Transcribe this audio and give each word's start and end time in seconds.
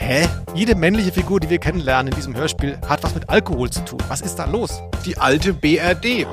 Hä? 0.00 0.26
Jede 0.54 0.74
männliche 0.74 1.12
Figur, 1.12 1.40
die 1.40 1.50
wir 1.50 1.58
kennenlernen 1.58 2.10
in 2.10 2.16
diesem 2.16 2.34
Hörspiel, 2.34 2.78
hat 2.88 3.02
was 3.02 3.14
mit 3.14 3.28
Alkohol 3.28 3.68
zu 3.68 3.84
tun. 3.84 3.98
Was 4.08 4.22
ist 4.22 4.36
da 4.36 4.46
los? 4.46 4.82
Die 5.04 5.18
alte 5.18 5.52
BRD. 5.52 6.26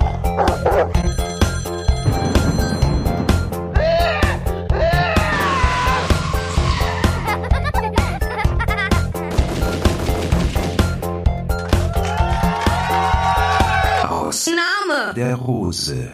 Name. 14.55 15.13
der 15.13 15.35
Rose. 15.35 16.07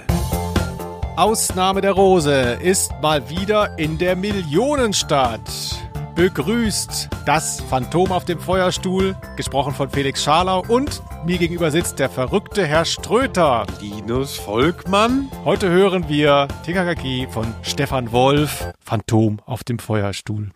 Ausnahme 1.15 1.81
der 1.81 1.91
Rose 1.91 2.57
ist 2.63 2.91
mal 2.99 3.29
wieder 3.29 3.77
in 3.77 3.99
der 3.99 4.15
Millionenstadt. 4.15 5.72
Begrüßt 6.16 7.09
das 7.25 7.59
Phantom 7.61 8.11
auf 8.11 8.23
dem 8.23 8.39
Feuerstuhl, 8.39 9.15
gesprochen 9.36 9.74
von 9.74 9.89
Felix 9.89 10.24
Scharlau 10.24 10.64
und 10.68 11.01
mir 11.25 11.39
gegenüber 11.39 11.71
sitzt 11.71 11.97
der 11.97 12.07
verrückte 12.07 12.68
Herr 12.68 12.86
Ströter. 12.86 13.65
Linus 13.82 14.37
Volkmann. 14.37 15.32
Heute 15.43 15.70
hören 15.71 16.07
wir 16.10 16.47
TKKG 16.65 17.28
von 17.32 17.56
Stefan 17.64 18.11
Wolf, 18.11 18.68
Phantom 18.79 19.39
auf 19.47 19.64
dem 19.64 19.79
Feuerstuhl. 19.79 20.51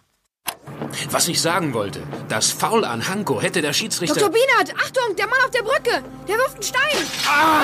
Was 1.10 1.28
ich 1.28 1.42
sagen 1.42 1.74
wollte, 1.74 2.04
das 2.30 2.52
Foul 2.52 2.86
an 2.86 3.08
Hanko 3.08 3.42
hätte 3.42 3.64
der 3.64 3.74
Schiedsrichter... 3.74 4.20
Dr. 4.20 4.30
Bienert, 4.30 4.80
Achtung, 4.80 5.16
der 5.18 5.26
Mann 5.26 5.40
auf 5.44 5.50
der 5.50 5.64
Brücke. 5.64 6.04
Der 6.28 6.38
wirft 6.38 6.54
einen 6.54 6.64
Stein. 6.64 6.98
Ah! 7.28 7.64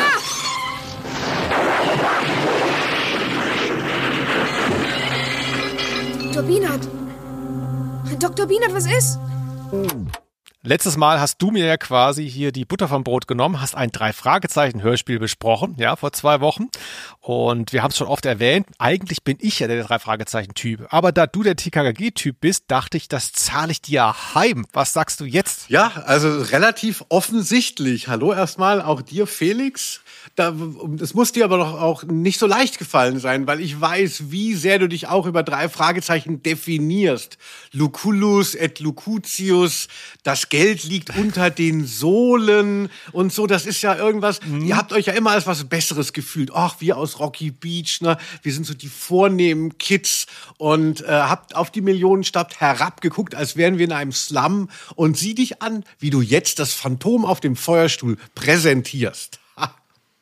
Dr. 6.34 6.44
Bienert. 6.44 7.03
Dr. 8.20 8.46
Bienert, 8.46 8.74
was 8.74 8.86
ist? 8.86 9.18
Letztes 10.62 10.96
Mal 10.98 11.20
hast 11.20 11.42
du 11.42 11.52
mir 11.52 11.66
ja 11.66 11.78
quasi 11.78 12.30
hier 12.30 12.52
die 12.52 12.64
Butter 12.64 12.88
vom 12.88 13.04
Brot 13.04 13.28
genommen, 13.28 13.60
hast 13.60 13.76
ein 13.76 13.92
Drei-Fragezeichen-Hörspiel 13.92 15.20
besprochen, 15.20 15.76
ja, 15.78 15.96
vor 15.96 16.14
zwei 16.14 16.40
Wochen. 16.40 16.68
Und 17.20 17.74
wir 17.74 17.84
haben 17.84 17.92
es 17.92 17.98
schon 17.98 18.08
oft 18.08 18.26
erwähnt, 18.26 18.68
eigentlich 18.78 19.24
bin 19.24 19.38
ich 19.42 19.60
ja 19.60 19.68
der 19.68 19.84
Drei-Fragezeichen-Typ. 19.84 20.88
Aber 20.90 21.12
da 21.12 21.28
du 21.28 21.44
der 21.44 21.58
TKKG-Typ 21.58 22.40
bist, 22.40 22.66
dachte 22.68 22.96
ich, 22.96 23.10
das 23.10 23.34
zahle 23.34 23.72
ich 23.72 23.82
dir 23.82 24.16
heim. 24.36 24.66
Was 24.72 24.94
sagst 24.94 25.20
du 25.20 25.26
jetzt? 25.26 25.70
Ja, 25.70 25.92
also 26.06 26.42
relativ 26.44 27.04
offensichtlich. 27.10 28.08
Hallo 28.08 28.32
erstmal 28.32 28.82
auch 28.82 29.02
dir, 29.02 29.28
Felix. 29.28 30.02
Da, 30.36 30.56
es 31.00 31.14
muss 31.14 31.32
dir 31.32 31.46
aber 31.46 31.58
doch 31.58 31.80
auch 31.80 32.04
nicht 32.04 32.40
so 32.40 32.48
leicht 32.48 32.80
gefallen 32.80 33.20
sein, 33.20 33.46
weil 33.46 33.60
ich 33.60 33.80
weiß, 33.80 34.32
wie 34.32 34.56
sehr 34.56 34.80
du 34.80 34.88
dich 34.88 35.08
auch 35.08 35.26
über 35.26 35.44
drei 35.44 35.70
Fragezeichen 35.70 36.42
definierst. 36.42 37.38
Lucullus 37.72 38.56
et 38.56 38.80
Lucutius, 38.80 39.88
das 40.24 40.50
Geld 40.50 40.84
liegt 40.84 41.16
unter 41.18 41.50
den 41.50 41.86
Sohlen 41.86 42.90
und 43.12 43.32
so. 43.32 43.48
Das 43.48 43.66
ist 43.66 43.82
ja 43.82 43.96
irgendwas. 43.96 44.40
Ihr 44.64 44.78
habt 44.78 44.94
euch 44.94 45.08
ja 45.08 45.14
immer 45.14 45.32
als 45.32 45.46
was 45.46 45.64
Besseres 45.66 46.14
gefühlt. 46.14 46.52
Ach, 46.54 46.78
wir 46.80 46.98
aus 46.98 47.20
Rocky 47.20 47.52
Beach, 47.52 48.02
ne? 48.02 48.18
Wir 48.42 48.54
sind 48.54 48.66
so 48.66 48.74
die 48.74 48.88
vornehmen 48.88 49.78
Kids 49.78 50.26
und 50.58 51.02
äh, 51.02 51.08
habt 51.08 51.56
auf 51.56 51.70
die 51.70 51.82
Millionenstadt 51.82 52.60
herabgeguckt, 52.60 53.36
als 53.36 53.56
wären 53.56 53.78
wir 53.78 53.86
in 53.86 53.92
einem 53.92 54.12
Slum. 54.12 54.70
Und 54.96 55.18
sieh 55.18 55.36
dich 55.36 55.62
an, 55.62 55.84
wie 56.00 56.10
du 56.10 56.22
jetzt 56.22 56.60
das 56.60 56.74
Phantom 56.74 57.26
auf 57.26 57.40
dem 57.40 57.56
Feuerstuhl 57.56 58.18
präsentierst. 58.36 59.40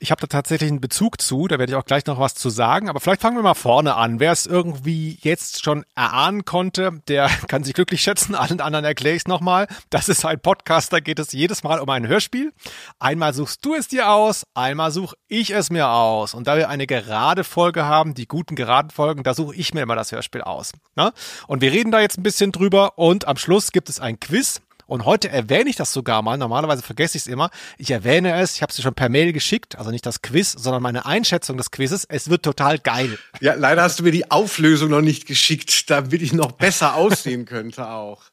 Ich 0.04 0.10
habe 0.10 0.20
da 0.20 0.26
tatsächlich 0.26 0.72
einen 0.72 0.82
Bezug 0.82 1.22
zu, 1.22 1.48
da 1.48 1.60
werde 1.60 1.74
ich 1.74 1.78
auch 1.78 1.86
gleich 1.86 2.08
noch 2.08 2.18
was 2.18 2.34
zu 2.34 2.50
sagen, 2.50 2.90
aber 2.90 3.00
vielleicht 3.00 3.22
fangen 3.22 3.38
wir 3.38 3.44
mal 3.44 3.54
vorne 3.54 3.94
an. 3.94 4.20
Wer 4.20 4.32
es 4.32 4.48
irgendwie 4.48 5.20
jetzt 5.22 5.64
schon 5.64 5.86
erahnen 5.94 6.44
konnte, 6.44 7.02
der 7.08 7.30
kann 7.48 7.64
sich 7.64 7.76
glücklich 7.76 8.02
schätzen. 8.02 8.34
Allen 8.34 8.62
anderen 8.62 8.84
erkläre 8.84 9.16
ich 9.16 9.22
es 9.22 9.28
nochmal. 9.28 9.68
Das 9.92 10.10
ist 10.10 10.26
ein 10.26 10.40
Podcast, 10.40 10.92
da 10.92 11.02
geht 11.02 11.20
es 11.20 11.34
jedes 11.34 11.62
Mal 11.62 11.80
um 11.80 11.88
ein 11.92 12.08
Hörspiel. 12.08 12.52
Einmal 12.98 13.36
suchst 13.36 13.64
du 13.64 13.76
es 13.76 13.90
dir 13.90 14.10
aus, 14.10 14.44
einmal 14.56 14.90
suche 14.90 15.16
ich 15.28 15.52
es 15.52 15.70
mir 15.70 15.90
aus. 15.90 16.34
Und 16.34 16.48
da 16.48 16.58
wir 16.58 16.68
eine 16.68 16.88
gerade 16.88 17.44
Folge 17.44 17.86
haben, 17.86 18.16
die 18.16 18.26
guten 18.26 18.56
geraden 18.56 18.90
Folgen, 18.90 19.22
da 19.22 19.36
suche 19.36 19.54
ich 19.54 19.76
mir 19.76 19.84
immer 19.84 19.96
das 19.96 20.12
Hörspiel 20.12 20.42
aus. 20.42 20.72
Ne? 20.96 21.14
Und 21.46 21.62
wir 21.62 21.72
reden 21.72 21.92
da 21.92 22.00
jetzt 22.00 22.18
ein 22.18 22.24
bisschen 22.24 22.52
drüber 22.52 22.98
und 22.98 23.28
am 23.28 23.38
Schluss 23.38 23.72
gibt 23.72 23.88
es 23.88 24.00
ein 24.00 24.20
Quiz. 24.20 24.62
Und 24.92 25.06
heute 25.06 25.30
erwähne 25.30 25.70
ich 25.70 25.78
das 25.78 25.94
sogar 25.94 26.22
mal. 26.22 26.38
Normalerweise 26.38 26.82
vergesse 26.82 27.16
ich 27.16 27.24
es 27.24 27.28
immer. 27.28 27.50
Ich 27.78 27.92
erwähne 27.92 28.38
es. 28.42 28.56
Ich 28.56 28.62
habe 28.62 28.72
es 28.72 28.76
dir 28.76 28.82
schon 28.82 28.94
per 28.94 29.08
Mail 29.08 29.32
geschickt. 29.32 29.78
Also 29.78 29.90
nicht 29.90 30.06
das 30.06 30.22
Quiz, 30.22 30.52
sondern 30.52 30.84
meine 30.84 31.06
Einschätzung 31.06 31.56
des 31.56 31.72
Quizzes. 31.72 32.04
Es 32.10 32.30
wird 32.30 32.44
total 32.44 32.78
geil. 32.78 33.18
Ja, 33.40 33.54
leider 33.54 33.84
hast 33.84 34.00
du 34.00 34.04
mir 34.04 34.12
die 34.12 34.30
Auflösung 34.30 34.90
noch 34.90 35.00
nicht 35.00 35.28
geschickt, 35.28 35.90
damit 35.90 36.22
ich 36.22 36.34
noch 36.34 36.52
besser 36.52 36.96
aussehen 36.96 37.46
könnte 37.46 37.88
auch. 37.88 38.31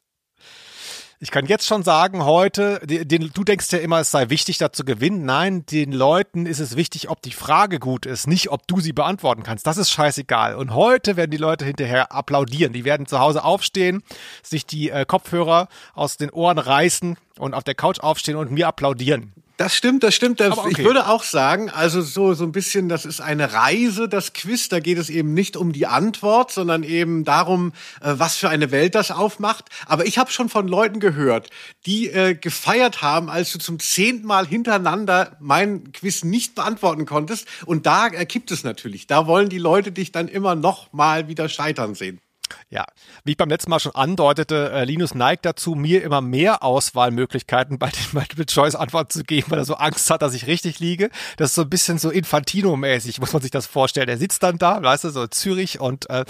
Ich 1.21 1.31
kann 1.31 1.47
jetzt 1.47 1.65
schon 1.65 1.83
sagen, 1.83 2.23
heute, 2.23 2.79
den, 2.85 3.31
du 3.33 3.43
denkst 3.43 3.73
ja 3.73 3.79
immer, 3.79 3.99
es 3.99 4.09
sei 4.09 4.29
wichtig, 4.29 4.57
da 4.57 4.71
zu 4.71 4.85
gewinnen. 4.85 5.25
Nein, 5.25 5.65
den 5.65 5.91
Leuten 5.91 6.45
ist 6.45 6.59
es 6.59 6.77
wichtig, 6.77 7.09
ob 7.09 7.21
die 7.21 7.33
Frage 7.33 7.77
gut 7.77 8.05
ist, 8.05 8.25
nicht 8.25 8.51
ob 8.51 8.65
du 8.67 8.79
sie 8.79 8.93
beantworten 8.93 9.43
kannst. 9.43 9.67
Das 9.67 9.75
ist 9.75 9.91
scheißegal. 9.91 10.55
Und 10.55 10.73
heute 10.73 11.17
werden 11.17 11.31
die 11.31 11.35
Leute 11.35 11.65
hinterher 11.65 12.13
applaudieren. 12.13 12.71
Die 12.71 12.85
werden 12.85 13.05
zu 13.05 13.19
Hause 13.19 13.43
aufstehen, 13.43 14.01
sich 14.43 14.65
die 14.65 14.91
äh, 14.91 15.03
Kopfhörer 15.05 15.67
aus 15.93 16.15
den 16.15 16.29
Ohren 16.29 16.57
reißen 16.57 17.17
und 17.37 17.53
auf 17.53 17.65
der 17.65 17.75
Couch 17.75 17.99
aufstehen 17.99 18.37
und 18.37 18.51
mir 18.51 18.69
applaudieren. 18.69 19.33
Das 19.59 19.75
stimmt, 19.75 20.03
das 20.03 20.15
stimmt. 20.15 20.39
Das, 20.39 20.57
okay. 20.57 20.69
Ich 20.71 20.77
würde 20.85 21.09
auch 21.09 21.21
sagen, 21.21 21.69
also 21.69 22.01
so, 22.01 22.33
so 22.33 22.45
ein 22.45 22.53
bisschen, 22.53 22.87
das 22.87 23.03
ist 23.03 23.19
eine 23.19 23.51
Reise, 23.51 24.07
das 24.07 24.31
Quiz. 24.31 24.69
Da 24.69 24.79
geht 24.79 24.97
es 24.97 25.09
eben 25.09 25.33
nicht 25.33 25.57
um 25.57 25.73
die 25.73 25.85
Antwort, 25.85 26.49
sondern 26.53 26.83
eben 26.83 27.25
darum, 27.25 27.73
äh, 27.99 28.13
was 28.15 28.37
für 28.37 28.47
eine 28.47 28.71
Welt 28.71 28.95
das 28.95 29.11
aufmacht. 29.11 29.65
Aber 29.85 30.05
ich 30.05 30.17
habe 30.17 30.31
schon 30.31 30.47
von 30.47 30.69
Leuten 30.69 31.01
gehört, 31.01 31.49
die 31.85 32.07
äh, 32.07 32.35
gefeiert 32.35 33.01
haben, 33.01 33.29
als 33.29 33.51
du 33.51 33.59
zum 33.59 33.79
zehnten 33.79 34.25
Mal 34.25 34.47
hintereinander 34.47 35.35
mein 35.41 35.91
Quiz 35.91 36.23
nicht 36.23 36.55
beantworten 36.55 37.05
konntest. 37.05 37.45
Und 37.65 37.85
da 37.85 38.07
äh, 38.07 38.25
gibt 38.25 38.51
es 38.51 38.63
natürlich. 38.63 39.07
Da 39.07 39.27
wollen 39.27 39.49
die 39.49 39.57
Leute 39.57 39.91
dich 39.91 40.13
dann 40.13 40.29
immer 40.29 40.55
noch 40.55 40.93
mal 40.93 41.27
wieder 41.27 41.49
scheitern 41.49 41.95
sehen. 41.95 42.21
Ja, 42.69 42.85
wie 43.23 43.31
ich 43.31 43.37
beim 43.37 43.49
letzten 43.49 43.69
Mal 43.69 43.79
schon 43.79 43.95
andeutete, 43.95 44.71
äh, 44.71 44.83
Linus 44.83 45.15
neigt 45.15 45.45
dazu, 45.45 45.75
mir 45.75 46.03
immer 46.03 46.21
mehr 46.21 46.63
Auswahlmöglichkeiten 46.63 47.79
bei 47.79 47.89
den 47.89 48.05
Multiple-Choice-Antworten 48.13 49.11
zu 49.11 49.23
geben, 49.23 49.51
weil 49.51 49.59
er 49.59 49.65
so 49.65 49.75
Angst 49.75 50.09
hat, 50.09 50.21
dass 50.21 50.33
ich 50.33 50.47
richtig 50.47 50.79
liege. 50.79 51.09
Das 51.37 51.51
ist 51.51 51.55
so 51.55 51.63
ein 51.63 51.69
bisschen 51.69 51.97
so 51.97 52.09
Infantino-mäßig, 52.09 53.19
muss 53.19 53.33
man 53.33 53.41
sich 53.41 53.51
das 53.51 53.65
vorstellen. 53.65 54.09
Er 54.09 54.17
sitzt 54.17 54.43
dann 54.43 54.57
da, 54.57 54.81
weißt 54.81 55.05
du, 55.05 55.09
so 55.09 55.23
in 55.23 55.31
Zürich 55.31 55.79
und 55.79 56.09
äh, 56.09 56.25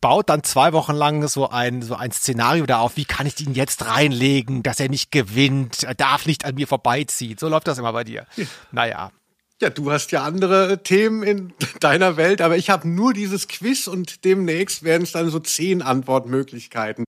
baut 0.00 0.28
dann 0.28 0.42
zwei 0.42 0.72
Wochen 0.72 0.94
lang 0.94 1.26
so 1.28 1.48
ein, 1.48 1.82
so 1.82 1.94
ein 1.94 2.12
Szenario 2.12 2.66
da 2.66 2.78
auf, 2.78 2.96
wie 2.96 3.04
kann 3.04 3.26
ich 3.26 3.40
ihn 3.40 3.54
jetzt 3.54 3.86
reinlegen, 3.86 4.62
dass 4.62 4.80
er 4.80 4.88
nicht 4.88 5.10
gewinnt, 5.10 5.82
er 5.82 5.94
darf 5.94 6.26
nicht 6.26 6.44
an 6.44 6.54
mir 6.54 6.66
vorbeiziehen. 6.66 7.38
So 7.38 7.48
läuft 7.48 7.68
das 7.68 7.78
immer 7.78 7.92
bei 7.92 8.04
dir. 8.04 8.26
Naja, 8.72 9.10
Ja, 9.62 9.70
du 9.70 9.90
hast 9.90 10.12
ja 10.12 10.22
andere 10.22 10.82
Themen 10.82 11.22
in 11.22 11.54
deiner 11.80 12.18
Welt, 12.18 12.42
aber 12.42 12.58
ich 12.58 12.68
habe 12.68 12.86
nur 12.86 13.14
dieses 13.14 13.48
Quiz 13.48 13.86
und 13.86 14.26
demnächst 14.26 14.82
werden 14.82 15.04
es 15.04 15.12
dann 15.12 15.30
so 15.30 15.38
zehn 15.40 15.80
Antwortmöglichkeiten. 15.80 17.04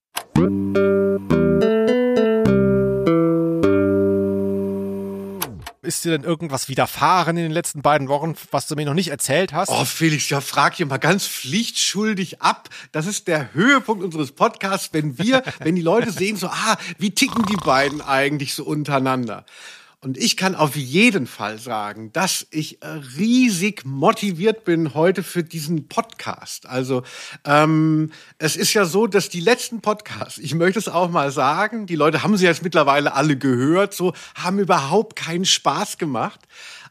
ist 5.82 6.04
dir 6.04 6.10
denn 6.10 6.22
irgendwas 6.22 6.68
widerfahren 6.68 7.38
in 7.38 7.44
den 7.44 7.52
letzten 7.52 7.80
beiden 7.80 8.08
Wochen, 8.08 8.34
was 8.50 8.66
du 8.66 8.76
mir 8.76 8.84
noch 8.84 8.94
nicht 8.94 9.08
erzählt 9.08 9.54
hast? 9.54 9.70
Oh, 9.70 9.86
Felix, 9.86 10.28
ja, 10.28 10.42
frag 10.42 10.74
hier 10.74 10.84
mal 10.84 10.98
ganz 10.98 11.26
pflichtschuldig 11.26 12.42
ab. 12.42 12.68
Das 12.92 13.06
ist 13.06 13.26
der 13.26 13.54
Höhepunkt 13.54 14.04
unseres 14.04 14.32
Podcasts, 14.32 14.90
wenn 14.92 15.18
wir, 15.18 15.42
wenn 15.60 15.76
die 15.76 15.82
Leute 15.82 16.12
sehen, 16.12 16.36
so, 16.36 16.48
ah, 16.48 16.76
wie 16.98 17.10
ticken 17.10 17.44
die 17.46 17.56
beiden 17.56 18.02
eigentlich 18.02 18.54
so 18.54 18.64
untereinander? 18.64 19.46
Und 20.00 20.16
ich 20.16 20.36
kann 20.36 20.54
auf 20.54 20.76
jeden 20.76 21.26
Fall 21.26 21.58
sagen, 21.58 22.12
dass 22.12 22.46
ich 22.52 22.80
äh, 22.82 22.86
riesig 23.18 23.84
motiviert 23.84 24.64
bin 24.64 24.94
heute 24.94 25.24
für 25.24 25.42
diesen 25.42 25.88
Podcast. 25.88 26.66
Also 26.66 27.02
ähm, 27.44 28.12
es 28.38 28.54
ist 28.54 28.74
ja 28.74 28.84
so, 28.84 29.08
dass 29.08 29.28
die 29.28 29.40
letzten 29.40 29.80
Podcasts, 29.80 30.38
ich 30.38 30.54
möchte 30.54 30.78
es 30.78 30.86
auch 30.86 31.10
mal 31.10 31.32
sagen, 31.32 31.86
die 31.86 31.96
Leute 31.96 32.22
haben 32.22 32.36
sie 32.36 32.44
jetzt 32.44 32.62
mittlerweile 32.62 33.14
alle 33.14 33.36
gehört, 33.36 33.92
so 33.92 34.12
haben 34.36 34.60
überhaupt 34.60 35.16
keinen 35.16 35.44
Spaß 35.44 35.98
gemacht. 35.98 36.38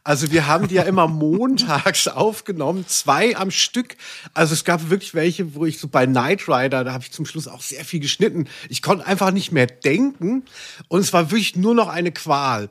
Also 0.03 0.29
wir 0.29 0.45
haben 0.47 0.67
die 0.67 0.75
ja 0.75 0.83
immer 0.83 1.07
montags 1.07 2.09
aufgenommen, 2.09 2.85
zwei 2.89 3.37
am 3.37 3.51
Stück. 3.51 3.95
Also 4.33 4.53
es 4.53 4.65
gab 4.65 4.89
wirklich 4.89 5.13
welche, 5.13 5.55
wo 5.55 5.65
ich 5.65 5.79
so 5.79 5.87
bei 5.87 6.05
Knight 6.05 6.49
Rider, 6.49 6.83
da 6.83 6.91
habe 6.91 7.05
ich 7.05 7.13
zum 7.13 7.25
Schluss 7.25 7.47
auch 7.47 7.61
sehr 7.61 7.85
viel 7.85 8.01
geschnitten. 8.01 8.49
Ich 8.67 8.81
konnte 8.81 9.07
einfach 9.07 9.31
nicht 9.31 9.53
mehr 9.53 9.67
denken 9.67 10.43
und 10.89 10.99
es 10.99 11.13
war 11.13 11.31
wirklich 11.31 11.55
nur 11.55 11.73
noch 11.73 11.87
eine 11.87 12.11
Qual. 12.11 12.69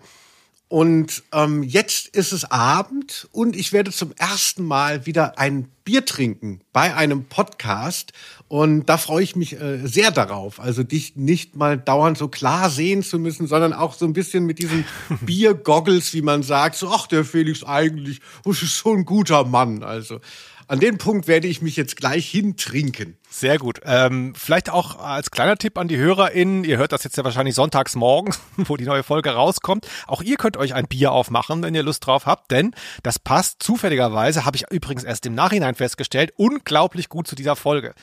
Und 0.69 1.23
ähm, 1.33 1.63
jetzt 1.63 2.09
ist 2.09 2.33
es 2.33 2.51
Abend 2.51 3.29
und 3.31 3.55
ich 3.55 3.73
werde 3.73 3.93
zum 3.93 4.13
ersten 4.19 4.65
Mal 4.65 5.07
wieder 5.07 5.39
ein 5.39 5.69
Bier 5.85 6.05
trinken 6.05 6.61
bei 6.73 6.93
einem 6.93 7.27
Podcast. 7.27 8.13
Und 8.49 8.87
da 8.87 8.99
freue 8.99 9.23
ich 9.23 9.37
mich 9.37 9.61
äh, 9.61 9.87
sehr 9.87 10.11
darauf. 10.11 10.59
Also 10.59 10.83
dich 10.83 11.15
nicht 11.15 11.55
mal 11.55 11.79
dauernd 11.79 12.19
so 12.19 12.27
klar 12.27 12.69
sehen 12.69 13.05
zu 13.05 13.21
müssen, 13.21 13.47
sondern 13.47 13.73
auch 13.73 13.95
so 13.95 14.07
ein 14.07 14.13
bisschen 14.13 14.45
mit 14.45 14.59
diesen 14.59 14.85
Biergoggles, 15.21 16.13
wie 16.15 16.23
man 16.23 16.43
sagt. 16.43 16.75
So, 16.75 16.91
ach, 16.91 17.07
der 17.07 17.25
Felix 17.25 17.63
eigentlich, 17.63 18.21
das 18.45 18.61
ist 18.63 18.79
so 18.79 18.93
ein 18.93 19.05
guter 19.05 19.45
Mann. 19.45 19.85
Also 19.85 20.21
an 20.69 20.81
den 20.81 20.99
Punkt 20.99 21.29
werde 21.29 21.47
ich 21.47 21.63
mich 21.63 21.77
jetzt 21.77 21.97
gleich 21.97 22.29
hintrinken. 22.29 23.17
Sehr 23.29 23.59
gut. 23.59 23.81
Ähm, 23.85 24.35
vielleicht 24.35 24.71
auch 24.71 24.99
als 24.99 25.31
kleiner 25.31 25.57
Tipp 25.57 25.79
an 25.79 25.89
die 25.89 25.97
HörerInnen, 25.97 26.65
ihr 26.65 26.79
hört 26.79 26.93
das 26.93 27.05
jetzt 27.05 27.17
ja 27.17 27.25
wahrscheinlich 27.25 27.55
sonntags 27.55 27.95
morgens, 27.95 28.41
wo 28.57 28.77
die 28.77 28.85
neue 28.85 29.03
Folge 29.03 29.31
rauskommt. 29.31 29.87
Auch 30.07 30.23
ihr 30.23 30.37
könnt 30.37 30.57
euch 30.57 30.75
ein 30.75 30.89
Bier 30.89 31.13
aufmachen, 31.13 31.63
wenn 31.63 31.75
ihr 31.75 31.83
Lust 31.83 32.07
drauf 32.07 32.27
habt, 32.27 32.51
denn 32.51 32.73
das 33.03 33.19
passt 33.19 33.63
zufälligerweise, 33.63 34.45
habe 34.45 34.57
ich 34.57 34.65
übrigens 34.71 35.05
erst 35.05 35.27
im 35.27 35.35
Nachhinein 35.35 35.75
festgestellt, 35.75 36.33
unglaublich 36.37 37.09
gut 37.09 37.27
zu 37.27 37.37
dieser 37.37 37.57
Folge. 37.57 37.95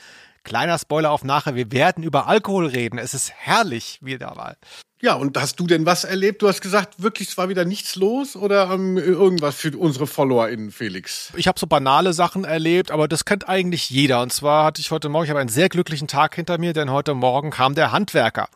Kleiner 0.44 0.78
Spoiler 0.78 1.12
auf 1.12 1.24
nachher, 1.24 1.56
wir 1.56 1.72
werden 1.72 2.04
über 2.04 2.28
Alkohol 2.28 2.68
reden. 2.68 2.98
Es 2.98 3.14
ist 3.14 3.32
herrlich 3.32 4.00
wieder 4.02 4.36
mal. 4.36 4.58
Ja, 5.02 5.16
und 5.16 5.38
hast 5.38 5.60
du 5.60 5.68
denn 5.68 5.86
was 5.86 6.06
erlebt? 6.06 6.42
Du 6.42 6.48
hast 6.48 6.62
gesagt, 6.62 7.04
wirklich 7.04 7.30
es 7.30 7.38
war 7.38 7.50
wieder 7.50 7.66
nichts 7.66 7.98
los 7.98 8.38
oder 8.38 8.72
ähm, 8.72 8.98
irgendwas 8.98 9.56
für 9.56 9.78
unsere 9.78 10.08
FollowerInnen, 10.08 10.72
Felix? 10.72 11.32
Ich 11.36 11.48
habe 11.48 11.60
so 11.60 11.68
banale 11.68 12.14
Sachen 12.14 12.46
erlebt, 12.46 12.90
aber 12.90 13.10
das 13.10 13.26
kennt 13.26 13.50
eigentlich 13.50 13.90
jeder. 13.90 14.22
Und 14.22 14.32
zwar 14.32 14.64
hatte 14.64 14.80
ich 14.80 14.92
heute 14.92 15.10
Morgen, 15.10 15.26
ich 15.26 15.30
habe 15.30 15.42
einen 15.42 15.50
sehr 15.50 15.68
glücklichen 15.68 16.08
Tag 16.08 16.36
hinter 16.36 16.58
mir, 16.58 16.72
denn 16.72 16.90
heute 16.90 17.14
Morgen 17.14 17.50
kam 17.50 17.76
der 17.76 17.92
Handwerker. 17.92 18.48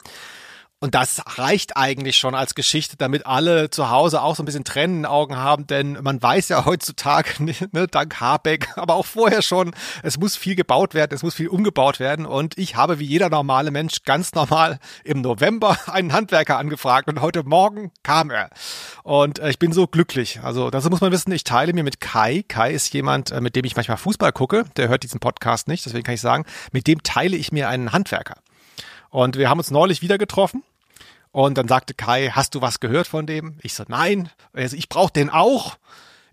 Und 0.79 0.94
das 0.94 1.24
reicht 1.39 1.75
eigentlich 1.75 2.18
schon 2.18 2.35
als 2.35 2.53
Geschichte, 2.53 2.97
damit 2.97 3.25
alle 3.25 3.71
zu 3.71 3.89
Hause 3.89 4.21
auch 4.21 4.35
so 4.35 4.44
ein 4.44 4.45
bisschen 4.45 4.63
Tränen 4.63 5.00
in 5.00 5.06
Augen 5.07 5.35
haben, 5.35 5.65
denn 5.65 5.97
man 6.03 6.21
weiß 6.21 6.50
ja 6.50 6.65
heutzutage, 6.65 7.44
ne, 7.71 7.88
dank 7.88 8.19
Habeck, 8.19 8.77
aber 8.77 8.94
auch 8.94 9.07
vorher 9.07 9.41
schon, 9.41 9.74
es 10.03 10.19
muss 10.19 10.35
viel 10.35 10.53
gebaut 10.53 10.94
werden, 10.94 11.15
es 11.15 11.24
muss 11.24 11.33
viel 11.33 11.47
umgebaut 11.47 12.00
werden 12.00 12.27
und 12.27 12.59
ich 12.59 12.75
habe 12.75 13.00
wie 13.00 13.06
jeder 13.06 13.29
normale 13.29 13.71
Mensch 13.71 14.03
ganz 14.03 14.35
normal 14.35 14.77
im 15.03 15.21
November 15.21 15.79
einen 15.88 16.13
Handwerker 16.13 16.59
angefragt 16.59 17.09
und 17.09 17.21
heute 17.21 17.41
Morgen 17.44 17.91
kam 18.03 18.29
er. 18.29 18.51
Und 19.01 19.39
äh, 19.39 19.50
ich 19.50 19.57
bin 19.57 19.71
so 19.71 19.88
glücklich. 19.88 20.41
Also 20.44 20.69
dazu 20.69 20.91
muss 20.91 21.01
man 21.01 21.12
wissen, 21.12 21.31
ich 21.31 21.44
teile 21.44 21.74
mir 21.74 21.83
mit 21.83 22.01
Kai, 22.01 22.44
Kai 22.47 22.71
ist 22.71 22.94
jemand, 22.94 23.31
äh, 23.31 23.41
mit 23.41 23.56
dem 23.56 23.65
ich 23.65 23.75
manchmal 23.75 23.97
Fußball 23.97 24.31
gucke, 24.31 24.65
der 24.77 24.89
hört 24.89 25.01
diesen 25.01 25.19
Podcast 25.19 25.68
nicht, 25.68 25.88
deswegen 25.88 26.03
kann 26.03 26.13
ich 26.13 26.21
sagen, 26.21 26.45
mit 26.71 26.85
dem 26.85 27.01
teile 27.01 27.35
ich 27.35 27.51
mir 27.51 27.68
einen 27.68 27.94
Handwerker. 27.94 28.35
Und 29.09 29.38
wir 29.38 29.50
haben 29.50 29.57
uns 29.57 29.71
neulich 29.71 30.01
wieder 30.01 30.18
getroffen. 30.18 30.63
Und 31.38 31.56
dann 31.56 31.68
sagte 31.68 31.94
Kai, 31.94 32.31
hast 32.34 32.56
du 32.56 32.62
was 32.62 32.80
gehört 32.80 33.06
von 33.06 33.28
dem? 33.28 33.60
Ich 33.62 33.75
so, 33.75 33.84
nein. 33.88 34.31
Also 34.54 34.75
ich 34.75 34.89
brauche 34.89 35.13
den 35.13 35.30
auch. 35.30 35.78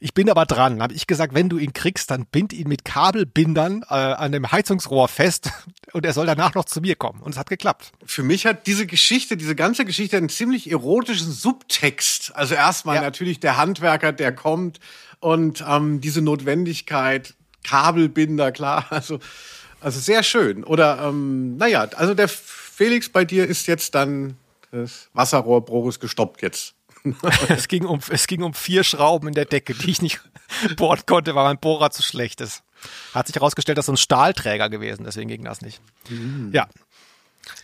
Ich 0.00 0.14
bin 0.14 0.30
aber 0.30 0.46
dran. 0.46 0.80
Habe 0.80 0.94
ich 0.94 1.06
gesagt, 1.06 1.34
wenn 1.34 1.50
du 1.50 1.58
ihn 1.58 1.74
kriegst, 1.74 2.10
dann 2.10 2.24
bind 2.24 2.54
ihn 2.54 2.68
mit 2.68 2.86
Kabelbindern 2.86 3.82
äh, 3.90 3.94
an 3.94 4.32
dem 4.32 4.50
Heizungsrohr 4.50 5.08
fest 5.08 5.50
und 5.92 6.06
er 6.06 6.14
soll 6.14 6.24
danach 6.24 6.54
noch 6.54 6.64
zu 6.64 6.80
mir 6.80 6.96
kommen. 6.96 7.20
Und 7.20 7.32
es 7.32 7.38
hat 7.38 7.50
geklappt. 7.50 7.92
Für 8.06 8.22
mich 8.22 8.46
hat 8.46 8.66
diese 8.66 8.86
Geschichte, 8.86 9.36
diese 9.36 9.54
ganze 9.54 9.84
Geschichte 9.84 10.16
einen 10.16 10.30
ziemlich 10.30 10.70
erotischen 10.70 11.30
Subtext. 11.32 12.34
Also 12.34 12.54
erstmal 12.54 12.96
ja. 12.96 13.02
natürlich 13.02 13.40
der 13.40 13.58
Handwerker, 13.58 14.10
der 14.10 14.34
kommt 14.34 14.80
und 15.20 15.62
ähm, 15.68 16.00
diese 16.00 16.22
Notwendigkeit, 16.22 17.34
Kabelbinder, 17.62 18.52
klar. 18.52 18.86
Also, 18.90 19.20
also 19.82 20.00
sehr 20.00 20.22
schön. 20.22 20.64
Oder 20.64 20.98
ähm, 21.02 21.58
naja, 21.58 21.88
also 21.94 22.14
der 22.14 22.28
Felix 22.28 23.10
bei 23.10 23.26
dir 23.26 23.46
ist 23.46 23.66
jetzt 23.66 23.94
dann 23.94 24.38
das 24.74 25.10
Wasserrohrbruch 25.12 25.88
ist 25.88 26.00
gestoppt 26.00 26.42
jetzt. 26.42 26.74
es, 27.48 27.68
ging 27.68 27.84
um, 27.84 28.00
es 28.10 28.26
ging 28.26 28.42
um 28.42 28.54
vier 28.54 28.82
Schrauben 28.82 29.28
in 29.28 29.34
der 29.34 29.44
Decke, 29.44 29.74
die 29.74 29.90
ich 29.90 30.02
nicht 30.02 30.20
bohren 30.76 31.02
konnte, 31.06 31.34
weil 31.34 31.44
mein 31.44 31.58
Bohrer 31.58 31.90
zu 31.90 32.02
schlecht 32.02 32.40
ist. 32.40 32.62
Hat 33.14 33.26
sich 33.26 33.36
herausgestellt, 33.36 33.78
dass 33.78 33.86
so 33.86 33.92
ein 33.92 33.98
Stahlträger 33.98 34.68
gewesen, 34.68 35.04
deswegen 35.04 35.28
ging 35.28 35.44
das 35.44 35.60
nicht. 35.60 35.80
Mhm. 36.08 36.50
Ja, 36.52 36.68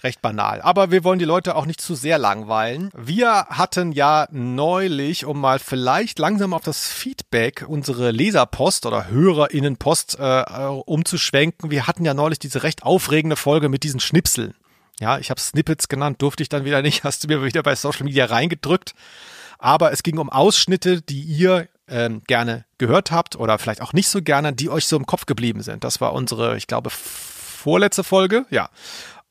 recht 0.02 0.22
banal. 0.22 0.60
Aber 0.62 0.90
wir 0.90 1.04
wollen 1.04 1.18
die 1.18 1.24
Leute 1.24 1.56
auch 1.56 1.66
nicht 1.66 1.80
zu 1.80 1.94
sehr 1.94 2.18
langweilen. 2.18 2.90
Wir 2.94 3.46
hatten 3.50 3.92
ja 3.92 4.26
neulich, 4.30 5.24
um 5.24 5.40
mal 5.40 5.58
vielleicht 5.58 6.18
langsam 6.18 6.54
auf 6.54 6.62
das 6.62 6.88
Feedback, 6.88 7.64
unsere 7.66 8.10
Leserpost 8.10 8.86
oder 8.86 9.08
Hörerinnenpost 9.08 10.18
äh, 10.18 10.42
äh 10.42 10.66
umzuschwenken. 10.66 11.70
Wir 11.70 11.86
hatten 11.86 12.04
ja 12.04 12.14
neulich 12.14 12.38
diese 12.38 12.62
recht 12.62 12.82
aufregende 12.82 13.36
Folge 13.36 13.68
mit 13.68 13.82
diesen 13.82 14.00
Schnipseln. 14.00 14.54
Ja, 15.00 15.18
ich 15.18 15.30
habe 15.30 15.40
Snippets 15.40 15.88
genannt, 15.88 16.20
durfte 16.22 16.42
ich 16.42 16.48
dann 16.48 16.64
wieder 16.64 16.82
nicht, 16.82 17.04
hast 17.04 17.24
du 17.24 17.28
mir 17.28 17.42
wieder 17.42 17.62
bei 17.62 17.74
Social 17.74 18.04
Media 18.04 18.26
reingedrückt. 18.26 18.94
Aber 19.58 19.92
es 19.92 20.02
ging 20.02 20.18
um 20.18 20.30
Ausschnitte, 20.30 21.02
die 21.02 21.20
ihr 21.20 21.68
ähm, 21.88 22.22
gerne 22.26 22.64
gehört 22.78 23.10
habt 23.10 23.36
oder 23.36 23.58
vielleicht 23.58 23.82
auch 23.82 23.92
nicht 23.92 24.08
so 24.08 24.22
gerne, 24.22 24.52
die 24.52 24.70
euch 24.70 24.86
so 24.86 24.96
im 24.96 25.06
Kopf 25.06 25.26
geblieben 25.26 25.62
sind. 25.62 25.84
Das 25.84 26.00
war 26.00 26.12
unsere, 26.12 26.56
ich 26.56 26.66
glaube, 26.66 26.88
vorletzte 26.90 28.04
Folge. 28.04 28.46
Ja, 28.50 28.70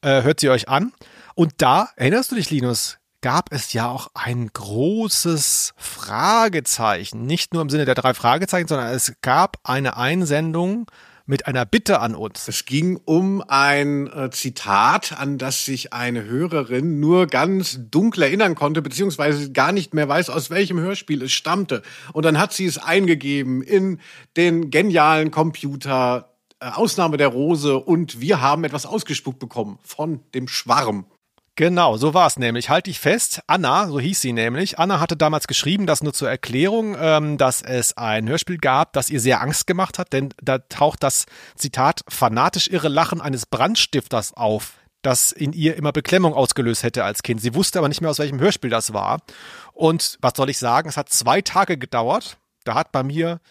äh, 0.01 0.21
hört 0.23 0.39
sie 0.39 0.49
euch 0.49 0.67
an. 0.67 0.91
Und 1.33 1.53
da, 1.57 1.89
erinnerst 1.95 2.31
du 2.31 2.35
dich, 2.35 2.49
Linus, 2.51 2.97
gab 3.21 3.51
es 3.51 3.73
ja 3.73 3.89
auch 3.89 4.09
ein 4.13 4.49
großes 4.53 5.73
Fragezeichen. 5.77 7.25
Nicht 7.25 7.53
nur 7.53 7.61
im 7.61 7.69
Sinne 7.69 7.85
der 7.85 7.95
drei 7.95 8.13
Fragezeichen, 8.13 8.67
sondern 8.67 8.93
es 8.93 9.13
gab 9.21 9.57
eine 9.63 9.97
Einsendung 9.97 10.87
mit 11.29 11.45
einer 11.45 11.63
Bitte 11.63 11.99
an 11.99 12.15
uns. 12.15 12.47
Es 12.47 12.65
ging 12.65 12.99
um 13.05 13.43
ein 13.47 14.07
äh, 14.07 14.31
Zitat, 14.31 15.13
an 15.15 15.37
das 15.37 15.63
sich 15.63 15.93
eine 15.93 16.25
Hörerin 16.25 16.99
nur 16.99 17.27
ganz 17.27 17.79
dunkel 17.91 18.23
erinnern 18.23 18.55
konnte, 18.55 18.81
beziehungsweise 18.81 19.51
gar 19.51 19.71
nicht 19.71 19.93
mehr 19.93 20.09
weiß, 20.09 20.31
aus 20.31 20.49
welchem 20.49 20.79
Hörspiel 20.79 21.21
es 21.21 21.31
stammte. 21.31 21.83
Und 22.13 22.25
dann 22.25 22.39
hat 22.39 22.53
sie 22.53 22.65
es 22.65 22.79
eingegeben 22.79 23.61
in 23.61 23.99
den 24.37 24.71
genialen 24.71 25.29
Computer 25.29 26.33
äh, 26.59 26.65
Ausnahme 26.65 27.17
der 27.17 27.27
Rose 27.27 27.77
und 27.77 28.19
wir 28.19 28.41
haben 28.41 28.63
etwas 28.63 28.87
ausgespuckt 28.87 29.37
bekommen 29.37 29.77
von 29.83 30.21
dem 30.33 30.47
Schwarm. 30.47 31.05
Genau, 31.59 31.97
so 31.97 32.13
war 32.13 32.25
es 32.25 32.39
nämlich. 32.39 32.69
Halte 32.69 32.89
ich 32.89 33.01
fest. 33.01 33.41
Anna, 33.45 33.89
so 33.89 33.99
hieß 33.99 34.21
sie 34.21 34.31
nämlich. 34.31 34.79
Anna 34.79 35.01
hatte 35.01 35.17
damals 35.17 35.45
geschrieben, 35.45 35.87
das 35.87 36.01
nur 36.01 36.13
zur 36.13 36.29
Erklärung, 36.29 36.95
ähm, 36.97 37.37
dass 37.37 37.61
es 37.61 37.97
ein 37.97 38.29
Hörspiel 38.29 38.59
gab, 38.59 38.93
das 38.93 39.09
ihr 39.09 39.19
sehr 39.19 39.41
Angst 39.41 39.67
gemacht 39.67 39.99
hat, 39.99 40.13
denn 40.13 40.29
da 40.41 40.59
taucht 40.59 41.03
das 41.03 41.25
Zitat 41.57 41.99
fanatisch 42.07 42.69
irre 42.69 42.87
Lachen 42.87 43.19
eines 43.19 43.45
Brandstifters 43.45 44.33
auf 44.37 44.75
das 45.01 45.33
in 45.33 45.51
ihr 45.51 45.75
immer 45.75 45.91
Beklemmung 45.91 46.33
ausgelöst 46.33 46.83
hätte 46.83 47.03
als 47.03 47.23
Kind. 47.23 47.41
Sie 47.41 47.53
wusste 47.53 47.79
aber 47.79 47.89
nicht 47.89 47.99
mehr, 47.99 48.09
aus 48.09 48.19
welchem 48.19 48.39
Hörspiel 48.39 48.69
das 48.69 48.93
war. 48.93 49.19
Und 49.73 50.17
was 50.21 50.31
soll 50.37 50.49
ich 50.49 50.59
sagen? 50.59 50.87
Es 50.87 50.95
hat 50.95 51.09
zwei 51.09 51.41
Tage 51.41 51.77
gedauert. 51.77 52.37
Da 52.63 52.75
hat 52.75 52.93
bei 52.93 53.03
mir 53.03 53.41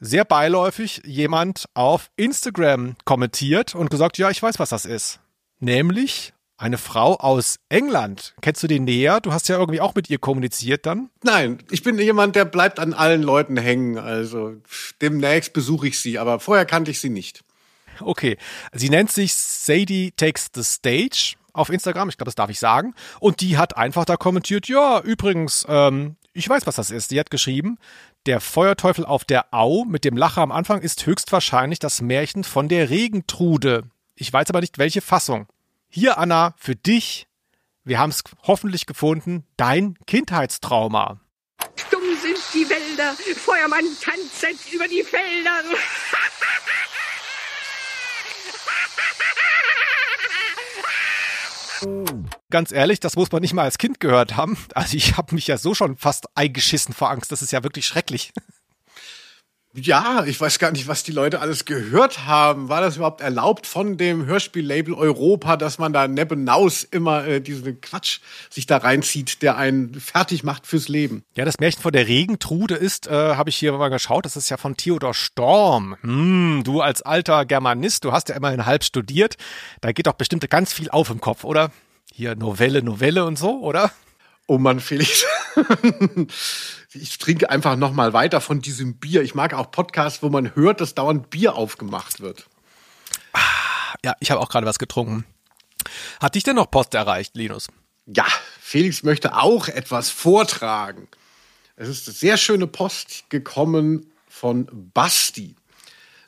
sehr 0.00 0.24
beiläufig 0.24 1.02
jemand 1.04 1.66
auf 1.74 2.10
Instagram 2.16 2.96
kommentiert 3.04 3.74
und 3.74 3.90
gesagt, 3.90 4.16
ja, 4.16 4.30
ich 4.30 4.42
weiß, 4.42 4.58
was 4.58 4.70
das 4.70 4.86
ist. 4.86 5.20
Nämlich 5.60 6.32
eine 6.58 6.76
Frau 6.76 7.14
aus 7.14 7.60
England. 7.68 8.34
Kennst 8.42 8.62
du 8.62 8.66
die 8.66 8.80
näher? 8.80 9.20
Du 9.20 9.32
hast 9.32 9.48
ja 9.48 9.58
irgendwie 9.58 9.80
auch 9.80 9.94
mit 9.94 10.10
ihr 10.10 10.18
kommuniziert 10.18 10.84
dann. 10.84 11.08
Nein, 11.22 11.62
ich 11.70 11.82
bin 11.82 11.98
jemand, 11.98 12.36
der 12.36 12.44
bleibt 12.44 12.80
an 12.80 12.92
allen 12.92 13.22
Leuten 13.22 13.56
hängen. 13.56 13.96
Also 13.96 14.56
demnächst 15.00 15.52
besuche 15.52 15.88
ich 15.88 16.00
sie, 16.00 16.18
aber 16.18 16.40
vorher 16.40 16.66
kannte 16.66 16.90
ich 16.90 17.00
sie 17.00 17.10
nicht. 17.10 17.44
Okay. 18.00 18.36
Sie 18.72 18.90
nennt 18.90 19.10
sich 19.10 19.34
Sadie 19.34 20.12
Takes 20.16 20.48
the 20.54 20.64
Stage 20.64 21.36
auf 21.52 21.70
Instagram. 21.70 22.08
Ich 22.08 22.16
glaube, 22.16 22.28
das 22.28 22.34
darf 22.34 22.50
ich 22.50 22.58
sagen. 22.58 22.94
Und 23.20 23.40
die 23.40 23.56
hat 23.56 23.76
einfach 23.76 24.04
da 24.04 24.16
kommentiert, 24.16 24.68
ja, 24.68 25.00
übrigens, 25.00 25.64
ähm, 25.68 26.16
ich 26.32 26.48
weiß, 26.48 26.66
was 26.66 26.76
das 26.76 26.90
ist. 26.90 27.10
Die 27.10 27.18
hat 27.18 27.30
geschrieben, 27.30 27.78
der 28.26 28.40
Feuerteufel 28.40 29.04
auf 29.04 29.24
der 29.24 29.52
Au 29.52 29.84
mit 29.84 30.04
dem 30.04 30.16
Lacher 30.16 30.42
am 30.42 30.52
Anfang 30.52 30.80
ist 30.82 31.06
höchstwahrscheinlich 31.06 31.78
das 31.78 32.02
Märchen 32.02 32.44
von 32.44 32.68
der 32.68 32.90
Regentrude. 32.90 33.84
Ich 34.14 34.32
weiß 34.32 34.50
aber 34.50 34.60
nicht, 34.60 34.78
welche 34.78 35.00
Fassung. 35.00 35.46
Hier, 35.90 36.18
Anna, 36.18 36.54
für 36.58 36.76
dich. 36.76 37.26
Wir 37.82 37.98
haben 37.98 38.10
es 38.10 38.22
hoffentlich 38.42 38.84
gefunden. 38.84 39.46
Dein 39.56 39.96
Kindheitstrauma. 40.06 41.18
Dumm 41.90 42.02
sind 42.20 42.36
die 42.52 42.68
Wälder. 42.68 43.14
Feuermann 43.36 43.86
tanzt 44.00 44.72
über 44.72 44.86
die 44.86 45.02
Felder. 45.02 45.62
Ganz 52.50 52.72
ehrlich, 52.72 53.00
das 53.00 53.16
muss 53.16 53.30
man 53.30 53.40
nicht 53.40 53.54
mal 53.54 53.62
als 53.62 53.78
Kind 53.78 54.00
gehört 54.00 54.36
haben. 54.36 54.58
Also 54.74 54.96
ich 54.96 55.16
habe 55.16 55.34
mich 55.34 55.46
ja 55.46 55.56
so 55.56 55.74
schon 55.74 55.96
fast 55.96 56.26
eingeschissen 56.36 56.94
vor 56.94 57.10
Angst. 57.10 57.32
Das 57.32 57.40
ist 57.40 57.52
ja 57.52 57.62
wirklich 57.62 57.86
schrecklich. 57.86 58.32
Ja, 59.80 60.24
ich 60.26 60.40
weiß 60.40 60.58
gar 60.58 60.72
nicht, 60.72 60.88
was 60.88 61.04
die 61.04 61.12
Leute 61.12 61.40
alles 61.40 61.64
gehört 61.64 62.26
haben. 62.26 62.68
War 62.68 62.80
das 62.80 62.96
überhaupt 62.96 63.20
erlaubt 63.20 63.66
von 63.66 63.96
dem 63.96 64.26
Hörspiellabel 64.26 64.94
Europa, 64.94 65.56
dass 65.56 65.78
man 65.78 65.92
da 65.92 66.08
nebenaus 66.08 66.84
immer 66.84 67.26
äh, 67.26 67.40
diesen 67.40 67.80
Quatsch 67.80 68.18
sich 68.50 68.66
da 68.66 68.78
reinzieht, 68.78 69.42
der 69.42 69.56
einen 69.56 69.94
fertig 69.94 70.42
macht 70.42 70.66
fürs 70.66 70.88
Leben? 70.88 71.22
Ja, 71.36 71.44
das 71.44 71.58
Märchen 71.60 71.80
von 71.80 71.92
der 71.92 72.08
Regentrude 72.08 72.74
ist, 72.74 73.06
äh, 73.06 73.36
habe 73.36 73.50
ich 73.50 73.56
hier 73.56 73.72
mal 73.72 73.88
geschaut, 73.88 74.24
das 74.24 74.36
ist 74.36 74.48
ja 74.48 74.56
von 74.56 74.76
Theodor 74.76 75.14
Storm. 75.14 75.96
Hm, 76.00 76.62
du 76.64 76.80
als 76.80 77.02
alter 77.02 77.44
Germanist, 77.44 78.04
du 78.04 78.12
hast 78.12 78.28
ja 78.28 78.36
immerhin 78.36 78.66
halb 78.66 78.82
studiert. 78.82 79.36
Da 79.80 79.92
geht 79.92 80.06
doch 80.06 80.14
bestimmt 80.14 80.48
ganz 80.50 80.72
viel 80.72 80.90
auf 80.90 81.10
im 81.10 81.20
Kopf, 81.20 81.44
oder? 81.44 81.70
Hier 82.12 82.34
Novelle, 82.34 82.82
Novelle 82.82 83.24
und 83.24 83.38
so, 83.38 83.60
oder? 83.60 83.92
Oh 84.46 84.58
Mann, 84.58 84.80
Felix. 84.80 85.26
ich 86.92 87.18
trinke 87.18 87.50
einfach 87.50 87.76
noch 87.76 87.92
mal 87.92 88.12
weiter 88.12 88.40
von 88.40 88.60
diesem 88.60 88.94
Bier. 88.96 89.22
Ich 89.22 89.34
mag 89.34 89.54
auch 89.54 89.70
Podcasts, 89.70 90.22
wo 90.22 90.30
man 90.30 90.54
hört, 90.54 90.80
dass 90.80 90.94
dauernd 90.94 91.30
Bier 91.30 91.54
aufgemacht 91.54 92.20
wird. 92.20 92.46
Ah, 93.32 93.40
ja, 94.04 94.14
ich 94.20 94.30
habe 94.30 94.40
auch 94.40 94.48
gerade 94.48 94.66
was 94.66 94.78
getrunken. 94.78 95.24
Hat 96.20 96.34
dich 96.34 96.44
denn 96.44 96.56
noch 96.56 96.70
Post 96.70 96.94
erreicht, 96.94 97.36
Linus? 97.36 97.68
Ja, 98.06 98.26
Felix 98.60 99.02
möchte 99.02 99.36
auch 99.36 99.68
etwas 99.68 100.10
vortragen. 100.10 101.08
Es 101.76 101.88
ist 101.88 102.08
eine 102.08 102.14
sehr 102.14 102.36
schöne 102.36 102.66
Post 102.66 103.28
gekommen 103.28 104.10
von 104.28 104.68
Basti. 104.94 105.54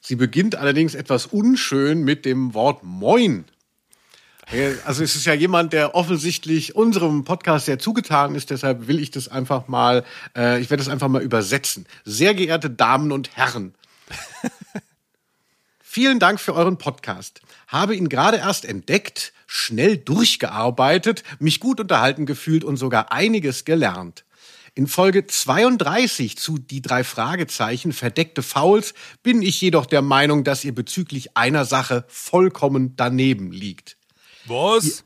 Sie 0.01 0.17
beginnt 0.17 0.57
allerdings 0.57 0.95
etwas 0.95 1.27
unschön 1.27 2.03
mit 2.03 2.25
dem 2.25 2.55
Wort 2.55 2.83
Moin. 2.83 3.45
Also 4.85 5.05
es 5.05 5.15
ist 5.15 5.27
ja 5.27 5.35
jemand, 5.35 5.73
der 5.73 5.95
offensichtlich 5.95 6.75
unserem 6.75 7.23
Podcast 7.25 7.67
sehr 7.67 7.79
zugetan 7.79 8.35
ist, 8.35 8.51
deshalb 8.51 8.89
will 8.89 8.99
ich 8.99 9.13
das 9.13 9.29
einfach 9.29 9.69
mal, 9.69 10.05
äh, 10.37 10.61
ich 10.61 10.71
werde 10.71 10.83
das 10.83 10.93
einfach 10.93 11.07
mal 11.07 11.23
übersetzen. 11.23 11.87
Sehr 12.05 12.35
geehrte 12.35 12.69
Damen 12.69 13.13
und 13.13 13.37
Herren, 13.37 13.75
vielen 15.81 16.19
Dank 16.19 16.41
für 16.41 16.55
euren 16.55 16.79
Podcast. 16.79 17.43
Habe 17.69 17.95
ihn 17.95 18.09
gerade 18.09 18.39
erst 18.39 18.65
entdeckt, 18.65 19.33
schnell 19.47 19.97
durchgearbeitet, 19.97 21.23
mich 21.39 21.61
gut 21.61 21.79
unterhalten 21.79 22.27
gefühlt 22.27 22.65
und 22.65 22.77
sogar 22.77 23.13
einiges 23.13 23.65
gelernt. 23.65 24.25
In 24.75 24.89
Folge 24.89 25.29
32 25.29 26.37
zu 26.37 26.59
Die 26.59 26.83
drei 26.83 27.05
Fragezeichen 27.05 27.93
verdeckte 27.93 28.43
Fouls 28.43 28.95
bin 29.23 29.43
ich 29.43 29.61
jedoch 29.61 29.87
der 29.87 30.03
Meinung, 30.03 30.43
dass 30.43 30.65
ihr 30.65 30.75
bezüglich 30.75 31.37
einer 31.37 31.65
Sache 31.65 32.05
vollkommen 32.09 32.95
daneben 32.97 33.53
liegt. 33.53 34.00
Was? 34.47 35.05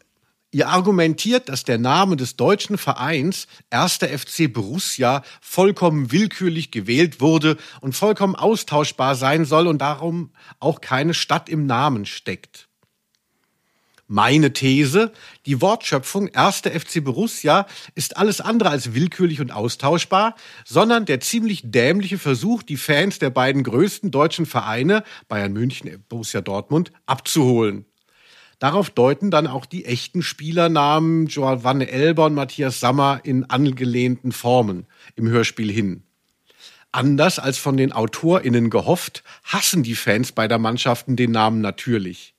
Ihr 0.54 0.68
argumentiert, 0.68 1.48
dass 1.48 1.64
der 1.64 1.78
Name 1.78 2.14
des 2.16 2.36
deutschen 2.36 2.78
Vereins 2.78 3.48
1. 3.70 3.94
FC 3.96 4.52
Borussia 4.52 5.24
vollkommen 5.40 6.12
willkürlich 6.12 6.70
gewählt 6.70 7.20
wurde 7.20 7.56
und 7.80 7.96
vollkommen 7.96 8.36
austauschbar 8.36 9.16
sein 9.16 9.44
soll 9.44 9.66
und 9.66 9.78
darum 9.78 10.30
auch 10.60 10.80
keine 10.80 11.12
Stadt 11.12 11.48
im 11.48 11.66
Namen 11.66 12.06
steckt. 12.06 12.68
Meine 14.06 14.52
These, 14.52 15.10
die 15.44 15.60
Wortschöpfung 15.60 16.32
1. 16.32 16.58
FC 16.60 17.02
Borussia 17.02 17.66
ist 17.96 18.16
alles 18.16 18.40
andere 18.40 18.68
als 18.70 18.94
willkürlich 18.94 19.40
und 19.40 19.50
austauschbar, 19.50 20.36
sondern 20.64 21.04
der 21.04 21.18
ziemlich 21.18 21.62
dämliche 21.64 22.18
Versuch, 22.18 22.62
die 22.62 22.76
Fans 22.76 23.18
der 23.18 23.30
beiden 23.30 23.64
größten 23.64 24.12
deutschen 24.12 24.46
Vereine, 24.46 25.02
Bayern 25.26 25.52
München, 25.52 26.04
Borussia 26.08 26.42
Dortmund, 26.42 26.92
abzuholen. 27.06 27.86
Darauf 28.64 28.88
deuten 28.88 29.30
dann 29.30 29.46
auch 29.46 29.66
die 29.66 29.84
echten 29.84 30.22
Spielernamen 30.22 31.26
Giovanni 31.26 31.84
Elber 31.84 32.24
und 32.24 32.34
Matthias 32.34 32.80
Sammer 32.80 33.20
in 33.22 33.44
angelehnten 33.44 34.32
Formen 34.32 34.86
im 35.16 35.28
Hörspiel 35.28 35.70
hin. 35.70 36.02
Anders 36.90 37.38
als 37.38 37.58
von 37.58 37.76
den 37.76 37.92
AutorInnen 37.92 38.70
gehofft, 38.70 39.22
hassen 39.42 39.82
die 39.82 39.94
Fans 39.94 40.32
beider 40.32 40.56
Mannschaften 40.56 41.14
den 41.14 41.30
Namen 41.30 41.60
natürlich. 41.60 42.34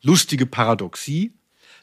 Lustige 0.00 0.46
Paradoxie. 0.46 1.34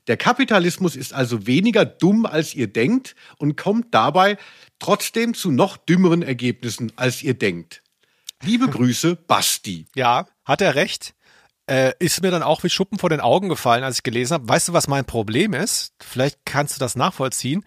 Der 0.08 0.18
Kapitalismus 0.18 0.96
ist 0.96 1.14
also 1.14 1.46
weniger 1.46 1.86
dumm, 1.86 2.26
als 2.26 2.56
ihr 2.56 2.74
denkt 2.74 3.16
und 3.38 3.58
kommt 3.58 3.94
dabei 3.94 4.40
trotzdem 4.80 5.36
zu 5.36 5.52
noch 5.52 5.78
dümmeren 5.78 6.24
Ergebnissen, 6.24 6.92
als 6.96 7.22
ihr 7.22 7.36
denkt. 7.36 7.84
Liebe 8.42 8.68
Grüße, 8.68 9.18
Basti. 9.28 9.86
Ja, 9.94 10.26
hat 10.46 10.62
er 10.62 10.74
recht 10.74 11.14
äh, 11.70 11.94
ist 12.00 12.22
mir 12.22 12.32
dann 12.32 12.44
auch 12.44 12.64
wie 12.64 12.70
Schuppen 12.70 13.00
vor 13.00 13.10
den 13.10 13.22
Augen 13.22 13.50
gefallen, 13.50 13.84
als 13.84 13.98
ich 13.98 14.04
gelesen 14.04 14.34
habe. 14.34 14.50
Weißt 14.50 14.68
du, 14.68 14.74
was 14.74 14.88
mein 14.88 15.06
Problem 15.06 15.54
ist? 15.54 15.94
Vielleicht 16.02 16.40
kannst 16.46 16.76
du 16.76 16.80
das 16.80 16.96
nachvollziehen. 16.96 17.64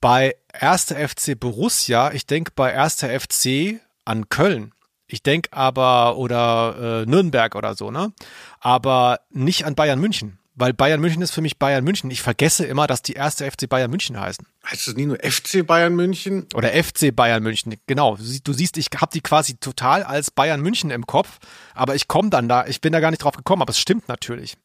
Bei 0.00 0.36
1. 0.52 0.94
FC 0.94 1.38
Borussia, 1.38 2.12
ich 2.12 2.26
denke 2.26 2.52
bei 2.54 2.76
1. 2.76 3.04
FC 3.04 3.80
an 4.04 4.28
Köln. 4.28 4.72
Ich 5.06 5.22
denke 5.22 5.52
aber, 5.52 6.16
oder 6.16 7.02
äh, 7.02 7.06
Nürnberg 7.06 7.54
oder 7.54 7.74
so, 7.74 7.90
ne? 7.90 8.12
Aber 8.60 9.20
nicht 9.30 9.64
an 9.64 9.74
Bayern 9.74 10.00
München. 10.00 10.39
Weil 10.60 10.74
Bayern 10.74 11.00
München 11.00 11.22
ist 11.22 11.30
für 11.30 11.40
mich 11.40 11.58
Bayern 11.58 11.82
München. 11.84 12.10
Ich 12.10 12.20
vergesse 12.20 12.66
immer, 12.66 12.86
dass 12.86 13.00
die 13.00 13.14
erste 13.14 13.50
FC 13.50 13.66
Bayern 13.66 13.90
München 13.90 14.20
heißen. 14.20 14.46
Heißt 14.70 14.88
es 14.88 14.94
nie 14.94 15.06
nur 15.06 15.16
FC 15.16 15.66
Bayern 15.66 15.94
München? 15.94 16.46
Oder 16.52 16.70
FC 16.72 17.16
Bayern 17.16 17.42
München, 17.42 17.76
genau. 17.86 18.18
Du 18.44 18.52
siehst, 18.52 18.76
ich 18.76 18.88
habe 18.94 19.10
die 19.10 19.22
quasi 19.22 19.56
total 19.56 20.02
als 20.02 20.30
Bayern 20.30 20.60
München 20.60 20.90
im 20.90 21.06
Kopf, 21.06 21.38
aber 21.72 21.94
ich 21.94 22.08
komme 22.08 22.28
dann 22.28 22.46
da, 22.46 22.66
ich 22.66 22.82
bin 22.82 22.92
da 22.92 23.00
gar 23.00 23.10
nicht 23.10 23.24
drauf 23.24 23.38
gekommen, 23.38 23.62
aber 23.62 23.70
es 23.70 23.78
stimmt 23.78 24.06
natürlich. 24.08 24.58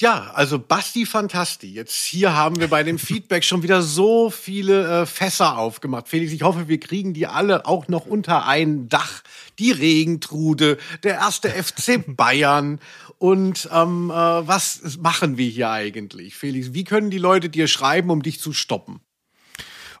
Ja, 0.00 0.30
also 0.32 0.60
Basti 0.60 1.06
Fantasti. 1.06 1.72
Jetzt 1.72 2.04
hier 2.04 2.32
haben 2.32 2.60
wir 2.60 2.68
bei 2.68 2.84
dem 2.84 2.98
Feedback 3.00 3.44
schon 3.44 3.64
wieder 3.64 3.82
so 3.82 4.30
viele 4.30 5.02
äh, 5.02 5.06
Fässer 5.06 5.58
aufgemacht. 5.58 6.08
Felix, 6.08 6.32
ich 6.32 6.42
hoffe, 6.42 6.68
wir 6.68 6.78
kriegen 6.78 7.14
die 7.14 7.26
alle 7.26 7.66
auch 7.66 7.88
noch 7.88 8.06
unter 8.06 8.46
ein 8.46 8.88
Dach. 8.88 9.22
Die 9.58 9.72
Regentrude, 9.72 10.78
der 11.02 11.14
erste 11.14 11.50
FC 11.50 12.04
Bayern. 12.16 12.78
Und 13.18 13.68
ähm, 13.72 14.10
äh, 14.10 14.14
was 14.14 14.98
machen 14.98 15.36
wir 15.36 15.48
hier 15.48 15.70
eigentlich, 15.70 16.36
Felix? 16.36 16.72
Wie 16.72 16.84
können 16.84 17.10
die 17.10 17.18
Leute 17.18 17.48
dir 17.48 17.66
schreiben, 17.66 18.10
um 18.10 18.22
dich 18.22 18.40
zu 18.40 18.52
stoppen? 18.52 19.00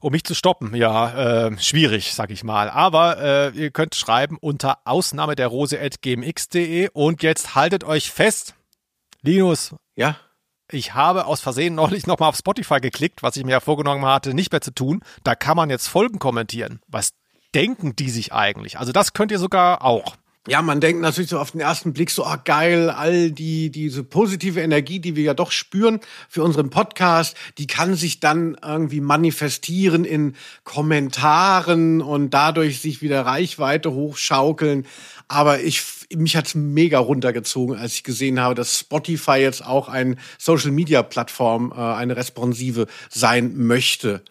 um 0.00 0.12
mich 0.12 0.24
zu 0.24 0.34
stoppen. 0.34 0.74
Ja, 0.74 1.46
äh, 1.48 1.58
schwierig, 1.58 2.14
sag 2.14 2.30
ich 2.30 2.44
mal. 2.44 2.70
Aber 2.70 3.18
äh, 3.18 3.50
ihr 3.50 3.70
könnt 3.70 3.94
schreiben 3.94 4.38
unter 4.40 4.78
Ausnahme 4.84 5.36
der 5.36 5.48
Rose.gmx.de 5.48 6.90
und 6.92 7.22
jetzt 7.22 7.54
haltet 7.54 7.84
euch 7.84 8.10
fest. 8.10 8.54
Linus, 9.22 9.74
ja. 9.96 10.16
Ich 10.70 10.94
habe 10.94 11.24
aus 11.24 11.40
Versehen 11.40 11.74
neulich 11.74 12.06
nochmal 12.06 12.28
auf 12.28 12.36
Spotify 12.36 12.78
geklickt, 12.80 13.22
was 13.22 13.36
ich 13.36 13.44
mir 13.44 13.52
ja 13.52 13.60
vorgenommen 13.60 14.04
hatte, 14.04 14.34
nicht 14.34 14.52
mehr 14.52 14.60
zu 14.60 14.72
tun. 14.72 15.00
Da 15.24 15.34
kann 15.34 15.56
man 15.56 15.70
jetzt 15.70 15.88
Folgen 15.88 16.18
kommentieren. 16.18 16.80
Was 16.86 17.10
denken 17.54 17.96
die 17.96 18.10
sich 18.10 18.34
eigentlich? 18.34 18.78
Also 18.78 18.92
das 18.92 19.14
könnt 19.14 19.32
ihr 19.32 19.38
sogar 19.38 19.82
auch. 19.82 20.16
Ja, 20.48 20.62
man 20.62 20.80
denkt 20.80 21.02
natürlich 21.02 21.28
so 21.28 21.38
auf 21.38 21.50
den 21.50 21.60
ersten 21.60 21.92
Blick 21.92 22.08
so, 22.10 22.24
ah 22.24 22.36
geil, 22.36 22.88
all 22.88 23.30
die 23.30 23.68
diese 23.68 24.02
positive 24.02 24.62
Energie, 24.62 24.98
die 24.98 25.14
wir 25.14 25.22
ja 25.22 25.34
doch 25.34 25.52
spüren 25.52 26.00
für 26.26 26.42
unseren 26.42 26.70
Podcast, 26.70 27.36
die 27.58 27.66
kann 27.66 27.96
sich 27.96 28.18
dann 28.18 28.56
irgendwie 28.64 29.02
manifestieren 29.02 30.06
in 30.06 30.36
Kommentaren 30.64 32.00
und 32.00 32.30
dadurch 32.30 32.80
sich 32.80 33.02
wieder 33.02 33.26
Reichweite 33.26 33.92
hochschaukeln. 33.92 34.86
Aber 35.28 35.60
ich 35.60 35.82
mich 36.16 36.34
hat's 36.34 36.54
mega 36.54 36.98
runtergezogen, 36.98 37.76
als 37.76 37.92
ich 37.92 38.02
gesehen 38.02 38.40
habe, 38.40 38.54
dass 38.54 38.78
Spotify 38.78 39.36
jetzt 39.36 39.66
auch 39.66 39.90
ein 39.90 40.18
Social 40.38 40.70
Media 40.70 41.02
Plattform, 41.02 41.74
äh, 41.76 41.78
eine 41.78 42.16
responsive 42.16 42.86
sein 43.10 43.52
möchte. 43.54 44.22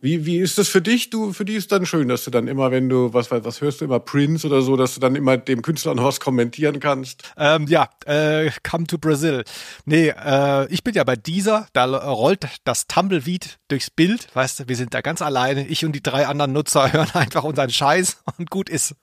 Wie, 0.00 0.26
wie 0.26 0.38
ist 0.38 0.58
das 0.58 0.68
für 0.68 0.80
dich? 0.80 1.10
Du, 1.10 1.32
für 1.32 1.44
dich 1.44 1.56
ist 1.56 1.72
dann 1.72 1.84
schön, 1.84 2.06
dass 2.06 2.24
du 2.24 2.30
dann 2.30 2.46
immer, 2.46 2.70
wenn 2.70 2.88
du, 2.88 3.12
was, 3.12 3.32
was 3.32 3.60
hörst 3.60 3.80
du 3.80 3.84
immer, 3.84 3.98
Prince 3.98 4.46
oder 4.46 4.62
so, 4.62 4.76
dass 4.76 4.94
du 4.94 5.00
dann 5.00 5.16
immer 5.16 5.36
dem 5.36 5.60
Künstler 5.60 5.94
noch 5.96 6.04
was 6.04 6.20
kommentieren 6.20 6.78
kannst? 6.78 7.32
Ähm, 7.36 7.66
ja, 7.66 7.90
äh, 8.06 8.50
come 8.62 8.86
to 8.86 8.96
Brazil. 8.98 9.42
Nee, 9.86 10.10
äh, 10.10 10.72
ich 10.72 10.84
bin 10.84 10.94
ja 10.94 11.02
bei 11.02 11.16
dieser, 11.16 11.66
da 11.72 11.84
rollt 11.84 12.46
das 12.62 12.86
Tumbleweed 12.86 13.58
durchs 13.66 13.90
Bild, 13.90 14.28
weißt 14.34 14.60
du, 14.60 14.68
wir 14.68 14.76
sind 14.76 14.94
da 14.94 15.00
ganz 15.00 15.20
alleine, 15.20 15.66
ich 15.66 15.84
und 15.84 15.92
die 15.92 16.02
drei 16.02 16.28
anderen 16.28 16.52
Nutzer 16.52 16.92
hören 16.92 17.10
einfach 17.14 17.42
unseren 17.42 17.70
Scheiß 17.70 18.18
und 18.38 18.50
gut 18.50 18.68
ist. 18.68 18.94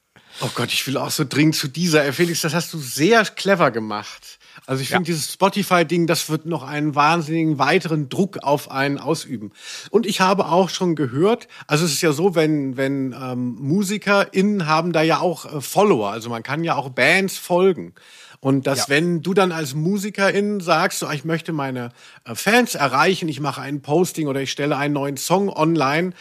Oh 0.41 0.49
Gott, 0.55 0.71
ich 0.71 0.85
will 0.87 0.97
auch 0.97 1.11
so 1.11 1.25
dringend 1.27 1.55
zu 1.55 1.67
dieser. 1.67 2.11
Felix, 2.13 2.41
das 2.41 2.53
hast 2.53 2.73
du 2.73 2.77
sehr 2.77 3.23
clever 3.25 3.71
gemacht. 3.71 4.39
Also 4.65 4.81
ich 4.81 4.89
finde, 4.89 5.03
ja. 5.03 5.13
dieses 5.13 5.33
Spotify-Ding, 5.33 6.07
das 6.07 6.29
wird 6.29 6.45
noch 6.45 6.63
einen 6.63 6.95
wahnsinnigen 6.95 7.59
weiteren 7.59 8.09
Druck 8.09 8.39
auf 8.43 8.71
einen 8.71 8.97
ausüben. 8.97 9.51
Und 9.89 10.05
ich 10.05 10.21
habe 10.21 10.47
auch 10.47 10.69
schon 10.69 10.95
gehört, 10.95 11.47
also 11.67 11.85
es 11.85 11.93
ist 11.93 12.01
ja 12.01 12.11
so, 12.11 12.35
wenn, 12.35 12.77
wenn 12.77 13.13
ähm, 13.13 13.55
MusikerInnen 13.59 14.67
haben 14.67 14.93
da 14.93 15.01
ja 15.01 15.19
auch 15.19 15.45
äh, 15.45 15.61
Follower, 15.61 16.09
also 16.09 16.29
man 16.29 16.43
kann 16.43 16.63
ja 16.63 16.75
auch 16.75 16.89
Bands 16.89 17.37
folgen. 17.37 17.93
Und 18.45 18.67
dass, 18.67 18.81
ja. 18.81 18.89
wenn 18.89 19.23
du 19.23 19.33
dann 19.33 19.51
als 19.51 19.73
Musikerin 19.73 20.59
sagst, 20.59 20.99
so, 20.99 21.09
ich 21.09 21.25
möchte 21.25 21.51
meine 21.51 21.89
äh, 22.25 22.35
Fans 22.35 22.75
erreichen, 22.75 23.27
ich 23.27 23.39
mache 23.39 23.59
ein 23.59 23.81
Posting 23.81 24.27
oder 24.27 24.39
ich 24.39 24.51
stelle 24.51 24.77
einen 24.77 24.93
neuen 24.93 25.17
Song 25.17 25.49
online, 25.49 26.11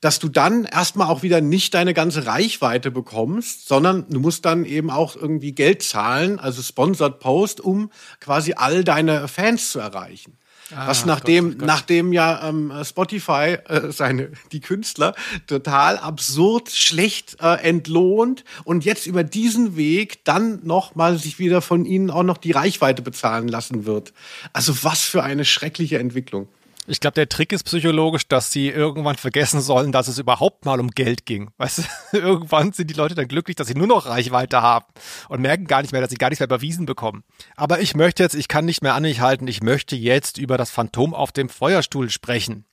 dass 0.00 0.18
du 0.18 0.30
dann 0.30 0.64
erstmal 0.64 1.08
auch 1.08 1.22
wieder 1.22 1.42
nicht 1.42 1.74
deine 1.74 1.92
ganze 1.92 2.24
Reichweite 2.24 2.90
bekommst, 2.90 3.68
sondern 3.68 4.06
du 4.08 4.18
musst 4.18 4.46
dann 4.46 4.64
eben 4.64 4.88
auch 4.88 5.14
irgendwie 5.14 5.52
Geld 5.52 5.82
zahlen, 5.82 6.38
also 6.38 6.62
Sponsored 6.62 7.20
Post, 7.20 7.60
um 7.60 7.90
quasi 8.18 8.54
all 8.56 8.82
deine 8.82 9.28
Fans 9.28 9.70
zu 9.70 9.78
erreichen. 9.78 10.38
Ah, 10.70 10.88
was 10.88 11.04
nachdem, 11.04 11.50
Gott, 11.50 11.58
Gott. 11.58 11.66
nachdem 11.66 12.12
ja 12.12 12.48
ähm, 12.48 12.72
Spotify 12.84 13.58
äh, 13.68 13.92
seine 13.92 14.30
die 14.52 14.60
Künstler 14.60 15.14
total 15.46 15.98
absurd 15.98 16.70
schlecht 16.70 17.36
äh, 17.40 17.56
entlohnt 17.62 18.44
und 18.64 18.84
jetzt 18.84 19.06
über 19.06 19.24
diesen 19.24 19.76
Weg 19.76 20.24
dann 20.24 20.60
noch 20.64 20.94
mal 20.94 21.18
sich 21.18 21.38
wieder 21.38 21.60
von 21.60 21.84
ihnen 21.84 22.10
auch 22.10 22.22
noch 22.22 22.38
die 22.38 22.52
Reichweite 22.52 23.02
bezahlen 23.02 23.48
lassen 23.48 23.84
wird. 23.84 24.14
Also 24.52 24.74
was 24.82 25.02
für 25.02 25.22
eine 25.22 25.44
schreckliche 25.44 25.98
Entwicklung. 25.98 26.48
Ich 26.86 27.00
glaube, 27.00 27.14
der 27.14 27.30
Trick 27.30 27.52
ist 27.52 27.64
psychologisch, 27.64 28.28
dass 28.28 28.50
sie 28.50 28.68
irgendwann 28.68 29.16
vergessen 29.16 29.62
sollen, 29.62 29.90
dass 29.90 30.06
es 30.06 30.18
überhaupt 30.18 30.66
mal 30.66 30.80
um 30.80 30.90
Geld 30.90 31.24
ging. 31.24 31.50
Weißt 31.56 31.78
du, 31.78 31.82
irgendwann 32.18 32.72
sind 32.72 32.90
die 32.90 32.94
Leute 32.94 33.14
dann 33.14 33.26
glücklich, 33.26 33.56
dass 33.56 33.68
sie 33.68 33.74
nur 33.74 33.86
noch 33.86 34.04
Reichweite 34.04 34.60
haben 34.60 34.84
und 35.30 35.40
merken 35.40 35.66
gar 35.66 35.80
nicht 35.80 35.92
mehr, 35.92 36.02
dass 36.02 36.10
sie 36.10 36.18
gar 36.18 36.28
nichts 36.28 36.40
mehr 36.40 36.48
überwiesen 36.48 36.84
bekommen. 36.84 37.24
Aber 37.56 37.80
ich 37.80 37.96
möchte 37.96 38.22
jetzt, 38.22 38.34
ich 38.34 38.48
kann 38.48 38.66
nicht 38.66 38.82
mehr 38.82 38.94
an 38.94 39.02
mich 39.02 39.20
halten, 39.20 39.48
ich 39.48 39.62
möchte 39.62 39.96
jetzt 39.96 40.36
über 40.36 40.58
das 40.58 40.70
Phantom 40.70 41.14
auf 41.14 41.32
dem 41.32 41.48
Feuerstuhl 41.48 42.10
sprechen. 42.10 42.66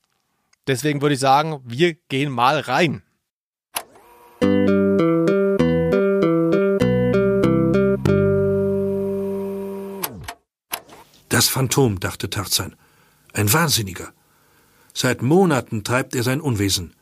Deswegen 0.67 1.01
würde 1.01 1.15
ich 1.15 1.21
sagen, 1.21 1.61
wir 1.63 1.93
gehen 1.93 2.31
mal 2.31 2.59
rein. 2.59 3.03
Das 11.29 11.47
Phantom, 11.47 11.97
dachte 12.01 12.29
Tarzan. 12.29 12.75
Ein 13.33 13.51
Wahnsinniger. 13.51 14.11
Seit 14.93 15.21
Monaten 15.21 15.83
treibt 15.83 16.15
er 16.15 16.23
sein 16.23 16.41
Unwesen. 16.41 16.93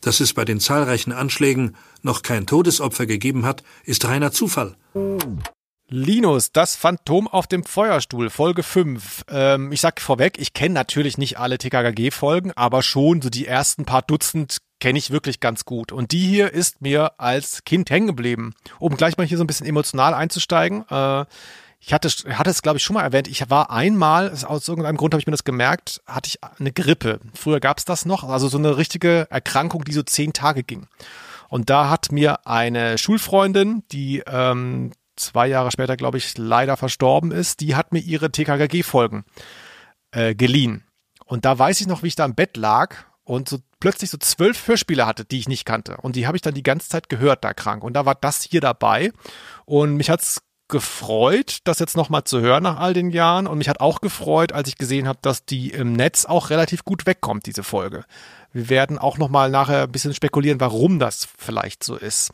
Dass 0.00 0.20
es 0.20 0.32
bei 0.32 0.44
den 0.44 0.60
zahlreichen 0.60 1.12
Anschlägen 1.12 1.76
noch 2.02 2.22
kein 2.22 2.46
Todesopfer 2.46 3.06
gegeben 3.06 3.44
hat, 3.44 3.62
ist 3.84 4.04
reiner 4.06 4.32
Zufall. 4.32 4.76
Linus, 5.88 6.52
das 6.52 6.74
Phantom 6.74 7.28
auf 7.28 7.46
dem 7.46 7.64
Feuerstuhl, 7.64 8.30
Folge 8.30 8.62
5. 8.62 9.24
Ähm, 9.28 9.72
ich 9.72 9.82
sag 9.82 10.00
vorweg, 10.00 10.38
ich 10.38 10.54
kenne 10.54 10.74
natürlich 10.74 11.18
nicht 11.18 11.38
alle 11.38 11.58
TKKG-Folgen, 11.58 12.52
aber 12.56 12.82
schon 12.82 13.20
so 13.20 13.28
die 13.28 13.46
ersten 13.46 13.84
paar 13.84 14.00
Dutzend 14.00 14.58
kenne 14.80 14.98
ich 14.98 15.10
wirklich 15.10 15.38
ganz 15.38 15.66
gut. 15.66 15.92
Und 15.92 16.12
die 16.12 16.26
hier 16.26 16.52
ist 16.52 16.80
mir 16.80 17.20
als 17.20 17.62
Kind 17.64 17.90
hängen 17.90 18.06
geblieben. 18.06 18.54
Um 18.78 18.96
gleich 18.96 19.18
mal 19.18 19.26
hier 19.26 19.36
so 19.36 19.44
ein 19.44 19.46
bisschen 19.46 19.66
emotional 19.66 20.14
einzusteigen. 20.14 20.84
Äh, 20.88 21.26
ich 21.84 21.92
hatte, 21.92 22.08
hatte 22.38 22.50
es, 22.50 22.62
glaube 22.62 22.78
ich, 22.78 22.84
schon 22.84 22.94
mal 22.94 23.02
erwähnt. 23.02 23.26
Ich 23.26 23.50
war 23.50 23.72
einmal, 23.72 24.30
aus 24.44 24.68
irgendeinem 24.68 24.96
Grund 24.96 25.14
habe 25.14 25.20
ich 25.20 25.26
mir 25.26 25.32
das 25.32 25.42
gemerkt, 25.42 26.00
hatte 26.06 26.28
ich 26.28 26.38
eine 26.60 26.70
Grippe. 26.70 27.18
Früher 27.34 27.58
gab 27.58 27.78
es 27.78 27.84
das 27.84 28.06
noch, 28.06 28.22
also 28.22 28.46
so 28.46 28.56
eine 28.56 28.76
richtige 28.76 29.26
Erkrankung, 29.30 29.84
die 29.84 29.92
so 29.92 30.04
zehn 30.04 30.32
Tage 30.32 30.62
ging. 30.62 30.86
Und 31.48 31.70
da 31.70 31.90
hat 31.90 32.12
mir 32.12 32.46
eine 32.46 32.98
Schulfreundin, 32.98 33.82
die 33.90 34.22
ähm, 34.26 34.92
zwei 35.16 35.48
Jahre 35.48 35.72
später, 35.72 35.96
glaube 35.96 36.18
ich, 36.18 36.38
leider 36.38 36.76
verstorben 36.76 37.32
ist, 37.32 37.60
die 37.60 37.74
hat 37.74 37.92
mir 37.92 37.98
ihre 37.98 38.30
TKKG-Folgen 38.30 39.24
äh, 40.12 40.36
geliehen. 40.36 40.84
Und 41.26 41.44
da 41.44 41.58
weiß 41.58 41.80
ich 41.80 41.88
noch, 41.88 42.04
wie 42.04 42.08
ich 42.08 42.16
da 42.16 42.24
im 42.24 42.36
Bett 42.36 42.56
lag 42.56 42.94
und 43.24 43.48
so 43.48 43.58
plötzlich 43.80 44.10
so 44.10 44.18
zwölf 44.18 44.68
Hörspiele 44.68 45.04
hatte, 45.04 45.24
die 45.24 45.40
ich 45.40 45.48
nicht 45.48 45.64
kannte. 45.64 45.96
Und 45.96 46.14
die 46.14 46.28
habe 46.28 46.36
ich 46.36 46.42
dann 46.42 46.54
die 46.54 46.62
ganze 46.62 46.88
Zeit 46.88 47.08
gehört, 47.08 47.42
da 47.42 47.52
krank. 47.54 47.82
Und 47.82 47.94
da 47.94 48.06
war 48.06 48.14
das 48.14 48.42
hier 48.42 48.60
dabei. 48.60 49.12
Und 49.64 49.96
mich 49.96 50.10
hat's 50.10 50.42
gefreut, 50.68 51.58
das 51.64 51.78
jetzt 51.78 51.96
nochmal 51.96 52.24
zu 52.24 52.40
hören 52.40 52.62
nach 52.62 52.78
all 52.78 52.94
den 52.94 53.10
Jahren. 53.10 53.46
Und 53.46 53.58
mich 53.58 53.68
hat 53.68 53.80
auch 53.80 54.00
gefreut, 54.00 54.52
als 54.52 54.68
ich 54.68 54.78
gesehen 54.78 55.06
habe, 55.06 55.18
dass 55.22 55.44
die 55.44 55.70
im 55.70 55.92
Netz 55.92 56.24
auch 56.24 56.50
relativ 56.50 56.84
gut 56.84 57.06
wegkommt, 57.06 57.46
diese 57.46 57.62
Folge. 57.62 58.04
Wir 58.52 58.68
werden 58.68 58.98
auch 58.98 59.18
nochmal 59.18 59.50
nachher 59.50 59.82
ein 59.82 59.92
bisschen 59.92 60.14
spekulieren, 60.14 60.60
warum 60.60 60.98
das 60.98 61.28
vielleicht 61.38 61.84
so 61.84 61.96
ist. 61.96 62.32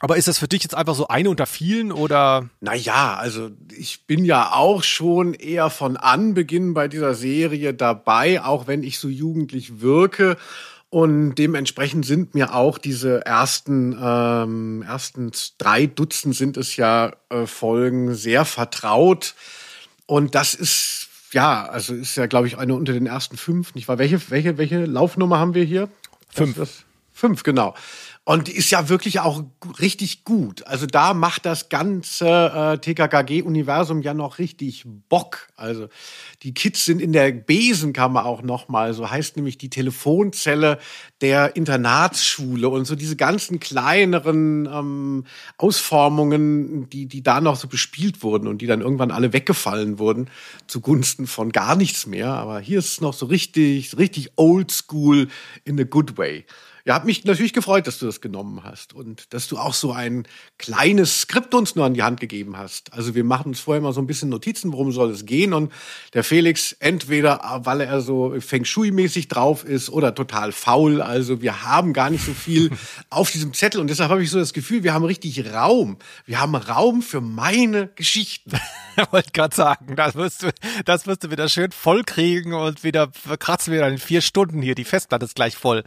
Aber 0.00 0.16
ist 0.16 0.28
das 0.28 0.38
für 0.38 0.48
dich 0.48 0.62
jetzt 0.62 0.74
einfach 0.74 0.94
so 0.94 1.08
eine 1.08 1.30
unter 1.30 1.46
vielen 1.46 1.92
oder? 1.92 2.50
Naja, 2.60 3.14
also 3.14 3.50
ich 3.74 4.06
bin 4.06 4.24
ja 4.24 4.52
auch 4.52 4.82
schon 4.82 5.34
eher 5.34 5.70
von 5.70 5.96
Anbeginn 5.96 6.74
bei 6.74 6.88
dieser 6.88 7.14
Serie 7.14 7.72
dabei, 7.72 8.42
auch 8.42 8.66
wenn 8.66 8.82
ich 8.82 8.98
so 8.98 9.08
jugendlich 9.08 9.80
wirke. 9.80 10.36
Und 10.94 11.34
dementsprechend 11.34 12.06
sind 12.06 12.34
mir 12.36 12.54
auch 12.54 12.78
diese 12.78 13.26
ersten, 13.26 13.98
ähm, 14.00 14.84
ersten 14.86 15.32
drei 15.58 15.86
Dutzend 15.86 16.36
sind 16.36 16.56
es 16.56 16.76
ja 16.76 17.16
äh, 17.30 17.46
Folgen 17.46 18.14
sehr 18.14 18.44
vertraut. 18.44 19.34
Und 20.06 20.36
das 20.36 20.54
ist, 20.54 21.08
ja, 21.32 21.64
also 21.64 21.94
ist 21.94 22.14
ja, 22.14 22.26
glaube 22.26 22.46
ich, 22.46 22.58
eine 22.58 22.76
unter 22.76 22.92
den 22.92 23.06
ersten 23.06 23.36
fünf, 23.36 23.74
nicht 23.74 23.88
wahr? 23.88 23.98
Welche, 23.98 24.20
welche, 24.30 24.56
welche 24.56 24.84
Laufnummer 24.84 25.40
haben 25.40 25.54
wir 25.54 25.64
hier? 25.64 25.88
Fünf. 26.28 26.84
fünf, 27.12 27.42
genau. 27.42 27.74
Und 28.26 28.48
die 28.48 28.52
ist 28.52 28.70
ja 28.70 28.88
wirklich 28.88 29.20
auch 29.20 29.42
richtig 29.80 30.24
gut. 30.24 30.66
Also 30.66 30.86
da 30.86 31.12
macht 31.12 31.44
das 31.44 31.68
ganze 31.68 32.26
äh, 32.26 32.78
TKKG-Universum 32.78 34.00
ja 34.00 34.14
noch 34.14 34.38
richtig 34.38 34.86
Bock. 35.10 35.48
Also 35.56 35.88
die 36.42 36.54
Kids 36.54 36.86
sind 36.86 37.02
in 37.02 37.12
der 37.12 37.32
Besenkammer 37.32 38.24
auch 38.24 38.40
noch 38.40 38.68
mal. 38.68 38.94
So 38.94 39.10
heißt 39.10 39.36
nämlich 39.36 39.58
die 39.58 39.68
Telefonzelle 39.68 40.78
der 41.20 41.54
Internatsschule 41.54 42.70
und 42.70 42.86
so 42.86 42.94
diese 42.96 43.16
ganzen 43.16 43.60
kleineren 43.60 44.70
ähm, 44.72 45.24
Ausformungen, 45.58 46.88
die 46.88 47.04
die 47.04 47.22
da 47.22 47.42
noch 47.42 47.56
so 47.56 47.68
bespielt 47.68 48.22
wurden 48.22 48.48
und 48.48 48.62
die 48.62 48.66
dann 48.66 48.80
irgendwann 48.80 49.10
alle 49.10 49.34
weggefallen 49.34 49.98
wurden 49.98 50.30
zugunsten 50.66 51.26
von 51.26 51.52
gar 51.52 51.76
nichts 51.76 52.06
mehr. 52.06 52.28
Aber 52.28 52.58
hier 52.58 52.78
ist 52.78 52.88
es 52.88 53.00
noch 53.02 53.12
so 53.12 53.26
richtig, 53.26 53.98
richtig 53.98 54.32
Old 54.36 54.70
School 54.70 55.28
in 55.64 55.78
a 55.78 55.84
good 55.84 56.16
way. 56.16 56.46
Ja, 56.86 56.96
hat 56.96 57.06
mich 57.06 57.24
natürlich 57.24 57.54
gefreut, 57.54 57.86
dass 57.86 57.98
du 57.98 58.04
das 58.04 58.20
genommen 58.20 58.62
hast 58.62 58.92
und 58.92 59.32
dass 59.32 59.48
du 59.48 59.56
auch 59.56 59.72
so 59.72 59.92
ein 59.92 60.28
kleines 60.58 61.22
Skript 61.22 61.54
uns 61.54 61.76
nur 61.76 61.86
an 61.86 61.94
die 61.94 62.02
Hand 62.02 62.20
gegeben 62.20 62.58
hast. 62.58 62.92
Also 62.92 63.14
wir 63.14 63.24
machen 63.24 63.48
uns 63.48 63.60
vorher 63.60 63.80
mal 63.80 63.94
so 63.94 64.02
ein 64.02 64.06
bisschen 64.06 64.28
Notizen, 64.28 64.70
worum 64.70 64.92
soll 64.92 65.10
es 65.10 65.24
gehen 65.24 65.54
und 65.54 65.72
der 66.12 66.24
Felix 66.24 66.72
entweder, 66.72 67.62
weil 67.64 67.80
er 67.80 68.02
so 68.02 68.38
Feng 68.38 68.66
Shui-mäßig 68.66 69.28
drauf 69.28 69.64
ist 69.64 69.88
oder 69.88 70.14
total 70.14 70.52
faul. 70.52 71.00
Also 71.00 71.40
wir 71.40 71.62
haben 71.62 71.94
gar 71.94 72.10
nicht 72.10 72.22
so 72.22 72.34
viel 72.34 72.70
auf 73.08 73.30
diesem 73.30 73.54
Zettel 73.54 73.80
und 73.80 73.88
deshalb 73.88 74.10
habe 74.10 74.22
ich 74.22 74.30
so 74.30 74.38
das 74.38 74.52
Gefühl, 74.52 74.82
wir 74.82 74.92
haben 74.92 75.06
richtig 75.06 75.54
Raum. 75.54 75.96
Wir 76.26 76.38
haben 76.38 76.54
Raum 76.54 77.00
für 77.00 77.22
meine 77.22 77.88
Geschichten. 77.94 78.52
Wollte 79.10 79.32
gerade 79.32 79.56
sagen, 79.56 79.96
das 79.96 80.16
wirst 80.16 80.42
du, 80.42 80.50
das 80.84 81.06
wirst 81.06 81.24
du 81.24 81.30
wieder 81.30 81.48
schön 81.48 81.72
voll 81.72 82.04
kriegen 82.04 82.52
und 82.52 82.84
wieder 82.84 83.10
kratzen 83.38 83.72
wir 83.72 83.80
dann 83.80 83.92
in 83.92 83.98
vier 83.98 84.20
Stunden 84.20 84.60
hier. 84.60 84.74
Die 84.74 84.84
Festplatte 84.84 85.24
ist 85.24 85.34
gleich 85.34 85.56
voll. 85.56 85.82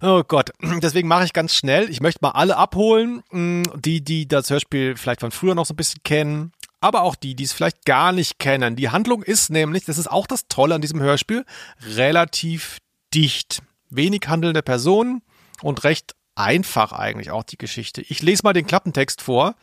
Oh 0.00 0.24
Gott. 0.32 0.50
Deswegen 0.62 1.08
mache 1.08 1.26
ich 1.26 1.34
ganz 1.34 1.54
schnell. 1.54 1.90
Ich 1.90 2.00
möchte 2.00 2.20
mal 2.22 2.30
alle 2.30 2.56
abholen, 2.56 3.22
mm, 3.30 3.64
die, 3.76 4.02
die 4.02 4.26
das 4.26 4.48
Hörspiel 4.48 4.96
vielleicht 4.96 5.20
von 5.20 5.30
früher 5.30 5.54
noch 5.54 5.66
so 5.66 5.74
ein 5.74 5.76
bisschen 5.76 6.02
kennen. 6.04 6.52
Aber 6.80 7.02
auch 7.02 7.16
die, 7.16 7.34
die 7.34 7.44
es 7.44 7.52
vielleicht 7.52 7.84
gar 7.84 8.12
nicht 8.12 8.38
kennen. 8.38 8.74
Die 8.74 8.88
Handlung 8.88 9.22
ist 9.22 9.50
nämlich, 9.50 9.84
das 9.84 9.98
ist 9.98 10.10
auch 10.10 10.26
das 10.26 10.48
Tolle 10.48 10.74
an 10.74 10.80
diesem 10.80 11.00
Hörspiel, 11.00 11.44
relativ 11.84 12.78
dicht. 13.12 13.62
Wenig 13.90 14.22
handelnde 14.26 14.62
Personen 14.62 15.20
und 15.60 15.84
recht 15.84 16.14
einfach 16.34 16.92
eigentlich 16.92 17.30
auch 17.30 17.42
die 17.42 17.58
Geschichte. 17.58 18.00
Ich 18.00 18.22
lese 18.22 18.40
mal 18.42 18.54
den 18.54 18.66
Klappentext 18.66 19.20
vor. 19.20 19.54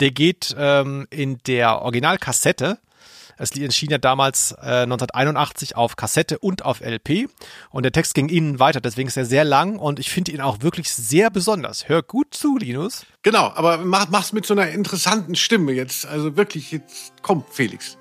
Der 0.00 0.10
geht 0.10 0.52
ähm, 0.58 1.06
in 1.10 1.38
der 1.46 1.80
Originalkassette 1.80 2.80
es 3.38 3.56
erschien 3.56 3.90
ja 3.90 3.98
damals 3.98 4.52
äh, 4.52 4.82
1981 4.82 5.76
auf 5.76 5.96
Kassette 5.96 6.38
und 6.38 6.64
auf 6.64 6.80
LP 6.80 7.28
und 7.70 7.84
der 7.84 7.92
Text 7.92 8.14
ging 8.14 8.28
innen 8.28 8.58
weiter, 8.58 8.80
deswegen 8.80 9.08
ist 9.08 9.16
er 9.16 9.24
sehr 9.24 9.44
lang 9.44 9.78
und 9.78 9.98
ich 9.98 10.10
finde 10.10 10.32
ihn 10.32 10.40
auch 10.40 10.60
wirklich 10.60 10.92
sehr 10.92 11.30
besonders. 11.30 11.88
Hör 11.88 12.02
gut 12.02 12.34
zu, 12.34 12.58
Linus. 12.58 13.06
Genau, 13.22 13.52
aber 13.54 13.78
mach, 13.78 14.08
mach's 14.10 14.32
mit 14.32 14.46
so 14.46 14.54
einer 14.54 14.68
interessanten 14.68 15.34
Stimme 15.34 15.72
jetzt. 15.72 16.06
Also 16.06 16.36
wirklich, 16.36 16.72
jetzt 16.72 17.12
komm, 17.22 17.44
Felix. 17.50 17.96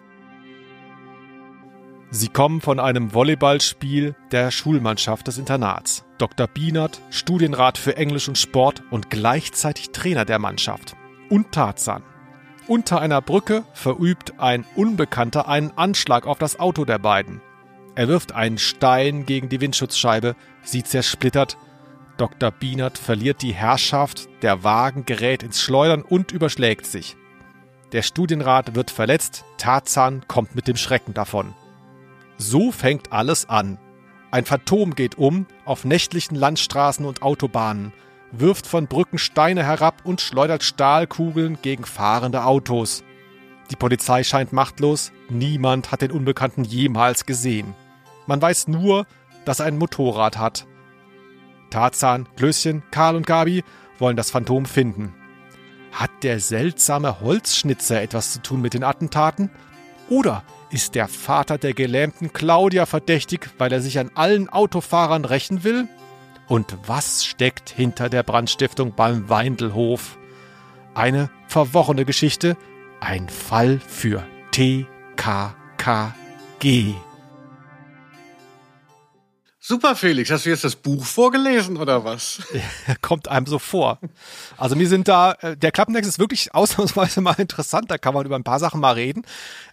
Sie 2.09 2.29
kommen 2.29 2.61
von 2.61 2.79
einem 2.79 3.13
Volleyballspiel 3.13 4.15
der 4.31 4.49
Schulmannschaft 4.49 5.27
des 5.27 5.37
Internats. 5.37 6.05
Dr. 6.17 6.47
Bienert, 6.47 7.01
Studienrat 7.09 7.77
für 7.77 7.97
Englisch 7.97 8.29
und 8.29 8.37
Sport 8.37 8.81
und 8.91 9.09
gleichzeitig 9.09 9.89
Trainer 9.91 10.23
der 10.23 10.39
Mannschaft. 10.39 10.95
Und 11.29 11.51
Tarzan, 11.51 12.03
unter 12.69 13.01
einer 13.01 13.21
Brücke 13.21 13.63
verübt 13.73 14.39
ein 14.39 14.65
Unbekannter 14.75 15.47
einen 15.47 15.71
Anschlag 15.77 16.27
auf 16.27 16.37
das 16.37 16.59
Auto 16.59 16.85
der 16.85 16.99
beiden. 16.99 17.41
Er 17.95 18.07
wirft 18.07 18.33
einen 18.33 18.57
Stein 18.57 19.25
gegen 19.25 19.49
die 19.49 19.61
Windschutzscheibe, 19.61 20.35
sie 20.63 20.83
zersplittert. 20.83 21.57
Dr. 22.17 22.51
Bienert 22.51 22.97
verliert 22.97 23.41
die 23.41 23.53
Herrschaft, 23.53 24.29
der 24.41 24.63
Wagen 24.63 25.05
gerät 25.05 25.43
ins 25.43 25.61
Schleudern 25.61 26.01
und 26.01 26.31
überschlägt 26.31 26.85
sich. 26.85 27.15
Der 27.91 28.01
Studienrat 28.01 28.75
wird 28.75 28.91
verletzt, 28.91 29.45
Tarzan 29.57 30.27
kommt 30.27 30.55
mit 30.55 30.67
dem 30.67 30.75
Schrecken 30.75 31.13
davon. 31.13 31.53
So 32.37 32.71
fängt 32.71 33.13
alles 33.13 33.49
an. 33.49 33.79
Ein 34.29 34.45
Phantom 34.45 34.93
geht 34.93 35.17
um 35.17 35.47
auf 35.65 35.85
nächtlichen 35.85 36.35
Landstraßen 36.35 37.05
und 37.05 37.21
Autobahnen 37.21 37.93
wirft 38.39 38.67
von 38.67 38.87
Brücken 38.87 39.17
Steine 39.17 39.63
herab 39.63 40.01
und 40.03 40.21
schleudert 40.21 40.63
Stahlkugeln 40.63 41.57
gegen 41.61 41.85
fahrende 41.85 42.43
Autos. 42.43 43.03
Die 43.71 43.75
Polizei 43.75 44.23
scheint 44.23 44.53
machtlos, 44.53 45.11
niemand 45.29 45.91
hat 45.91 46.01
den 46.01 46.11
Unbekannten 46.11 46.63
jemals 46.63 47.25
gesehen. 47.25 47.73
Man 48.25 48.41
weiß 48.41 48.67
nur, 48.67 49.05
dass 49.45 49.59
er 49.59 49.65
ein 49.65 49.77
Motorrad 49.77 50.37
hat. 50.37 50.67
Tarzan, 51.69 52.27
Klößchen, 52.35 52.83
Karl 52.91 53.15
und 53.15 53.27
Gabi 53.27 53.63
wollen 53.99 54.15
das 54.15 54.31
Phantom 54.31 54.65
finden. 54.65 55.13
Hat 55.91 56.11
der 56.21 56.39
seltsame 56.39 57.21
Holzschnitzer 57.21 58.01
etwas 58.01 58.33
zu 58.33 58.41
tun 58.41 58.61
mit 58.61 58.73
den 58.73 58.83
Attentaten? 58.83 59.49
Oder 60.09 60.43
ist 60.69 60.95
der 60.95 61.07
Vater 61.07 61.57
der 61.57 61.73
gelähmten 61.73 62.31
Claudia 62.31 62.85
verdächtig, 62.85 63.49
weil 63.57 63.71
er 63.71 63.81
sich 63.81 63.99
an 63.99 64.11
allen 64.15 64.49
Autofahrern 64.49 65.25
rächen 65.25 65.63
will? 65.63 65.87
Und 66.47 66.77
was 66.85 67.25
steckt 67.25 67.69
hinter 67.69 68.09
der 68.09 68.23
Brandstiftung 68.23 68.93
beim 68.95 69.29
Weindelhof? 69.29 70.17
Eine 70.93 71.29
verworrene 71.47 72.05
Geschichte, 72.05 72.55
ein 73.01 73.27
Fall 73.29 73.79
für 73.85 74.25
TKKG. 74.51 74.85
Super, 79.59 79.97
Felix. 79.97 80.31
Hast 80.31 80.45
du 80.45 80.49
jetzt 80.49 80.63
das 80.63 80.77
Buch 80.77 81.03
vorgelesen 81.03 81.75
oder 81.75 82.05
was? 82.05 82.41
Kommt 83.01 83.27
einem 83.27 83.45
so 83.45 83.59
vor. 83.59 83.99
Also 84.55 84.77
mir 84.77 84.87
sind 84.87 85.09
da, 85.09 85.33
äh, 85.41 85.57
der 85.57 85.73
Klappentext 85.73 86.07
ist 86.09 86.19
wirklich 86.19 86.53
ausnahmsweise 86.55 87.19
mal 87.19 87.35
interessant. 87.37 87.91
Da 87.91 87.97
kann 87.97 88.13
man 88.13 88.25
über 88.25 88.37
ein 88.37 88.45
paar 88.45 88.59
Sachen 88.59 88.79
mal 88.79 88.93
reden. 88.93 89.23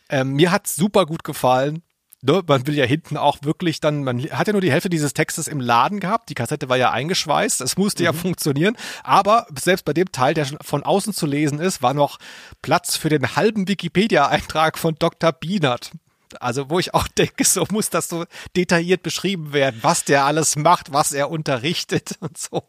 Ähm, 0.08 0.32
mir 0.32 0.50
hat's 0.50 0.74
super 0.74 1.06
gut 1.06 1.22
gefallen 1.22 1.84
ne, 2.24 2.42
man 2.46 2.66
will 2.66 2.74
ja 2.74 2.84
hinten 2.84 3.16
auch 3.16 3.38
wirklich 3.42 3.80
dann, 3.80 4.02
man 4.02 4.22
hat 4.22 4.46
ja 4.46 4.52
nur 4.52 4.62
die 4.62 4.72
Hälfte 4.72 4.88
dieses 4.88 5.14
Textes 5.14 5.46
im 5.46 5.60
Laden 5.60 6.00
gehabt, 6.00 6.28
die 6.30 6.34
Kassette 6.34 6.68
war 6.68 6.76
ja 6.76 6.90
eingeschweißt, 6.90 7.60
es 7.60 7.76
musste 7.76 8.02
mhm. 8.02 8.06
ja 8.06 8.12
funktionieren, 8.12 8.76
aber 9.02 9.46
selbst 9.58 9.84
bei 9.84 9.92
dem 9.92 10.10
Teil, 10.10 10.34
der 10.34 10.46
schon 10.46 10.58
von 10.62 10.82
außen 10.82 11.12
zu 11.12 11.26
lesen 11.26 11.60
ist, 11.60 11.82
war 11.82 11.94
noch 11.94 12.18
Platz 12.62 12.96
für 12.96 13.08
den 13.08 13.36
halben 13.36 13.68
Wikipedia-Eintrag 13.68 14.78
von 14.78 14.96
Dr. 14.98 15.32
Bienert. 15.32 15.92
Also 16.40 16.68
wo 16.68 16.78
ich 16.78 16.94
auch 16.94 17.06
denke, 17.06 17.44
so 17.44 17.64
muss 17.70 17.90
das 17.90 18.08
so 18.08 18.24
detailliert 18.56 19.02
beschrieben 19.02 19.52
werden, 19.52 19.78
was 19.82 20.04
der 20.04 20.24
alles 20.24 20.56
macht, 20.56 20.92
was 20.92 21.12
er 21.12 21.30
unterrichtet 21.30 22.16
und 22.20 22.38
so. 22.38 22.64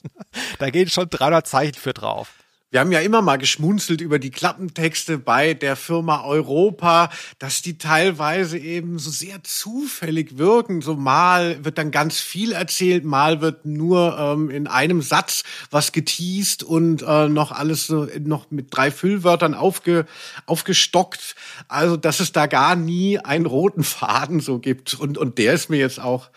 Da 0.60 0.70
gehen 0.70 0.90
schon 0.90 1.10
300 1.10 1.48
Zeichen 1.48 1.76
für 1.76 1.94
drauf. 1.94 2.45
Wir 2.76 2.82
haben 2.82 2.92
ja 2.92 3.00
immer 3.00 3.22
mal 3.22 3.38
geschmunzelt 3.38 4.02
über 4.02 4.20
die 4.20 4.32
Klappentexte 4.32 5.18
bei 5.18 5.54
der 5.54 5.78
Firma 5.78 6.26
Europa, 6.26 7.10
dass 7.40 7.62
die 7.62 7.78
teilweise 7.78 8.58
eben 8.58 9.00
so 9.00 9.12
sehr 9.12 9.42
zufällig 9.46 10.38
wirken. 10.38 10.82
So 10.82 10.98
mal 10.98 11.64
wird 11.64 11.78
dann 11.78 11.92
ganz 11.92 12.20
viel 12.20 12.52
erzählt, 12.52 13.06
mal 13.06 13.40
wird 13.40 13.64
nur 13.66 14.18
ähm, 14.20 14.50
in 14.50 14.68
einem 14.68 15.02
Satz 15.02 15.46
was 15.72 15.94
geteased 15.94 16.64
und 16.64 17.02
äh, 17.02 17.30
noch 17.30 17.54
alles 17.54 17.88
so 17.88 18.10
noch 18.20 18.52
mit 18.52 18.68
drei 18.72 18.92
Füllwörtern 18.92 19.54
aufge, 19.54 20.06
aufgestockt. 20.46 21.38
Also, 21.70 21.96
dass 21.96 22.20
es 22.20 22.34
da 22.34 22.46
gar 22.46 22.76
nie 22.76 23.20
einen 23.20 23.46
roten 23.46 23.86
Faden 23.86 24.42
so 24.42 24.60
gibt. 24.60 24.96
Und, 24.96 25.18
und 25.18 25.38
der 25.38 25.54
ist 25.54 25.70
mir 25.70 25.80
jetzt 25.80 26.02
auch 26.02 26.30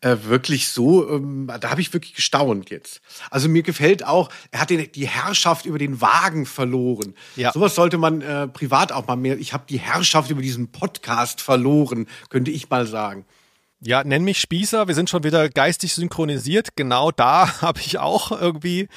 äh, 0.00 0.16
wirklich 0.22 0.68
so, 0.68 1.08
ähm, 1.10 1.50
da 1.60 1.70
habe 1.70 1.80
ich 1.80 1.92
wirklich 1.92 2.14
gestaunt 2.14 2.70
jetzt. 2.70 3.00
Also 3.30 3.48
mir 3.48 3.62
gefällt 3.62 4.04
auch, 4.04 4.30
er 4.50 4.60
hat 4.60 4.70
den, 4.70 4.90
die 4.92 5.06
Herrschaft 5.06 5.66
über 5.66 5.78
den 5.78 6.00
Wagen 6.00 6.46
verloren. 6.46 7.14
Ja. 7.36 7.52
Sowas 7.52 7.74
sollte 7.74 7.98
man 7.98 8.22
äh, 8.22 8.48
privat 8.48 8.92
auch 8.92 9.06
mal 9.06 9.16
mehr. 9.16 9.38
Ich 9.38 9.52
habe 9.52 9.64
die 9.68 9.78
Herrschaft 9.78 10.30
über 10.30 10.42
diesen 10.42 10.72
Podcast 10.72 11.40
verloren, 11.40 12.06
könnte 12.30 12.50
ich 12.50 12.70
mal 12.70 12.86
sagen. 12.86 13.26
Ja, 13.82 14.04
nenn 14.04 14.24
mich 14.24 14.40
Spießer, 14.40 14.88
wir 14.88 14.94
sind 14.94 15.08
schon 15.08 15.24
wieder 15.24 15.48
geistig 15.48 15.94
synchronisiert. 15.94 16.76
Genau 16.76 17.10
da 17.10 17.60
habe 17.62 17.80
ich 17.80 17.98
auch 17.98 18.30
irgendwie 18.32 18.88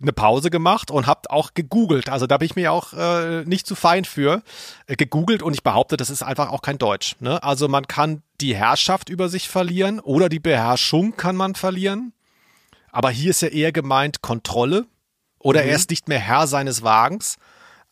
eine 0.00 0.12
Pause 0.12 0.50
gemacht 0.50 0.90
und 0.90 1.06
habe 1.06 1.30
auch 1.30 1.54
gegoogelt. 1.54 2.08
Also 2.08 2.26
da 2.26 2.38
bin 2.38 2.46
ich 2.46 2.56
mir 2.56 2.72
auch 2.72 2.92
äh, 2.92 3.44
nicht 3.44 3.66
zu 3.66 3.74
fein 3.74 4.04
für 4.04 4.42
äh, 4.86 4.96
gegoogelt 4.96 5.42
und 5.42 5.54
ich 5.54 5.62
behaupte, 5.62 5.96
das 5.96 6.10
ist 6.10 6.22
einfach 6.22 6.50
auch 6.50 6.62
kein 6.62 6.78
Deutsch. 6.78 7.16
Ne? 7.20 7.42
Also 7.42 7.68
man 7.68 7.86
kann 7.86 8.22
die 8.42 8.54
Herrschaft 8.54 9.08
über 9.08 9.28
sich 9.28 9.48
verlieren 9.48 10.00
oder 10.00 10.28
die 10.28 10.40
Beherrschung 10.40 11.16
kann 11.16 11.36
man 11.36 11.54
verlieren. 11.54 12.12
Aber 12.90 13.10
hier 13.10 13.30
ist 13.30 13.42
ja 13.42 13.48
eher 13.48 13.72
gemeint 13.72 14.20
Kontrolle 14.20 14.86
oder 15.38 15.62
Mhm. 15.62 15.68
er 15.70 15.76
ist 15.76 15.90
nicht 15.90 16.08
mehr 16.08 16.18
Herr 16.18 16.46
seines 16.46 16.82
Wagens. 16.82 17.36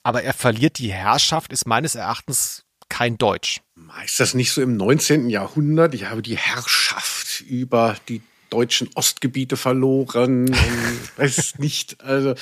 Aber 0.03 0.23
er 0.23 0.33
verliert 0.35 0.79
die 0.79 0.93
Herrschaft, 0.93 1.53
ist 1.53 1.67
meines 1.67 1.95
Erachtens 1.95 2.65
kein 2.89 3.17
Deutsch. 3.19 3.61
Ist 4.05 4.19
das 4.21 4.35
nicht 4.35 4.51
so 4.53 4.63
im 4.63 4.77
19. 4.77 5.29
Jahrhundert? 5.31 5.95
Ich 5.95 6.07
habe 6.07 6.23
die 6.23 6.37
Herrschaft 6.37 7.41
über 7.43 7.97
die 8.09 8.23
deutschen 8.51 8.89
Ostgebiete 8.95 9.57
verloren. 9.57 10.51
weiß 11.17 11.59
nicht. 11.59 12.01
Also, 12.03 12.35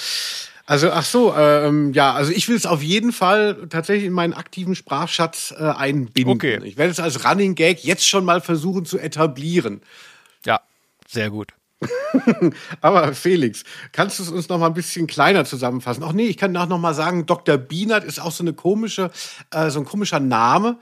also 0.68 0.90
ach 0.90 1.04
so, 1.04 1.34
ähm, 1.34 1.94
ja, 1.94 2.12
also 2.12 2.30
ich 2.30 2.46
will 2.46 2.54
es 2.54 2.66
auf 2.66 2.82
jeden 2.82 3.10
Fall 3.10 3.68
tatsächlich 3.70 4.04
in 4.04 4.12
meinen 4.12 4.34
aktiven 4.34 4.74
Sprachschatz 4.74 5.54
äh, 5.58 5.62
einbinden. 5.62 6.34
Okay. 6.34 6.60
Ich 6.62 6.76
werde 6.76 6.90
es 6.90 7.00
als 7.00 7.24
Running 7.24 7.54
Gag 7.54 7.82
jetzt 7.84 8.06
schon 8.06 8.26
mal 8.26 8.42
versuchen 8.42 8.84
zu 8.84 8.98
etablieren. 8.98 9.80
Ja, 10.44 10.60
sehr 11.08 11.30
gut. 11.30 11.54
Aber 12.82 13.14
Felix, 13.14 13.64
kannst 13.92 14.18
du 14.18 14.24
es 14.24 14.28
uns 14.28 14.50
noch 14.50 14.58
mal 14.58 14.66
ein 14.66 14.74
bisschen 14.74 15.06
kleiner 15.06 15.46
zusammenfassen? 15.46 16.04
Ach 16.04 16.12
nee, 16.12 16.26
ich 16.26 16.36
kann 16.36 16.54
auch 16.54 16.68
noch 16.68 16.78
mal 16.78 16.92
sagen, 16.92 17.24
Dr. 17.24 17.56
Bienert 17.56 18.04
ist 18.04 18.20
auch 18.20 18.32
so 18.32 18.44
eine 18.44 18.52
komische, 18.52 19.10
äh, 19.50 19.70
so 19.70 19.78
ein 19.80 19.86
komischer 19.86 20.20
Name, 20.20 20.76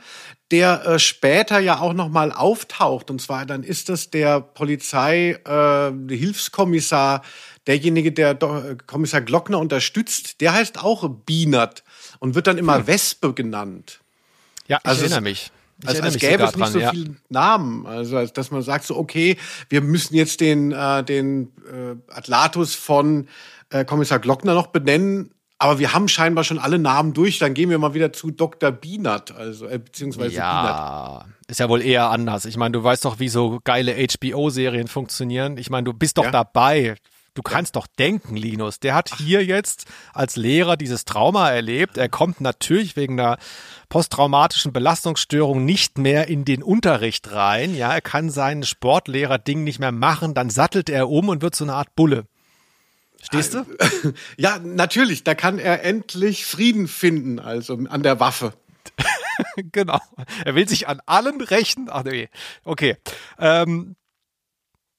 der 0.50 0.84
äh, 0.84 0.98
später 0.98 1.60
ja 1.60 1.78
auch 1.78 1.92
noch 1.92 2.08
mal 2.08 2.32
auftaucht. 2.32 3.08
Und 3.08 3.20
zwar 3.20 3.46
dann 3.46 3.62
ist 3.62 3.88
das 3.88 4.10
der 4.10 4.40
Polizei 4.40 5.38
äh, 5.44 5.92
Hilfskommissar, 6.12 7.22
derjenige, 7.66 8.12
der 8.12 8.30
äh, 8.32 8.76
Kommissar 8.86 9.20
Glockner 9.20 9.58
unterstützt. 9.58 10.40
Der 10.40 10.52
heißt 10.54 10.82
auch 10.82 11.08
Bienert 11.08 11.82
und 12.18 12.34
wird 12.34 12.46
dann 12.46 12.58
immer 12.58 12.86
Wespe 12.86 13.32
genannt. 13.34 14.00
Ja, 14.68 14.78
ich 14.82 14.86
Also 14.88 14.98
es- 15.04 15.10
erinnere 15.10 15.22
mich. 15.30 15.50
Ich 15.82 15.88
Also 15.88 16.02
als 16.02 16.14
mich 16.14 16.20
gäbe 16.22 16.42
es 16.44 16.56
nicht 16.56 16.64
dran, 16.64 16.72
so 16.72 16.78
ja. 16.78 16.90
viele 16.90 17.16
Namen. 17.28 17.86
Also 17.86 18.16
als 18.16 18.32
dass 18.32 18.50
man 18.50 18.62
sagt 18.62 18.86
so, 18.86 18.96
okay, 18.96 19.36
wir 19.68 19.82
müssen 19.82 20.14
jetzt 20.16 20.40
den, 20.40 20.72
äh, 20.72 21.04
den 21.04 21.52
äh, 21.70 21.96
Atlatus 22.14 22.74
von 22.74 23.28
äh, 23.68 23.84
Kommissar 23.84 24.18
Glockner 24.18 24.54
noch 24.54 24.68
benennen, 24.68 25.32
aber 25.58 25.78
wir 25.78 25.92
haben 25.92 26.08
scheinbar 26.08 26.44
schon 26.44 26.58
alle 26.58 26.78
Namen 26.78 27.12
durch. 27.12 27.38
Dann 27.38 27.52
gehen 27.52 27.68
wir 27.68 27.78
mal 27.78 27.92
wieder 27.92 28.10
zu 28.12 28.30
Dr. 28.30 28.70
Bienert, 28.72 29.32
also 29.36 29.66
äh, 29.66 29.78
beziehungsweise 29.78 30.30
Bienert. 30.30 30.44
Ja, 30.46 31.24
ist 31.46 31.60
ja 31.60 31.68
wohl 31.68 31.82
eher 31.82 32.08
anders. 32.08 32.46
Ich 32.46 32.56
meine, 32.56 32.72
du 32.72 32.82
weißt 32.82 33.04
doch, 33.04 33.18
wie 33.18 33.28
so 33.28 33.60
geile 33.62 33.94
HBO-Serien 33.96 34.88
funktionieren. 34.88 35.58
Ich 35.58 35.68
meine, 35.68 35.84
du 35.84 35.92
bist 35.92 36.16
doch 36.16 36.24
Ja. 36.24 36.30
dabei. 36.30 36.96
Du 37.36 37.42
kannst 37.42 37.76
doch 37.76 37.86
denken, 37.86 38.34
Linus. 38.34 38.80
Der 38.80 38.94
hat 38.94 39.14
hier 39.14 39.44
jetzt 39.44 39.84
als 40.14 40.36
Lehrer 40.36 40.78
dieses 40.78 41.04
Trauma 41.04 41.50
erlebt. 41.50 41.98
Er 41.98 42.08
kommt 42.08 42.40
natürlich 42.40 42.96
wegen 42.96 43.20
einer 43.20 43.36
posttraumatischen 43.90 44.72
Belastungsstörung 44.72 45.62
nicht 45.62 45.98
mehr 45.98 46.28
in 46.28 46.46
den 46.46 46.62
Unterricht 46.62 47.30
rein. 47.32 47.74
Ja, 47.74 47.92
er 47.92 48.00
kann 48.00 48.30
sein 48.30 48.62
Sportlehrer-Ding 48.62 49.64
nicht 49.64 49.78
mehr 49.78 49.92
machen. 49.92 50.32
Dann 50.32 50.48
sattelt 50.48 50.88
er 50.88 51.10
um 51.10 51.28
und 51.28 51.42
wird 51.42 51.54
so 51.54 51.64
eine 51.64 51.74
Art 51.74 51.94
Bulle. 51.94 52.24
Stehst 53.22 53.52
du? 53.52 53.66
Ja, 54.38 54.58
natürlich, 54.58 55.22
da 55.22 55.34
kann 55.34 55.58
er 55.58 55.84
endlich 55.84 56.46
Frieden 56.46 56.88
finden, 56.88 57.38
also 57.38 57.78
an 57.90 58.02
der 58.02 58.18
Waffe. 58.18 58.54
genau. 59.72 60.00
Er 60.46 60.54
will 60.54 60.66
sich 60.66 60.88
an 60.88 61.02
allen 61.04 61.42
rächen. 61.42 61.88
Ach 61.90 62.04
nee. 62.04 62.30
Okay. 62.64 62.96
Ähm, 63.38 63.94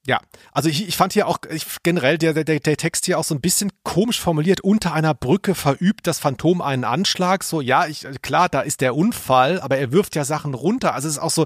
ja, 0.08 0.22
also 0.52 0.70
ich, 0.70 0.88
ich 0.88 0.96
fand 0.96 1.12
hier 1.12 1.28
auch 1.28 1.36
ich, 1.50 1.66
generell 1.82 2.16
der, 2.16 2.32
der, 2.32 2.60
der 2.60 2.76
Text 2.78 3.04
hier 3.04 3.18
auch 3.18 3.24
so 3.24 3.34
ein 3.34 3.42
bisschen 3.42 3.70
komisch 3.82 4.18
formuliert. 4.18 4.62
Unter 4.62 4.94
einer 4.94 5.12
Brücke 5.12 5.54
verübt 5.54 6.06
das 6.06 6.18
Phantom 6.18 6.62
einen 6.62 6.84
Anschlag. 6.84 7.44
So, 7.44 7.60
ja, 7.60 7.86
ich, 7.86 8.06
klar, 8.22 8.48
da 8.48 8.62
ist 8.62 8.80
der 8.80 8.96
Unfall, 8.96 9.60
aber 9.60 9.76
er 9.76 9.92
wirft 9.92 10.16
ja 10.16 10.24
Sachen 10.24 10.54
runter. 10.54 10.94
Also 10.94 11.08
es 11.08 11.16
ist 11.16 11.20
auch 11.20 11.30
so, 11.30 11.44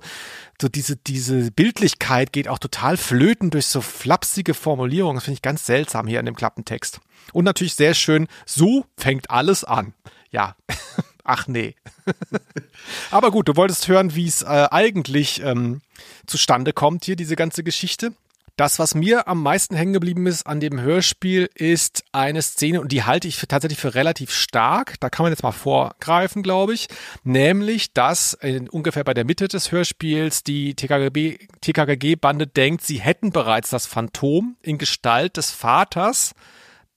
so 0.61 0.69
diese, 0.69 0.95
diese 0.95 1.51
Bildlichkeit 1.51 2.33
geht 2.33 2.47
auch 2.47 2.61
total 2.61 2.97
flöten 2.97 3.51
durch 3.51 3.67
so 3.67 3.81
flapsige 3.81 4.55
Formulierungen. 4.55 5.17
Das 5.17 5.25
finde 5.25 5.39
ich 5.39 5.43
ganz 5.43 5.67
seltsam 5.67 6.07
hier 6.07 6.21
in 6.21 6.27
dem 6.27 6.37
Klappentext. 6.37 7.01
Und 7.33 7.45
natürlich 7.45 7.75
sehr 7.75 7.95
schön, 7.95 8.29
so 8.47 8.85
fängt 8.97 9.29
alles 9.29 9.65
an. 9.65 9.93
Ja. 10.31 10.55
Ach 11.25 11.49
nee. 11.49 11.75
Aber 13.11 13.33
gut, 13.33 13.49
du 13.49 13.57
wolltest 13.57 13.89
hören, 13.89 14.15
wie 14.15 14.29
es 14.29 14.43
äh, 14.43 14.69
eigentlich 14.71 15.43
ähm, 15.43 15.81
zustande 16.27 16.73
kommt 16.73 17.05
hier, 17.05 17.17
diese 17.17 17.35
ganze 17.35 17.65
Geschichte. 17.65 18.13
Das, 18.57 18.79
was 18.79 18.95
mir 18.95 19.29
am 19.29 19.43
meisten 19.43 19.75
hängen 19.75 19.95
geblieben 19.95 20.27
ist 20.27 20.47
an 20.47 20.61
dem 20.61 20.79
Hörspiel, 20.79 21.49
ist 21.55 22.05
eine 22.13 22.43
Szene, 22.43 22.83
und 22.83 22.93
die 22.93 23.03
halte 23.03 23.27
ich 23.27 23.39
für, 23.39 23.49
tatsächlich 23.49 23.81
für 23.81 23.95
relativ 23.95 24.31
stark. 24.31 25.01
Da 25.01 25.09
kann 25.09 25.25
man 25.25 25.33
jetzt 25.33 25.43
mal 25.43 25.53
vorgreifen, 25.53 26.43
glaube 26.43 26.75
ich. 26.75 26.89
Nämlich, 27.25 27.95
dass 27.95 28.35
in, 28.35 28.69
ungefähr 28.69 29.05
bei 29.05 29.15
der 29.15 29.25
Mitte 29.25 29.49
des 29.49 29.73
Hörspiels 29.73 30.45
die 30.45 30.75
TKKG 30.75 31.39
TKKG-Bande 31.63 32.47
denkt, 32.47 32.85
sie 32.85 33.01
hätten 33.01 33.33
bereits 33.33 33.71
das 33.71 33.87
Phantom 33.87 34.57
in 34.61 34.77
Gestalt 34.77 35.39
des 35.39 35.51
Vaters 35.51 36.33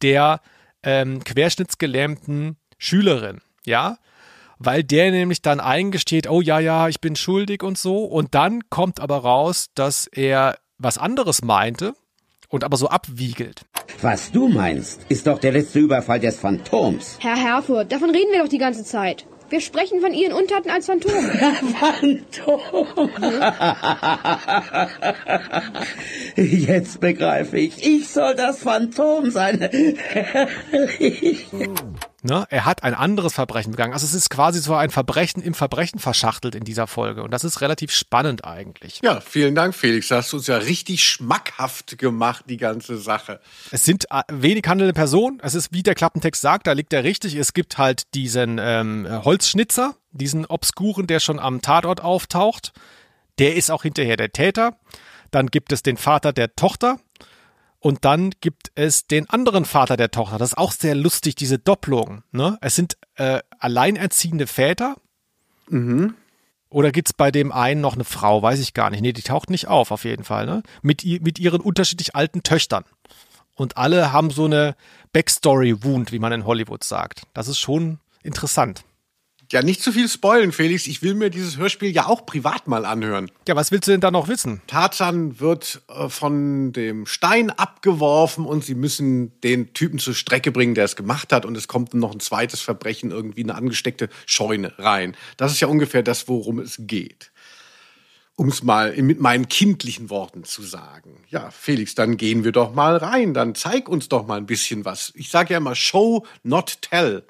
der 0.02 0.42
ähm, 0.84 1.24
querschnittsgelähmten 1.24 2.58
Schülerin. 2.78 3.40
Ja, 3.66 3.98
weil 4.60 4.84
der 4.84 5.12
nämlich 5.12 5.42
dann 5.42 5.60
eingesteht, 5.60 6.30
oh 6.30 6.42
ja, 6.42 6.60
ja, 6.60 6.88
ich 6.90 7.02
bin 7.02 7.16
schuldig 7.16 7.64
und 7.64 7.78
so. 7.78 8.04
Und 8.04 8.36
dann 8.36 8.70
kommt 8.70 9.00
aber 9.00 9.18
raus, 9.18 9.68
dass 9.74 10.08
er 10.08 10.58
was 10.78 10.98
anderes 10.98 11.42
meinte 11.44 11.94
und 12.50 12.64
aber 12.64 12.78
so 12.78 12.90
abwiegelt. 12.90 13.62
Was 14.02 14.32
du 14.32 14.48
meinst, 14.48 15.02
ist 15.10 15.28
doch 15.28 15.40
der 15.40 15.54
letzte 15.54 15.80
Überfall 15.80 16.20
des 16.20 16.40
Phantoms. 16.40 17.18
Herr 17.20 17.36
Herfurth, 17.36 17.92
davon 17.92 18.10
reden 18.10 18.32
wir 18.32 18.42
doch 18.42 18.50
die 18.50 18.58
ganze 18.58 18.84
Zeit. 18.84 19.26
Wir 19.50 19.62
sprechen 19.62 20.02
von 20.02 20.12
Ihren 20.12 20.34
Untaten 20.34 20.72
als 20.72 20.88
Phantom. 20.88 21.12
Phantom! 21.80 23.10
Jetzt 26.36 27.00
begreife 27.00 27.60
ich. 27.60 27.86
Ich 27.86 28.08
soll 28.08 28.34
das 28.36 28.60
Phantom 28.60 29.30
sein. 29.30 29.60
Herrlich. 29.62 31.46
Ne? 32.26 32.48
Er 32.50 32.66
hat 32.66 32.82
ein 32.82 32.96
anderes 32.96 33.34
Verbrechen 33.34 33.72
begangen. 33.72 33.94
Also 33.94 34.04
es 34.04 34.16
ist 34.16 34.32
quasi 34.32 34.60
so 34.60 34.74
ein 34.74 34.90
Verbrechen 34.90 35.44
im 35.44 35.54
Verbrechen 35.54 36.00
verschachtelt 36.00 36.56
in 36.56 36.64
dieser 36.64 36.88
Folge. 36.88 37.22
Und 37.22 37.30
das 37.30 37.44
ist 37.44 37.62
relativ 37.62 37.92
spannend 37.92 38.44
eigentlich. 38.44 39.00
Ja, 39.04 39.22
vielen 39.22 39.54
Dank, 39.54 39.76
Felix. 39.76 40.08
Da 40.08 40.18
hast 40.18 40.34
du 40.34 40.38
uns 40.38 40.48
ja 40.48 40.58
richtig 40.58 41.04
schmackhaft 41.04 42.00
gemacht, 42.00 42.46
die 42.50 42.58
ganze 42.58 42.98
Sache. 42.98 43.40
Es 43.70 43.86
sind 43.86 44.06
äh, 44.10 44.24
wenig 44.32 44.64
handelnde 44.68 44.94
Personen. 44.94 45.40
Es 45.44 45.54
ist, 45.54 45.72
wie 45.72 45.84
der 45.84 45.94
Klappentext 45.94 46.42
sagt, 46.42 46.66
da 46.66 46.72
liegt 46.72 46.94
er 46.94 47.04
richtig. 47.04 47.36
Es 47.36 47.54
gibt 47.54 47.78
halt 47.78 48.16
diesen 48.16 48.58
ähm, 48.60 49.08
Holzschnitzer, 49.08 49.94
diesen 50.12 50.48
Obskuren, 50.48 51.06
der 51.06 51.20
schon 51.20 51.38
am 51.38 51.62
Tatort 51.62 52.02
auftaucht. 52.02 52.74
Der 53.38 53.56
ist 53.56 53.70
auch 53.70 53.84
hinterher 53.84 54.18
der 54.18 54.32
Täter. 54.32 54.80
Dann 55.30 55.48
gibt 55.48 55.72
es 55.72 55.84
den 55.84 55.98
Vater 55.98 56.34
der 56.34 56.56
Tochter. 56.56 56.98
Und 57.86 58.04
dann 58.04 58.32
gibt 58.42 58.72
es 58.74 59.06
den 59.06 59.30
anderen 59.30 59.64
Vater 59.64 59.96
der 59.96 60.10
Tochter. 60.10 60.40
Das 60.40 60.54
ist 60.54 60.58
auch 60.58 60.72
sehr 60.72 60.96
lustig, 60.96 61.36
diese 61.36 61.60
Doppelung. 61.60 62.24
Ne? 62.32 62.58
Es 62.60 62.76
sind 62.76 62.98
äh, 63.14 63.42
alleinerziehende 63.60 64.48
Väter. 64.48 64.96
Oder 66.70 66.92
gibt's 66.92 67.14
bei 67.14 67.30
dem 67.30 67.52
einen 67.52 67.82
noch 67.82 67.94
eine 67.94 68.04
Frau? 68.04 68.42
Weiß 68.42 68.60
ich 68.60 68.74
gar 68.74 68.90
nicht. 68.90 69.02
Nee, 69.02 69.14
die 69.14 69.22
taucht 69.22 69.52
nicht 69.52 69.68
auf, 69.68 69.92
auf 69.92 70.04
jeden 70.04 70.24
Fall. 70.24 70.48
Ne? 70.48 70.64
Mit, 70.82 71.06
mit 71.22 71.38
ihren 71.38 71.62
unterschiedlich 71.62 72.16
alten 72.16 72.42
Töchtern. 72.42 72.86
Und 73.54 73.78
alle 73.78 74.12
haben 74.12 74.32
so 74.32 74.46
eine 74.46 74.76
Backstory-Wound, 75.14 76.12
wie 76.12 76.18
man 76.18 76.32
in 76.32 76.48
Hollywood 76.48 76.84
sagt. 76.84 77.28
Das 77.36 77.48
ist 77.48 77.60
schon 77.60 78.00
interessant. 78.24 78.84
Ja, 79.52 79.62
nicht 79.62 79.82
zu 79.82 79.92
viel 79.92 80.10
spoilen, 80.10 80.52
Felix. 80.52 80.88
Ich 80.88 81.02
will 81.02 81.14
mir 81.14 81.30
dieses 81.30 81.58
Hörspiel 81.58 81.92
ja 81.92 82.08
auch 82.08 82.26
privat 82.26 82.68
mal 82.68 82.86
anhören. 82.86 83.30
Ja, 83.48 83.56
was 83.56 83.72
willst 83.72 83.88
du 83.88 83.92
denn 83.92 84.02
da 84.02 84.10
noch 84.10 84.28
wissen? 84.28 84.62
Tarzan 84.68 85.40
wird 85.40 85.82
äh, 85.88 86.10
von 86.10 86.74
dem 86.74 87.06
Stein 87.06 87.52
abgeworfen 87.52 88.46
und 88.46 88.64
sie 88.64 88.76
müssen 88.76 89.40
den 89.42 89.74
Typen 89.74 90.00
zur 90.00 90.16
Strecke 90.16 90.52
bringen, 90.52 90.74
der 90.74 90.86
es 90.86 90.96
gemacht 90.96 91.32
hat. 91.32 91.46
Und 91.46 91.56
es 91.58 91.68
kommt 91.68 91.94
noch 91.94 92.12
ein 92.12 92.20
zweites 92.20 92.62
Verbrechen, 92.62 93.12
irgendwie 93.12 93.44
eine 93.44 93.56
angesteckte 93.56 94.10
Scheune 94.26 94.74
rein. 94.80 95.16
Das 95.38 95.52
ist 95.52 95.60
ja 95.60 95.68
ungefähr 95.68 96.02
das, 96.02 96.28
worum 96.28 96.60
es 96.60 96.78
geht. 96.80 97.32
Um 98.38 98.50
es 98.50 98.64
mal 98.64 98.94
mit 99.02 99.22
meinen 99.22 99.48
kindlichen 99.48 100.10
Worten 100.10 100.44
zu 100.44 100.62
sagen. 100.62 101.24
Ja, 101.30 101.52
Felix, 101.52 101.96
dann 101.96 102.18
gehen 102.18 102.44
wir 102.44 102.52
doch 102.52 102.74
mal 102.74 102.98
rein. 102.98 103.34
Dann 103.34 103.56
zeig 103.56 103.88
uns 103.88 104.10
doch 104.10 104.28
mal 104.28 104.38
ein 104.38 104.46
bisschen 104.46 104.84
was. 104.84 105.14
Ich 105.16 105.30
sage 105.30 105.54
ja 105.54 105.58
immer 105.60 105.76
Show, 105.76 106.26
not 106.44 106.80
tell. 106.82 107.24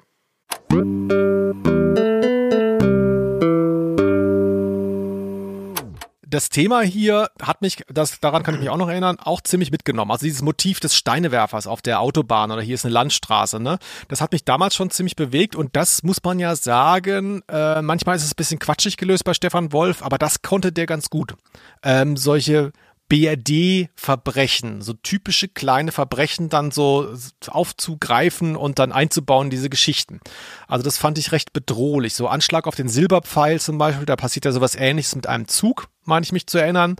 Das 6.28 6.48
Thema 6.48 6.80
hier 6.82 7.30
hat 7.40 7.62
mich, 7.62 7.84
das, 7.88 8.18
daran 8.18 8.42
kann 8.42 8.54
ich 8.54 8.60
mich 8.60 8.70
auch 8.70 8.76
noch 8.76 8.88
erinnern, 8.88 9.18
auch 9.20 9.40
ziemlich 9.40 9.70
mitgenommen. 9.70 10.10
Also 10.10 10.24
dieses 10.24 10.42
Motiv 10.42 10.80
des 10.80 10.96
Steinewerfers 10.96 11.66
auf 11.68 11.82
der 11.82 12.00
Autobahn 12.00 12.50
oder 12.50 12.62
hier 12.62 12.74
ist 12.74 12.84
eine 12.84 12.94
Landstraße, 12.94 13.60
ne? 13.60 13.78
Das 14.08 14.20
hat 14.20 14.32
mich 14.32 14.44
damals 14.44 14.74
schon 14.74 14.90
ziemlich 14.90 15.14
bewegt 15.14 15.54
und 15.54 15.76
das 15.76 16.02
muss 16.02 16.22
man 16.24 16.40
ja 16.40 16.56
sagen, 16.56 17.42
äh, 17.48 17.80
manchmal 17.80 18.16
ist 18.16 18.24
es 18.24 18.32
ein 18.32 18.36
bisschen 18.36 18.58
quatschig 18.58 18.96
gelöst 18.96 19.24
bei 19.24 19.34
Stefan 19.34 19.72
Wolf, 19.72 20.02
aber 20.02 20.18
das 20.18 20.42
konnte 20.42 20.72
der 20.72 20.86
ganz 20.86 21.10
gut. 21.10 21.34
Ähm, 21.82 22.16
solche 22.16 22.72
BRD-Verbrechen, 23.08 24.82
so 24.82 24.92
typische 24.92 25.48
kleine 25.48 25.92
Verbrechen 25.92 26.48
dann 26.48 26.70
so 26.70 27.14
aufzugreifen 27.46 28.56
und 28.56 28.78
dann 28.78 28.92
einzubauen, 28.92 29.50
diese 29.50 29.70
Geschichten. 29.70 30.20
Also 30.66 30.84
das 30.84 30.98
fand 30.98 31.18
ich 31.18 31.32
recht 31.32 31.52
bedrohlich. 31.52 32.14
So 32.14 32.28
Anschlag 32.28 32.66
auf 32.66 32.74
den 32.74 32.88
Silberpfeil 32.88 33.60
zum 33.60 33.78
Beispiel, 33.78 34.06
da 34.06 34.16
passiert 34.16 34.44
ja 34.44 34.52
sowas 34.52 34.74
ähnliches 34.74 35.14
mit 35.14 35.26
einem 35.26 35.46
Zug, 35.46 35.88
meine 36.04 36.24
ich 36.24 36.32
mich 36.32 36.46
zu 36.46 36.58
erinnern. 36.58 36.96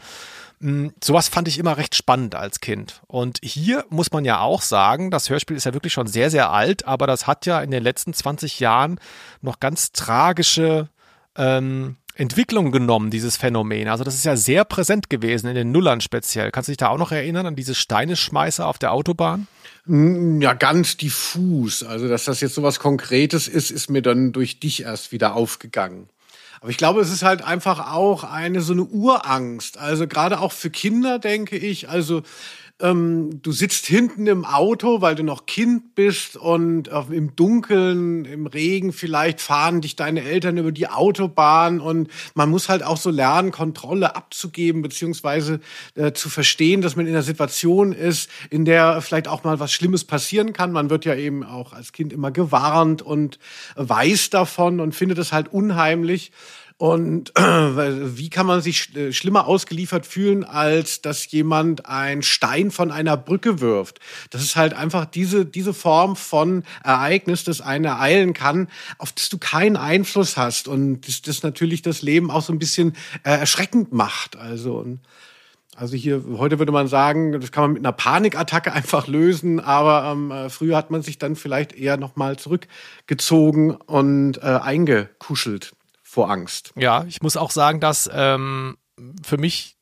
Hm, 0.60 0.92
sowas 1.02 1.28
fand 1.28 1.48
ich 1.48 1.58
immer 1.58 1.76
recht 1.76 1.94
spannend 1.94 2.34
als 2.34 2.60
Kind. 2.60 3.02
Und 3.08 3.40
hier 3.42 3.84
muss 3.90 4.12
man 4.12 4.24
ja 4.24 4.40
auch 4.40 4.62
sagen, 4.62 5.10
das 5.10 5.28
Hörspiel 5.28 5.56
ist 5.56 5.64
ja 5.64 5.74
wirklich 5.74 5.92
schon 5.92 6.06
sehr, 6.06 6.30
sehr 6.30 6.50
alt, 6.50 6.86
aber 6.86 7.06
das 7.06 7.26
hat 7.26 7.46
ja 7.46 7.60
in 7.60 7.70
den 7.70 7.82
letzten 7.82 8.14
20 8.14 8.60
Jahren 8.60 8.98
noch 9.42 9.60
ganz 9.60 9.92
tragische 9.92 10.88
ähm, 11.36 11.96
Entwicklung 12.18 12.72
genommen, 12.72 13.10
dieses 13.10 13.36
Phänomen. 13.36 13.88
Also 13.88 14.02
das 14.02 14.14
ist 14.14 14.24
ja 14.24 14.36
sehr 14.36 14.64
präsent 14.64 15.10
gewesen 15.10 15.48
in 15.48 15.54
den 15.54 15.70
Nullern 15.70 16.00
speziell. 16.00 16.50
Kannst 16.50 16.68
du 16.68 16.72
dich 16.72 16.78
da 16.78 16.88
auch 16.88 16.98
noch 16.98 17.12
erinnern 17.12 17.46
an 17.46 17.56
diese 17.56 17.74
Steineschmeißer 17.74 18.66
auf 18.66 18.78
der 18.78 18.92
Autobahn? 18.92 19.46
Mm, 19.84 20.40
ja, 20.40 20.54
ganz 20.54 20.96
diffus. 20.96 21.82
Also, 21.82 22.08
dass 22.08 22.24
das 22.24 22.40
jetzt 22.40 22.54
so 22.54 22.62
was 22.62 22.80
Konkretes 22.80 23.48
ist, 23.48 23.70
ist 23.70 23.90
mir 23.90 24.02
dann 24.02 24.32
durch 24.32 24.60
dich 24.60 24.82
erst 24.82 25.12
wieder 25.12 25.34
aufgegangen. 25.34 26.08
Aber 26.60 26.70
ich 26.70 26.78
glaube, 26.78 27.00
es 27.00 27.12
ist 27.12 27.22
halt 27.22 27.42
einfach 27.42 27.92
auch 27.92 28.24
eine 28.24 28.62
so 28.62 28.72
eine 28.72 28.84
Urangst. 28.84 29.78
Also 29.78 30.08
gerade 30.08 30.40
auch 30.40 30.52
für 30.52 30.70
Kinder, 30.70 31.18
denke 31.18 31.56
ich. 31.56 31.88
Also 31.90 32.22
ähm, 32.78 33.40
du 33.42 33.52
sitzt 33.52 33.86
hinten 33.86 34.26
im 34.26 34.44
Auto, 34.44 35.00
weil 35.00 35.14
du 35.14 35.22
noch 35.22 35.46
Kind 35.46 35.94
bist 35.94 36.36
und 36.36 36.88
äh, 36.88 37.02
im 37.10 37.34
Dunkeln, 37.34 38.26
im 38.26 38.46
Regen 38.46 38.92
vielleicht 38.92 39.40
fahren 39.40 39.80
dich 39.80 39.96
deine 39.96 40.22
Eltern 40.22 40.58
über 40.58 40.72
die 40.72 40.88
Autobahn 40.88 41.80
und 41.80 42.10
man 42.34 42.50
muss 42.50 42.68
halt 42.68 42.82
auch 42.82 42.98
so 42.98 43.08
lernen, 43.08 43.50
Kontrolle 43.50 44.14
abzugeben, 44.14 44.82
beziehungsweise 44.82 45.60
äh, 45.94 46.12
zu 46.12 46.28
verstehen, 46.28 46.82
dass 46.82 46.96
man 46.96 47.06
in 47.06 47.14
einer 47.14 47.22
Situation 47.22 47.92
ist, 47.92 48.28
in 48.50 48.66
der 48.66 49.00
vielleicht 49.00 49.28
auch 49.28 49.42
mal 49.42 49.58
was 49.58 49.72
Schlimmes 49.72 50.04
passieren 50.04 50.52
kann. 50.52 50.70
Man 50.70 50.90
wird 50.90 51.06
ja 51.06 51.14
eben 51.14 51.44
auch 51.44 51.72
als 51.72 51.92
Kind 51.92 52.12
immer 52.12 52.30
gewarnt 52.30 53.00
und 53.00 53.38
weiß 53.76 54.28
davon 54.28 54.80
und 54.80 54.94
findet 54.94 55.16
es 55.16 55.32
halt 55.32 55.48
unheimlich. 55.50 56.30
Und 56.78 57.30
äh, 57.38 58.18
wie 58.18 58.28
kann 58.28 58.46
man 58.46 58.60
sich 58.60 58.94
äh, 58.94 59.12
schlimmer 59.12 59.46
ausgeliefert 59.46 60.04
fühlen, 60.06 60.44
als 60.44 61.00
dass 61.00 61.30
jemand 61.30 61.86
einen 61.86 62.22
Stein 62.22 62.70
von 62.70 62.90
einer 62.90 63.16
Brücke 63.16 63.60
wirft? 63.60 63.98
Das 64.30 64.42
ist 64.42 64.56
halt 64.56 64.74
einfach 64.74 65.06
diese, 65.06 65.46
diese 65.46 65.72
Form 65.72 66.16
von 66.16 66.64
Ereignis, 66.84 67.44
das 67.44 67.62
einen 67.62 67.86
ereilen 67.86 68.34
kann, 68.34 68.68
auf 68.98 69.12
das 69.12 69.30
du 69.30 69.38
keinen 69.38 69.76
Einfluss 69.76 70.36
hast 70.36 70.68
und 70.68 71.08
das, 71.08 71.22
das 71.22 71.42
natürlich 71.42 71.80
das 71.80 72.02
Leben 72.02 72.30
auch 72.30 72.42
so 72.42 72.52
ein 72.52 72.58
bisschen 72.58 72.94
äh, 73.22 73.30
erschreckend 73.30 73.92
macht. 73.92 74.36
Also, 74.36 74.98
also 75.76 75.96
hier, 75.96 76.24
heute 76.36 76.58
würde 76.58 76.72
man 76.72 76.88
sagen, 76.88 77.40
das 77.40 77.52
kann 77.52 77.64
man 77.64 77.72
mit 77.72 77.86
einer 77.86 77.92
Panikattacke 77.92 78.72
einfach 78.74 79.06
lösen, 79.06 79.60
aber 79.60 80.12
ähm, 80.12 80.30
äh, 80.30 80.50
früher 80.50 80.76
hat 80.76 80.90
man 80.90 81.00
sich 81.00 81.16
dann 81.16 81.36
vielleicht 81.36 81.72
eher 81.72 81.96
nochmal 81.96 82.36
zurückgezogen 82.36 83.70
und 83.70 84.42
äh, 84.42 84.58
eingekuschelt 84.62 85.72
vor 86.16 86.30
Angst. 86.30 86.72
Ja, 86.76 87.04
ich 87.06 87.20
muss 87.20 87.36
auch 87.36 87.50
sagen, 87.50 87.78
dass 87.78 88.08
ähm, 88.10 88.78
für 89.22 89.36
mich 89.36 89.76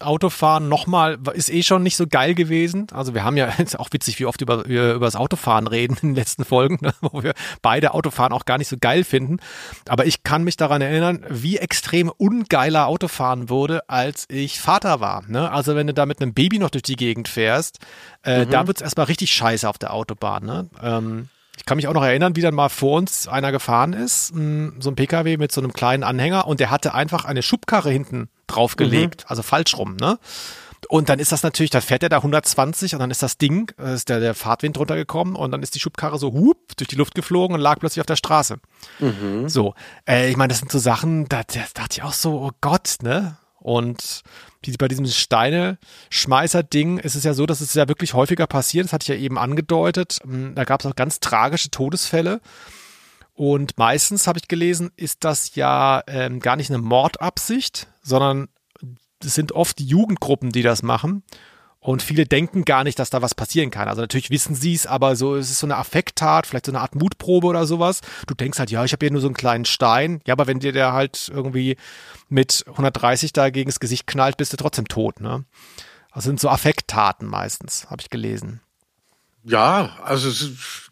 Autofahren 0.00 0.68
nochmal 0.68 1.20
ist 1.34 1.50
eh 1.50 1.62
schon 1.62 1.84
nicht 1.84 1.96
so 1.96 2.08
geil 2.08 2.34
gewesen. 2.34 2.88
Also 2.92 3.14
wir 3.14 3.22
haben 3.22 3.36
ja 3.36 3.46
ist 3.58 3.78
auch 3.78 3.88
witzig, 3.92 4.18
wie 4.18 4.26
oft 4.26 4.40
über, 4.40 4.64
über, 4.64 4.94
über 4.94 5.06
das 5.06 5.14
Autofahren 5.14 5.68
reden 5.68 5.96
in 6.02 6.08
den 6.08 6.14
letzten 6.16 6.44
Folgen, 6.44 6.78
ne, 6.80 6.92
wo 7.00 7.22
wir 7.22 7.34
beide 7.60 7.94
Autofahren 7.94 8.32
auch 8.32 8.44
gar 8.44 8.58
nicht 8.58 8.66
so 8.66 8.76
geil 8.80 9.04
finden. 9.04 9.36
Aber 9.88 10.04
ich 10.04 10.24
kann 10.24 10.42
mich 10.42 10.56
daran 10.56 10.82
erinnern, 10.82 11.24
wie 11.28 11.58
extrem 11.58 12.08
ungeiler 12.08 12.88
Autofahren 12.88 13.48
wurde, 13.48 13.88
als 13.88 14.26
ich 14.28 14.58
Vater 14.60 14.98
war. 14.98 15.22
Ne? 15.28 15.48
Also 15.48 15.76
wenn 15.76 15.86
du 15.86 15.94
da 15.94 16.06
mit 16.06 16.20
einem 16.20 16.34
Baby 16.34 16.58
noch 16.58 16.70
durch 16.70 16.82
die 16.82 16.96
Gegend 16.96 17.28
fährst, 17.28 17.78
äh, 18.24 18.46
mhm. 18.46 18.50
da 18.50 18.66
wird's 18.66 18.82
erstmal 18.82 19.06
richtig 19.06 19.32
scheiße 19.32 19.68
auf 19.68 19.78
der 19.78 19.92
Autobahn. 19.92 20.44
Ne? 20.44 20.68
Ähm, 20.82 21.28
ich 21.62 21.66
kann 21.66 21.76
mich 21.76 21.86
auch 21.86 21.94
noch 21.94 22.02
erinnern, 22.02 22.34
wie 22.34 22.40
dann 22.40 22.56
mal 22.56 22.68
vor 22.68 22.98
uns 22.98 23.28
einer 23.28 23.52
gefahren 23.52 23.92
ist, 23.92 24.32
so 24.34 24.34
ein 24.34 24.96
PKW 24.96 25.36
mit 25.36 25.52
so 25.52 25.60
einem 25.60 25.72
kleinen 25.72 26.02
Anhänger 26.02 26.48
und 26.48 26.58
der 26.58 26.72
hatte 26.72 26.92
einfach 26.92 27.24
eine 27.24 27.40
Schubkarre 27.40 27.88
hinten 27.88 28.28
draufgelegt, 28.48 29.20
mhm. 29.20 29.26
also 29.28 29.42
falsch 29.42 29.78
rum, 29.78 29.94
ne? 29.94 30.18
Und 30.88 31.08
dann 31.08 31.20
ist 31.20 31.30
das 31.30 31.44
natürlich, 31.44 31.70
da 31.70 31.80
fährt 31.80 32.02
er 32.02 32.08
da 32.08 32.16
120 32.16 32.94
und 32.94 32.98
dann 32.98 33.12
ist 33.12 33.22
das 33.22 33.38
Ding, 33.38 33.70
äh, 33.78 33.94
ist 33.94 34.08
der, 34.08 34.18
der 34.18 34.34
Fahrtwind 34.34 34.76
runtergekommen 34.76 35.36
und 35.36 35.52
dann 35.52 35.62
ist 35.62 35.76
die 35.76 35.78
Schubkarre 35.78 36.18
so 36.18 36.32
hup 36.32 36.76
durch 36.76 36.88
die 36.88 36.96
Luft 36.96 37.14
geflogen 37.14 37.54
und 37.54 37.60
lag 37.60 37.78
plötzlich 37.78 38.00
auf 38.00 38.06
der 38.06 38.16
Straße. 38.16 38.56
Mhm. 38.98 39.48
So, 39.48 39.74
äh, 40.08 40.28
ich 40.28 40.36
meine, 40.36 40.48
das 40.48 40.58
sind 40.58 40.72
so 40.72 40.80
Sachen, 40.80 41.28
da, 41.28 41.42
da 41.44 41.60
dachte 41.74 41.98
ich 41.98 42.02
auch 42.02 42.12
so, 42.12 42.40
oh 42.40 42.50
Gott, 42.60 42.96
ne? 43.02 43.36
Und 43.60 44.24
bei 44.78 44.88
diesem 44.88 45.06
Steine-Schmeißer-Ding 45.06 46.98
ist 46.98 47.14
es 47.14 47.24
ja 47.24 47.34
so, 47.34 47.46
dass 47.46 47.60
es 47.60 47.74
ja 47.74 47.88
wirklich 47.88 48.14
häufiger 48.14 48.46
passiert. 48.46 48.84
Das 48.84 48.92
hatte 48.92 49.04
ich 49.04 49.08
ja 49.08 49.22
eben 49.22 49.38
angedeutet. 49.38 50.18
Hm, 50.22 50.54
da 50.54 50.64
gab 50.64 50.80
es 50.80 50.86
auch 50.86 50.96
ganz 50.96 51.20
tragische 51.20 51.70
Todesfälle. 51.70 52.40
Und 53.34 53.78
meistens, 53.78 54.26
habe 54.26 54.38
ich 54.38 54.48
gelesen, 54.48 54.90
ist 54.96 55.24
das 55.24 55.54
ja 55.54 56.02
ähm, 56.06 56.40
gar 56.40 56.56
nicht 56.56 56.70
eine 56.70 56.78
Mordabsicht, 56.78 57.88
sondern 58.02 58.48
es 59.24 59.34
sind 59.34 59.52
oft 59.52 59.78
die 59.78 59.86
Jugendgruppen, 59.86 60.50
die 60.50 60.62
das 60.62 60.82
machen. 60.82 61.22
Und 61.82 62.00
viele 62.00 62.26
denken 62.26 62.64
gar 62.64 62.84
nicht, 62.84 63.00
dass 63.00 63.10
da 63.10 63.22
was 63.22 63.34
passieren 63.34 63.72
kann. 63.72 63.88
Also 63.88 64.00
natürlich 64.00 64.30
wissen 64.30 64.54
sie 64.54 64.72
es, 64.72 64.86
aber 64.86 65.16
so 65.16 65.34
es 65.34 65.50
ist 65.50 65.58
so 65.58 65.66
eine 65.66 65.76
Affekttat, 65.76 66.46
vielleicht 66.46 66.66
so 66.66 66.72
eine 66.72 66.80
Art 66.80 66.94
Mutprobe 66.94 67.48
oder 67.48 67.66
sowas. 67.66 68.02
Du 68.28 68.34
denkst 68.34 68.60
halt, 68.60 68.70
ja, 68.70 68.84
ich 68.84 68.92
habe 68.92 69.04
hier 69.04 69.10
nur 69.10 69.20
so 69.20 69.26
einen 69.26 69.34
kleinen 69.34 69.64
Stein. 69.64 70.20
Ja, 70.24 70.34
aber 70.34 70.46
wenn 70.46 70.60
dir 70.60 70.70
der 70.70 70.92
halt 70.92 71.28
irgendwie 71.34 71.76
mit 72.28 72.64
130 72.68 73.32
da 73.32 73.50
gegen 73.50 73.68
das 73.68 73.80
Gesicht 73.80 74.06
knallt, 74.06 74.36
bist 74.36 74.52
du 74.52 74.56
trotzdem 74.56 74.86
tot, 74.86 75.20
ne? 75.20 75.44
Das 76.14 76.22
sind 76.22 76.38
so 76.38 76.48
Affekttaten 76.48 77.26
meistens, 77.26 77.90
habe 77.90 78.00
ich 78.00 78.10
gelesen. 78.10 78.60
Ja, 79.44 79.98
also 80.04 80.30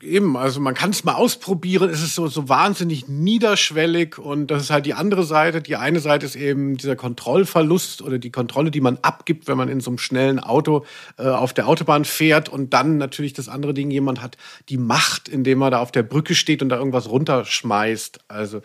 eben, 0.03 0.37
also 0.37 0.61
man 0.61 0.75
kann 0.75 0.91
es 0.91 1.05
mal 1.05 1.15
ausprobieren. 1.15 1.89
Es 1.89 2.03
ist 2.03 2.17
so, 2.17 2.27
so 2.27 2.49
wahnsinnig 2.49 3.07
niederschwellig 3.07 4.19
und 4.19 4.49
das 4.49 4.65
ist 4.65 4.71
halt 4.71 4.87
die 4.87 4.95
andere 4.95 5.23
Seite. 5.23 5.63
Die 5.63 5.77
eine 5.77 6.01
Seite 6.01 6.27
ist 6.27 6.35
eben 6.35 6.77
dieser 6.77 6.97
Kontrollverlust 6.97 8.03
oder 8.03 8.19
die 8.19 8.33
Kontrolle, 8.33 8.73
die 8.73 8.81
man 8.81 8.99
abgibt, 9.03 9.47
wenn 9.47 9.57
man 9.57 9.69
in 9.69 9.79
so 9.79 9.91
einem 9.91 9.99
schnellen 9.99 10.41
Auto 10.41 10.85
äh, 11.17 11.29
auf 11.29 11.53
der 11.53 11.69
Autobahn 11.69 12.05
fährt 12.05 12.49
und 12.49 12.75
dann 12.75 12.97
natürlich 12.97 13.35
das 13.35 13.49
andere 13.49 13.73
Ding, 13.73 13.89
jemand 13.93 14.21
hat 14.21 14.37
die 14.69 14.79
Macht, 14.79 15.29
indem 15.29 15.59
man 15.59 15.71
da 15.71 15.79
auf 15.79 15.93
der 15.93 16.03
Brücke 16.03 16.35
steht 16.35 16.61
und 16.61 16.71
da 16.71 16.77
irgendwas 16.77 17.09
runterschmeißt. 17.09 18.19
Also, 18.27 18.63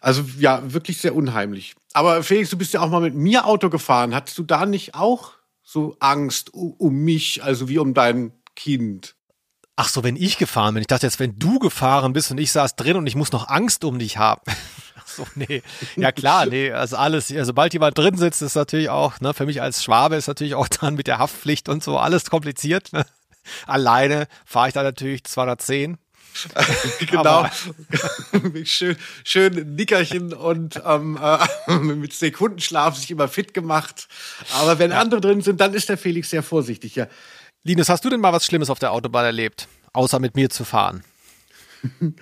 also 0.00 0.24
ja, 0.40 0.60
wirklich 0.72 0.98
sehr 0.98 1.14
unheimlich. 1.14 1.76
Aber 1.92 2.24
Felix, 2.24 2.50
du 2.50 2.58
bist 2.58 2.74
ja 2.74 2.80
auch 2.80 2.90
mal 2.90 3.00
mit 3.00 3.14
mir 3.14 3.46
Auto 3.46 3.70
gefahren. 3.70 4.12
Hattest 4.12 4.36
du 4.38 4.42
da 4.42 4.66
nicht 4.66 4.96
auch 4.96 5.34
so 5.62 5.96
Angst 6.00 6.52
um 6.52 6.96
mich, 7.04 7.44
also 7.44 7.68
wie 7.68 7.78
um 7.78 7.94
dein 7.94 8.32
Kind? 8.56 9.14
Ach 9.76 9.88
so, 9.88 10.04
wenn 10.04 10.16
ich 10.16 10.36
gefahren 10.36 10.74
bin. 10.74 10.82
Ich 10.82 10.86
dachte 10.86 11.06
jetzt, 11.06 11.18
wenn 11.20 11.38
du 11.38 11.58
gefahren 11.58 12.12
bist 12.12 12.30
und 12.30 12.38
ich 12.38 12.52
saß 12.52 12.76
drin 12.76 12.96
und 12.96 13.06
ich 13.06 13.16
muss 13.16 13.32
noch 13.32 13.48
Angst 13.48 13.84
um 13.84 13.98
dich 13.98 14.18
haben. 14.18 14.42
Ach 14.96 15.06
so, 15.06 15.26
nee. 15.34 15.62
Ja 15.96 16.12
klar, 16.12 16.46
nee, 16.46 16.70
also 16.70 16.96
alles, 16.96 17.30
also 17.30 17.44
sobald 17.44 17.72
jemand 17.72 17.96
drin 17.96 18.16
sitzt, 18.16 18.42
ist 18.42 18.54
natürlich 18.54 18.90
auch, 18.90 19.20
ne, 19.20 19.32
für 19.32 19.46
mich 19.46 19.62
als 19.62 19.82
Schwabe 19.82 20.16
ist 20.16 20.28
natürlich 20.28 20.54
auch 20.54 20.68
dann 20.80 20.94
mit 20.94 21.06
der 21.06 21.18
Haftpflicht 21.18 21.68
und 21.68 21.82
so 21.82 21.98
alles 21.98 22.28
kompliziert. 22.30 22.92
Ne? 22.92 23.06
Alleine 23.66 24.26
fahre 24.44 24.68
ich 24.68 24.74
da 24.74 24.82
natürlich 24.82 25.24
210. 25.24 25.98
genau. 27.10 27.46
schön, 28.64 28.96
schön 29.24 29.74
Nickerchen 29.74 30.32
und 30.32 30.80
ähm, 30.86 31.18
äh, 31.20 31.72
mit 31.78 32.12
Sekundenschlaf 32.12 32.96
sich 32.96 33.10
immer 33.10 33.28
fit 33.28 33.52
gemacht. 33.52 34.08
Aber 34.54 34.78
wenn 34.78 34.92
ja. 34.92 35.00
andere 35.00 35.20
drin 35.20 35.40
sind, 35.40 35.60
dann 35.60 35.74
ist 35.74 35.88
der 35.88 35.98
Felix 35.98 36.30
sehr 36.30 36.42
vorsichtig. 36.42 36.94
Ja. 36.94 37.08
Linus, 37.62 37.90
hast 37.90 38.04
du 38.04 38.08
denn 38.08 38.20
mal 38.20 38.32
was 38.32 38.46
Schlimmes 38.46 38.70
auf 38.70 38.78
der 38.78 38.92
Autobahn 38.92 39.26
erlebt, 39.26 39.68
außer 39.92 40.18
mit 40.18 40.34
mir 40.34 40.48
zu 40.48 40.64
fahren? 40.64 41.04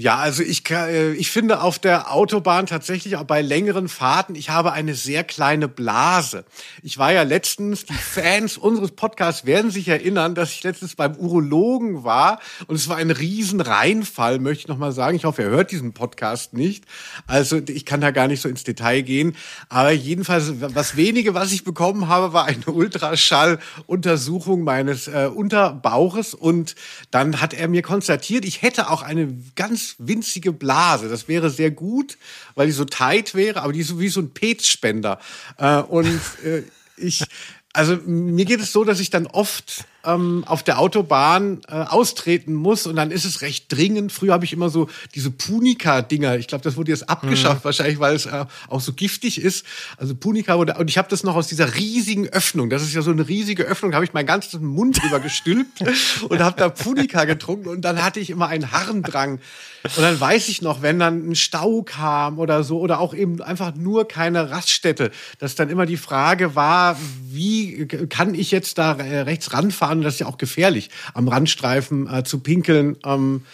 Ja, 0.00 0.16
also 0.16 0.42
ich, 0.42 0.68
äh, 0.70 1.12
ich 1.12 1.30
finde 1.30 1.60
auf 1.60 1.78
der 1.78 2.10
Autobahn 2.10 2.64
tatsächlich 2.64 3.16
auch 3.16 3.24
bei 3.24 3.42
längeren 3.42 3.86
Fahrten, 3.86 4.34
ich 4.34 4.48
habe 4.48 4.72
eine 4.72 4.94
sehr 4.94 5.24
kleine 5.24 5.68
Blase. 5.68 6.46
Ich 6.82 6.96
war 6.96 7.12
ja 7.12 7.22
letztens, 7.22 7.84
die 7.84 7.92
Fans 7.92 8.56
unseres 8.56 8.92
Podcasts 8.92 9.44
werden 9.44 9.70
sich 9.70 9.88
erinnern, 9.88 10.34
dass 10.34 10.52
ich 10.52 10.62
letztens 10.62 10.94
beim 10.94 11.16
Urologen 11.16 12.02
war 12.02 12.40
und 12.66 12.76
es 12.76 12.88
war 12.88 12.96
ein 12.96 13.10
riesen 13.10 13.60
Reinfall, 13.60 14.38
möchte 14.38 14.62
ich 14.62 14.68
nochmal 14.68 14.92
sagen. 14.92 15.16
Ich 15.16 15.26
hoffe, 15.26 15.42
er 15.42 15.50
hört 15.50 15.70
diesen 15.70 15.92
Podcast 15.92 16.54
nicht. 16.54 16.86
Also 17.26 17.60
ich 17.68 17.84
kann 17.84 18.00
da 18.00 18.10
gar 18.10 18.26
nicht 18.26 18.40
so 18.40 18.48
ins 18.48 18.64
Detail 18.64 19.02
gehen. 19.02 19.36
Aber 19.68 19.90
jedenfalls, 19.90 20.50
was 20.60 20.96
wenige, 20.96 21.34
was 21.34 21.52
ich 21.52 21.62
bekommen 21.62 22.08
habe, 22.08 22.32
war 22.32 22.46
eine 22.46 22.64
Ultraschalluntersuchung 22.64 24.64
meines 24.64 25.08
äh, 25.08 25.28
Unterbauches 25.30 26.32
und 26.32 26.74
dann 27.10 27.42
hat 27.42 27.52
er 27.52 27.68
mir 27.68 27.82
konstatiert, 27.82 28.46
ich 28.46 28.62
hätte 28.62 28.88
auch 28.88 29.02
eine 29.02 29.36
ganz 29.56 29.89
winzige 29.98 30.52
Blase. 30.52 31.08
Das 31.08 31.28
wäre 31.28 31.50
sehr 31.50 31.70
gut, 31.70 32.18
weil 32.54 32.66
die 32.66 32.72
so 32.72 32.84
tight 32.84 33.34
wäre, 33.34 33.62
aber 33.62 33.72
die 33.72 33.80
ist 33.80 33.88
so 33.88 34.00
wie 34.00 34.08
so 34.08 34.20
ein 34.20 34.30
Petspender. 34.30 35.18
Äh, 35.58 35.80
und 35.82 36.20
äh, 36.44 36.62
ich, 36.96 37.24
also 37.72 37.96
mir 38.04 38.44
geht 38.44 38.60
es 38.60 38.72
so, 38.72 38.84
dass 38.84 39.00
ich 39.00 39.10
dann 39.10 39.26
oft 39.26 39.84
ähm, 40.04 40.44
auf 40.46 40.62
der 40.62 40.78
Autobahn 40.78 41.60
äh, 41.68 41.74
austreten 41.74 42.54
muss 42.54 42.86
und 42.86 42.96
dann 42.96 43.10
ist 43.10 43.24
es 43.24 43.42
recht 43.42 43.66
dringend. 43.68 44.12
Früher 44.12 44.32
habe 44.32 44.44
ich 44.44 44.52
immer 44.52 44.70
so 44.70 44.88
diese 45.14 45.30
Punika-Dinger. 45.30 46.36
Ich 46.38 46.48
glaube, 46.48 46.64
das 46.64 46.76
wurde 46.76 46.90
jetzt 46.90 47.08
abgeschafft, 47.08 47.60
mhm. 47.60 47.64
wahrscheinlich, 47.64 48.00
weil 48.00 48.14
es 48.14 48.26
äh, 48.26 48.46
auch 48.68 48.80
so 48.80 48.92
giftig 48.92 49.40
ist. 49.40 49.64
Also 49.96 50.14
Punika 50.14 50.56
wurde, 50.56 50.74
und 50.78 50.88
ich 50.88 50.98
habe 50.98 51.08
das 51.08 51.22
noch 51.22 51.34
aus 51.34 51.48
dieser 51.48 51.74
riesigen 51.74 52.28
Öffnung. 52.28 52.70
Das 52.70 52.82
ist 52.82 52.94
ja 52.94 53.02
so 53.02 53.10
eine 53.10 53.28
riesige 53.28 53.64
Öffnung. 53.64 53.94
habe 53.94 54.04
ich 54.04 54.12
meinen 54.12 54.26
ganzen 54.26 54.64
Mund 54.64 55.02
drüber 55.02 55.20
gestülpt 55.20 55.80
und 56.28 56.40
habe 56.40 56.56
da 56.58 56.68
Punika 56.68 57.24
getrunken 57.24 57.68
und 57.68 57.82
dann 57.82 58.02
hatte 58.02 58.20
ich 58.20 58.30
immer 58.30 58.48
einen 58.48 58.72
Harndrang. 58.72 59.40
Und 59.82 60.02
dann 60.02 60.20
weiß 60.20 60.48
ich 60.48 60.60
noch, 60.60 60.82
wenn 60.82 60.98
dann 60.98 61.30
ein 61.30 61.34
Stau 61.34 61.82
kam 61.82 62.38
oder 62.38 62.64
so 62.64 62.80
oder 62.80 63.00
auch 63.00 63.14
eben 63.14 63.40
einfach 63.40 63.74
nur 63.74 64.06
keine 64.06 64.50
Raststätte, 64.50 65.10
dass 65.38 65.54
dann 65.54 65.70
immer 65.70 65.86
die 65.86 65.96
Frage 65.96 66.54
war, 66.54 66.98
wie 67.22 67.86
kann 67.86 68.34
ich 68.34 68.50
jetzt 68.50 68.76
da 68.76 68.94
äh, 68.94 69.20
rechts 69.20 69.54
ranfahren? 69.54 69.89
Fahren. 69.90 70.02
Das 70.02 70.14
ist 70.14 70.20
ja 70.20 70.26
auch 70.26 70.38
gefährlich, 70.38 70.90
am 71.14 71.28
Randstreifen 71.28 72.12
äh, 72.12 72.24
zu 72.24 72.40
pinkeln. 72.40 72.96
Ähm, 73.04 73.44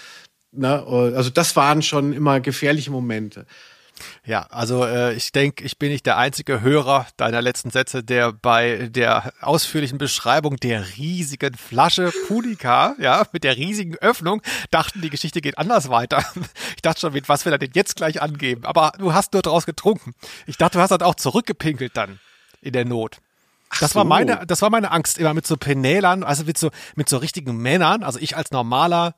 ne? 0.53 0.85
Also 0.87 1.31
das 1.31 1.57
waren 1.57 1.83
schon 1.83 2.12
immer 2.12 2.40
gefährliche 2.40 2.90
Momente. 2.90 3.46
Ja, 4.27 4.42
also 4.51 4.85
äh, 4.85 5.14
ich 5.14 5.33
denke, 5.33 5.64
ich 5.64 5.79
bin 5.79 5.90
nicht 5.90 6.05
der 6.05 6.18
einzige 6.18 6.61
Hörer 6.61 7.07
deiner 7.16 7.40
letzten 7.40 7.70
Sätze, 7.70 8.05
der 8.05 8.31
bei 8.31 8.90
der 8.90 9.33
ausführlichen 9.40 9.96
Beschreibung 9.96 10.59
der 10.59 10.99
riesigen 10.99 11.55
Flasche 11.55 12.12
Punika, 12.29 12.94
ja, 12.99 13.27
mit 13.33 13.42
der 13.42 13.57
riesigen 13.57 13.96
Öffnung, 13.96 14.42
dachten, 14.70 15.01
die 15.01 15.09
Geschichte 15.09 15.40
geht 15.40 15.57
anders 15.57 15.88
weiter. 15.88 16.22
Ich 16.77 16.83
dachte 16.83 17.01
schon, 17.01 17.14
mit 17.14 17.31
was 17.31 17.46
will 17.46 17.53
er 17.53 17.59
denn 17.59 17.70
jetzt 17.72 17.96
gleich 17.96 18.20
angeben? 18.20 18.66
Aber 18.66 18.92
du 18.99 19.14
hast 19.14 19.33
nur 19.33 19.40
draus 19.40 19.64
getrunken. 19.64 20.12
Ich 20.46 20.59
dachte, 20.59 20.77
du 20.77 20.83
hast 20.83 20.90
dann 20.90 21.01
auch 21.01 21.14
zurückgepinkelt 21.14 21.96
dann 21.96 22.20
in 22.61 22.75
der 22.75 22.85
Not 22.85 23.22
das 23.81 23.93
so. 23.93 23.99
war 23.99 24.05
meine, 24.05 24.45
das 24.47 24.63
war 24.63 24.71
meine 24.71 24.91
Angst 24.91 25.19
immer 25.19 25.35
mit 25.35 25.47
so 25.47 25.57
Penälern, 25.57 26.23
also 26.23 26.45
mit 26.45 26.59
so, 26.59 26.71
mit 26.95 27.09
so 27.09 27.17
richtigen 27.19 27.57
Männern. 27.57 28.03
Also 28.03 28.19
ich 28.19 28.37
als 28.37 28.51
normaler 28.51 29.15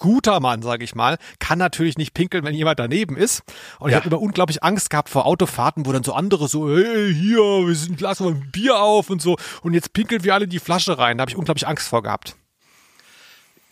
guter 0.00 0.40
Mann, 0.40 0.62
sage 0.62 0.82
ich 0.82 0.94
mal, 0.94 1.18
kann 1.38 1.58
natürlich 1.58 1.96
nicht 1.96 2.14
pinkeln, 2.14 2.42
wenn 2.42 2.54
jemand 2.54 2.80
daneben 2.80 3.16
ist. 3.16 3.42
Und 3.78 3.90
ja. 3.90 3.98
ich 3.98 4.04
habe 4.04 4.12
immer 4.12 4.20
unglaublich 4.20 4.64
Angst 4.64 4.90
gehabt 4.90 5.08
vor 5.08 5.26
Autofahrten, 5.26 5.86
wo 5.86 5.92
dann 5.92 6.02
so 6.02 6.14
andere 6.14 6.48
so, 6.48 6.68
hey, 6.68 7.14
hier, 7.14 7.38
wir 7.38 7.74
sind, 7.76 8.00
lassen 8.00 8.24
wir 8.24 8.32
ein 8.32 8.50
Bier 8.50 8.80
auf 8.80 9.10
und 9.10 9.22
so. 9.22 9.36
Und 9.62 9.74
jetzt 9.74 9.92
pinkeln 9.92 10.24
wir 10.24 10.34
alle 10.34 10.44
in 10.44 10.50
die 10.50 10.58
Flasche 10.58 10.98
rein. 10.98 11.18
Da 11.18 11.22
habe 11.22 11.30
ich 11.30 11.36
unglaublich 11.36 11.68
Angst 11.68 11.86
vor 11.86 12.02
gehabt. 12.02 12.34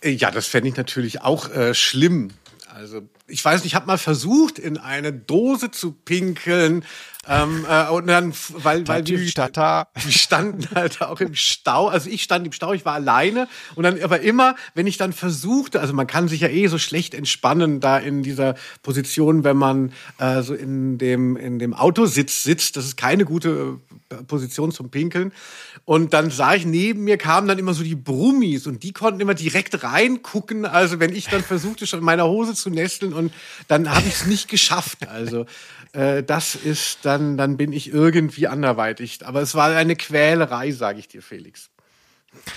Ja, 0.04 0.30
das 0.30 0.46
fände 0.46 0.68
ich 0.68 0.76
natürlich 0.76 1.22
auch 1.22 1.50
äh, 1.50 1.74
schlimm. 1.74 2.30
Also 2.72 3.02
ich 3.28 3.44
weiß 3.44 3.62
nicht, 3.62 3.72
ich 3.72 3.74
habe 3.74 3.86
mal 3.86 3.98
versucht, 3.98 4.58
in 4.58 4.78
eine 4.78 5.12
Dose 5.12 5.70
zu 5.70 5.92
pinkeln. 5.92 6.84
Ähm, 7.28 7.66
äh, 7.68 7.88
und 7.90 8.06
dann, 8.06 8.32
weil, 8.54 8.88
weil 8.88 9.06
wir, 9.06 9.30
tata. 9.32 9.88
wir 9.94 10.12
standen 10.12 10.66
halt 10.74 11.02
auch 11.02 11.20
im 11.20 11.34
Stau. 11.34 11.88
Also 11.88 12.08
ich 12.08 12.22
stand 12.22 12.46
im 12.46 12.52
Stau, 12.52 12.72
ich 12.72 12.86
war 12.86 12.94
alleine. 12.94 13.48
Und 13.74 13.82
dann 13.84 14.02
aber 14.02 14.20
immer, 14.20 14.56
wenn 14.74 14.86
ich 14.86 14.96
dann 14.96 15.12
versuchte, 15.12 15.80
also 15.80 15.92
man 15.92 16.06
kann 16.06 16.28
sich 16.28 16.40
ja 16.40 16.48
eh 16.48 16.66
so 16.68 16.78
schlecht 16.78 17.12
entspannen 17.12 17.80
da 17.80 17.98
in 17.98 18.22
dieser 18.22 18.54
Position, 18.82 19.44
wenn 19.44 19.58
man 19.58 19.92
äh, 20.18 20.42
so 20.42 20.54
in 20.54 20.96
dem, 20.96 21.36
in 21.36 21.58
dem 21.58 21.74
Autositz 21.74 22.42
sitzt. 22.42 22.78
Das 22.78 22.86
ist 22.86 22.96
keine 22.96 23.26
gute 23.26 23.78
äh, 24.08 24.16
Position 24.24 24.72
zum 24.72 24.90
Pinkeln. 24.90 25.32
Und 25.84 26.14
dann 26.14 26.30
sah 26.30 26.54
ich, 26.54 26.64
neben 26.64 27.04
mir 27.04 27.18
kamen 27.18 27.48
dann 27.48 27.58
immer 27.58 27.74
so 27.74 27.82
die 27.82 27.94
Brummis 27.94 28.66
und 28.66 28.82
die 28.82 28.92
konnten 28.92 29.20
immer 29.20 29.34
direkt 29.34 29.82
reingucken. 29.82 30.64
Also 30.64 30.98
wenn 31.00 31.14
ich 31.14 31.26
dann 31.26 31.42
versuchte, 31.42 31.86
schon 31.86 32.00
in 32.00 32.04
meiner 32.04 32.26
Hose 32.26 32.54
zu 32.54 32.70
nesteln 32.70 33.12
und 33.18 33.32
dann 33.66 33.90
habe 33.90 34.06
ich 34.06 34.14
es 34.14 34.26
nicht 34.26 34.48
geschafft. 34.48 35.08
Also 35.08 35.44
äh, 35.92 36.22
das 36.22 36.54
ist 36.54 37.04
dann, 37.04 37.36
dann 37.36 37.56
bin 37.56 37.72
ich 37.72 37.92
irgendwie 37.92 38.48
anderweitig. 38.48 39.26
Aber 39.26 39.42
es 39.42 39.54
war 39.54 39.74
eine 39.74 39.96
Quälerei, 39.96 40.70
sage 40.70 40.98
ich 40.98 41.08
dir, 41.08 41.22
Felix. 41.22 41.70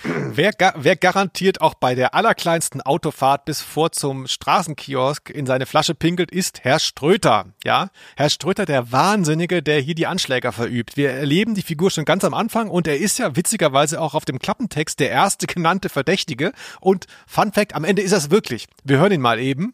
Wer, 0.03 0.51
wer 0.75 0.95
garantiert 0.97 1.61
auch 1.61 1.73
bei 1.75 1.95
der 1.95 2.13
allerkleinsten 2.13 2.81
Autofahrt 2.81 3.45
bis 3.45 3.61
vor 3.61 3.91
zum 3.91 4.27
Straßenkiosk 4.27 5.29
in 5.29 5.45
seine 5.45 5.65
Flasche 5.65 5.95
pinkelt, 5.95 6.29
ist 6.29 6.63
Herr 6.63 6.79
Ströter. 6.79 7.45
Ja, 7.63 7.89
Herr 8.17 8.29
Ströter, 8.29 8.65
der 8.65 8.91
Wahnsinnige, 8.91 9.63
der 9.63 9.79
hier 9.79 9.95
die 9.95 10.07
Anschläger 10.07 10.51
verübt. 10.51 10.97
Wir 10.97 11.11
erleben 11.11 11.55
die 11.55 11.61
Figur 11.61 11.89
schon 11.89 12.05
ganz 12.05 12.25
am 12.25 12.33
Anfang 12.33 12.69
und 12.69 12.85
er 12.85 12.97
ist 12.97 13.17
ja 13.17 13.35
witzigerweise 13.35 14.01
auch 14.01 14.13
auf 14.13 14.25
dem 14.25 14.39
Klappentext 14.39 14.99
der 14.99 15.09
erste 15.09 15.47
genannte 15.47 15.87
Verdächtige. 15.89 16.51
Und 16.81 17.07
Fun 17.25 17.53
Fact, 17.53 17.73
am 17.73 17.85
Ende 17.85 18.01
ist 18.01 18.13
es 18.13 18.29
wirklich. 18.29 18.67
Wir 18.83 18.97
hören 18.97 19.13
ihn 19.13 19.21
mal 19.21 19.39
eben. 19.39 19.73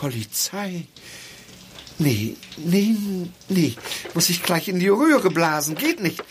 Polizei. 0.00 0.86
Nee, 1.98 2.34
nee, 2.56 2.96
nee. 3.50 3.74
Muss 4.14 4.30
ich 4.30 4.42
gleich 4.42 4.68
in 4.68 4.80
die 4.80 4.88
Röhre 4.88 5.30
blasen. 5.30 5.74
Geht 5.74 6.00
nicht. 6.00 6.24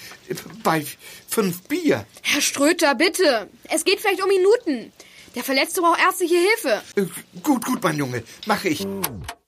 Bei 0.63 0.83
fünf 1.27 1.61
Bier. 1.67 2.07
Herr 2.23 2.41
Ströter, 2.41 2.95
bitte. 2.95 3.47
Es 3.65 3.85
geht 3.85 3.99
vielleicht 3.99 4.23
um 4.23 4.27
Minuten. 4.27 4.91
Der 5.35 5.43
Verletzte 5.43 5.81
braucht 5.81 5.99
ärztliche 5.99 6.37
Hilfe. 6.37 6.81
Äh, 6.95 7.05
gut, 7.43 7.63
gut, 7.63 7.83
mein 7.83 7.97
Junge. 7.97 8.23
Mache 8.47 8.69
ich. 8.69 8.87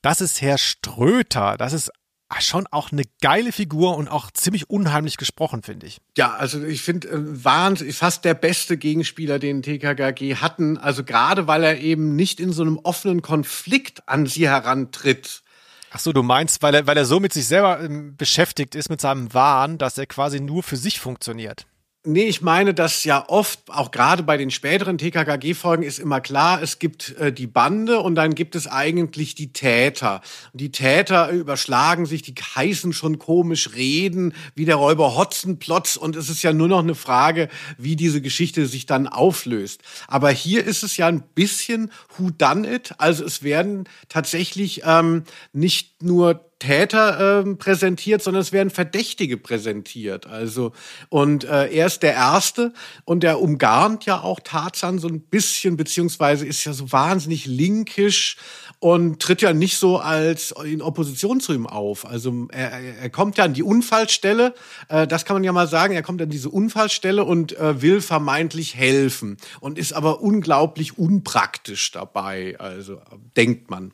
Das 0.04 0.22
ist 0.22 0.40
Herr 0.42 0.60
Ströter. 0.60 1.58
Das 1.58 1.74
ist 1.74 1.90
schon 2.40 2.66
auch 2.72 2.92
eine 2.92 3.04
geile 3.22 3.52
Figur 3.52 3.98
und 3.98 4.08
auch 4.08 4.32
ziemlich 4.32 4.70
unheimlich 4.70 5.18
gesprochen, 5.18 5.64
finde 5.64 5.88
ich. 5.88 5.98
Ja, 6.18 6.34
also 6.34 6.64
ich 6.64 6.82
finde 6.82 7.10
äh, 7.10 7.44
Wahnsinn, 7.44 7.92
fast 7.92 8.24
der 8.24 8.34
beste 8.34 8.78
Gegenspieler, 8.78 9.40
den 9.40 9.62
TKKG 9.62 10.36
hatten. 10.36 10.78
Also 10.78 11.04
gerade 11.04 11.48
weil 11.48 11.64
er 11.64 11.80
eben 11.80 12.16
nicht 12.16 12.40
in 12.40 12.54
so 12.54 12.62
einem 12.62 12.78
offenen 12.78 13.22
Konflikt 13.22 14.08
an 14.08 14.26
sie 14.26 14.48
herantritt. 14.48 15.44
Ach 15.92 16.00
so, 16.00 16.14
du 16.14 16.24
meinst, 16.24 16.62
weil 16.64 16.74
er, 16.74 16.88
weil 16.88 16.96
er 16.96 17.06
so 17.06 17.20
mit 17.20 17.34
sich 17.34 17.48
selber 17.48 17.82
ähm, 17.82 18.16
beschäftigt 18.16 18.76
ist, 18.76 18.90
mit 18.90 19.02
seinem 19.02 19.34
Wahn, 19.34 19.78
dass 19.78 19.98
er 19.98 20.06
quasi 20.06 20.40
nur 20.40 20.64
für 20.64 20.78
sich 20.78 21.02
funktioniert. 21.02 21.66
Nee, 22.04 22.24
ich 22.24 22.42
meine, 22.42 22.74
dass 22.74 23.04
ja 23.04 23.30
oft, 23.30 23.60
auch 23.68 23.92
gerade 23.92 24.24
bei 24.24 24.36
den 24.36 24.50
späteren 24.50 24.98
TKKG-Folgen, 24.98 25.84
ist 25.84 26.00
immer 26.00 26.20
klar, 26.20 26.60
es 26.60 26.80
gibt 26.80 27.16
äh, 27.20 27.32
die 27.32 27.46
Bande 27.46 28.00
und 28.00 28.16
dann 28.16 28.34
gibt 28.34 28.56
es 28.56 28.66
eigentlich 28.66 29.36
die 29.36 29.54
Täter. 29.54 30.22
Die 30.52 30.72
Täter 30.72 31.30
überschlagen 31.30 32.08
sich, 32.08 32.24
die 32.24 32.34
heißen 32.34 32.92
schon 32.94 33.20
komisch 33.20 33.76
reden, 33.76 34.34
wie 34.56 34.66
der 34.66 34.78
Räuber 34.78 35.16
Hotzenplotz 35.16 35.96
und 35.96 36.16
es 36.16 36.28
ist 36.32 36.42
ja 36.42 36.54
nur 36.54 36.68
noch 36.68 36.80
eine 36.80 36.96
Frage, 36.96 37.50
wie 37.78 37.96
diese 37.96 38.20
Geschichte 38.20 38.66
sich 38.66 38.88
dann 38.88 39.08
auflöst. 39.08 39.84
Aber 40.08 40.32
hier 40.32 40.66
ist 40.66 40.82
es 40.82 40.98
ja 40.98 41.06
ein 41.06 41.22
bisschen 41.36 41.92
Who 42.18 42.32
Done 42.32 42.68
It, 42.78 42.96
also 42.98 43.24
es 43.24 43.44
werden 43.44 43.88
tatsächlich 44.10 44.82
ähm, 44.86 45.24
nicht 45.54 46.02
nur 46.02 46.51
Täter 46.62 47.42
äh, 47.42 47.56
präsentiert, 47.56 48.22
sondern 48.22 48.42
es 48.42 48.52
werden 48.52 48.70
Verdächtige 48.70 49.38
präsentiert. 49.38 50.28
Also 50.28 50.74
und 51.10 51.44
äh, 51.44 51.68
er 51.74 51.88
ist 51.88 52.04
der 52.04 52.14
Erste 52.14 52.72
und 53.04 53.24
der 53.24 53.42
umgarnt 53.42 54.06
ja 54.06 54.22
auch 54.22 54.40
Tarzan 54.40 55.00
so 55.00 55.08
ein 55.08 55.22
bisschen, 55.22 55.76
beziehungsweise 55.76 56.46
ist 56.46 56.64
ja 56.64 56.74
so 56.74 56.92
wahnsinnig 56.92 57.48
linkisch 57.48 58.38
und 58.78 59.20
tritt 59.20 59.42
ja 59.42 59.54
nicht 59.54 59.78
so 59.78 59.98
als 59.98 60.54
in 60.64 60.84
Opposition 60.84 61.40
zu 61.40 61.52
ihm 61.54 61.66
auf. 61.66 62.06
Also 62.06 62.48
er, 62.52 62.72
er 63.02 63.10
kommt 63.10 63.38
ja 63.38 63.46
an 63.46 63.54
die 63.54 63.64
Unfallstelle, 63.64 64.54
äh, 64.88 65.08
das 65.08 65.26
kann 65.26 65.36
man 65.36 65.44
ja 65.44 65.52
mal 65.52 65.68
sagen, 65.68 65.96
er 65.96 66.04
kommt 66.04 66.22
an 66.22 66.30
diese 66.30 66.50
Unfallstelle 66.50 67.24
und 67.24 67.58
äh, 67.58 67.82
will 67.82 68.02
vermeintlich 68.02 68.76
helfen 68.76 69.38
und 69.62 69.80
ist 69.80 69.94
aber 69.94 70.22
unglaublich 70.22 71.00
unpraktisch 71.00 71.92
dabei, 71.92 72.56
also 72.60 73.02
denkt 73.36 73.72
man. 73.72 73.94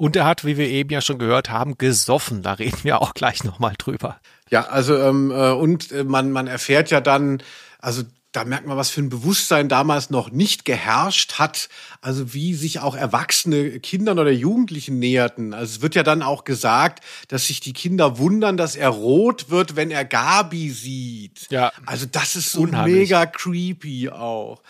Und 0.00 0.16
er 0.16 0.24
hat, 0.24 0.46
wie 0.46 0.56
wir 0.56 0.66
eben 0.66 0.88
ja 0.88 1.02
schon 1.02 1.18
gehört 1.18 1.50
haben, 1.50 1.76
gesoffen. 1.76 2.40
Da 2.40 2.54
reden 2.54 2.78
wir 2.84 3.02
auch 3.02 3.12
gleich 3.12 3.44
nochmal 3.44 3.74
drüber. 3.76 4.18
Ja, 4.48 4.62
also 4.68 4.96
ähm, 4.96 5.30
äh, 5.30 5.50
und 5.50 5.92
äh, 5.92 6.04
man, 6.04 6.32
man 6.32 6.46
erfährt 6.46 6.90
ja 6.90 7.02
dann, 7.02 7.42
also 7.80 8.04
da 8.32 8.46
merkt 8.46 8.66
man, 8.66 8.78
was 8.78 8.88
für 8.88 9.02
ein 9.02 9.10
Bewusstsein 9.10 9.68
damals 9.68 10.08
noch 10.08 10.30
nicht 10.30 10.64
geherrscht 10.64 11.34
hat, 11.34 11.68
also 12.00 12.32
wie 12.32 12.54
sich 12.54 12.78
auch 12.78 12.94
erwachsene 12.94 13.78
Kindern 13.80 14.18
oder 14.18 14.30
Jugendlichen 14.30 14.98
näherten. 14.98 15.52
Also 15.52 15.76
es 15.76 15.82
wird 15.82 15.94
ja 15.94 16.02
dann 16.02 16.22
auch 16.22 16.44
gesagt, 16.44 17.04
dass 17.28 17.48
sich 17.48 17.60
die 17.60 17.74
Kinder 17.74 18.16
wundern, 18.16 18.56
dass 18.56 18.76
er 18.76 18.88
rot 18.88 19.50
wird, 19.50 19.76
wenn 19.76 19.90
er 19.90 20.06
Gabi 20.06 20.70
sieht. 20.70 21.50
Ja. 21.50 21.72
Also 21.84 22.06
das 22.10 22.36
ist 22.36 22.52
so 22.52 22.62
Unheimlich. 22.62 23.10
mega 23.10 23.26
creepy 23.26 24.08
auch. 24.08 24.62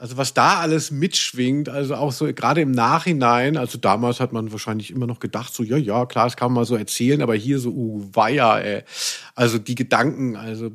Also 0.00 0.16
was 0.16 0.32
da 0.32 0.60
alles 0.60 0.90
mitschwingt, 0.90 1.68
also 1.68 1.94
auch 1.94 2.10
so 2.10 2.24
gerade 2.32 2.62
im 2.62 2.70
Nachhinein, 2.70 3.58
also 3.58 3.76
damals 3.76 4.18
hat 4.18 4.32
man 4.32 4.50
wahrscheinlich 4.50 4.90
immer 4.90 5.06
noch 5.06 5.20
gedacht, 5.20 5.52
so 5.52 5.62
ja, 5.62 5.76
ja, 5.76 6.06
klar, 6.06 6.24
das 6.24 6.38
kann 6.38 6.52
man 6.52 6.62
mal 6.62 6.64
so 6.64 6.74
erzählen, 6.74 7.20
aber 7.20 7.34
hier 7.34 7.58
so, 7.58 7.68
uh, 7.68 8.08
weia, 8.14 8.60
ey. 8.60 8.82
Also 9.34 9.58
die 9.58 9.74
Gedanken, 9.74 10.36
also 10.36 10.70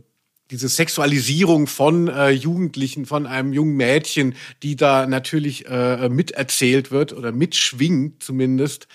diese 0.51 0.69
Sexualisierung 0.69 1.65
von 1.65 2.07
äh, 2.07 2.29
Jugendlichen, 2.29 3.07
von 3.07 3.25
einem 3.25 3.51
jungen 3.51 3.75
Mädchen, 3.75 4.35
die 4.61 4.75
da 4.75 5.07
natürlich 5.07 5.65
äh, 5.67 6.07
miterzählt 6.07 6.91
wird 6.91 7.11
oder 7.11 7.31
mitschwingt 7.31 8.21
zumindest. 8.21 8.87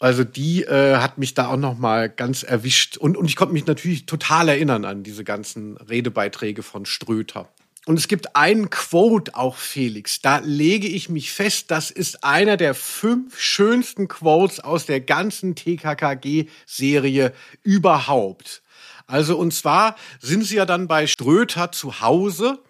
Also 0.00 0.24
die 0.24 0.62
äh, 0.62 0.96
hat 0.96 1.18
mich 1.18 1.34
da 1.34 1.48
auch 1.48 1.58
noch 1.58 1.76
mal 1.76 2.08
ganz 2.08 2.42
erwischt 2.42 2.96
und 2.96 3.18
und 3.18 3.26
ich 3.26 3.36
konnte 3.36 3.52
mich 3.52 3.66
natürlich 3.66 4.06
total 4.06 4.48
erinnern 4.48 4.86
an 4.86 5.02
diese 5.02 5.24
ganzen 5.24 5.76
Redebeiträge 5.76 6.62
von 6.62 6.86
Ströter. 6.86 7.50
Und 7.84 7.98
es 7.98 8.06
gibt 8.06 8.36
einen 8.36 8.70
Quote 8.70 9.34
auch, 9.34 9.56
Felix. 9.56 10.20
Da 10.20 10.38
lege 10.38 10.86
ich 10.86 11.08
mich 11.08 11.32
fest, 11.32 11.70
das 11.72 11.90
ist 11.90 12.22
einer 12.22 12.56
der 12.56 12.74
fünf 12.74 13.40
schönsten 13.40 14.06
Quotes 14.06 14.60
aus 14.60 14.86
der 14.86 15.00
ganzen 15.00 15.56
TKKG-Serie 15.56 17.32
überhaupt. 17.64 18.62
Also, 19.08 19.36
und 19.36 19.52
zwar 19.52 19.96
sind 20.20 20.44
sie 20.44 20.56
ja 20.56 20.64
dann 20.64 20.86
bei 20.86 21.08
Ströter 21.08 21.72
zu 21.72 22.00
Hause 22.00 22.60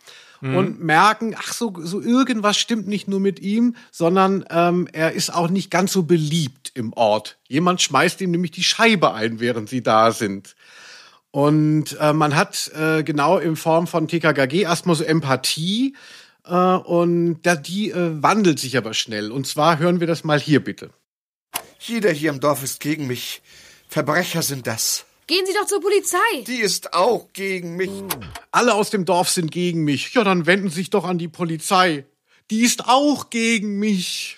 mhm. 0.41 0.57
und 0.57 0.81
merken, 0.83 1.35
ach 1.39 1.53
so, 1.53 1.75
so 1.79 2.01
irgendwas 2.01 2.59
stimmt 2.59 2.89
nicht 2.89 3.07
nur 3.07 3.21
mit 3.21 3.41
ihm, 3.41 3.77
sondern 3.91 4.45
ähm, 4.51 4.89
er 4.93 5.13
ist 5.13 5.33
auch 5.33 5.49
nicht 5.49 5.71
ganz 5.71 5.93
so 5.93 6.03
beliebt 6.03 6.73
im 6.75 6.93
Ort. 6.95 7.39
Jemand 7.49 7.81
schmeißt 7.83 8.21
ihm 8.23 8.31
nämlich 8.31 8.51
die 8.51 8.65
Scheibe 8.65 9.13
ein, 9.13 9.41
während 9.41 9.69
sie 9.69 9.83
da 9.83 10.11
sind. 10.13 10.57
Und 11.33 11.97
äh, 11.99 12.12
man 12.12 12.37
hat 12.37 12.70
äh, 12.74 13.03
genau 13.03 13.39
in 13.39 13.57
Form 13.57 13.87
von 13.87 14.07
TKKG 14.07 14.62
erstmal 14.62 14.97
so 14.97 15.03
Empathie 15.03 15.97
äh, 16.45 16.55
und 16.55 17.41
da, 17.43 17.57
die 17.57 17.91
äh, 17.91 18.22
wandelt 18.22 18.59
sich 18.59 18.76
aber 18.76 18.93
schnell. 18.93 19.33
Und 19.33 19.47
zwar 19.47 19.78
hören 19.78 19.99
wir 19.99 20.07
das 20.07 20.24
mal 20.24 20.39
hier 20.39 20.62
bitte. 20.62 20.91
Jeder 21.80 22.12
hier 22.12 22.30
im 22.30 22.41
Dorf 22.41 22.62
ist 22.62 22.80
gegen 22.80 23.07
mich. 23.07 23.43
Verbrecher 23.89 24.43
sind 24.43 24.66
das. 24.66 25.07
Gehen 25.26 25.47
Sie 25.47 25.55
doch 25.55 25.66
zur 25.66 25.80
Polizei. 25.80 26.18
Die 26.47 26.61
ist 26.61 26.93
auch 26.93 27.33
gegen 27.33 27.76
mich. 27.76 27.91
Alle 28.51 28.74
aus 28.74 28.91
dem 28.91 29.07
Dorf 29.07 29.30
sind 29.30 29.51
gegen 29.51 29.85
mich. 29.85 30.12
Ja, 30.12 30.24
dann 30.24 30.45
wenden 30.45 30.68
Sie 30.68 30.76
sich 30.76 30.91
doch 30.91 31.05
an 31.05 31.16
die 31.16 31.28
Polizei. 31.28 32.05
Die 32.51 32.61
ist 32.61 32.87
auch 32.87 33.30
gegen 33.30 33.78
mich 33.78 34.37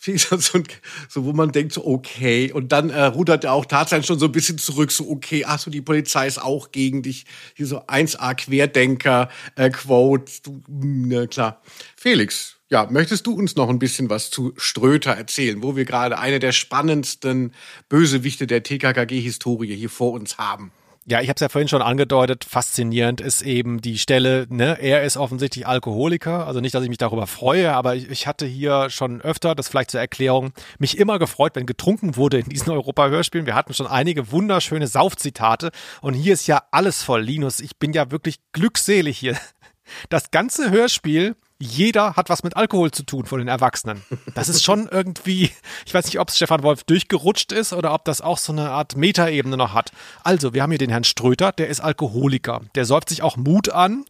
so, 0.16 0.38
so, 1.08 1.24
wo 1.24 1.32
man 1.32 1.52
denkt, 1.52 1.74
so 1.74 1.86
okay. 1.86 2.52
Und 2.52 2.72
dann 2.72 2.88
äh, 2.90 3.04
rudert 3.04 3.44
er 3.44 3.52
auch 3.52 3.66
tatsächlich 3.66 4.06
schon 4.06 4.18
so 4.18 4.26
ein 4.26 4.32
bisschen 4.32 4.56
zurück, 4.56 4.90
so 4.92 5.08
okay, 5.10 5.44
ach 5.46 5.58
so, 5.58 5.70
die 5.70 5.82
Polizei 5.82 6.26
ist 6.26 6.40
auch 6.40 6.72
gegen 6.72 7.02
dich. 7.02 7.26
Hier 7.54 7.66
so 7.66 7.82
1A 7.82 8.34
Querdenker, 8.34 9.28
äh, 9.56 9.68
Quote, 9.68 10.32
du, 10.42 10.62
ne, 10.68 11.28
klar. 11.28 11.60
Felix, 11.96 12.56
ja, 12.70 12.88
möchtest 12.90 13.26
du 13.26 13.34
uns 13.34 13.56
noch 13.56 13.68
ein 13.68 13.78
bisschen 13.78 14.08
was 14.08 14.30
zu 14.30 14.54
Ströter 14.56 15.10
erzählen, 15.10 15.62
wo 15.62 15.76
wir 15.76 15.84
gerade 15.84 16.18
eine 16.18 16.38
der 16.38 16.52
spannendsten 16.52 17.52
Bösewichte 17.88 18.46
der 18.46 18.62
TKKG-Historie 18.62 19.76
hier 19.76 19.90
vor 19.90 20.12
uns 20.12 20.38
haben? 20.38 20.72
Ja, 21.10 21.20
ich 21.20 21.28
habe 21.28 21.34
es 21.34 21.40
ja 21.40 21.48
vorhin 21.48 21.66
schon 21.66 21.82
angedeutet, 21.82 22.44
faszinierend 22.44 23.20
ist 23.20 23.42
eben 23.42 23.80
die 23.80 23.98
Stelle, 23.98 24.46
ne, 24.48 24.78
er 24.80 25.02
ist 25.02 25.16
offensichtlich 25.16 25.66
Alkoholiker, 25.66 26.46
also 26.46 26.60
nicht, 26.60 26.72
dass 26.72 26.84
ich 26.84 26.88
mich 26.88 26.98
darüber 26.98 27.26
freue, 27.26 27.72
aber 27.72 27.96
ich, 27.96 28.08
ich 28.08 28.28
hatte 28.28 28.46
hier 28.46 28.90
schon 28.90 29.20
öfter, 29.20 29.56
das 29.56 29.68
vielleicht 29.68 29.90
zur 29.90 29.98
Erklärung, 29.98 30.52
mich 30.78 30.98
immer 30.98 31.18
gefreut, 31.18 31.56
wenn 31.56 31.66
getrunken 31.66 32.14
wurde 32.14 32.38
in 32.38 32.48
diesen 32.48 32.70
Europa-Hörspielen. 32.70 33.44
Wir 33.44 33.56
hatten 33.56 33.74
schon 33.74 33.88
einige 33.88 34.30
wunderschöne 34.30 34.86
Saufzitate 34.86 35.72
und 36.00 36.14
hier 36.14 36.32
ist 36.32 36.46
ja 36.46 36.62
alles 36.70 37.02
voll, 37.02 37.22
Linus. 37.22 37.58
Ich 37.58 37.76
bin 37.76 37.92
ja 37.92 38.12
wirklich 38.12 38.36
glückselig 38.52 39.18
hier. 39.18 39.36
Das 40.10 40.30
ganze 40.30 40.70
Hörspiel 40.70 41.34
jeder 41.60 42.16
hat 42.16 42.30
was 42.30 42.42
mit 42.42 42.56
Alkohol 42.56 42.90
zu 42.90 43.04
tun 43.04 43.26
von 43.26 43.38
den 43.38 43.48
Erwachsenen. 43.48 44.02
Das 44.34 44.48
ist 44.48 44.64
schon 44.64 44.88
irgendwie, 44.90 45.50
ich 45.84 45.94
weiß 45.94 46.06
nicht, 46.06 46.18
ob 46.18 46.30
es 46.30 46.36
Stefan 46.36 46.62
Wolf 46.62 46.84
durchgerutscht 46.84 47.52
ist 47.52 47.72
oder 47.72 47.92
ob 47.92 48.04
das 48.06 48.22
auch 48.22 48.38
so 48.38 48.52
eine 48.52 48.70
Art 48.70 48.96
Metaebene 48.96 49.56
noch 49.56 49.74
hat. 49.74 49.92
Also, 50.24 50.54
wir 50.54 50.62
haben 50.62 50.70
hier 50.70 50.78
den 50.78 50.90
Herrn 50.90 51.04
Ströter, 51.04 51.52
der 51.52 51.68
ist 51.68 51.80
Alkoholiker. 51.80 52.62
Der 52.74 52.86
säuft 52.86 53.10
sich 53.10 53.22
auch 53.22 53.36
Mut 53.36 53.68
an, 53.68 54.04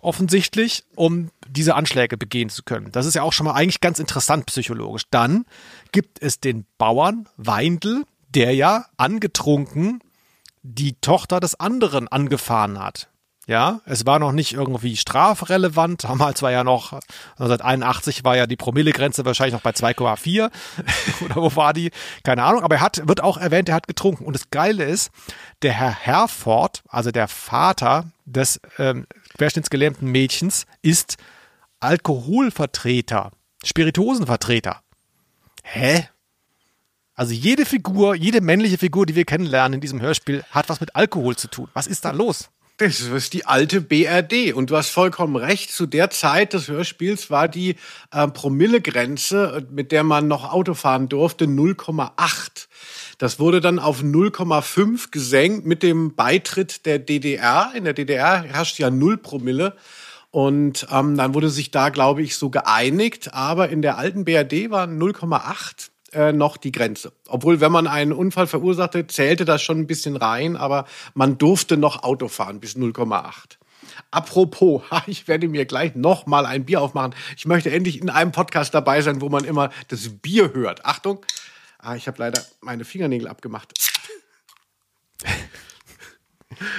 offensichtlich, 0.00 0.84
um 0.96 1.30
diese 1.48 1.76
Anschläge 1.76 2.16
begehen 2.16 2.48
zu 2.48 2.64
können. 2.64 2.90
Das 2.90 3.06
ist 3.06 3.14
ja 3.14 3.22
auch 3.22 3.32
schon 3.32 3.46
mal 3.46 3.54
eigentlich 3.54 3.80
ganz 3.80 3.98
interessant 3.98 4.46
psychologisch. 4.46 5.04
Dann 5.10 5.44
gibt 5.92 6.20
es 6.22 6.40
den 6.40 6.66
Bauern 6.76 7.28
Weindl, 7.36 8.04
der 8.34 8.54
ja 8.54 8.86
angetrunken 8.96 10.00
die 10.62 10.94
Tochter 11.00 11.40
des 11.40 11.58
anderen 11.58 12.08
angefahren 12.08 12.78
hat. 12.78 13.09
Ja, 13.50 13.80
es 13.84 14.06
war 14.06 14.20
noch 14.20 14.30
nicht 14.30 14.52
irgendwie 14.52 14.96
strafrelevant. 14.96 16.04
Damals 16.08 16.40
war 16.40 16.52
ja 16.52 16.62
noch, 16.62 16.92
1981 16.92 18.22
war 18.22 18.36
ja 18.36 18.46
die 18.46 18.54
Promillegrenze 18.54 19.24
wahrscheinlich 19.24 19.54
noch 19.54 19.60
bei 19.60 19.72
2,4 19.72 20.52
oder 21.24 21.34
wo 21.34 21.56
war 21.56 21.72
die? 21.72 21.90
Keine 22.22 22.44
Ahnung. 22.44 22.62
Aber 22.62 22.76
er 22.76 22.80
hat, 22.80 23.08
wird 23.08 23.20
auch 23.20 23.38
erwähnt, 23.38 23.68
er 23.68 23.74
hat 23.74 23.88
getrunken. 23.88 24.24
Und 24.24 24.34
das 24.34 24.50
Geile 24.50 24.84
ist, 24.84 25.10
der 25.62 25.72
Herr 25.72 25.90
Herford, 25.90 26.84
also 26.86 27.10
der 27.10 27.26
Vater 27.26 28.04
des 28.24 28.60
ähm, 28.78 29.08
querschnittsgelähmten 29.36 30.08
Mädchens, 30.08 30.66
ist 30.80 31.16
Alkoholvertreter, 31.80 33.32
Spirituosenvertreter. 33.64 34.80
Hä? 35.64 36.08
Also 37.16 37.32
jede 37.32 37.66
Figur, 37.66 38.14
jede 38.14 38.42
männliche 38.42 38.78
Figur, 38.78 39.06
die 39.06 39.16
wir 39.16 39.24
kennenlernen 39.24 39.74
in 39.74 39.80
diesem 39.80 40.00
Hörspiel, 40.00 40.44
hat 40.52 40.68
was 40.68 40.80
mit 40.80 40.94
Alkohol 40.94 41.34
zu 41.34 41.48
tun. 41.48 41.68
Was 41.74 41.88
ist 41.88 42.04
da 42.04 42.12
los? 42.12 42.48
Das 42.80 43.00
ist 43.00 43.34
die 43.34 43.44
alte 43.44 43.82
BRD. 43.82 44.54
Und 44.54 44.70
du 44.70 44.76
hast 44.76 44.88
vollkommen 44.88 45.36
recht. 45.36 45.70
Zu 45.70 45.84
der 45.84 46.08
Zeit 46.08 46.54
des 46.54 46.68
Hörspiels 46.68 47.28
war 47.28 47.46
die 47.46 47.76
äh, 48.10 48.26
Promillegrenze, 48.26 49.66
mit 49.70 49.92
der 49.92 50.02
man 50.02 50.28
noch 50.28 50.50
Auto 50.50 50.72
fahren 50.72 51.10
durfte, 51.10 51.44
0,8. 51.44 52.68
Das 53.18 53.38
wurde 53.38 53.60
dann 53.60 53.78
auf 53.78 54.00
0,5 54.02 55.10
gesenkt 55.10 55.66
mit 55.66 55.82
dem 55.82 56.14
Beitritt 56.14 56.86
der 56.86 56.98
DDR. 56.98 57.70
In 57.74 57.84
der 57.84 57.92
DDR 57.92 58.44
herrscht 58.44 58.78
ja 58.78 58.88
0 58.90 59.18
Promille. 59.18 59.76
Und 60.30 60.86
ähm, 60.90 61.18
dann 61.18 61.34
wurde 61.34 61.50
sich 61.50 61.70
da, 61.70 61.90
glaube 61.90 62.22
ich, 62.22 62.36
so 62.36 62.48
geeinigt. 62.48 63.34
Aber 63.34 63.68
in 63.68 63.82
der 63.82 63.98
alten 63.98 64.24
BRD 64.24 64.70
war 64.70 64.86
0,8 64.86 65.89
äh, 66.12 66.32
noch 66.32 66.56
die 66.56 66.72
Grenze. 66.72 67.12
Obwohl, 67.28 67.60
wenn 67.60 67.72
man 67.72 67.86
einen 67.86 68.12
Unfall 68.12 68.46
verursachte, 68.46 69.06
zählte 69.06 69.44
das 69.44 69.62
schon 69.62 69.78
ein 69.78 69.86
bisschen 69.86 70.16
rein, 70.16 70.56
aber 70.56 70.86
man 71.14 71.38
durfte 71.38 71.76
noch 71.76 72.02
Auto 72.02 72.28
fahren 72.28 72.60
bis 72.60 72.76
0,8. 72.76 73.58
Apropos, 74.10 74.82
ich 75.06 75.28
werde 75.28 75.48
mir 75.48 75.66
gleich 75.66 75.94
noch 75.94 76.26
mal 76.26 76.46
ein 76.46 76.64
Bier 76.64 76.80
aufmachen. 76.80 77.14
Ich 77.36 77.46
möchte 77.46 77.70
endlich 77.70 78.00
in 78.00 78.10
einem 78.10 78.32
Podcast 78.32 78.74
dabei 78.74 79.02
sein, 79.02 79.20
wo 79.20 79.28
man 79.28 79.44
immer 79.44 79.70
das 79.88 80.08
Bier 80.20 80.52
hört. 80.52 80.84
Achtung, 80.84 81.24
ah, 81.78 81.94
ich 81.94 82.08
habe 82.08 82.18
leider 82.18 82.42
meine 82.60 82.84
Fingernägel 82.84 83.28
abgemacht. 83.28 83.72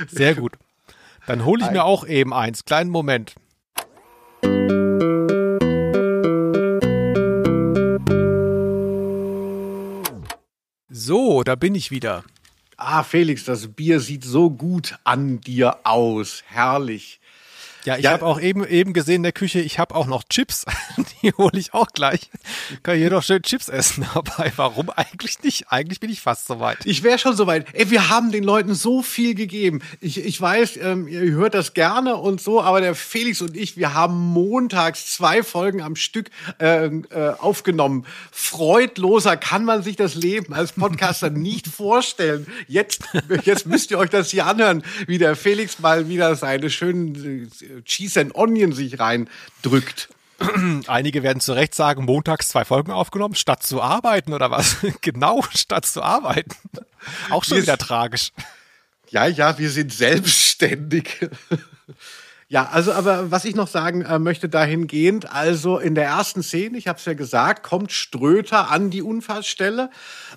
Sehr 0.10 0.36
gut. 0.36 0.54
Dann 1.28 1.46
hole 1.46 1.64
ich 1.64 1.72
mir 1.72 1.84
auch 1.84 2.06
eben 2.06 2.34
eins. 2.34 2.66
Kleinen 2.66 2.90
Moment. 2.90 3.36
So, 11.04 11.42
da 11.42 11.56
bin 11.56 11.74
ich 11.74 11.90
wieder. 11.90 12.24
Ah, 12.78 13.02
Felix, 13.02 13.44
das 13.46 13.68
Bier 13.68 14.00
sieht 14.00 14.24
so 14.24 14.52
gut 14.52 15.00
an 15.04 15.42
dir 15.42 15.80
aus. 15.84 16.44
Herrlich. 16.46 17.20
Ja, 17.86 17.98
ich 17.98 18.04
ja. 18.04 18.12
habe 18.12 18.26
auch 18.26 18.40
eben, 18.40 18.66
eben 18.66 18.94
gesehen 18.94 19.18
in 19.18 19.24
der 19.24 19.32
Küche, 19.32 19.60
ich 19.60 19.80
habe 19.80 19.96
auch 19.96 20.06
noch 20.06 20.24
Chips. 20.24 20.66
Die 21.22 21.32
hole 21.34 21.58
ich 21.58 21.74
auch 21.74 21.88
gleich. 21.88 22.30
Kann 22.84 22.98
hier 22.98 23.10
doch 23.10 23.24
schön 23.24 23.42
Chips 23.42 23.70
essen 23.70 24.06
dabei. 24.14 24.52
Warum 24.56 24.90
eigentlich 24.90 25.42
nicht? 25.44 25.72
Eigentlich 25.72 26.00
bin 26.00 26.10
ich 26.10 26.22
fast 26.22 26.48
soweit. 26.48 26.80
Ich 26.86 27.04
wäre 27.04 27.18
schon 27.18 27.36
soweit. 27.36 27.66
Ey, 27.74 27.90
wir 27.90 28.10
haben 28.10 28.32
den 28.32 28.44
Leuten 28.44 28.76
so 28.76 29.02
viel 29.02 29.36
gegeben. 29.36 29.82
Ich, 30.00 30.24
ich 30.24 30.40
weiß, 30.40 30.78
ähm, 30.78 31.08
ihr 31.08 31.22
hört 31.32 31.54
das 31.54 31.74
gerne 31.74 32.18
und 32.18 32.42
so, 32.42 32.62
aber 32.62 32.82
der 32.82 32.96
Felix 32.96 33.42
und 33.42 33.58
ich, 33.58 33.78
wir 33.78 33.94
haben 33.94 34.16
montags 34.16 35.14
zwei 35.14 35.44
Folgen 35.44 35.82
am 35.82 35.96
Stück 35.96 36.30
äh, 36.60 36.86
äh, 36.86 37.34
aufgenommen. 37.38 38.06
Freudloser 38.32 39.38
kann 39.38 39.66
man 39.66 39.82
sich 39.84 39.96
das 39.96 40.16
Leben 40.16 40.54
als 40.54 40.74
Podcaster 40.74 41.30
nicht 41.32 41.68
vorstellen. 41.68 42.46
Jetzt, 42.68 43.04
jetzt 43.44 43.66
müsst 43.66 43.92
ihr 43.92 43.98
euch 43.98 44.10
das 44.10 44.30
hier 44.32 44.46
anhören, 44.46 44.84
wie 45.08 45.18
der 45.18 45.36
Felix 45.36 45.80
mal 45.80 46.10
wieder 46.10 46.36
seine 46.36 46.70
schönen 46.70 47.50
äh, 47.62 47.71
Cheese 47.84 48.20
and 48.20 48.36
Onion 48.36 48.74
sich 48.74 49.00
reindrückt. 49.00 50.10
Einige 50.88 51.24
werden 51.24 51.40
zu 51.40 51.54
Recht 51.54 51.76
sagen, 51.76 52.06
montags 52.06 52.50
zwei 52.50 52.66
Folgen 52.66 52.92
aufgenommen, 52.92 53.36
statt 53.36 53.64
zu 53.64 53.82
arbeiten 53.82 54.34
oder 54.34 54.52
was? 54.52 54.78
genau, 55.02 55.44
statt 55.56 55.86
zu 55.86 56.02
arbeiten. 56.02 56.56
Auch 57.30 57.44
schon 57.44 57.58
wir 57.58 57.64
wieder 57.64 57.78
tragisch. 57.78 58.32
Ja, 59.10 59.28
ja, 59.28 59.58
wir 59.60 59.70
sind 59.70 59.94
selbstständig. 59.94 61.28
Ja, 62.52 62.68
also 62.70 62.92
aber 62.92 63.32
was 63.32 63.46
ich 63.46 63.56
noch 63.56 63.70
sagen 63.70 64.02
äh, 64.02 64.20
möchte 64.20 64.50
dahingehend, 64.50 65.32
also 65.32 65.80
in 65.80 65.96
der 65.96 66.08
ersten 66.08 66.44
Szene, 66.44 66.78
ich 66.78 66.90
habe 66.90 67.00
es 67.00 67.06
ja 67.06 67.14
gesagt, 67.14 67.64
kommt 67.64 67.94
Ströter 67.94 68.70
an 68.70 68.90
die 68.90 69.02
Unfallstelle 69.02 69.90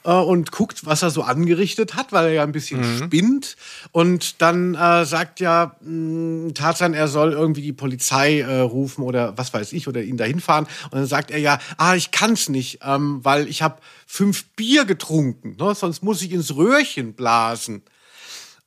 äh, 0.05 0.13
und 0.13 0.53
guckt, 0.53 0.87
was 0.87 1.03
er 1.03 1.11
so 1.11 1.25
angerichtet 1.25 1.97
hat, 1.97 2.13
weil 2.13 2.27
er 2.27 2.33
ja 2.33 2.43
ein 2.45 2.53
bisschen 2.53 2.83
mhm. 2.83 2.99
spinnt. 2.99 3.57
Und 3.91 4.41
dann 4.41 4.77
äh, 4.77 5.05
sagt 5.05 5.41
ja 5.41 5.75
mh, 5.81 6.45
hm, 6.45 6.55
Tarzan, 6.55 6.95
er 6.95 7.09
soll 7.09 7.33
irgendwie 7.33 7.63
die 7.63 7.73
Polizei 7.73 8.43
äh, 8.43 8.61
rufen 8.61 9.03
oder 9.03 9.37
was 9.37 9.53
weiß 9.53 9.73
ich 9.73 9.89
oder 9.89 10.01
ihn 10.01 10.17
dahin 10.17 10.39
fahren. 10.39 10.69
Und 10.85 10.95
dann 10.95 11.07
sagt 11.07 11.33
er 11.33 11.41
ja, 11.41 11.59
ah, 11.79 11.97
ich 11.97 12.13
kann's 12.13 12.49
nicht, 12.49 12.79
ähm, 12.85 13.25
weil 13.25 13.49
ich 13.49 13.61
habe 13.61 13.81
fünf 14.07 14.45
Bier 14.51 14.85
getrunken, 14.85 15.57
ne? 15.59 15.75
sonst 15.75 16.05
muss 16.05 16.23
ich 16.23 16.31
ins 16.31 16.55
Röhrchen 16.55 17.15
blasen 17.15 17.83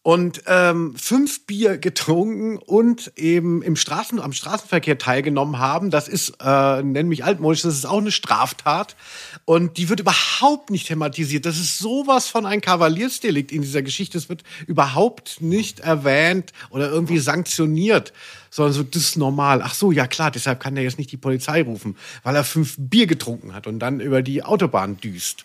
und 0.07 0.43
ähm, 0.47 0.95
fünf 0.95 1.45
Bier 1.47 1.77
getrunken 1.77 2.55
und 2.55 3.11
eben 3.17 3.61
im 3.61 3.75
Straßen, 3.75 4.21
am 4.21 4.31
Straßenverkehr 4.31 4.97
teilgenommen 4.97 5.59
haben. 5.59 5.89
Das 5.89 6.07
ist, 6.07 6.35
äh, 6.39 6.81
nenn 6.81 7.09
mich 7.09 7.25
altmodisch, 7.25 7.63
das 7.63 7.73
ist 7.73 7.83
auch 7.85 7.97
eine 7.97 8.13
Straftat. 8.13 8.95
Und 9.43 9.77
die 9.77 9.89
wird 9.89 9.99
überhaupt 9.99 10.69
nicht 10.69 10.87
thematisiert. 10.87 11.45
Das 11.45 11.57
ist 11.57 11.77
sowas 11.77 12.29
von 12.29 12.45
ein 12.45 12.61
Kavaliersdelikt 12.61 13.51
in 13.51 13.63
dieser 13.63 13.81
Geschichte. 13.81 14.17
Es 14.17 14.29
wird 14.29 14.45
überhaupt 14.65 15.41
nicht 15.41 15.81
erwähnt 15.81 16.53
oder 16.69 16.89
irgendwie 16.89 17.19
sanktioniert, 17.19 18.13
sondern 18.49 18.71
so, 18.71 18.83
das 18.83 19.01
ist 19.01 19.17
normal. 19.17 19.61
Ach 19.61 19.73
so, 19.73 19.91
ja 19.91 20.07
klar, 20.07 20.31
deshalb 20.31 20.61
kann 20.61 20.77
er 20.77 20.83
jetzt 20.83 20.99
nicht 20.99 21.11
die 21.11 21.17
Polizei 21.17 21.63
rufen, 21.63 21.97
weil 22.23 22.33
er 22.33 22.45
fünf 22.45 22.75
Bier 22.77 23.07
getrunken 23.07 23.53
hat 23.53 23.67
und 23.67 23.79
dann 23.79 23.99
über 23.99 24.21
die 24.21 24.41
Autobahn 24.41 24.95
düst. 25.01 25.43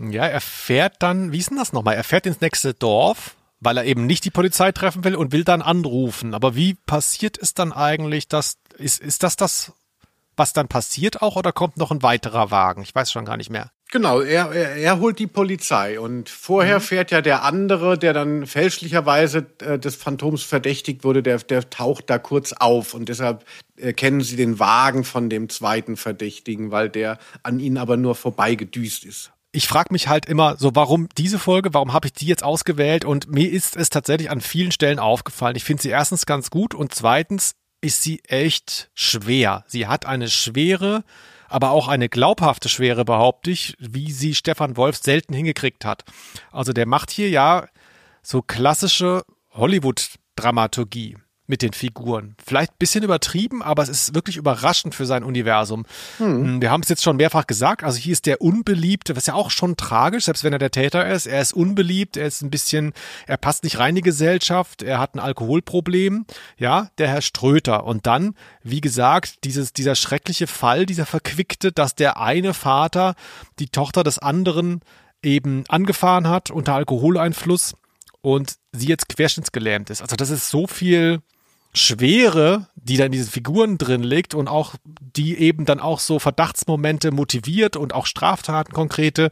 Ja, 0.00 0.26
er 0.26 0.40
fährt 0.40 0.94
dann, 0.98 1.30
wie 1.30 1.38
ist 1.38 1.50
denn 1.50 1.58
das 1.58 1.72
nochmal? 1.72 1.94
Er 1.94 2.02
fährt 2.02 2.26
ins 2.26 2.40
nächste 2.40 2.74
Dorf 2.74 3.36
weil 3.64 3.76
er 3.76 3.84
eben 3.84 4.06
nicht 4.06 4.24
die 4.24 4.30
Polizei 4.30 4.72
treffen 4.72 5.04
will 5.04 5.16
und 5.16 5.32
will 5.32 5.44
dann 5.44 5.62
anrufen. 5.62 6.34
Aber 6.34 6.54
wie 6.54 6.74
passiert 6.74 7.38
es 7.38 7.54
dann 7.54 7.72
eigentlich, 7.72 8.28
dass, 8.28 8.58
ist, 8.76 9.00
ist 9.00 9.22
das 9.22 9.36
das, 9.36 9.72
was 10.36 10.52
dann 10.52 10.68
passiert 10.68 11.22
auch 11.22 11.36
oder 11.36 11.52
kommt 11.52 11.76
noch 11.76 11.90
ein 11.90 12.02
weiterer 12.02 12.50
Wagen? 12.50 12.82
Ich 12.82 12.94
weiß 12.94 13.10
schon 13.10 13.24
gar 13.24 13.36
nicht 13.36 13.50
mehr. 13.50 13.70
Genau, 13.92 14.22
er, 14.22 14.50
er, 14.50 14.74
er 14.74 14.98
holt 14.98 15.20
die 15.20 15.28
Polizei 15.28 16.00
und 16.00 16.28
vorher 16.28 16.78
mhm. 16.78 16.82
fährt 16.82 17.10
ja 17.12 17.20
der 17.20 17.44
andere, 17.44 17.96
der 17.96 18.12
dann 18.12 18.46
fälschlicherweise 18.46 19.46
äh, 19.60 19.78
des 19.78 19.94
Phantoms 19.94 20.42
verdächtigt 20.42 21.04
wurde, 21.04 21.22
der, 21.22 21.38
der 21.38 21.70
taucht 21.70 22.10
da 22.10 22.18
kurz 22.18 22.52
auf 22.52 22.94
und 22.94 23.08
deshalb 23.08 23.44
erkennen 23.76 24.20
sie 24.20 24.34
den 24.34 24.58
Wagen 24.58 25.04
von 25.04 25.30
dem 25.30 25.48
zweiten 25.48 25.96
Verdächtigen, 25.96 26.72
weil 26.72 26.88
der 26.88 27.18
an 27.44 27.60
ihnen 27.60 27.78
aber 27.78 27.96
nur 27.96 28.16
vorbeigedüst 28.16 29.04
ist 29.04 29.33
ich 29.54 29.68
frage 29.68 29.92
mich 29.92 30.08
halt 30.08 30.26
immer 30.26 30.56
so, 30.56 30.74
warum 30.74 31.08
diese 31.16 31.38
Folge, 31.38 31.72
warum 31.74 31.92
habe 31.92 32.08
ich 32.08 32.12
die 32.12 32.26
jetzt 32.26 32.42
ausgewählt? 32.42 33.04
Und 33.04 33.30
mir 33.30 33.50
ist 33.50 33.76
es 33.76 33.88
tatsächlich 33.88 34.30
an 34.30 34.40
vielen 34.40 34.72
Stellen 34.72 34.98
aufgefallen. 34.98 35.54
Ich 35.56 35.64
finde 35.64 35.82
sie 35.82 35.90
erstens 35.90 36.26
ganz 36.26 36.50
gut 36.50 36.74
und 36.74 36.94
zweitens 36.94 37.54
ist 37.80 38.02
sie 38.02 38.22
echt 38.24 38.90
schwer. 38.94 39.64
Sie 39.68 39.86
hat 39.86 40.06
eine 40.06 40.28
schwere, 40.28 41.04
aber 41.48 41.70
auch 41.70 41.86
eine 41.86 42.08
glaubhafte 42.08 42.68
Schwere, 42.68 43.04
behaupte 43.04 43.52
ich, 43.52 43.76
wie 43.78 44.10
sie 44.10 44.34
Stefan 44.34 44.76
Wolf 44.76 44.96
selten 44.96 45.34
hingekriegt 45.34 45.84
hat. 45.84 46.04
Also 46.50 46.72
der 46.72 46.86
macht 46.86 47.12
hier 47.12 47.28
ja 47.30 47.68
so 48.22 48.42
klassische 48.42 49.22
Hollywood-Dramaturgie 49.52 51.16
mit 51.46 51.60
den 51.60 51.72
Figuren. 51.72 52.36
Vielleicht 52.44 52.72
ein 52.72 52.78
bisschen 52.78 53.04
übertrieben, 53.04 53.62
aber 53.62 53.82
es 53.82 53.88
ist 53.88 54.14
wirklich 54.14 54.36
überraschend 54.36 54.94
für 54.94 55.04
sein 55.04 55.24
Universum. 55.24 55.84
Hm. 56.18 56.62
Wir 56.62 56.70
haben 56.70 56.82
es 56.82 56.88
jetzt 56.88 57.02
schon 57.02 57.16
mehrfach 57.16 57.46
gesagt, 57.46 57.84
also 57.84 57.98
hier 57.98 58.12
ist 58.12 58.26
der 58.26 58.40
Unbeliebte, 58.40 59.14
was 59.14 59.26
ja 59.26 59.34
auch 59.34 59.50
schon 59.50 59.76
tragisch, 59.76 60.24
selbst 60.24 60.42
wenn 60.42 60.54
er 60.54 60.58
der 60.58 60.70
Täter 60.70 61.06
ist. 61.06 61.26
Er 61.26 61.42
ist 61.42 61.52
unbeliebt, 61.52 62.16
er 62.16 62.26
ist 62.26 62.42
ein 62.42 62.50
bisschen, 62.50 62.94
er 63.26 63.36
passt 63.36 63.62
nicht 63.62 63.78
rein 63.78 63.90
in 63.90 63.96
die 63.96 64.02
Gesellschaft, 64.02 64.82
er 64.82 64.98
hat 64.98 65.14
ein 65.14 65.20
Alkoholproblem, 65.20 66.24
ja, 66.56 66.88
der 66.96 67.08
Herr 67.08 67.22
Ströter. 67.22 67.84
Und 67.84 68.06
dann, 68.06 68.34
wie 68.62 68.80
gesagt, 68.80 69.44
dieses, 69.44 69.74
dieser 69.74 69.96
schreckliche 69.96 70.46
Fall, 70.46 70.86
dieser 70.86 71.06
verquickte, 71.06 71.72
dass 71.72 71.94
der 71.94 72.20
eine 72.20 72.54
Vater 72.54 73.14
die 73.58 73.68
Tochter 73.68 74.02
des 74.02 74.18
anderen 74.18 74.80
eben 75.22 75.64
angefahren 75.68 76.28
hat 76.28 76.50
unter 76.50 76.74
Alkoholeinfluss 76.74 77.74
und 78.20 78.54
sie 78.72 78.88
jetzt 78.88 79.08
querschnittsgelähmt 79.08 79.90
ist. 79.90 80.00
Also 80.00 80.16
das 80.16 80.30
ist 80.30 80.48
so 80.48 80.66
viel 80.66 81.20
Schwere, 81.74 82.68
die 82.76 82.96
da 82.96 83.06
in 83.06 83.12
diesen 83.12 83.30
Figuren 83.30 83.78
drin 83.78 84.02
liegt 84.02 84.34
und 84.34 84.48
auch 84.48 84.74
die 84.84 85.36
eben 85.38 85.64
dann 85.64 85.80
auch 85.80 86.00
so 86.00 86.18
Verdachtsmomente 86.18 87.10
motiviert 87.10 87.76
und 87.76 87.94
auch 87.94 88.06
Straftaten 88.06 88.72
konkrete, 88.72 89.30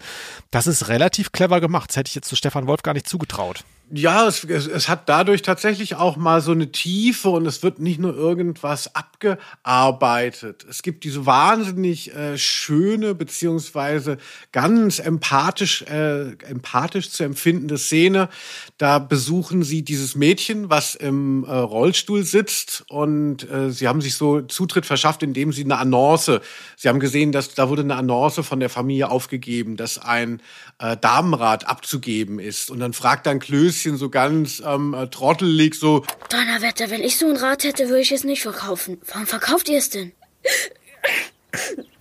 das 0.51 0.67
ist 0.67 0.89
relativ 0.89 1.33
clever 1.33 1.61
gemacht. 1.61 1.91
Das 1.91 1.97
hätte 1.97 2.09
ich 2.09 2.15
jetzt 2.15 2.29
zu 2.29 2.37
Stefan 2.37 2.67
Wolf 2.67 2.83
gar 2.83 2.95
nicht 2.95 3.09
zugetraut 3.09 3.65
ja, 3.95 4.27
es, 4.27 4.43
es, 4.45 4.67
es 4.67 4.89
hat 4.89 5.11
dadurch 5.11 5.43
tatsächlich 5.43 5.97
auch 5.97 6.17
mal 6.17 6.41
so 6.41 6.53
eine 6.53 6.73
Tiefe 6.73 7.29
und 7.29 7.45
es 7.45 7.63
wird 7.63 7.79
nicht 7.79 8.01
nur 8.01 8.17
irgendwas 8.17 8.95
abgearbeitet. 8.95 10.65
Es 10.69 10.83
gibt 10.83 11.05
diese 11.05 11.27
wahnsinnig 11.27 12.15
äh, 12.15 12.39
schöne 12.39 13.15
beziehungsweise 13.15 14.17
ganz 14.51 14.99
empathisch 14.99 15.83
äh, 15.83 16.33
empathisch 16.45 17.11
zu 17.11 17.25
empfindende 17.25 17.77
Szene. 17.77 18.31
Da 18.79 18.99
besuchen 18.99 19.63
sie 19.63 19.83
dieses 19.83 20.15
Mädchen, 20.17 20.71
was 20.71 20.95
im 20.95 21.45
äh, 21.45 21.53
Rollstuhl 21.53 22.25
sitzt 22.25 22.85
und 22.89 23.49
äh, 23.51 23.71
sie 23.71 23.89
haben 23.89 24.01
sich 24.01 24.15
so 24.15 24.41
Zutritt 24.41 24.87
verschafft, 24.87 25.23
indem 25.23 25.53
sie 25.53 25.65
eine 25.65 25.77
Annonce. 25.77 26.41
Sie 26.79 26.89
haben 26.89 27.01
gesehen, 27.01 27.31
dass 27.31 27.53
da 27.53 27.69
wurde 27.69 27.83
eine 27.83 27.97
Annonce 27.97 28.41
von 28.43 28.59
der 28.59 28.71
Familie 28.71 29.11
aufgegeben, 29.11 29.77
dass 29.77 29.99
ein 29.99 30.41
äh, 30.79 30.97
Damenrat 30.97 31.69
abzugeben 31.69 32.39
ist 32.39 32.71
und 32.71 32.81
dann 32.81 32.95
fragt 32.95 33.27
dann 33.27 33.39
Klößchen 33.39 33.82
bisschen 33.83 33.97
so 33.97 34.11
ganz 34.11 34.63
ähm, 34.65 34.95
äh, 34.95 35.09
trottelig, 35.09 35.75
so. 35.75 36.05
Donnerwetter, 36.29 36.91
wenn 36.91 37.03
ich 37.03 37.19
so 37.19 37.27
ein 37.27 37.37
Rad 37.37 37.65
hätte, 37.65 37.89
würde 37.89 38.01
ich 38.01 38.13
es 38.13 38.23
nicht 38.23 38.43
verkaufen. 38.43 38.99
Warum 39.09 39.27
verkauft 39.27 39.69
ihr 39.69 39.79
es 39.79 39.91
denn? 39.91 40.13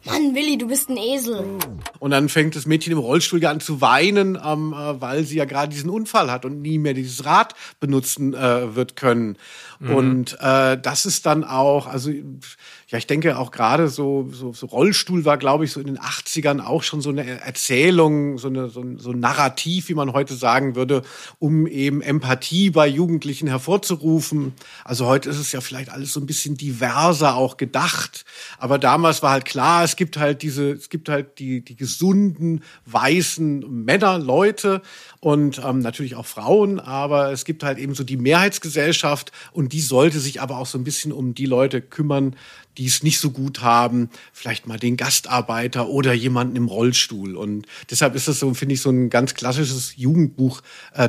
Mann, 0.05 0.35
Willi, 0.35 0.57
du 0.57 0.67
bist 0.67 0.89
ein 0.89 0.97
Esel. 0.97 1.59
Und 1.99 2.11
dann 2.11 2.29
fängt 2.29 2.55
das 2.55 2.65
Mädchen 2.65 2.93
im 2.93 2.99
Rollstuhl 2.99 3.43
an 3.45 3.59
zu 3.59 3.81
weinen, 3.81 4.39
ähm, 4.43 4.73
äh, 4.73 5.01
weil 5.01 5.23
sie 5.23 5.37
ja 5.37 5.45
gerade 5.45 5.73
diesen 5.73 5.89
Unfall 5.89 6.31
hat 6.31 6.45
und 6.45 6.61
nie 6.61 6.77
mehr 6.77 6.93
dieses 6.93 7.25
Rad 7.25 7.55
benutzen 7.79 8.33
äh, 8.33 8.75
wird 8.75 8.95
können. 8.95 9.37
Mhm. 9.79 9.95
Und 9.95 10.37
äh, 10.39 10.79
das 10.79 11.05
ist 11.05 11.25
dann 11.25 11.43
auch, 11.43 11.87
also 11.87 12.11
ja, 12.91 12.97
ich 12.97 13.07
denke 13.07 13.37
auch 13.37 13.51
gerade 13.51 13.87
so, 13.87 14.27
so, 14.33 14.51
so 14.51 14.65
Rollstuhl 14.65 15.23
war, 15.23 15.37
glaube 15.37 15.63
ich, 15.63 15.71
so 15.71 15.79
in 15.79 15.87
den 15.87 15.97
80ern 15.97 16.59
auch 16.59 16.83
schon 16.83 16.99
so 16.99 17.09
eine 17.09 17.25
Erzählung, 17.39 18.37
so, 18.37 18.49
eine, 18.49 18.67
so, 18.67 18.81
ein, 18.81 18.99
so 18.99 19.11
ein 19.11 19.19
Narrativ, 19.21 19.87
wie 19.87 19.93
man 19.93 20.11
heute 20.11 20.33
sagen 20.33 20.75
würde, 20.75 21.01
um 21.39 21.67
eben 21.67 22.01
Empathie 22.01 22.69
bei 22.69 22.87
Jugendlichen 22.87 23.47
hervorzurufen. 23.47 24.51
Also 24.83 25.05
heute 25.05 25.29
ist 25.29 25.39
es 25.39 25.53
ja 25.53 25.61
vielleicht 25.61 25.89
alles 25.89 26.11
so 26.11 26.19
ein 26.19 26.25
bisschen 26.25 26.57
diverser 26.57 27.37
auch 27.37 27.55
gedacht. 27.55 28.25
Aber 28.57 28.77
damals 28.77 29.23
war 29.23 29.31
halt 29.31 29.45
klar, 29.45 29.85
es 29.85 29.95
gibt 29.95 30.17
halt 30.17 30.41
diese, 30.41 30.71
es 30.71 30.89
gibt 30.89 31.07
halt 31.07 31.39
die, 31.39 31.63
die 31.63 31.77
gesunden, 31.77 32.61
weißen 32.87 33.85
Männer, 33.85 34.19
Leute 34.19 34.81
und 35.21 35.61
ähm, 35.63 35.79
natürlich 35.79 36.15
auch 36.15 36.25
Frauen, 36.25 36.81
aber 36.81 37.31
es 37.31 37.45
gibt 37.45 37.63
halt 37.63 37.77
eben 37.77 37.95
so 37.95 38.03
die 38.03 38.17
Mehrheitsgesellschaft 38.17 39.31
und 39.53 39.71
die 39.71 39.79
sollte 39.79 40.19
sich 40.19 40.41
aber 40.41 40.57
auch 40.57 40.65
so 40.65 40.77
ein 40.77 40.83
bisschen 40.83 41.13
um 41.13 41.33
die 41.35 41.45
Leute 41.45 41.79
kümmern, 41.79 42.35
die 42.81 42.87
es 42.87 43.03
nicht 43.03 43.19
so 43.19 43.29
gut 43.29 43.61
haben, 43.61 44.09
vielleicht 44.33 44.65
mal 44.65 44.79
den 44.79 44.97
Gastarbeiter 44.97 45.87
oder 45.87 46.13
jemanden 46.13 46.55
im 46.55 46.65
Rollstuhl. 46.65 47.35
Und 47.35 47.67
deshalb 47.91 48.15
ist 48.15 48.27
es 48.27 48.39
so, 48.39 48.51
finde 48.55 48.73
ich, 48.73 48.81
so 48.81 48.89
ein 48.89 49.11
ganz 49.11 49.35
klassisches 49.35 49.97
Jugendbuch 49.97 50.61
äh, 50.95 51.07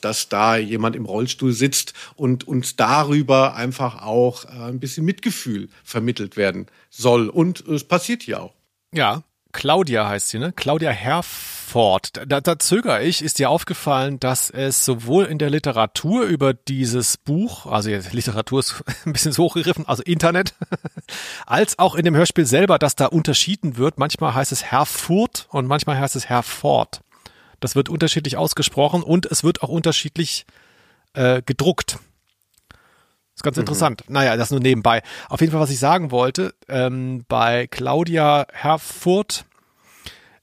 dass 0.00 0.30
da 0.30 0.56
jemand 0.56 0.96
im 0.96 1.04
Rollstuhl 1.04 1.52
sitzt 1.52 1.92
und 2.16 2.48
uns 2.48 2.76
darüber 2.76 3.54
einfach 3.56 4.00
auch 4.00 4.46
äh, 4.46 4.70
ein 4.70 4.80
bisschen 4.80 5.04
Mitgefühl 5.04 5.68
vermittelt 5.84 6.38
werden 6.38 6.66
soll. 6.88 7.28
Und 7.28 7.60
es 7.68 7.84
passiert 7.84 8.22
hier 8.22 8.42
auch. 8.42 8.54
Ja, 8.94 9.22
Claudia 9.52 10.08
heißt 10.08 10.28
sie, 10.28 10.38
ne? 10.38 10.52
Claudia 10.52 10.90
Herford. 10.90 12.22
Da, 12.26 12.40
da 12.40 12.58
zögere 12.58 13.02
ich. 13.02 13.22
Ist 13.22 13.38
dir 13.38 13.50
aufgefallen, 13.50 14.18
dass 14.18 14.50
es 14.50 14.84
sowohl 14.84 15.26
in 15.26 15.38
der 15.38 15.50
Literatur 15.50 16.24
über 16.24 16.54
dieses 16.54 17.16
Buch, 17.16 17.66
also 17.66 17.90
Literatur 18.12 18.60
ist 18.60 18.82
ein 19.06 19.12
bisschen 19.12 19.32
so 19.32 19.44
hochgegriffen, 19.44 19.86
also 19.86 20.02
Internet, 20.02 20.54
als 21.46 21.78
auch 21.78 21.94
in 21.94 22.04
dem 22.04 22.16
Hörspiel 22.16 22.46
selber, 22.46 22.78
dass 22.78 22.96
da 22.96 23.06
unterschieden 23.06 23.76
wird. 23.76 23.98
Manchmal 23.98 24.34
heißt 24.34 24.52
es 24.52 24.64
Herfurt 24.64 25.46
und 25.50 25.66
manchmal 25.66 25.98
heißt 25.98 26.16
es 26.16 26.28
Herford. 26.28 27.00
Das 27.60 27.76
wird 27.76 27.88
unterschiedlich 27.88 28.36
ausgesprochen 28.36 29.02
und 29.02 29.26
es 29.26 29.44
wird 29.44 29.62
auch 29.62 29.68
unterschiedlich 29.68 30.46
äh, 31.14 31.42
gedruckt 31.42 31.98
ist 33.42 33.44
ganz 33.44 33.56
mhm. 33.56 33.62
interessant. 33.62 34.04
Naja, 34.08 34.36
das 34.36 34.50
nur 34.50 34.60
nebenbei. 34.60 35.02
Auf 35.28 35.40
jeden 35.40 35.52
Fall, 35.52 35.60
was 35.60 35.70
ich 35.70 35.78
sagen 35.78 36.10
wollte, 36.10 36.54
ähm, 36.68 37.24
bei 37.28 37.66
Claudia 37.66 38.46
Herfurt 38.52 39.44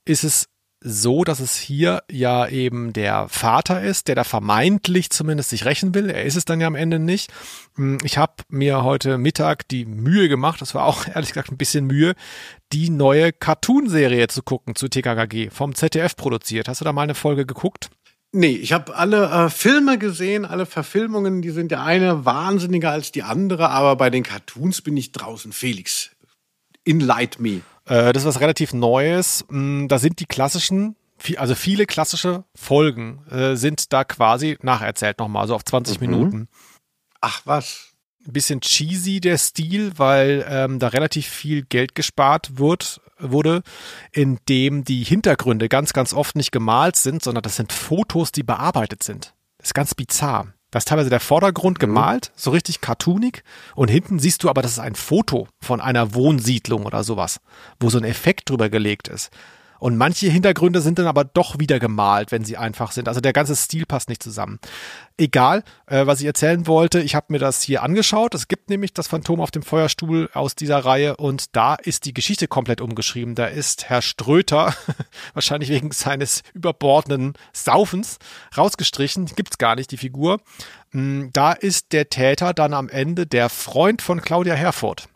ist 0.06 0.24
es 0.24 0.50
so, 0.82 1.26
dass 1.26 1.42
es 1.42 1.58
hier 1.58 2.04
ja 2.10 2.48
eben 2.48 2.94
der 2.94 3.28
Vater 3.28 3.82
ist, 3.82 4.08
der 4.08 4.16
da 4.16 4.24
vermeintlich 4.24 5.10
zumindest 5.10 5.50
sich 5.50 5.66
rächen 5.66 5.94
will. 5.94 6.10
Er 6.10 6.24
ist 6.24 6.38
es 6.38 6.46
dann 6.46 6.62
ja 6.62 6.68
am 6.68 6.76
Ende 6.76 7.00
nicht. 7.00 7.32
Hm, 7.76 7.98
ich 8.04 8.18
habe 8.18 8.44
mir 8.48 8.84
heute 8.84 9.18
Mittag 9.18 9.68
die 9.68 9.86
Mühe 9.86 10.30
gemacht, 10.30 10.62
das 10.62 10.76
war 10.76 10.86
auch 10.86 11.06
ehrlich 11.14 11.30
gesagt 11.30 11.52
ein 11.52 11.58
bisschen 11.58 11.86
Mühe, 11.86 12.14
die 12.72 12.90
neue 12.90 13.34
Cartoon-Serie 13.34 14.28
zu 14.28 14.42
gucken 14.42 14.76
zu 14.76 14.88
TKKG, 14.88 15.50
vom 15.50 15.76
ZDF 15.76 16.16
produziert. 16.16 16.70
Hast 16.70 16.80
du 16.80 16.86
da 16.86 16.94
mal 16.94 17.04
eine 17.04 17.16
Folge 17.16 17.46
geguckt? 17.46 17.90
Nee, 18.32 18.52
ich 18.52 18.74
habe 18.74 18.96
alle 18.96 19.26
äh, 19.26 19.50
Filme 19.50 19.98
gesehen, 19.98 20.46
alle 20.46 20.68
Verfilmungen, 20.68 21.42
die 21.42 21.50
sind 21.50 21.72
der 21.72 21.84
eine 21.84 22.26
wahnsinniger 22.26 22.92
als 22.92 23.12
die 23.12 23.24
andere, 23.24 23.70
aber 23.70 23.96
bei 23.96 24.12
den 24.12 24.24
Cartoons 24.24 24.82
bin 24.82 24.96
ich 24.98 25.12
draußen. 25.12 25.52
Felix, 25.52 26.12
enlight 26.86 27.40
me. 27.40 27.62
Äh, 27.86 28.14
das 28.14 28.24
ist 28.24 28.28
was 28.28 28.40
relativ 28.40 28.74
Neues. 28.74 29.46
Mm, 29.50 29.88
Da 29.88 29.98
sind 29.98 30.20
die 30.20 30.26
klassischen, 30.28 30.96
also 31.38 31.56
viele 31.56 31.88
klassische 31.88 32.44
Folgen 32.54 33.26
äh, 33.32 33.56
sind 33.56 33.92
da 33.92 34.04
quasi 34.04 34.58
nacherzählt 34.62 35.18
nochmal, 35.18 35.48
so 35.48 35.56
auf 35.56 35.66
20 35.66 36.00
Minuten. 36.00 36.50
Ach 37.22 37.42
was. 37.46 37.94
Ein 38.28 38.34
bisschen 38.34 38.62
cheesy 38.62 39.22
der 39.22 39.40
Stil, 39.40 39.94
weil 39.98 40.46
ähm, 40.48 40.78
da 40.78 40.90
relativ 40.90 41.26
viel 41.26 41.64
Geld 41.64 41.96
gespart 41.96 42.60
wird, 42.60 43.02
wurde, 43.20 43.62
indem 44.12 44.84
die 44.84 45.04
Hintergründe 45.04 45.70
ganz, 45.70 45.94
ganz 45.94 46.14
oft 46.14 46.36
nicht 46.36 46.52
gemalt 46.52 46.96
sind, 46.96 47.24
sondern 47.24 47.42
das 47.44 47.56
sind 47.56 47.74
Fotos, 47.74 48.32
die 48.32 48.44
bearbeitet 48.44 49.04
sind. 49.04 49.34
Das 49.58 49.70
ist 49.70 49.74
ganz 49.74 49.94
bizarr. 49.94 50.54
Da 50.72 50.78
ist 50.78 50.88
teilweise 50.88 51.10
der 51.10 51.20
Vordergrund 51.20 51.80
gemalt, 51.80 52.32
so 52.36 52.52
richtig 52.52 52.80
cartoonig, 52.80 53.44
und 53.76 53.90
hinten 53.90 54.20
siehst 54.20 54.44
du 54.44 54.50
aber, 54.50 54.62
das 54.62 54.74
ist 54.74 54.80
ein 54.80 54.96
Foto 54.96 55.48
von 55.60 55.82
einer 55.82 56.14
Wohnsiedlung 56.14 56.86
oder 56.86 57.04
sowas, 57.04 57.40
wo 57.80 57.90
so 57.90 57.98
ein 57.98 58.04
Effekt 58.04 58.50
drüber 58.50 58.70
gelegt 58.70 59.08
ist. 59.08 59.32
Und 59.80 59.98
manche 59.98 60.28
Hintergründe 60.30 60.82
sind 60.82 61.00
dann 61.00 61.08
aber 61.08 61.24
doch 61.24 61.58
wieder 61.58 61.80
gemalt, 61.80 62.32
wenn 62.32 62.44
sie 62.44 62.58
einfach 62.58 62.92
sind. 62.92 63.08
Also 63.08 63.22
der 63.22 63.34
ganze 63.34 63.56
Stil 63.56 63.86
passt 63.86 64.10
nicht 64.10 64.22
zusammen. 64.22 64.60
Egal, 65.18 65.64
äh, 65.88 66.06
was 66.06 66.20
ich 66.20 66.26
erzählen 66.26 66.68
wollte, 66.68 67.00
ich 67.00 67.16
habe 67.16 67.28
mir 67.30 67.40
das 67.40 67.62
hier 67.62 67.82
angeschaut. 67.82 68.36
Es 68.36 68.48
gibt 68.48 68.70
nämlich 68.70 68.94
das 68.94 69.08
Phantom 69.08 69.40
auf 69.40 69.52
dem 69.52 69.64
Feuerstuhl 69.64 70.30
aus 70.34 70.56
dieser 70.56 70.80
Reihe 70.80 71.18
und 71.18 71.56
da 71.56 71.76
ist 71.76 72.06
die 72.06 72.14
Geschichte 72.14 72.48
komplett 72.48 72.82
umgeschrieben. 72.82 73.36
Da 73.36 73.46
ist 73.46 73.90
Herr 73.90 74.02
Ströter, 74.02 74.74
wahrscheinlich 75.34 75.70
wegen 75.70 75.92
seines 75.92 76.44
überbordenden 76.54 77.34
Saufens, 77.54 78.20
rausgestrichen. 78.58 79.26
Gibt's 79.36 79.58
gar 79.58 79.76
nicht, 79.76 79.92
die 79.92 79.98
Figur. 79.98 80.42
Mm, 80.92 81.28
Da 81.32 81.54
ist 81.54 81.94
der 81.94 82.10
Täter 82.10 82.54
dann 82.54 82.74
am 82.74 82.90
Ende 82.90 83.26
der 83.26 83.50
Freund 83.50 84.02
von 84.02 84.22
Claudia 84.22 84.56
Herfurth. 84.56 85.08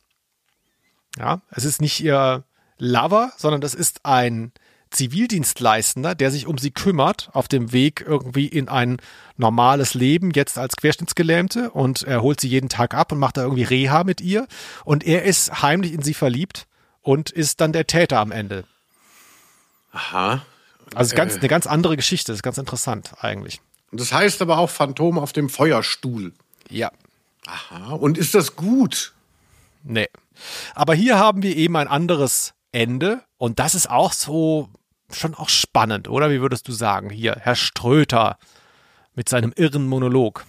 Ja, 1.18 1.41
es 1.51 1.66
ist 1.66 1.82
nicht 1.82 1.99
ihr 2.03 2.43
Lover, 2.84 3.32
sondern 3.38 3.62
das 3.62 3.74
ist 3.74 4.06
ein 4.06 4.52
Zivildienstleistender, 4.92 6.16
der 6.16 6.32
sich 6.32 6.48
um 6.48 6.58
sie 6.58 6.72
kümmert, 6.72 7.30
auf 7.34 7.48
dem 7.48 7.72
Weg 7.72 8.04
irgendwie 8.06 8.46
in 8.46 8.68
ein 8.68 8.98
normales 9.38 9.94
Leben, 9.94 10.32
jetzt 10.32 10.58
als 10.58 10.76
Querschnittsgelähmte 10.76 11.72
und 11.72 12.04
er 12.04 12.22
holt 12.22 12.42
sie 12.42 12.50
jeden 12.50 12.70
Tag 12.70 12.94
ab 12.94 13.12
und 13.12 13.20
macht 13.20 13.38
da 13.38 13.44
irgendwie 13.44 13.64
Reha 13.64 14.04
mit 14.04 14.22
ihr 14.22 14.48
und 14.84 15.06
er 15.06 15.24
ist 15.24 15.62
heimlich 15.62 15.94
in 15.94 16.04
sie 16.04 16.14
verliebt 16.14 16.68
und 17.02 17.32
ist 17.32 17.62
dann 17.62 17.72
der 17.72 17.88
Täter 17.88 18.20
am 18.20 18.32
Ende. 18.32 18.66
Aha. 19.94 20.46
Also 20.94 21.16
ganz, 21.16 21.38
eine 21.38 21.48
ganz 21.48 21.66
andere 21.66 21.96
Geschichte, 21.96 22.32
das 22.32 22.40
ist 22.40 22.44
ganz 22.44 22.58
interessant 22.58 23.14
eigentlich. 23.22 23.62
Und 23.92 24.02
das 24.02 24.12
heißt 24.12 24.42
aber 24.42 24.58
auch 24.58 24.70
Phantom 24.70 25.18
auf 25.18 25.32
dem 25.32 25.50
Feuerstuhl. 25.50 26.34
Ja. 26.70 26.92
Aha. 27.48 27.94
Und 27.94 28.18
ist 28.18 28.36
das 28.36 28.56
gut? 28.56 29.14
Nee. 29.84 30.10
Aber 30.76 30.94
hier 30.94 31.18
haben 31.18 31.44
wir 31.44 31.56
eben 31.56 31.76
ein 31.78 31.88
anderes 31.88 32.54
Ende 32.74 33.24
und 33.38 33.60
das 33.60 33.76
ist 33.76 33.90
auch 33.90 34.12
so 34.12 34.70
schon 35.12 35.36
auch 35.36 35.50
spannend, 35.50 36.10
oder? 36.10 36.32
Wie 36.32 36.42
würdest 36.42 36.68
du 36.68 36.72
sagen? 36.72 37.10
Hier, 37.10 37.38
Herr 37.40 37.56
Ströter 37.56 38.38
mit 39.16 39.30
seinem 39.30 39.54
irren 39.56 39.88
Monolog. 39.88 40.46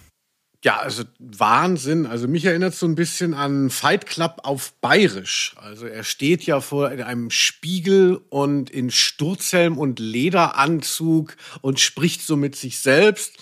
Ja, 0.63 0.79
also 0.79 1.03
Wahnsinn. 1.19 2.07
Also 2.07 2.27
mich 2.27 2.43
erinnert 2.43 2.73
so 2.73 2.87
ein 2.87 2.95
bisschen 2.95 3.35
an 3.35 3.69
Fight 3.69 4.07
Club 4.07 4.39
auf 4.41 4.73
Bayerisch. 4.81 5.53
Also 5.57 5.85
er 5.85 6.03
steht 6.03 6.43
ja 6.43 6.59
vor 6.59 6.87
einem 6.87 7.29
Spiegel 7.29 8.19
und 8.29 8.71
in 8.71 8.89
Sturzhelm 8.89 9.77
und 9.77 9.99
Lederanzug 9.99 11.37
und 11.61 11.79
spricht 11.79 12.23
so 12.23 12.35
mit 12.35 12.55
sich 12.55 12.79
selbst. 12.79 13.37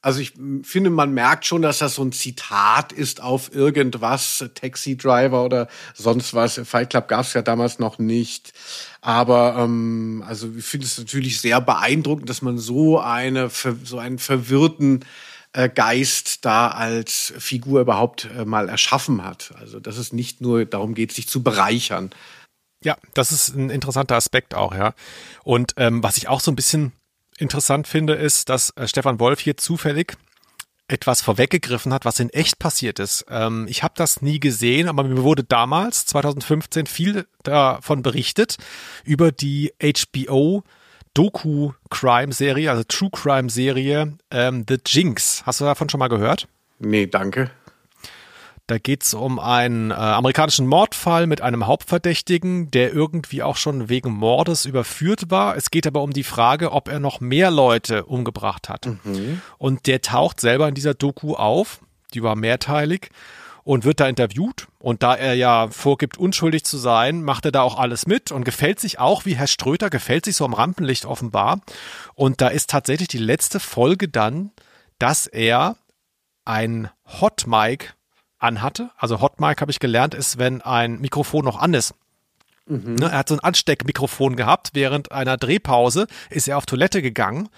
Also 0.00 0.20
ich 0.20 0.34
finde, 0.62 0.90
man 0.90 1.12
merkt 1.12 1.44
schon, 1.44 1.62
dass 1.62 1.78
das 1.78 1.96
so 1.96 2.04
ein 2.04 2.12
Zitat 2.12 2.92
ist 2.92 3.20
auf 3.20 3.52
irgendwas, 3.52 4.44
Taxi 4.54 4.96
Driver 4.96 5.44
oder 5.44 5.66
sonst 5.94 6.34
was. 6.34 6.60
Fight 6.64 6.90
Club 6.90 7.08
gab 7.08 7.22
es 7.22 7.34
ja 7.34 7.42
damals 7.42 7.80
noch 7.80 7.98
nicht. 7.98 8.52
Aber 9.00 9.56
ähm, 9.58 10.22
also 10.26 10.50
ich 10.56 10.64
finde 10.64 10.86
es 10.86 10.98
natürlich 10.98 11.40
sehr 11.40 11.60
beeindruckend, 11.60 12.30
dass 12.30 12.42
man 12.42 12.58
so 12.58 13.00
eine 13.00 13.50
so 13.50 13.98
einen 13.98 14.18
verwirrten 14.18 15.04
äh, 15.52 15.68
Geist 15.68 16.44
da 16.44 16.68
als 16.68 17.32
Figur 17.38 17.80
überhaupt 17.80 18.28
äh, 18.36 18.44
mal 18.44 18.68
erschaffen 18.68 19.24
hat. 19.24 19.52
Also 19.58 19.80
dass 19.80 19.96
es 19.96 20.12
nicht 20.12 20.40
nur 20.40 20.64
darum 20.64 20.94
geht, 20.94 21.10
sich 21.10 21.28
zu 21.28 21.42
bereichern. 21.42 22.10
Ja, 22.84 22.96
das 23.14 23.32
ist 23.32 23.56
ein 23.56 23.70
interessanter 23.70 24.14
Aspekt 24.14 24.54
auch, 24.54 24.72
ja. 24.74 24.94
Und 25.42 25.72
ähm, 25.76 26.04
was 26.04 26.16
ich 26.16 26.28
auch 26.28 26.40
so 26.40 26.52
ein 26.52 26.56
bisschen 26.56 26.92
interessant 27.40 27.88
finde, 27.88 28.14
ist, 28.14 28.48
dass 28.48 28.70
äh, 28.76 28.86
Stefan 28.86 29.20
Wolf 29.20 29.40
hier 29.40 29.56
zufällig 29.56 30.16
etwas 30.88 31.20
vorweggegriffen 31.20 31.92
hat, 31.92 32.04
was 32.04 32.18
in 32.18 32.30
echt 32.30 32.58
passiert 32.58 32.98
ist. 32.98 33.26
Ähm, 33.28 33.66
ich 33.68 33.82
habe 33.82 33.94
das 33.96 34.22
nie 34.22 34.40
gesehen, 34.40 34.88
aber 34.88 35.04
mir 35.04 35.22
wurde 35.22 35.44
damals, 35.44 36.06
2015, 36.06 36.86
viel 36.86 37.26
davon 37.42 38.02
berichtet, 38.02 38.56
über 39.04 39.30
die 39.30 39.72
HBO 39.82 40.64
Doku-Crime-Serie, 41.14 42.70
also 42.70 42.84
True-Crime-Serie 42.84 44.14
ähm, 44.30 44.64
The 44.68 44.78
Jinx. 44.86 45.42
Hast 45.44 45.60
du 45.60 45.64
davon 45.64 45.88
schon 45.88 45.98
mal 45.98 46.08
gehört? 46.08 46.48
Nee, 46.78 47.06
danke. 47.06 47.50
Da 48.68 48.76
geht's 48.76 49.14
um 49.14 49.38
einen 49.38 49.90
äh, 49.90 49.94
amerikanischen 49.94 50.66
Mordfall 50.66 51.26
mit 51.26 51.40
einem 51.40 51.66
Hauptverdächtigen, 51.66 52.70
der 52.70 52.92
irgendwie 52.92 53.42
auch 53.42 53.56
schon 53.56 53.88
wegen 53.88 54.12
Mordes 54.12 54.66
überführt 54.66 55.30
war. 55.30 55.56
Es 55.56 55.70
geht 55.70 55.86
aber 55.86 56.02
um 56.02 56.12
die 56.12 56.22
Frage, 56.22 56.72
ob 56.72 56.88
er 56.88 57.00
noch 57.00 57.20
mehr 57.20 57.50
Leute 57.50 58.04
umgebracht 58.04 58.68
hat. 58.68 58.84
Und 59.56 59.86
der 59.86 60.02
taucht 60.02 60.38
selber 60.38 60.68
in 60.68 60.74
dieser 60.74 60.92
Doku 60.92 61.34
auf. 61.34 61.80
Die 62.12 62.22
war 62.22 62.36
mehrteilig 62.36 63.08
und 63.64 63.84
wird 63.84 64.00
da 64.00 64.06
interviewt. 64.06 64.68
Und 64.78 65.02
da 65.02 65.14
er 65.14 65.32
ja 65.32 65.68
vorgibt, 65.68 66.18
unschuldig 66.18 66.64
zu 66.64 66.76
sein, 66.76 67.22
macht 67.22 67.46
er 67.46 67.52
da 67.52 67.62
auch 67.62 67.78
alles 67.78 68.06
mit 68.06 68.32
und 68.32 68.44
gefällt 68.44 68.80
sich 68.80 68.98
auch, 68.98 69.24
wie 69.24 69.34
Herr 69.34 69.46
Ströter, 69.46 69.88
gefällt 69.88 70.26
sich 70.26 70.36
so 70.36 70.44
am 70.44 70.52
Rampenlicht 70.52 71.06
offenbar. 71.06 71.62
Und 72.14 72.42
da 72.42 72.48
ist 72.48 72.68
tatsächlich 72.68 73.08
die 73.08 73.16
letzte 73.16 73.60
Folge 73.60 74.08
dann, 74.08 74.50
dass 74.98 75.26
er 75.26 75.76
ein 76.44 76.90
Hot 77.20 77.46
Mic 77.46 77.94
anhatte. 78.38 78.90
Also 78.96 79.20
Hot 79.20 79.40
Mic 79.40 79.60
habe 79.60 79.70
ich 79.70 79.80
gelernt, 79.80 80.14
ist, 80.14 80.38
wenn 80.38 80.62
ein 80.62 81.00
Mikrofon 81.00 81.44
noch 81.44 81.58
an 81.58 81.74
ist. 81.74 81.94
Ne, 83.00 83.06
er 83.10 83.18
hat 83.18 83.28
so 83.28 83.34
ein 83.34 83.40
Ansteckmikrofon 83.40 84.36
gehabt. 84.36 84.70
Während 84.74 85.10
einer 85.10 85.38
Drehpause 85.38 86.06
ist 86.28 86.48
er 86.48 86.58
auf 86.58 86.66
Toilette 86.66 87.00
gegangen 87.00 87.48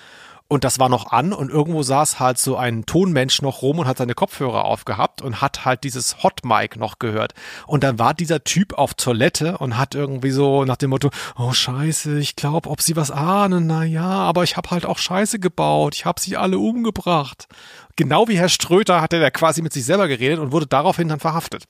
und 0.51 0.65
das 0.65 0.81
war 0.81 0.89
noch 0.89 1.13
an 1.13 1.33
und 1.33 1.49
irgendwo 1.49 1.85
saß 1.85 2.19
halt 2.19 2.37
so 2.37 2.57
ein 2.57 2.85
Tonmensch 2.85 3.41
noch 3.41 3.63
rum 3.63 3.79
und 3.79 3.87
hat 3.87 3.99
seine 3.99 4.15
Kopfhörer 4.15 4.65
aufgehabt 4.65 5.23
und 5.23 5.41
hat 5.41 5.65
halt 5.65 5.85
dieses 5.85 6.25
Hot 6.25 6.41
Mic 6.45 6.77
noch 6.77 6.99
gehört. 6.99 7.35
Und 7.69 7.85
dann 7.85 8.01
war 8.01 8.15
dieser 8.15 8.43
Typ 8.43 8.73
auf 8.75 8.95
Toilette 8.95 9.59
und 9.59 9.79
hat 9.79 9.95
irgendwie 9.95 10.33
so 10.33 10.65
nach 10.65 10.77
dem 10.77 10.91
Motto, 10.91 11.11
oh 11.39 11.53
scheiße, 11.53 12.19
ich 12.19 12.35
glaube, 12.35 12.69
ob 12.69 12.83
sie 12.83 12.97
was 12.97 13.13
ahnen, 13.13 13.69
na 13.69 13.85
ja, 13.85 14.03
aber 14.03 14.43
ich 14.43 14.57
habe 14.57 14.71
halt 14.71 14.87
auch 14.87 14.99
Scheiße 14.99 15.39
gebaut, 15.39 15.95
ich 15.95 16.05
habe 16.05 16.21
sie 16.21 16.37
alle 16.37 16.59
umgebracht. 16.59 17.47
Genau 17.95 18.27
wie 18.27 18.37
Herr 18.37 18.49
Ströter 18.49 19.01
hat 19.01 19.13
er 19.13 19.31
quasi 19.31 19.63
mit 19.63 19.73
sich 19.73 19.85
selber 19.85 20.09
geredet 20.09 20.41
und 20.41 20.51
wurde 20.51 20.67
daraufhin 20.67 21.07
dann 21.07 21.21
verhaftet. 21.21 21.67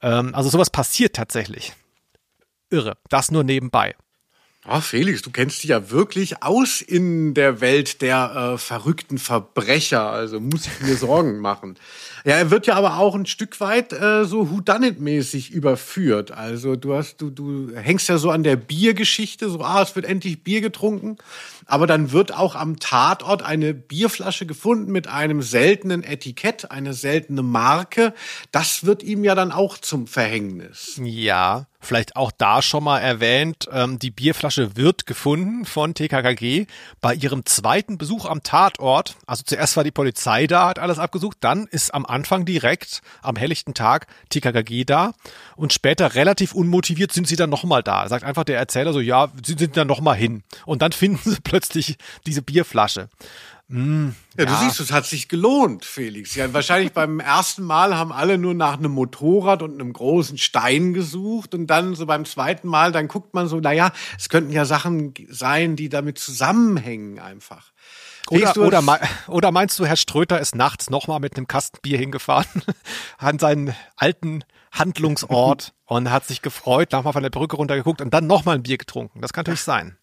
Ähm, 0.00 0.32
also 0.32 0.48
sowas 0.48 0.70
passiert 0.70 1.16
tatsächlich. 1.16 1.72
Irre. 2.70 2.98
Das 3.08 3.32
nur 3.32 3.42
nebenbei. 3.42 3.96
Ah, 4.66 4.82
Felix, 4.82 5.22
du 5.22 5.30
kennst 5.30 5.62
dich 5.62 5.70
ja 5.70 5.90
wirklich 5.90 6.42
aus 6.42 6.82
in 6.82 7.32
der 7.32 7.62
Welt 7.62 8.02
der 8.02 8.52
äh, 8.54 8.58
verrückten 8.58 9.16
Verbrecher. 9.16 10.10
Also 10.10 10.38
muss 10.38 10.66
ich 10.66 10.86
mir 10.86 10.96
Sorgen 10.96 11.38
machen. 11.40 11.76
Ja, 12.26 12.34
er 12.36 12.50
wird 12.50 12.66
ja 12.66 12.74
aber 12.74 12.98
auch 12.98 13.14
ein 13.14 13.24
Stück 13.24 13.58
weit 13.60 13.94
äh, 13.94 14.26
so 14.26 14.50
Whodunit-mäßig 14.50 15.50
überführt. 15.50 16.32
Also 16.32 16.76
du 16.76 16.94
hast, 16.94 17.22
du, 17.22 17.30
du 17.30 17.74
hängst 17.74 18.10
ja 18.10 18.18
so 18.18 18.30
an 18.30 18.42
der 18.42 18.56
Biergeschichte, 18.56 19.48
so, 19.48 19.62
ah, 19.62 19.80
es 19.80 19.96
wird 19.96 20.04
endlich 20.04 20.44
Bier 20.44 20.60
getrunken. 20.60 21.16
Aber 21.70 21.86
dann 21.86 22.10
wird 22.10 22.34
auch 22.34 22.56
am 22.56 22.80
Tatort 22.80 23.42
eine 23.42 23.74
Bierflasche 23.74 24.44
gefunden 24.44 24.90
mit 24.90 25.06
einem 25.06 25.40
seltenen 25.40 26.02
Etikett, 26.02 26.72
eine 26.72 26.94
seltene 26.94 27.42
Marke. 27.42 28.12
Das 28.50 28.84
wird 28.84 29.04
ihm 29.04 29.22
ja 29.22 29.36
dann 29.36 29.52
auch 29.52 29.78
zum 29.78 30.08
Verhängnis. 30.08 31.00
Ja, 31.00 31.66
vielleicht 31.80 32.16
auch 32.16 32.32
da 32.36 32.60
schon 32.60 32.84
mal 32.84 32.98
erwähnt, 32.98 33.68
ähm, 33.72 33.98
die 34.00 34.10
Bierflasche 34.10 34.76
wird 34.76 35.06
gefunden 35.06 35.64
von 35.64 35.94
TKKG 35.94 36.66
bei 37.00 37.14
ihrem 37.14 37.46
zweiten 37.46 37.98
Besuch 37.98 38.26
am 38.26 38.42
Tatort. 38.42 39.14
Also 39.26 39.44
zuerst 39.44 39.76
war 39.76 39.84
die 39.84 39.92
Polizei 39.92 40.48
da, 40.48 40.68
hat 40.68 40.80
alles 40.80 40.98
abgesucht, 40.98 41.38
dann 41.40 41.68
ist 41.68 41.94
am 41.94 42.04
Anfang 42.04 42.44
direkt 42.44 43.00
am 43.22 43.36
helllichten 43.36 43.74
Tag 43.74 44.08
TKKG 44.28 44.84
da 44.84 45.12
und 45.56 45.72
später 45.72 46.16
relativ 46.16 46.52
unmotiviert 46.52 47.12
sind 47.12 47.28
sie 47.28 47.36
dann 47.36 47.50
nochmal 47.50 47.82
da. 47.82 48.08
Sagt 48.08 48.24
einfach 48.24 48.44
der 48.44 48.58
Erzähler 48.58 48.92
so, 48.92 49.00
ja, 49.00 49.28
sie 49.44 49.54
sind 49.56 49.76
dann 49.76 49.86
nochmal 49.86 50.16
hin. 50.16 50.42
Und 50.66 50.82
dann 50.82 50.92
finden 50.92 51.30
sie 51.30 51.40
plötzlich 51.42 51.59
diese 51.68 52.42
Bierflasche. 52.42 53.08
Mm, 53.68 54.08
Ja, 54.36 54.46
du 54.46 54.54
siehst, 54.56 54.80
es 54.80 54.90
hat 54.90 55.06
sich 55.06 55.28
gelohnt, 55.28 55.84
Felix. 55.84 56.34
Ja, 56.34 56.52
wahrscheinlich 56.52 56.92
beim 56.92 57.20
ersten 57.20 57.62
Mal 57.62 57.96
haben 57.96 58.10
alle 58.10 58.36
nur 58.36 58.52
nach 58.52 58.78
einem 58.78 58.90
Motorrad 58.90 59.62
und 59.62 59.74
einem 59.74 59.92
großen 59.92 60.38
Stein 60.38 60.92
gesucht 60.92 61.54
und 61.54 61.68
dann 61.68 61.94
so 61.94 62.04
beim 62.04 62.24
zweiten 62.24 62.66
Mal, 62.66 62.90
dann 62.90 63.06
guckt 63.06 63.32
man 63.32 63.46
so, 63.46 63.60
naja, 63.60 63.92
es 64.18 64.28
könnten 64.28 64.50
ja 64.50 64.64
Sachen 64.64 65.14
sein, 65.28 65.76
die 65.76 65.88
damit 65.88 66.18
zusammenhängen 66.18 67.20
einfach. 67.20 67.70
Oder, 68.28 68.56
oder, 68.56 69.00
oder 69.28 69.52
meinst 69.52 69.78
du, 69.78 69.86
Herr 69.86 69.96
Ströter 69.96 70.40
ist 70.40 70.54
nachts 70.54 70.90
nochmal 70.90 71.20
mit 71.20 71.36
einem 71.36 71.46
Kasten 71.46 71.78
Bier 71.80 71.98
hingefahren 71.98 72.62
an 73.18 73.38
seinen 73.38 73.74
alten 73.96 74.44
Handlungsort 74.72 75.74
und 75.84 76.10
hat 76.10 76.26
sich 76.26 76.42
gefreut, 76.42 76.90
nochmal 76.90 77.12
von 77.12 77.22
der 77.22 77.30
Brücke 77.30 77.56
runtergeguckt 77.56 78.00
und 78.00 78.12
dann 78.12 78.26
nochmal 78.26 78.56
ein 78.56 78.62
Bier 78.64 78.78
getrunken? 78.78 79.20
Das 79.20 79.32
kann 79.32 79.42
natürlich 79.42 79.62
sein. 79.62 79.96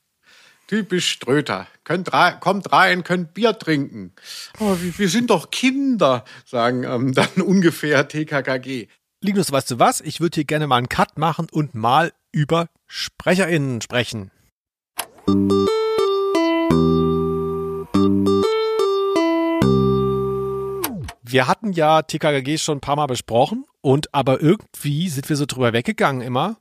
Typisch 0.68 1.10
Ströter. 1.10 1.66
Könnt 1.86 2.12
rein, 2.12 2.42
kommt 2.42 2.74
rein, 2.74 3.06
könnt 3.06 3.34
Bier 3.34 3.58
trinken. 3.58 4.12
Aber 4.60 4.82
wir, 4.82 4.98
wir 5.00 5.08
sind 5.08 5.30
doch 5.30 5.50
Kinder, 5.50 6.26
sagen 6.46 6.84
ähm, 6.84 7.14
dann 7.16 7.42
ungefähr 7.42 8.06
TKKG. 8.06 8.90
Linus, 9.22 9.52
weißt 9.52 9.72
du 9.72 9.80
was? 9.80 10.02
Ich 10.02 10.20
würde 10.20 10.36
hier 10.36 10.44
gerne 10.44 10.68
mal 10.68 10.76
einen 10.76 10.90
Cut 10.90 11.18
machen 11.18 11.48
und 11.50 11.74
mal 11.74 12.12
über 12.34 12.68
SprecherInnen 12.86 13.80
sprechen. 13.80 14.30
Wir 21.24 21.48
hatten 21.48 21.72
ja 21.72 22.02
TKKG 22.02 22.58
schon 22.58 22.78
ein 22.78 22.82
paar 22.82 22.98
Mal 22.98 23.08
besprochen 23.08 23.66
und 23.80 24.14
aber 24.14 24.42
irgendwie 24.42 25.08
sind 25.08 25.30
wir 25.30 25.38
so 25.38 25.46
drüber 25.46 25.72
weggegangen 25.72 26.22
immer. 26.22 26.58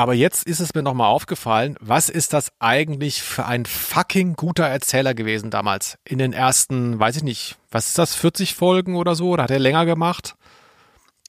Aber 0.00 0.14
jetzt 0.14 0.44
ist 0.44 0.60
es 0.60 0.72
mir 0.72 0.82
nochmal 0.82 1.08
aufgefallen, 1.08 1.76
was 1.78 2.08
ist 2.08 2.32
das 2.32 2.52
eigentlich 2.58 3.22
für 3.22 3.44
ein 3.44 3.66
fucking 3.66 4.32
guter 4.32 4.64
Erzähler 4.64 5.12
gewesen 5.12 5.50
damals? 5.50 5.98
In 6.04 6.16
den 6.16 6.32
ersten, 6.32 6.98
weiß 6.98 7.16
ich 7.16 7.22
nicht, 7.22 7.58
was 7.70 7.88
ist 7.88 7.98
das, 7.98 8.14
40 8.14 8.54
Folgen 8.54 8.96
oder 8.96 9.14
so? 9.14 9.28
Oder 9.28 9.42
hat 9.42 9.50
er 9.50 9.58
länger 9.58 9.84
gemacht? 9.84 10.36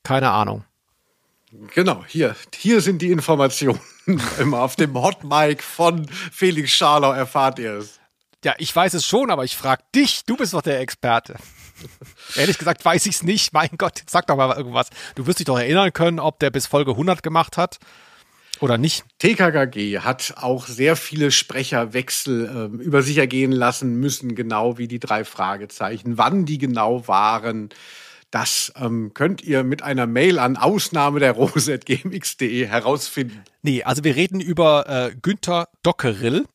Keine 0.03 0.31
Ahnung. 0.31 0.63
Genau, 1.73 2.05
hier, 2.07 2.33
hier 2.55 2.79
sind 2.79 3.01
die 3.01 3.11
Informationen. 3.11 3.81
Immer 4.39 4.61
auf 4.61 4.77
dem 4.77 4.93
Hot 4.93 5.25
Mic 5.25 5.61
von 5.61 6.07
Felix 6.07 6.71
Scharlau 6.71 7.11
erfahrt 7.11 7.59
ihr 7.59 7.73
es. 7.73 7.99
Ja, 8.45 8.55
ich 8.57 8.73
weiß 8.73 8.93
es 8.93 9.05
schon, 9.05 9.31
aber 9.31 9.43
ich 9.43 9.57
frage 9.57 9.83
dich, 9.93 10.23
du 10.25 10.37
bist 10.37 10.53
doch 10.53 10.61
der 10.61 10.79
Experte. 10.79 11.35
Ehrlich 12.37 12.57
gesagt 12.57 12.85
weiß 12.85 13.05
ich 13.05 13.15
es 13.15 13.23
nicht. 13.23 13.51
Mein 13.51 13.71
Gott, 13.77 14.01
sag 14.07 14.27
doch 14.27 14.37
mal 14.37 14.55
irgendwas. 14.55 14.87
Du 15.15 15.27
wirst 15.27 15.39
dich 15.39 15.45
doch 15.45 15.59
erinnern 15.59 15.91
können, 15.91 16.21
ob 16.21 16.39
der 16.39 16.51
bis 16.51 16.67
Folge 16.67 16.91
100 16.91 17.21
gemacht 17.21 17.57
hat 17.57 17.77
oder 18.61 18.77
nicht. 18.77 19.03
TKKG 19.19 19.99
hat 19.99 20.35
auch 20.37 20.67
sehr 20.67 20.95
viele 20.95 21.31
Sprecherwechsel 21.31 22.49
ähm, 22.53 22.79
über 22.79 23.01
sich 23.01 23.17
ergehen 23.17 23.51
lassen 23.51 23.99
müssen, 23.99 24.35
genau 24.35 24.77
wie 24.77 24.87
die 24.87 24.99
drei 24.99 25.23
Fragezeichen. 25.23 26.17
Wann 26.17 26.45
die 26.45 26.57
genau 26.57 27.07
waren, 27.07 27.69
das 28.31 28.71
ähm, 28.79 29.11
könnt 29.13 29.43
ihr 29.43 29.63
mit 29.63 29.83
einer 29.83 30.07
Mail 30.07 30.39
an 30.39 30.55
Ausnahme 30.55 31.19
der 31.19 31.33
rose.gmx.de 31.33 32.65
herausfinden. 32.65 33.43
Nee, 33.61 33.83
also 33.83 34.03
wir 34.03 34.15
reden 34.15 34.39
über 34.39 34.87
äh, 34.87 35.15
Günther 35.21 35.67
Dockerill. 35.83 36.45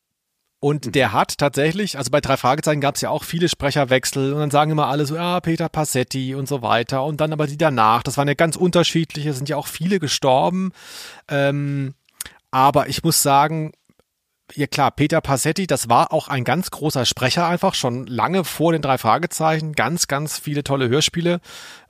Und 0.59 0.95
der 0.95 1.13
hat 1.13 1.37
tatsächlich, 1.37 1.97
also 1.97 2.09
bei 2.09 2.19
drei 2.19 2.35
Fragezeichen 2.35 2.81
gab 2.81 2.95
es 2.95 3.01
ja 3.01 3.11
auch 3.11 3.23
viele 3.23 3.47
Sprecherwechsel 3.47 4.33
und 4.33 4.39
dann 4.39 4.51
sagen 4.51 4.71
immer 4.71 4.87
alle 4.87 5.05
so, 5.05 5.15
ja, 5.15 5.39
Peter 5.39 5.69
Passetti 5.69 6.33
und 6.33 6.47
so 6.47 6.63
weiter. 6.63 7.03
Und 7.03 7.21
dann 7.21 7.31
aber 7.31 7.45
die 7.45 7.57
danach, 7.57 8.01
das 8.01 8.17
waren 8.17 8.27
ja 8.27 8.33
ganz 8.33 8.55
unterschiedliche, 8.55 9.33
sind 9.33 9.49
ja 9.49 9.57
auch 9.57 9.67
viele 9.67 9.99
gestorben. 9.99 10.71
Ähm, 11.27 11.93
aber 12.49 12.89
ich 12.89 13.03
muss 13.03 13.21
sagen, 13.21 13.71
ja 14.55 14.65
klar, 14.65 14.91
Peter 14.91 15.21
Passetti, 15.21 15.67
das 15.67 15.89
war 15.89 16.11
auch 16.11 16.27
ein 16.27 16.43
ganz 16.43 16.71
großer 16.71 17.05
Sprecher 17.05 17.47
einfach, 17.47 17.75
schon 17.75 18.07
lange 18.07 18.43
vor 18.43 18.71
den 18.71 18.81
drei 18.81 18.97
Fragezeichen, 18.97 19.73
ganz, 19.73 20.07
ganz 20.07 20.39
viele 20.39 20.63
tolle 20.63 20.89
Hörspiele 20.89 21.39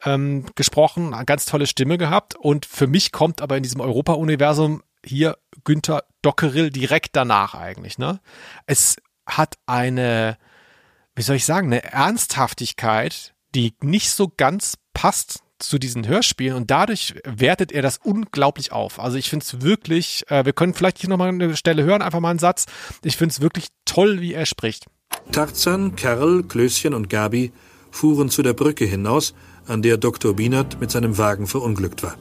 ähm, 0.04 0.46
gesprochen, 0.56 1.14
eine 1.14 1.26
ganz 1.26 1.46
tolle 1.46 1.68
Stimme 1.68 1.98
gehabt. 1.98 2.36
Und 2.36 2.66
für 2.66 2.88
mich 2.88 3.12
kommt 3.12 3.42
aber 3.42 3.56
in 3.56 3.64
diesem 3.64 3.80
Europa-Universum 3.80 4.84
hier 5.06 5.38
Günther 5.64 6.04
Dockerill 6.28 6.72
direkt 6.72 7.16
danach 7.16 7.56
eigentlich. 7.56 7.98
Ne? 7.98 8.20
Es 8.66 8.98
hat 9.26 9.56
eine, 9.66 10.38
wie 11.16 11.22
soll 11.22 11.38
ich 11.38 11.46
sagen, 11.46 11.68
eine 11.68 11.86
Ernsthaftigkeit, 11.86 13.34
die 13.56 13.74
nicht 13.82 14.12
so 14.12 14.30
ganz 14.36 14.78
passt 14.94 15.40
zu 15.58 15.80
diesen 15.80 16.06
Hörspielen 16.06 16.58
und 16.58 16.70
dadurch 16.70 17.16
wertet 17.24 17.72
er 17.72 17.82
das 17.82 17.98
unglaublich 18.04 18.74
auf. 18.74 19.00
Also 19.00 19.18
ich 19.18 19.30
finde 19.30 19.46
es 19.46 19.62
wirklich, 19.62 20.30
äh, 20.30 20.44
wir 20.44 20.52
können 20.52 20.74
vielleicht 20.74 21.00
hier 21.00 21.10
nochmal 21.10 21.30
eine 21.30 21.56
Stelle 21.56 21.86
hören, 21.86 22.02
einfach 22.02 22.20
mal 22.20 22.30
einen 22.32 22.40
Satz. 22.40 22.66
Ich 23.06 23.16
finde 23.16 23.32
es 23.32 23.40
wirklich 23.40 23.68
toll, 23.86 24.20
wie 24.20 24.34
er 24.34 24.46
spricht. 24.46 24.86
Tarzan, 25.32 25.96
Karl, 25.96 26.44
Klößchen 26.44 26.94
und 26.94 27.10
Gabi 27.10 27.54
fuhren 27.90 28.30
zu 28.30 28.44
der 28.44 28.54
Brücke 28.54 28.84
hinaus, 28.84 29.34
an 29.66 29.82
der 29.82 29.98
Dr. 29.98 30.36
Bienert 30.36 30.82
mit 30.82 30.92
seinem 30.92 31.18
Wagen 31.18 31.48
verunglückt 31.48 32.04
war. 32.04 32.16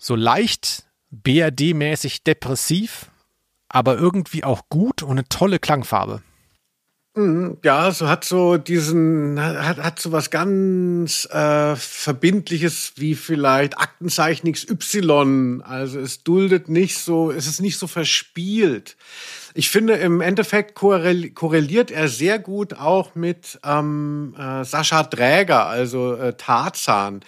So 0.00 0.14
leicht 0.14 0.87
BRD-mäßig 1.10 2.24
depressiv, 2.24 3.10
aber 3.68 3.96
irgendwie 3.96 4.44
auch 4.44 4.68
gut 4.68 5.02
und 5.02 5.12
eine 5.12 5.28
tolle 5.28 5.58
Klangfarbe. 5.58 6.22
Ja, 7.64 7.90
so 7.90 8.08
hat 8.08 8.24
so 8.24 8.58
diesen, 8.58 9.40
hat, 9.40 9.78
hat 9.78 9.98
so 9.98 10.12
was 10.12 10.30
ganz 10.30 11.26
äh, 11.32 11.74
Verbindliches 11.74 12.92
wie 12.96 13.16
vielleicht 13.16 13.76
Aktenzeichen 13.76 14.52
XY. 14.52 15.62
Also 15.64 15.98
es 15.98 16.22
duldet 16.22 16.68
nicht 16.68 16.98
so, 16.98 17.32
es 17.32 17.48
ist 17.48 17.60
nicht 17.60 17.78
so 17.78 17.88
verspielt. 17.88 18.96
Ich 19.58 19.70
finde, 19.70 19.94
im 19.94 20.20
Endeffekt 20.20 20.76
korrel 20.76 21.30
korreliert 21.30 21.90
er 21.90 22.06
sehr 22.06 22.38
gut 22.38 22.74
auch 22.74 23.16
mit 23.16 23.58
ähm, 23.64 24.32
äh, 24.38 24.64
Sascha 24.64 25.02
Dräger, 25.02 25.66
also 25.66 26.14
äh, 26.14 26.34
Tarzan, 26.34 27.24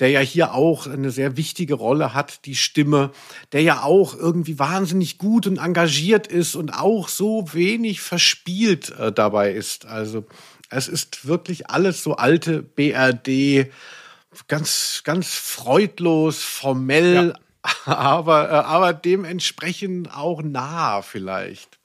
der 0.00 0.08
ja 0.08 0.20
hier 0.20 0.54
auch 0.54 0.86
eine 0.86 1.10
sehr 1.10 1.36
wichtige 1.36 1.74
Rolle 1.74 2.14
hat, 2.14 2.46
die 2.46 2.54
Stimme, 2.54 3.10
der 3.52 3.60
ja 3.60 3.82
auch 3.82 4.16
irgendwie 4.16 4.58
wahnsinnig 4.58 5.18
gut 5.18 5.46
und 5.46 5.58
engagiert 5.58 6.26
ist 6.26 6.54
und 6.54 6.70
auch 6.70 7.08
so 7.08 7.52
wenig 7.52 8.00
verspielt 8.00 8.88
äh, 8.98 9.12
dabei 9.12 9.52
ist. 9.52 9.84
Also 9.84 10.24
es 10.70 10.88
ist 10.88 11.28
wirklich 11.28 11.68
alles 11.68 12.02
so 12.02 12.16
alte 12.16 12.62
BRD, 12.62 13.70
ganz, 14.48 15.02
ganz 15.04 15.34
freudlos, 15.34 16.42
formell, 16.42 17.34
aber, 17.86 18.50
äh, 18.50 18.54
aber 18.54 18.92
dementsprechend 18.92 20.14
auch 20.14 20.42
nah 20.42 21.02
vielleicht. 21.02 21.78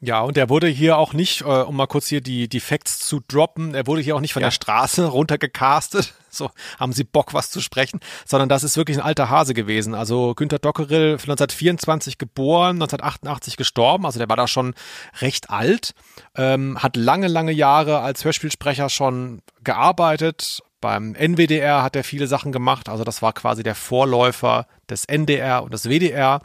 Ja, 0.00 0.20
und 0.20 0.36
er 0.36 0.50
wurde 0.50 0.66
hier 0.66 0.98
auch 0.98 1.14
nicht, 1.14 1.40
äh, 1.40 1.44
um 1.44 1.76
mal 1.76 1.86
kurz 1.86 2.08
hier 2.08 2.20
die, 2.20 2.46
die 2.46 2.60
Facts 2.60 2.98
zu 2.98 3.20
droppen, 3.26 3.74
er 3.74 3.86
wurde 3.86 4.02
hier 4.02 4.14
auch 4.14 4.20
nicht 4.20 4.34
von 4.34 4.42
Ja. 4.42 4.48
der 4.48 4.52
Straße 4.52 5.06
runtergecastet. 5.06 6.12
So, 6.28 6.50
haben 6.78 6.92
Sie 6.92 7.04
Bock, 7.04 7.32
was 7.32 7.50
zu 7.50 7.60
sprechen? 7.62 8.00
Sondern 8.26 8.50
das 8.50 8.64
ist 8.64 8.76
wirklich 8.76 8.98
ein 8.98 9.02
alter 9.02 9.30
Hase 9.30 9.54
gewesen. 9.54 9.94
Also 9.94 10.34
Günter 10.34 10.58
Dockerill, 10.58 11.12
1924 11.12 12.18
geboren, 12.18 12.76
1988 12.76 13.56
gestorben. 13.56 14.04
Also 14.04 14.18
der 14.18 14.28
war 14.28 14.36
da 14.36 14.46
schon 14.46 14.74
recht 15.20 15.48
alt. 15.48 15.94
Ähm, 16.36 16.82
hat 16.82 16.96
lange, 16.96 17.28
lange 17.28 17.52
Jahre 17.52 18.00
als 18.00 18.24
Hörspielsprecher 18.26 18.90
schon 18.90 19.40
gearbeitet. 19.62 20.60
Beim 20.84 21.14
NWDR 21.14 21.82
hat 21.82 21.96
er 21.96 22.04
viele 22.04 22.26
Sachen 22.26 22.52
gemacht. 22.52 22.90
Also 22.90 23.04
das 23.04 23.22
war 23.22 23.32
quasi 23.32 23.62
der 23.62 23.74
Vorläufer 23.74 24.66
des 24.90 25.06
NDR 25.06 25.62
und 25.62 25.72
des 25.72 25.88
WDR. 25.88 26.42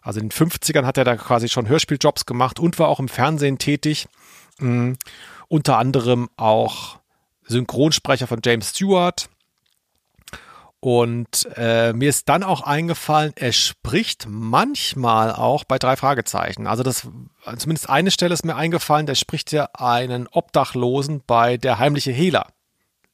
Also 0.00 0.20
in 0.20 0.30
den 0.30 0.32
50ern 0.32 0.86
hat 0.86 0.96
er 0.96 1.04
da 1.04 1.16
quasi 1.16 1.50
schon 1.50 1.68
Hörspieljobs 1.68 2.24
gemacht 2.24 2.58
und 2.58 2.78
war 2.78 2.88
auch 2.88 2.98
im 2.98 3.08
Fernsehen 3.08 3.58
tätig. 3.58 4.08
Mhm. 4.58 4.96
Unter 5.48 5.76
anderem 5.76 6.30
auch 6.38 6.96
Synchronsprecher 7.42 8.26
von 8.26 8.40
James 8.42 8.70
Stewart. 8.70 9.28
Und 10.80 11.46
äh, 11.54 11.92
mir 11.92 12.08
ist 12.08 12.30
dann 12.30 12.42
auch 12.42 12.62
eingefallen, 12.62 13.34
er 13.36 13.52
spricht 13.52 14.24
manchmal 14.26 15.30
auch 15.30 15.64
bei 15.64 15.78
drei 15.78 15.96
Fragezeichen. 15.96 16.66
Also 16.66 16.82
das, 16.82 17.06
zumindest 17.58 17.90
eine 17.90 18.10
Stelle 18.10 18.32
ist 18.32 18.46
mir 18.46 18.56
eingefallen, 18.56 19.04
der 19.04 19.14
spricht 19.14 19.52
ja 19.52 19.68
einen 19.74 20.26
Obdachlosen 20.26 21.20
bei 21.26 21.58
der 21.58 21.78
heimliche 21.78 22.12
Hehler. 22.12 22.46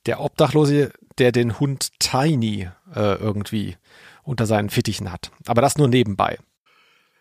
Der 0.07 0.21
Obdachlose, 0.21 0.93
der 1.19 1.33
den 1.33 1.61
Hund 1.61 1.91
Tiny 1.99 2.69
äh, 2.95 3.15
irgendwie 3.15 3.77
unter 4.23 4.47
seinen 4.47 4.71
Fittichen 4.71 5.13
hat. 5.13 5.31
Aber 5.47 5.61
das 5.61 5.77
nur 5.77 5.89
nebenbei. 5.89 6.39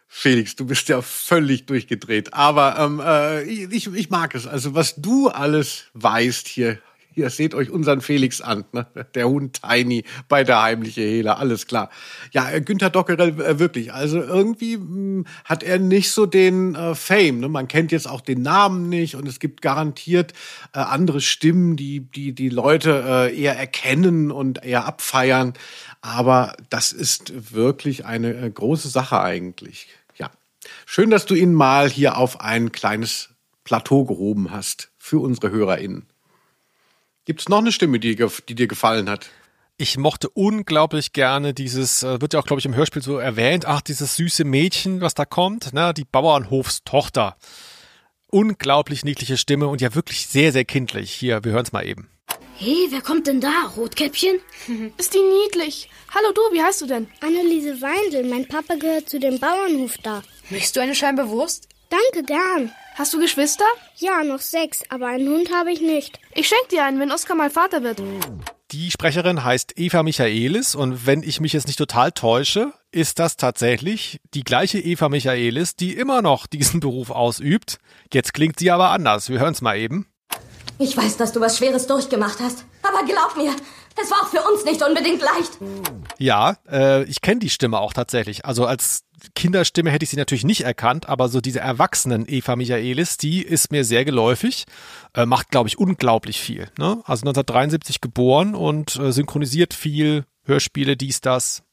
Felix, 0.08 0.56
du 0.56 0.66
bist 0.66 0.90
ja 0.90 1.02
völlig 1.02 1.68
durchgedreht. 1.68 2.34
Aber 2.34 2.80
ähm, 2.80 3.00
äh, 3.00 3.44
ich, 3.44 3.94
ich 3.94 4.10
mag 4.10 4.34
es. 4.34 4.48
Also 4.48 4.74
was 4.74 4.96
du 4.96 5.30
alles 5.30 5.86
weißt 5.94 6.48
hier. 6.48 6.80
Hier 7.12 7.30
seht 7.30 7.56
euch 7.56 7.70
unseren 7.70 8.02
Felix 8.02 8.40
an, 8.40 8.66
ne? 8.72 8.86
der 9.16 9.28
Hund 9.28 9.62
Tiny 9.62 10.04
bei 10.28 10.44
der 10.44 10.62
heimliche 10.62 11.02
Hehler, 11.02 11.40
alles 11.40 11.66
klar. 11.66 11.90
Ja, 12.32 12.50
äh, 12.52 12.62
Günther 12.62 12.90
Dockerell 12.90 13.40
äh, 13.42 13.60
wirklich. 13.60 13.92
Also 13.94 14.22
irgendwie 14.22 14.78
mh, 14.78 15.26
hat 15.44 15.64
er 15.64 15.80
nicht 15.80 16.12
so 16.12 16.26
den 16.26 16.76
äh, 16.76 16.96
Fame. 16.96 17.40
Ne? 17.40 17.50
Man 17.50 17.68
kennt 17.68 17.92
jetzt 17.92 18.08
auch 18.08 18.22
den 18.22 18.42
Namen 18.42 18.90
nicht 18.90 19.16
und 19.16 19.28
es 19.28 19.40
gibt 19.40 19.62
garantiert 19.62 20.34
äh, 20.74 20.80
andere 20.80 21.20
Stimmen, 21.20 21.76
die 21.76 22.02
die 22.02 22.34
die 22.34 22.50
Leute 22.50 23.04
äh, 23.06 23.40
eher 23.40 23.58
erkennen 23.58 24.32
und 24.32 24.64
eher 24.64 24.86
abfeiern. 24.86 25.54
Aber 26.02 26.56
das 26.70 26.92
ist 26.92 27.54
wirklich 27.54 28.06
eine 28.06 28.34
äh, 28.34 28.50
große 28.50 28.88
Sache 28.88 29.20
eigentlich. 29.20 29.88
Ja, 30.18 30.30
schön, 30.86 31.10
dass 31.10 31.26
du 31.26 31.34
ihn 31.34 31.54
mal 31.54 31.90
hier 31.90 32.18
auf 32.18 32.40
ein 32.40 32.72
kleines 32.72 33.30
Plateau 33.64 34.06
gehoben 34.06 34.52
hast 34.52 34.92
für 34.98 35.20
unsere 35.20 35.52
HörerInnen. 35.52 36.08
Gibt 37.30 37.42
es 37.42 37.48
noch 37.48 37.60
eine 37.60 37.72
Stimme, 37.72 38.00
die, 38.00 38.16
die 38.16 38.56
dir 38.56 38.66
gefallen 38.66 39.08
hat? 39.08 39.30
Ich 39.78 40.00
mochte 40.00 40.30
unglaublich 40.30 41.14
gerne 41.14 41.54
dieses, 41.54 42.02
äh, 42.02 42.20
wird 42.20 42.34
ja 42.34 42.40
auch, 42.40 42.46
glaube 42.48 42.60
ich, 42.60 42.66
im 42.66 42.74
Hörspiel 42.74 43.04
so 43.04 43.20
erwähnt, 43.20 43.68
ach, 43.68 43.82
dieses 43.82 44.16
süße 44.16 44.46
Mädchen, 44.46 45.00
was 45.00 45.14
da 45.14 45.26
kommt, 45.26 45.72
ne, 45.72 45.94
die 45.94 46.06
Bauernhofstochter. 46.06 47.38
Unglaublich 48.32 49.06
niedliche 49.06 49.38
Stimme 49.38 49.68
und 49.68 49.80
ja 49.80 49.94
wirklich 49.94 50.26
sehr, 50.26 50.52
sehr 50.52 50.66
kindlich. 50.66 51.12
Hier, 51.12 51.44
wir 51.44 51.52
hören's 51.52 51.72
mal 51.72 51.86
eben. 51.86 52.10
Hey, 52.56 52.88
wer 52.90 53.02
kommt 53.02 53.28
denn 53.28 53.42
da? 53.42 53.68
Rotkäppchen? 53.78 54.40
Ist 54.98 55.14
die 55.14 55.22
niedlich. 55.22 55.88
Hallo 56.16 56.34
du, 56.34 56.42
wie 56.52 56.64
heißt 56.64 56.82
du 56.82 56.88
denn? 56.88 57.10
Anneliese 57.22 57.80
Weindl. 57.80 58.28
Mein 58.28 58.48
Papa 58.48 58.74
gehört 58.74 59.08
zu 59.08 59.20
dem 59.20 59.38
Bauernhof 59.38 60.00
da. 60.02 60.24
Möchtest 60.50 60.78
du 60.78 60.80
eine 60.80 60.96
Scheibe 60.96 61.30
Wurst? 61.30 61.70
Danke, 61.92 62.26
gern. 62.26 62.72
Hast 63.00 63.14
du 63.14 63.20
Geschwister? 63.22 63.64
Ja, 63.96 64.26
noch 64.26 64.42
sechs, 64.42 64.84
aber 64.90 65.08
einen 65.08 65.30
Hund 65.30 65.54
habe 65.54 65.72
ich 65.72 65.80
nicht. 65.80 66.20
Ich 66.36 66.50
schenk 66.50 66.68
dir 66.68 66.84
einen, 66.84 67.00
wenn 67.00 67.14
Oskar 67.14 67.38
mal 67.38 67.50
Vater 67.50 67.82
wird. 67.82 68.04
Die 68.72 68.92
Sprecherin 68.92 69.42
heißt 69.42 69.80
Eva 69.80 70.04
Michaelis 70.04 70.76
und 70.76 71.08
wenn 71.08 71.24
ich 71.24 71.40
mich 71.40 71.54
jetzt 71.54 71.68
nicht 71.68 71.80
total 71.80 72.12
täusche, 72.12 72.74
ist 72.92 73.18
das 73.20 73.38
tatsächlich 73.38 74.20
die 74.34 74.44
gleiche 74.44 74.80
Eva 74.80 75.08
Michaelis, 75.08 75.78
die 75.78 75.96
immer 75.96 76.22
noch 76.22 76.46
diesen 76.46 76.80
Beruf 76.82 77.10
ausübt. 77.10 77.78
Jetzt 78.14 78.34
klingt 78.34 78.60
sie 78.60 78.70
aber 78.70 78.90
anders. 78.90 79.30
Wir 79.30 79.40
hören's 79.40 79.62
mal 79.62 79.78
eben. 79.78 80.06
Ich 80.78 80.98
weiß, 80.98 81.16
dass 81.16 81.32
du 81.32 81.40
was 81.40 81.58
Schweres 81.58 81.88
durchgemacht 81.88 82.42
hast, 82.42 82.66
aber 82.84 83.06
glaub 83.06 83.38
mir, 83.38 83.56
es 84.02 84.12
war 84.12 84.22
auch 84.22 84.28
für 84.28 84.42
uns 84.42 84.66
nicht 84.66 84.82
unbedingt 84.82 85.22
leicht. 85.22 85.58
Ja, 86.18 86.58
äh, 86.70 87.04
ich 87.04 87.22
kenne 87.22 87.40
die 87.40 87.50
Stimme 87.50 87.80
auch 87.80 87.94
tatsächlich. 87.94 88.46
Also 88.46 88.66
als 88.66 89.04
Kinderstimme 89.36 89.92
hätte 89.92 90.04
ich 90.04 90.10
sie 90.10 90.18
natürlich 90.18 90.46
nicht 90.46 90.62
erkannt, 90.62 91.10
aber 91.10 91.30
so 91.30 91.42
diese 91.42 91.60
erwachsenen 91.60 92.26
Eva 92.28 92.56
Michaelis, 92.56 93.18
die 93.18 93.42
ist 93.42 93.72
mir 93.72 93.84
sehr 93.84 94.06
geläufig, 94.06 94.66
äh, 95.14 95.26
macht, 95.26 95.50
glaube 95.50 95.70
ich, 95.70 95.78
unglaublich 95.78 96.40
viel. 96.40 96.70
Ne? 96.78 97.02
Also 97.06 97.24
1973 97.24 98.02
geboren 98.02 98.56
und 98.56 98.96
äh, 98.98 99.12
synchronisiert 99.12 99.74
viel, 99.74 100.26
Hörspiele, 100.46 100.98
dies, 100.98 101.22
das. 101.22 101.64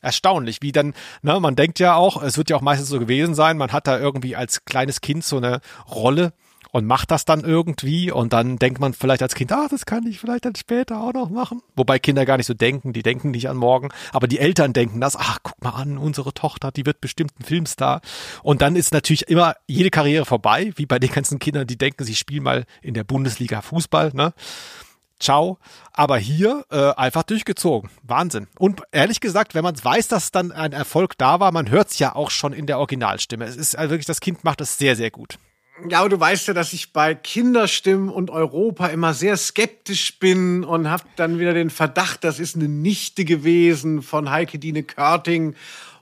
Erstaunlich, 0.00 0.62
wie 0.62 0.70
dann, 0.70 0.94
ne, 1.22 1.40
man 1.40 1.56
denkt 1.56 1.80
ja 1.80 1.96
auch, 1.96 2.22
es 2.22 2.38
wird 2.38 2.50
ja 2.50 2.56
auch 2.56 2.60
meistens 2.60 2.88
so 2.88 3.00
gewesen 3.00 3.34
sein, 3.34 3.58
man 3.58 3.72
hat 3.72 3.88
da 3.88 3.98
irgendwie 3.98 4.36
als 4.36 4.64
kleines 4.64 5.00
Kind 5.00 5.24
so 5.24 5.38
eine 5.38 5.60
Rolle, 5.90 6.32
und 6.70 6.86
macht 6.86 7.10
das 7.10 7.24
dann 7.24 7.40
irgendwie 7.40 8.10
und 8.10 8.32
dann 8.32 8.58
denkt 8.58 8.80
man 8.80 8.92
vielleicht 8.92 9.22
als 9.22 9.34
Kind, 9.34 9.52
ah, 9.52 9.66
das 9.70 9.86
kann 9.86 10.06
ich 10.06 10.18
vielleicht 10.18 10.44
dann 10.44 10.54
später 10.54 11.00
auch 11.00 11.12
noch 11.12 11.30
machen. 11.30 11.62
Wobei 11.76 11.98
Kinder 11.98 12.26
gar 12.26 12.36
nicht 12.36 12.46
so 12.46 12.54
denken, 12.54 12.92
die 12.92 13.02
denken 13.02 13.30
nicht 13.30 13.48
an 13.48 13.56
morgen, 13.56 13.88
aber 14.12 14.28
die 14.28 14.38
Eltern 14.38 14.72
denken 14.72 15.00
das, 15.00 15.16
ach, 15.16 15.38
guck 15.42 15.62
mal 15.62 15.70
an, 15.70 15.98
unsere 15.98 16.32
Tochter, 16.32 16.70
die 16.70 16.86
wird 16.86 17.00
bestimmt 17.00 17.32
ein 17.38 17.44
Filmstar. 17.44 18.00
Und 18.42 18.62
dann 18.62 18.76
ist 18.76 18.92
natürlich 18.92 19.28
immer 19.28 19.54
jede 19.66 19.90
Karriere 19.90 20.24
vorbei, 20.24 20.72
wie 20.76 20.86
bei 20.86 20.98
den 20.98 21.10
ganzen 21.10 21.38
Kindern, 21.38 21.66
die 21.66 21.78
denken, 21.78 22.04
sie 22.04 22.14
spielen 22.14 22.42
mal 22.42 22.64
in 22.82 22.94
der 22.94 23.04
Bundesliga 23.04 23.62
Fußball, 23.62 24.12
ne? 24.14 24.32
Ciao. 25.20 25.58
Aber 25.92 26.16
hier 26.18 26.64
äh, 26.70 26.92
einfach 26.94 27.24
durchgezogen. 27.24 27.90
Wahnsinn. 28.04 28.46
Und 28.56 28.82
ehrlich 28.92 29.20
gesagt, 29.20 29.54
wenn 29.54 29.64
man 29.64 29.74
weiß, 29.82 30.06
dass 30.08 30.30
dann 30.30 30.52
ein 30.52 30.72
Erfolg 30.72 31.18
da 31.18 31.40
war, 31.40 31.50
man 31.50 31.70
hört 31.70 31.90
es 31.90 31.98
ja 31.98 32.14
auch 32.14 32.30
schon 32.30 32.52
in 32.52 32.66
der 32.66 32.78
Originalstimme. 32.78 33.44
Es 33.44 33.56
ist 33.56 33.76
also 33.76 33.90
wirklich, 33.90 34.06
das 34.06 34.20
Kind 34.20 34.44
macht 34.44 34.60
es 34.60 34.78
sehr, 34.78 34.94
sehr 34.94 35.10
gut. 35.10 35.38
Ja, 35.88 36.00
aber 36.00 36.08
du 36.08 36.18
weißt 36.18 36.48
ja, 36.48 36.54
dass 36.54 36.72
ich 36.72 36.92
bei 36.92 37.14
Kinderstimmen 37.14 38.08
und 38.08 38.30
Europa 38.30 38.88
immer 38.88 39.14
sehr 39.14 39.36
skeptisch 39.36 40.18
bin 40.18 40.64
und 40.64 40.90
habe 40.90 41.04
dann 41.16 41.38
wieder 41.38 41.54
den 41.54 41.70
Verdacht, 41.70 42.24
das 42.24 42.40
ist 42.40 42.56
eine 42.56 42.68
Nichte 42.68 43.24
gewesen 43.24 44.02
von 44.02 44.30
Heike 44.30 44.58
Dine 44.58 44.82
Körting 44.82 45.54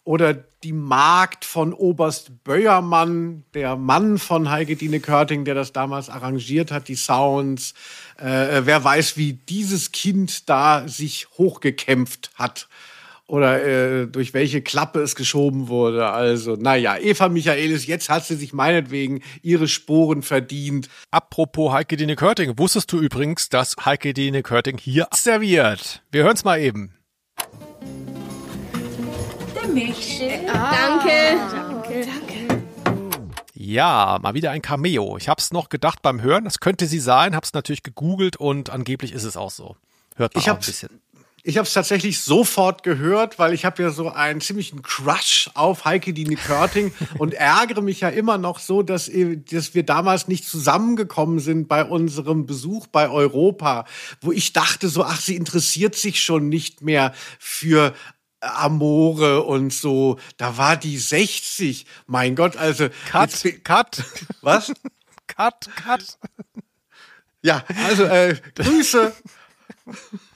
oder 0.04 0.34
die 0.34 0.72
Magd 0.72 1.44
von 1.44 1.72
Oberst 1.72 2.42
Böiermann, 2.42 3.44
der 3.54 3.76
Mann 3.76 4.18
von 4.18 4.50
Heike 4.50 4.76
Dine 4.76 5.00
Körting, 5.00 5.44
der 5.44 5.54
das 5.54 5.72
damals 5.72 6.08
arrangiert 6.08 6.72
hat, 6.72 6.88
die 6.88 6.94
Sounds. 6.94 7.74
Äh, 8.18 8.62
wer 8.64 8.82
weiß, 8.82 9.16
wie 9.16 9.34
dieses 9.34 9.92
Kind 9.92 10.48
da 10.48 10.88
sich 10.88 11.28
hochgekämpft 11.36 12.30
hat 12.34 12.68
oder 13.28 13.62
äh, 13.64 14.06
durch 14.06 14.34
welche 14.34 14.62
Klappe 14.62 15.00
es 15.00 15.16
geschoben 15.16 15.68
wurde. 15.68 16.08
Also, 16.08 16.54
naja, 16.56 16.96
Eva 16.96 17.28
Michaelis, 17.28 17.86
jetzt 17.86 18.08
hat 18.08 18.24
sie 18.24 18.36
sich 18.36 18.52
meinetwegen 18.52 19.22
ihre 19.42 19.68
Sporen 19.68 20.22
verdient. 20.22 20.88
Apropos 21.10 21.72
Heike 21.72 21.96
Dine 21.96 22.16
Körting, 22.16 22.58
wusstest 22.58 22.92
du 22.92 23.00
übrigens, 23.00 23.48
dass 23.48 23.74
Heike 23.84 24.14
Dine 24.14 24.42
Körting 24.42 24.78
hier 24.78 25.08
serviert? 25.12 26.02
Wir 26.12 26.24
hören's 26.24 26.44
mal 26.44 26.60
eben. 26.60 26.94
Der 29.54 29.68
Milchshake. 29.68 30.48
Ah, 30.52 30.72
danke. 30.72 31.10
Danke. 31.50 32.06
Danke. 32.06 32.62
Ja, 33.54 34.18
mal 34.22 34.34
wieder 34.34 34.52
ein 34.52 34.62
Cameo. 34.62 35.16
Ich 35.16 35.28
hab's 35.28 35.52
noch 35.52 35.68
gedacht 35.68 36.00
beim 36.00 36.22
Hören, 36.22 36.44
das 36.44 36.60
könnte 36.60 36.86
sie 36.86 37.00
sein, 37.00 37.34
hab's 37.34 37.52
natürlich 37.52 37.82
gegoogelt 37.82 38.36
und 38.36 38.70
angeblich 38.70 39.12
ist 39.12 39.24
es 39.24 39.36
auch 39.36 39.50
so. 39.50 39.76
Hört 40.14 40.34
man 40.34 40.42
ich 40.42 40.50
auch 40.50 40.54
ein 40.54 40.60
bisschen. 40.60 41.00
Ich 41.48 41.58
habe 41.58 41.68
es 41.68 41.74
tatsächlich 41.74 42.18
sofort 42.18 42.82
gehört, 42.82 43.38
weil 43.38 43.54
ich 43.54 43.64
habe 43.64 43.80
ja 43.80 43.90
so 43.90 44.10
einen 44.10 44.40
ziemlichen 44.40 44.82
Crush 44.82 45.48
auf 45.54 45.84
Heike 45.84 46.12
Dine 46.12 46.34
Körting 46.34 46.92
und 47.18 47.34
ärgere 47.34 47.82
mich 47.82 48.00
ja 48.00 48.08
immer 48.08 48.36
noch 48.36 48.58
so, 48.58 48.82
dass, 48.82 49.08
dass 49.52 49.72
wir 49.72 49.84
damals 49.84 50.26
nicht 50.26 50.44
zusammengekommen 50.44 51.38
sind 51.38 51.68
bei 51.68 51.84
unserem 51.84 52.46
Besuch 52.46 52.88
bei 52.88 53.08
Europa, 53.08 53.84
wo 54.20 54.32
ich 54.32 54.54
dachte 54.54 54.88
so, 54.88 55.04
ach, 55.04 55.20
sie 55.20 55.36
interessiert 55.36 55.94
sich 55.94 56.20
schon 56.20 56.48
nicht 56.48 56.82
mehr 56.82 57.14
für 57.38 57.94
Amore 58.40 59.44
und 59.44 59.72
so. 59.72 60.18
Da 60.38 60.56
war 60.56 60.76
die 60.76 60.98
60. 60.98 61.86
Mein 62.08 62.34
Gott, 62.34 62.56
also. 62.56 62.88
Cut, 63.08 63.44
jetzt, 63.44 63.64
cut. 63.64 64.02
Was? 64.40 64.72
cut, 65.28 65.70
cut. 65.76 66.18
Ja, 67.42 67.62
also 67.86 68.02
äh, 68.02 68.34
Grüße. 68.56 69.14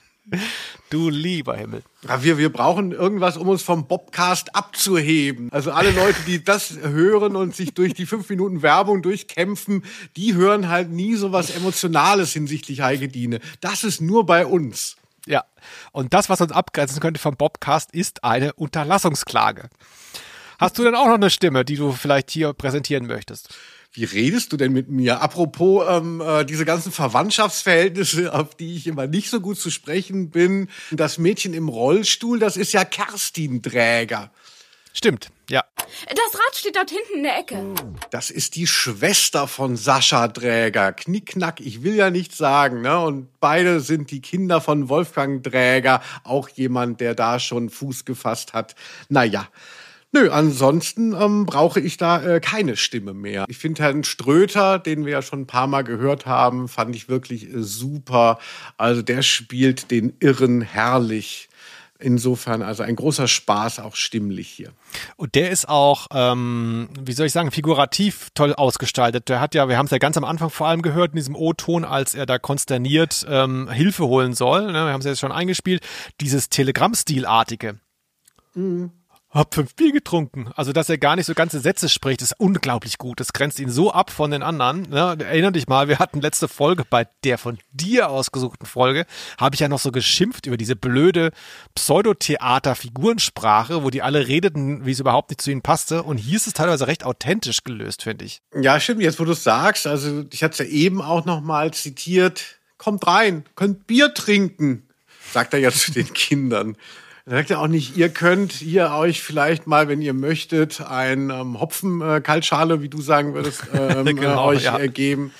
Du 0.89 1.09
lieber 1.09 1.55
Himmel. 1.55 1.83
Ja, 2.07 2.23
wir, 2.23 2.37
wir 2.37 2.51
brauchen 2.51 2.91
irgendwas, 2.91 3.37
um 3.37 3.47
uns 3.47 3.61
vom 3.61 3.87
Bobcast 3.87 4.55
abzuheben. 4.55 5.49
Also 5.51 5.71
alle 5.71 5.91
Leute, 5.91 6.17
die 6.27 6.43
das 6.43 6.71
hören 6.81 7.35
und 7.35 7.55
sich 7.55 7.73
durch 7.73 7.93
die 7.93 8.05
fünf 8.05 8.29
Minuten 8.29 8.61
Werbung 8.61 9.01
durchkämpfen, 9.01 9.83
die 10.15 10.33
hören 10.33 10.69
halt 10.69 10.89
nie 10.89 11.15
so 11.15 11.31
was 11.31 11.49
Emotionales 11.49 12.33
hinsichtlich 12.33 12.81
Heike 12.81 13.07
Diene. 13.07 13.39
Das 13.61 13.83
ist 13.83 14.01
nur 14.01 14.25
bei 14.25 14.45
uns. 14.45 14.97
Ja. 15.25 15.43
Und 15.91 16.13
das, 16.13 16.29
was 16.29 16.41
uns 16.41 16.51
abgrenzen 16.51 16.99
könnte 16.99 17.19
vom 17.19 17.37
Bobcast, 17.37 17.93
ist 17.93 18.23
eine 18.23 18.53
Unterlassungsklage. 18.53 19.69
Hast 20.59 20.77
du 20.77 20.83
denn 20.83 20.95
auch 20.95 21.07
noch 21.07 21.15
eine 21.15 21.29
Stimme, 21.29 21.65
die 21.65 21.75
du 21.75 21.91
vielleicht 21.91 22.31
hier 22.31 22.53
präsentieren 22.53 23.07
möchtest? 23.07 23.55
Wie 23.93 24.05
redest 24.05 24.53
du 24.53 24.57
denn 24.57 24.71
mit 24.71 24.89
mir? 24.89 25.21
Apropos 25.21 25.85
ähm, 25.89 26.21
äh, 26.21 26.45
diese 26.45 26.63
ganzen 26.63 26.93
Verwandtschaftsverhältnisse, 26.93 28.33
auf 28.33 28.55
die 28.55 28.77
ich 28.77 28.87
immer 28.87 29.05
nicht 29.07 29.29
so 29.29 29.41
gut 29.41 29.59
zu 29.59 29.69
sprechen 29.69 30.29
bin. 30.29 30.69
Das 30.91 31.17
Mädchen 31.17 31.53
im 31.53 31.67
Rollstuhl, 31.67 32.39
das 32.39 32.55
ist 32.55 32.71
ja 32.71 32.85
Kerstin 32.85 33.61
Dräger. 33.61 34.31
Stimmt, 34.93 35.29
ja. 35.49 35.63
Das 36.07 36.39
Rad 36.39 36.55
steht 36.55 36.75
dort 36.75 36.89
hinten 36.89 37.17
in 37.17 37.23
der 37.23 37.37
Ecke. 37.37 37.73
Das 38.11 38.29
ist 38.29 38.55
die 38.55 38.67
Schwester 38.67 39.47
von 39.47 39.75
Sascha 39.75 40.27
Dräger. 40.27 40.93
Knickknack, 40.93 41.59
ich 41.59 41.83
will 41.83 41.95
ja 41.95 42.09
nichts 42.09 42.37
sagen, 42.37 42.81
ne? 42.81 42.99
Und 42.99 43.27
beide 43.39 43.79
sind 43.79 44.11
die 44.11 44.21
Kinder 44.21 44.61
von 44.61 44.89
Wolfgang 44.89 45.43
Dräger, 45.43 46.01
auch 46.23 46.49
jemand, 46.49 46.99
der 47.01 47.15
da 47.15 47.39
schon 47.39 47.69
Fuß 47.69 48.05
gefasst 48.05 48.53
hat. 48.53 48.75
Naja. 49.09 49.47
Nö, 50.13 50.29
ansonsten 50.29 51.13
ähm, 51.13 51.45
brauche 51.45 51.79
ich 51.79 51.95
da 51.95 52.21
äh, 52.21 52.39
keine 52.41 52.75
Stimme 52.75 53.13
mehr. 53.13 53.45
Ich 53.47 53.57
finde 53.57 53.83
Herrn 53.83 54.03
Ströter, 54.03 54.77
den 54.77 55.05
wir 55.05 55.13
ja 55.13 55.21
schon 55.21 55.41
ein 55.41 55.47
paar 55.47 55.67
Mal 55.67 55.83
gehört 55.83 56.25
haben, 56.25 56.67
fand 56.67 56.95
ich 56.97 57.07
wirklich 57.07 57.45
äh, 57.45 57.63
super. 57.63 58.37
Also 58.77 59.01
der 59.01 59.21
spielt 59.21 59.89
den 59.89 60.13
Irren 60.19 60.61
herrlich. 60.61 61.47
Insofern 61.97 62.63
also 62.63 62.81
ein 62.81 62.95
großer 62.95 63.27
Spaß 63.27 63.79
auch 63.79 63.95
stimmlich 63.95 64.49
hier. 64.49 64.71
Und 65.17 65.35
der 65.35 65.51
ist 65.51 65.69
auch, 65.69 66.07
ähm, 66.11 66.89
wie 66.99 67.13
soll 67.13 67.27
ich 67.27 67.31
sagen, 67.31 67.51
figurativ 67.51 68.29
toll 68.33 68.53
ausgestaltet. 68.53 69.29
Der 69.29 69.39
hat 69.39 69.53
ja, 69.53 69.69
wir 69.69 69.77
haben 69.77 69.85
es 69.85 69.91
ja 69.91 69.99
ganz 69.99 70.17
am 70.17 70.23
Anfang 70.25 70.49
vor 70.49 70.67
allem 70.67 70.81
gehört 70.81 71.11
in 71.11 71.17
diesem 71.17 71.35
O-Ton, 71.35 71.85
als 71.85 72.15
er 72.15 72.25
da 72.25 72.39
konsterniert 72.39 73.25
ähm, 73.29 73.69
Hilfe 73.69 74.07
holen 74.07 74.33
soll. 74.33 74.65
Ne? 74.65 74.73
Wir 74.73 74.93
haben 74.93 75.01
es 75.01 75.05
jetzt 75.05 75.19
schon 75.19 75.31
eingespielt. 75.31 75.83
Dieses 76.19 76.49
Telegramm-Stilartige. 76.49 77.79
Mhm 78.55 78.91
hab 79.31 79.55
fünf 79.55 79.75
Bier 79.75 79.93
getrunken. 79.93 80.49
Also, 80.55 80.73
dass 80.73 80.89
er 80.89 80.97
gar 80.97 81.15
nicht 81.15 81.25
so 81.25 81.33
ganze 81.33 81.61
Sätze 81.61 81.87
spricht, 81.87 82.21
ist 82.21 82.35
unglaublich 82.37 82.97
gut. 82.97 83.21
Das 83.21 83.31
grenzt 83.33 83.59
ihn 83.59 83.69
so 83.69 83.91
ab 83.91 84.09
von 84.11 84.31
den 84.31 84.41
anderen. 84.43 84.89
Ne? 84.89 85.17
Erinner 85.19 85.51
dich 85.51 85.67
mal, 85.67 85.87
wir 85.87 85.99
hatten 85.99 86.19
letzte 86.21 86.49
Folge 86.49 86.83
bei 86.89 87.07
der 87.23 87.37
von 87.37 87.59
dir 87.71 88.09
ausgesuchten 88.09 88.65
Folge, 88.65 89.05
habe 89.39 89.55
ich 89.55 89.61
ja 89.61 89.69
noch 89.69 89.79
so 89.79 89.91
geschimpft 89.91 90.47
über 90.47 90.57
diese 90.57 90.75
blöde 90.75 91.31
Pseudotheater-Figurensprache, 91.75 93.83
wo 93.83 93.89
die 93.89 94.01
alle 94.01 94.27
redeten, 94.27 94.85
wie 94.85 94.91
es 94.91 94.99
überhaupt 94.99 95.29
nicht 95.29 95.39
zu 95.41 95.49
ihnen 95.49 95.61
passte. 95.61 96.03
Und 96.03 96.17
hier 96.17 96.35
ist 96.35 96.47
es 96.47 96.53
teilweise 96.53 96.87
recht 96.87 97.05
authentisch 97.05 97.63
gelöst, 97.63 98.03
finde 98.03 98.25
ich. 98.25 98.41
Ja, 98.53 98.81
stimmt. 98.81 99.01
Jetzt, 99.01 99.19
wo 99.19 99.25
du 99.25 99.31
es 99.31 99.43
sagst, 99.43 99.87
also 99.87 100.25
ich 100.31 100.43
hatte 100.43 100.53
es 100.53 100.59
ja 100.59 100.65
eben 100.65 101.01
auch 101.01 101.25
noch 101.25 101.41
mal 101.41 101.73
zitiert. 101.73 102.59
Kommt 102.77 103.07
rein, 103.07 103.45
könnt 103.55 103.87
Bier 103.87 104.13
trinken, 104.13 104.87
sagt 105.31 105.53
er 105.53 105.59
ja 105.59 105.71
zu 105.71 105.91
den 105.91 106.13
Kindern. 106.13 106.75
Da 107.25 107.35
sagt 107.35 107.51
er 107.51 107.59
auch 107.59 107.67
nicht, 107.67 107.97
ihr 107.97 108.09
könnt 108.09 108.61
ihr 108.61 108.91
euch 108.91 109.21
vielleicht 109.21 109.67
mal, 109.67 109.87
wenn 109.87 110.01
ihr 110.01 110.13
möchtet, 110.13 110.81
ein 110.81 111.29
ähm, 111.29 111.59
Hopfen-Kaltschale, 111.59 112.75
äh, 112.75 112.81
wie 112.81 112.89
du 112.89 113.01
sagen 113.01 113.33
würdest, 113.33 113.63
ähm, 113.73 114.05
genau, 114.05 114.51
äh, 114.51 114.55
euch 114.55 114.63
ja. 114.63 114.79
äh, 114.79 114.87
geben. 114.87 115.31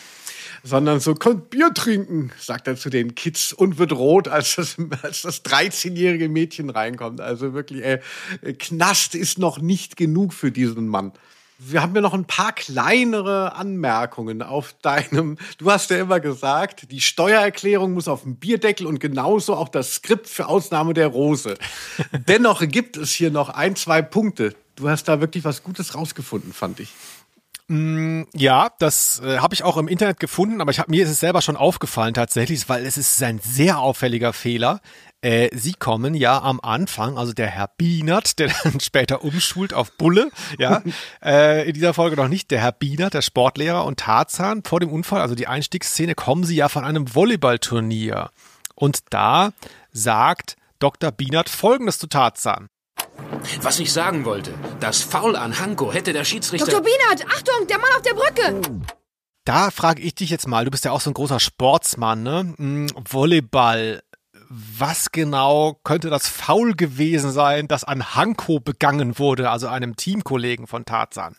Sondern 0.63 0.99
so, 0.99 1.15
könnt 1.15 1.49
Bier 1.49 1.73
trinken, 1.73 2.31
sagt 2.39 2.67
er 2.67 2.75
zu 2.75 2.91
den 2.91 3.15
Kids 3.15 3.51
und 3.51 3.79
wird 3.79 3.93
rot, 3.93 4.27
als 4.27 4.57
das, 4.57 4.75
als 5.01 5.23
das 5.23 5.43
13-jährige 5.43 6.29
Mädchen 6.29 6.69
reinkommt. 6.69 7.19
Also 7.19 7.53
wirklich, 7.53 7.83
äh, 7.83 7.99
Knast 8.59 9.15
ist 9.15 9.39
noch 9.39 9.59
nicht 9.59 9.97
genug 9.97 10.33
für 10.33 10.51
diesen 10.51 10.87
Mann. 10.87 11.13
Wir 11.63 11.81
haben 11.81 11.93
ja 11.93 12.01
noch 12.01 12.15
ein 12.15 12.25
paar 12.25 12.53
kleinere 12.53 13.55
Anmerkungen 13.55 14.41
auf 14.41 14.73
deinem. 14.81 15.37
Du 15.59 15.71
hast 15.71 15.91
ja 15.91 15.97
immer 15.97 16.19
gesagt, 16.19 16.91
die 16.91 17.01
Steuererklärung 17.01 17.93
muss 17.93 18.07
auf 18.07 18.23
dem 18.23 18.35
Bierdeckel 18.35 18.87
und 18.87 18.99
genauso 18.99 19.55
auch 19.55 19.69
das 19.69 19.95
Skript 19.95 20.27
für 20.27 20.47
Ausnahme 20.47 20.93
der 20.93 21.07
Rose. 21.07 21.55
Dennoch 22.27 22.67
gibt 22.67 22.97
es 22.97 23.11
hier 23.11 23.29
noch 23.29 23.49
ein, 23.49 23.75
zwei 23.75 24.01
Punkte. 24.01 24.55
Du 24.75 24.89
hast 24.89 25.03
da 25.03 25.21
wirklich 25.21 25.43
was 25.43 25.63
Gutes 25.63 25.93
rausgefunden, 25.93 26.51
fand 26.51 26.79
ich. 26.79 26.89
Mm, 27.71 28.23
Ja, 28.33 28.69
das 28.79 29.21
äh, 29.23 29.37
habe 29.37 29.53
ich 29.53 29.63
auch 29.63 29.77
im 29.77 29.87
Internet 29.87 30.19
gefunden, 30.19 30.59
aber 30.59 30.71
ich 30.71 30.79
hab, 30.79 30.89
mir 30.89 31.03
ist 31.05 31.09
es 31.09 31.21
selber 31.21 31.41
schon 31.41 31.55
aufgefallen 31.55 32.13
tatsächlich, 32.13 32.67
weil 32.67 32.85
es 32.85 32.97
ist 32.97 33.23
ein 33.23 33.39
sehr 33.39 33.79
auffälliger 33.79 34.33
Fehler. 34.33 34.81
Äh, 35.21 35.55
sie 35.55 35.71
kommen 35.71 36.13
ja 36.13 36.41
am 36.41 36.59
Anfang, 36.61 37.17
also 37.17 37.31
der 37.31 37.47
Herr 37.47 37.69
Bienert, 37.77 38.39
der 38.39 38.51
dann 38.63 38.79
später 38.81 39.23
umschult 39.23 39.73
auf 39.73 39.93
Bulle, 39.97 40.31
ja, 40.59 40.81
äh, 41.23 41.65
in 41.65 41.73
dieser 41.73 41.93
Folge 41.93 42.17
noch 42.17 42.27
nicht, 42.27 42.51
der 42.51 42.59
Herr 42.59 42.73
Bienert, 42.73 43.13
der 43.13 43.21
Sportlehrer 43.21 43.85
und 43.85 44.01
Tarzan, 44.01 44.63
vor 44.65 44.81
dem 44.81 44.89
Unfall, 44.89 45.21
also 45.21 45.35
die 45.35 45.47
Einstiegsszene, 45.47 46.13
kommen 46.13 46.43
sie 46.43 46.55
ja 46.57 46.67
von 46.67 46.83
einem 46.83 47.15
Volleyballturnier. 47.15 48.31
Und 48.75 48.99
da 49.11 49.53
sagt 49.93 50.57
Dr. 50.79 51.11
Bienert 51.11 51.47
folgendes 51.47 51.99
zu 51.99 52.07
Tarzan. 52.07 52.67
Was 53.61 53.79
ich 53.79 53.91
sagen 53.91 54.25
wollte, 54.25 54.53
das 54.79 55.01
Foul 55.01 55.35
an 55.35 55.59
Hanko 55.59 55.91
hätte 55.91 56.13
der 56.13 56.25
Schiedsrichter... 56.25 56.69
Dr. 56.69 56.81
Bienert, 56.81 57.25
Achtung, 57.27 57.67
der 57.67 57.77
Mann 57.77 57.89
auf 57.95 58.01
der 58.01 58.13
Brücke! 58.13 58.61
Da 59.45 59.71
frage 59.71 60.01
ich 60.01 60.15
dich 60.15 60.29
jetzt 60.29 60.47
mal, 60.47 60.65
du 60.65 60.71
bist 60.71 60.85
ja 60.85 60.91
auch 60.91 61.01
so 61.01 61.09
ein 61.09 61.15
großer 61.15 61.39
Sportsmann, 61.39 62.23
ne? 62.23 62.53
Hm, 62.57 62.87
Volleyball. 63.09 64.03
Was 64.49 65.11
genau 65.11 65.79
könnte 65.83 66.09
das 66.09 66.27
Foul 66.27 66.75
gewesen 66.75 67.31
sein, 67.31 67.67
das 67.67 67.83
an 67.83 68.15
Hanko 68.15 68.59
begangen 68.59 69.17
wurde, 69.17 69.49
also 69.49 69.67
einem 69.67 69.95
Teamkollegen 69.95 70.67
von 70.67 70.85
Tarzan? 70.85 71.35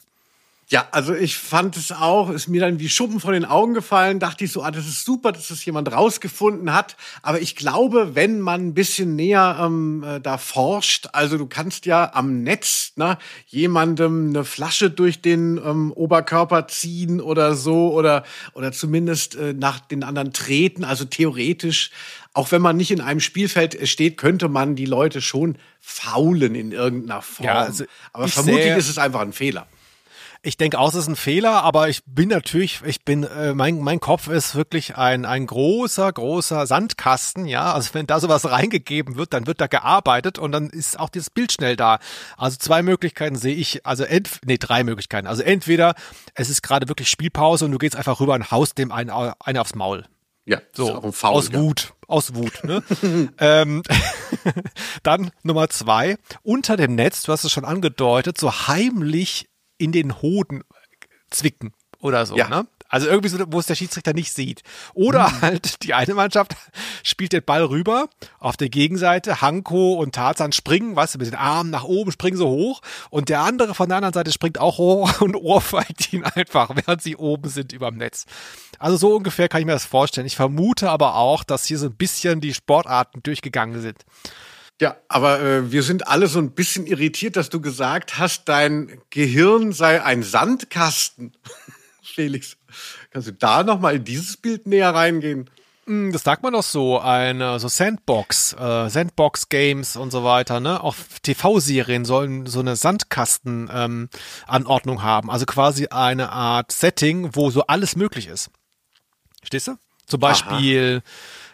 Ja, 0.69 0.89
also 0.91 1.15
ich 1.15 1.37
fand 1.37 1.77
es 1.77 1.93
auch, 1.93 2.31
ist 2.31 2.49
mir 2.49 2.63
dann 2.63 2.79
wie 2.79 2.89
Schuppen 2.89 3.21
von 3.21 3.35
den 3.35 3.45
Augen 3.45 3.75
gefallen, 3.75 4.21
dachte 4.21 4.45
ich 4.45 4.53
so, 4.53 4.63
ah, 4.63 4.71
das 4.71 4.87
ist 4.87 5.05
super, 5.05 5.31
dass 5.31 5.49
das 5.49 5.63
jemand 5.67 5.93
rausgefunden 5.93 6.73
hat. 6.73 6.97
Aber 7.21 7.43
ich 7.43 7.57
glaube, 7.57 8.15
wenn 8.15 8.41
man 8.41 8.69
ein 8.69 8.75
bisschen 8.75 9.15
näher 9.15 9.59
ähm, 9.61 10.03
äh, 10.03 10.19
da 10.19 10.39
forscht, 10.39 11.09
also 11.13 11.37
du 11.37 11.47
kannst 11.47 11.85
ja 11.85 12.13
am 12.15 12.43
Netz 12.43 12.93
ne, 12.97 13.19
jemandem 13.49 14.31
eine 14.31 14.45
Flasche 14.45 14.89
durch 14.89 15.21
den 15.21 15.59
ähm, 15.59 15.93
Oberkörper 15.93 16.67
ziehen 16.69 17.21
oder 17.21 17.55
so 17.55 17.93
oder, 17.93 18.25
oder 18.55 18.73
zumindest 18.73 19.35
äh, 19.35 19.53
nach 19.53 19.79
den 19.79 20.03
anderen 20.03 20.33
treten. 20.33 20.85
Also 20.85 21.05
theoretisch, 21.05 21.91
auch 22.33 22.51
wenn 22.51 22.63
man 22.63 22.79
nicht 22.79 22.91
in 22.91 23.03
einem 23.03 23.21
Spielfeld 23.21 23.87
steht, 23.87 24.17
könnte 24.17 24.49
man 24.49 24.75
die 24.75 24.87
Leute 24.87 25.21
schon 25.21 25.59
faulen 25.81 26.55
in 26.55 26.73
irgendeiner 26.73 27.21
Form. 27.21 27.47
Ja, 27.47 27.61
also 27.61 27.85
Aber 28.15 28.25
ich 28.25 28.33
vermutlich 28.33 28.75
ist 28.75 28.89
es 28.89 28.97
einfach 28.97 29.21
ein 29.21 29.35
Fehler. 29.35 29.67
Ich 30.45 30.57
denke 30.57 30.80
auch, 30.80 30.88
es 30.88 30.97
ist 30.97 31.07
ein 31.07 31.14
Fehler, 31.14 31.62
aber 31.62 31.88
ich 31.88 32.03
bin 32.05 32.28
natürlich, 32.28 32.80
ich 32.84 33.05
bin, 33.05 33.22
äh, 33.22 33.55
mein, 33.55 33.78
mein 33.78 34.01
Kopf 34.01 34.26
ist 34.26 34.57
wirklich 34.57 34.97
ein, 34.97 35.24
ein 35.24 35.47
großer, 35.47 36.12
großer 36.12 36.66
Sandkasten, 36.66 37.47
ja. 37.47 37.72
Also 37.72 37.95
wenn 37.95 38.09
da 38.09 38.18
sowas 38.18 38.51
reingegeben 38.51 39.14
wird, 39.14 39.34
dann 39.34 39.47
wird 39.47 39.61
da 39.61 39.68
gearbeitet 39.68 40.40
und 40.40 40.51
dann 40.51 40.68
ist 40.68 40.99
auch 40.99 41.11
dieses 41.11 41.30
Bild 41.30 41.53
schnell 41.53 41.76
da. 41.76 42.01
Also 42.36 42.57
zwei 42.59 42.82
Möglichkeiten 42.82 43.36
sehe 43.36 43.55
ich, 43.55 43.86
also 43.86 44.03
ent, 44.03 44.40
nee, 44.45 44.59
drei 44.59 44.82
Möglichkeiten. 44.82 45.28
Also 45.28 45.45
entweder 45.45 45.95
es 46.34 46.51
ist 46.51 46.62
gerade 46.62 46.88
wirklich 46.88 47.09
Spielpause 47.09 47.66
und 47.66 47.70
du 47.70 47.78
gehst 47.78 47.95
einfach 47.95 48.18
rüber 48.18 48.34
und 48.34 48.51
haust 48.51 48.78
dem 48.78 48.90
einen, 48.90 49.11
einen 49.11 49.59
aufs 49.59 49.76
Maul. 49.76 50.07
Ja, 50.45 50.61
So, 50.72 51.12
Foul, 51.12 51.34
aus 51.34 51.51
ja. 51.53 51.61
Wut, 51.61 51.95
aus 52.09 52.34
Wut. 52.34 52.64
Ne? 52.64 52.82
ähm, 53.38 53.84
dann 55.05 55.30
Nummer 55.45 55.68
zwei, 55.68 56.16
unter 56.43 56.76
dem 56.76 56.97
Netz, 56.97 57.22
du 57.22 57.30
hast 57.30 57.45
es 57.45 57.53
schon 57.53 57.64
angedeutet, 57.64 58.38
so 58.38 58.51
heimlich 58.51 59.47
in 59.83 59.93
den 59.93 60.22
Hoden 60.22 60.62
zwicken 61.30 61.72
oder 61.99 62.26
so. 62.26 62.37
Ja. 62.37 62.49
Ne? 62.49 62.66
Also 62.89 63.07
irgendwie 63.07 63.30
so, 63.30 63.39
wo 63.49 63.59
es 63.59 63.64
der 63.64 63.74
Schiedsrichter 63.74 64.12
nicht 64.12 64.35
sieht. 64.35 64.62
Oder 64.93 65.30
Mhm. 65.30 65.41
halt 65.41 65.83
die 65.83 65.95
eine 65.95 66.12
Mannschaft 66.12 66.55
spielt 67.03 67.33
den 67.33 67.43
Ball 67.43 67.64
rüber, 67.64 68.09
auf 68.39 68.59
der 68.59 68.68
Gegenseite, 68.68 69.41
Hanko 69.41 69.95
und 69.95 70.14
Tarzan 70.14 70.53
springen, 70.53 70.95
weißt 70.95 71.14
du, 71.14 71.18
mit 71.18 71.26
den 71.28 71.35
Armen 71.37 71.70
nach 71.70 71.85
oben, 71.85 72.12
springen 72.12 72.37
so 72.37 72.49
hoch 72.49 72.83
und 73.09 73.30
der 73.30 73.41
andere 73.41 73.74
von 73.74 73.89
der 73.89 73.97
anderen 73.97 74.12
Seite 74.12 74.30
springt 74.30 74.59
auch 74.59 74.76
hoch 74.76 75.20
und 75.22 75.37
ohrfeigt 75.37 76.12
ihn 76.12 76.22
einfach, 76.24 76.70
während 76.74 77.01
sie 77.01 77.16
oben 77.16 77.49
sind 77.49 77.72
überm 77.72 77.97
Netz. 77.97 78.26
Also 78.78 78.99
so 78.99 79.16
ungefähr 79.16 79.49
kann 79.49 79.61
ich 79.61 79.66
mir 79.66 79.72
das 79.72 79.87
vorstellen. 79.87 80.26
Ich 80.26 80.37
vermute 80.37 80.91
aber 80.91 81.14
auch, 81.16 81.45
dass 81.45 81.64
hier 81.64 81.78
so 81.78 81.87
ein 81.87 81.95
bisschen 81.97 82.43
die 82.43 82.53
Sportarten 82.53 83.22
durchgegangen 83.22 83.80
sind. 83.80 84.05
Ja, 84.81 84.97
aber 85.09 85.41
äh, 85.41 85.70
wir 85.70 85.83
sind 85.83 86.09
alle 86.09 86.27
so 86.27 86.39
ein 86.39 86.53
bisschen 86.53 86.87
irritiert, 86.87 87.37
dass 87.37 87.51
du 87.51 87.61
gesagt 87.61 88.18
hast, 88.18 88.49
dein 88.49 89.01
Gehirn 89.11 89.73
sei 89.73 90.03
ein 90.03 90.23
Sandkasten. 90.23 91.33
Felix, 92.03 92.57
kannst 93.11 93.29
du 93.29 93.33
da 93.33 93.62
noch 93.62 93.81
mal 93.81 93.95
in 93.95 94.05
dieses 94.05 94.37
Bild 94.37 94.66
näher 94.66 94.95
reingehen? 94.95 95.49
Hm, 95.87 96.12
Das 96.12 96.23
sagt 96.23 96.43
man 96.43 96.53
doch 96.53 96.62
so, 96.62 97.01
eine 97.01 97.59
so 97.59 97.68
Sandbox, 97.68 98.55
äh, 98.55 98.89
Sandbox 98.89 99.49
Games 99.49 99.97
und 99.97 100.11
so 100.11 100.25
weiter, 100.25 100.61
ne? 100.61 100.83
Auch 100.83 100.95
TV-Serien 101.23 102.05
sollen 102.05 102.47
so 102.47 102.61
eine 102.61 102.77
Sandkasten-Anordnung 102.77 104.97
ähm, 104.97 105.03
haben. 105.03 105.31
Also 105.31 105.47
quasi 105.47 105.89
eine 105.89 106.31
Art 106.31 106.73
Setting, 106.73 107.35
wo 107.35 107.51
so 107.51 107.66
alles 107.66 107.97
möglich 107.97 108.29
ist. 108.29 108.51
Verstehst 109.41 109.68
du? 109.68 109.77
Zum 110.07 110.20
Beispiel, 110.20 111.03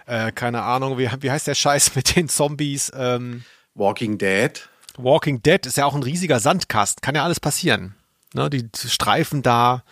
äh, 0.08 0.32
keine 0.32 0.62
Ahnung, 0.62 0.98
wie, 0.98 1.08
wie 1.20 1.30
heißt 1.30 1.46
der 1.46 1.54
Scheiß 1.54 1.94
mit 1.94 2.16
den 2.16 2.28
Zombies? 2.28 2.90
Ähm, 2.94 3.44
Walking 3.74 4.18
Dead. 4.18 4.68
Walking 4.96 5.42
Dead 5.42 5.64
ist 5.66 5.76
ja 5.76 5.86
auch 5.86 5.94
ein 5.94 6.02
riesiger 6.02 6.40
Sandkasten, 6.40 7.00
kann 7.00 7.14
ja 7.14 7.22
alles 7.22 7.38
passieren. 7.38 7.94
Ne? 8.34 8.50
Die 8.50 8.68
Streifen 8.76 9.42
da 9.42 9.84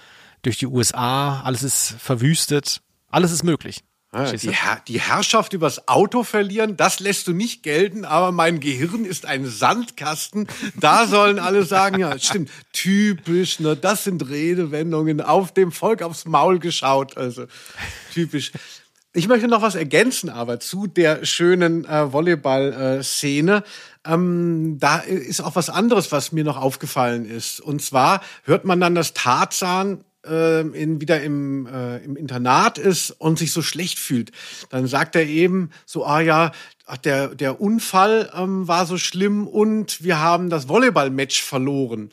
durch 0.43 0.59
die 0.59 0.67
USA, 0.67 1.43
alles 1.43 1.63
ist 1.63 1.95
verwüstet, 1.99 2.81
alles 3.09 3.31
ist 3.31 3.45
möglich. 3.45 3.85
Ah, 4.13 4.33
Die? 4.33 4.51
Herr, 4.51 4.81
die 4.89 5.01
Herrschaft 5.01 5.53
übers 5.53 5.89
Auto 5.89 6.23
verlieren, 6.23 6.77
das 6.77 7.01
lässt 7.01 7.27
du 7.27 7.33
nicht 7.33 7.63
gelten, 7.63 8.05
aber 8.05 8.33
mein 8.33 8.61
Gehirn 8.61 9.05
ist 9.05 9.27
ein 9.27 9.45
Sandkasten. 9.47 10.47
Da 10.81 11.07
sollen 11.07 11.39
alle 11.39 11.65
sagen, 11.65 11.99
ja, 11.99 12.19
stimmt, 12.19 12.51
typisch, 12.73 13.61
ne, 13.61 13.77
das 13.77 14.05
sind 14.05 14.27
Redewendungen, 14.29 15.21
auf 15.21 15.53
dem 15.53 15.71
Volk 15.71 16.03
aufs 16.03 16.25
Maul 16.25 16.59
geschaut, 16.61 17.17
also 17.17 17.47
typisch. 18.15 18.53
Ich 19.17 19.29
möchte 19.29 19.49
noch 19.49 19.63
was 19.63 19.77
ergänzen, 19.77 20.29
aber 20.29 20.61
zu 20.61 20.87
der 20.87 21.25
schönen 21.25 21.87
äh, 21.87 22.13
Volleyball-Szene. 22.13 23.65
Ähm, 24.07 24.77
da 24.79 24.99
ist 24.99 25.41
auch 25.41 25.57
was 25.57 25.71
anderes, 25.71 26.13
was 26.13 26.33
mir 26.33 26.45
noch 26.45 26.59
aufgefallen 26.59 27.25
ist. 27.25 27.59
Und 27.63 27.81
zwar 27.81 28.21
hört 28.45 28.67
man 28.67 28.79
dann, 28.79 28.95
dass 28.95 29.15
Tarzan 29.15 30.05
äh, 30.27 30.61
in, 30.61 31.01
wieder 31.01 31.23
im, 31.23 31.67
äh, 31.67 31.97
im 32.05 32.17
Internat 32.17 32.77
ist 32.77 33.11
und 33.11 33.39
sich 33.39 33.53
so 33.53 33.63
schlecht 33.63 33.99
fühlt. 33.99 34.33
Dann 34.69 34.87
sagt 34.87 35.17
er 35.17 35.25
eben 35.27 35.71
so, 35.87 36.05
ah 36.05 36.21
ja, 36.21 36.53
der, 37.03 37.29
der 37.29 37.59
Unfall 37.59 38.31
ähm, 38.37 38.69
war 38.69 38.85
so 38.85 38.99
schlimm 38.99 39.47
und 39.47 40.05
wir 40.05 40.21
haben 40.21 40.51
das 40.51 40.69
Volleyball-Match 40.69 41.43
verloren. 41.43 42.11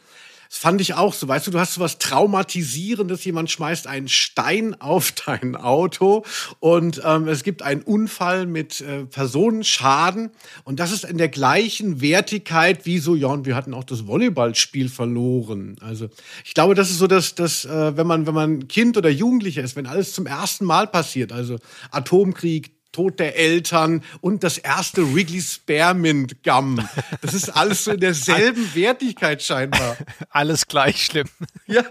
Das 0.53 0.59
fand 0.59 0.81
ich 0.81 0.93
auch 0.93 1.15
so. 1.15 1.27
Weißt 1.27 1.47
du, 1.47 1.51
du 1.51 1.59
hast 1.59 1.73
so 1.73 1.81
was 1.81 1.97
Traumatisierendes. 1.97 3.25
Jemand 3.25 3.49
schmeißt 3.49 3.87
einen 3.87 4.07
Stein 4.07 4.79
auf 4.79 5.11
dein 5.11 5.55
Auto 5.55 6.25
und 6.59 7.01
ähm, 7.03 7.27
es 7.27 7.41
gibt 7.41 7.63
einen 7.63 7.81
Unfall 7.81 8.45
mit 8.45 8.79
äh, 8.79 9.05
Personenschaden. 9.05 10.29
Und 10.63 10.79
das 10.79 10.91
ist 10.91 11.05
in 11.05 11.17
der 11.17 11.29
gleichen 11.29 12.01
Wertigkeit 12.01 12.85
wie 12.85 12.99
so, 12.99 13.15
ja, 13.15 13.29
und 13.29 13.47
wir 13.47 13.55
hatten 13.55 13.73
auch 13.73 13.83
das 13.83 14.05
Volleyballspiel 14.05 14.89
verloren. 14.89 15.75
Also 15.81 16.09
ich 16.45 16.53
glaube, 16.53 16.75
das 16.75 16.91
ist 16.91 16.99
so, 16.99 17.07
dass, 17.07 17.33
dass 17.33 17.65
äh, 17.65 17.97
wenn 17.97 18.05
man, 18.05 18.27
wenn 18.27 18.35
man 18.35 18.67
Kind 18.67 18.95
oder 18.95 19.09
Jugendlicher 19.09 19.63
ist, 19.63 19.75
wenn 19.75 19.87
alles 19.87 20.13
zum 20.13 20.27
ersten 20.27 20.65
Mal 20.65 20.85
passiert, 20.85 21.31
also 21.31 21.57
Atomkrieg, 21.89 22.73
Tod 22.93 23.19
der 23.19 23.37
Eltern 23.37 24.03
und 24.21 24.43
das 24.43 24.57
erste 24.57 25.13
Wrigley 25.13 25.41
Spearmint 25.41 26.43
Gum. 26.43 26.79
Das 27.21 27.33
ist 27.33 27.49
alles 27.49 27.83
so 27.83 27.91
in 27.91 27.99
derselben 27.99 28.69
Wertigkeit 28.75 29.43
scheinbar. 29.43 29.97
Alles 30.29 30.67
gleich 30.67 31.03
schlimm. 31.03 31.27
Ja. 31.67 31.83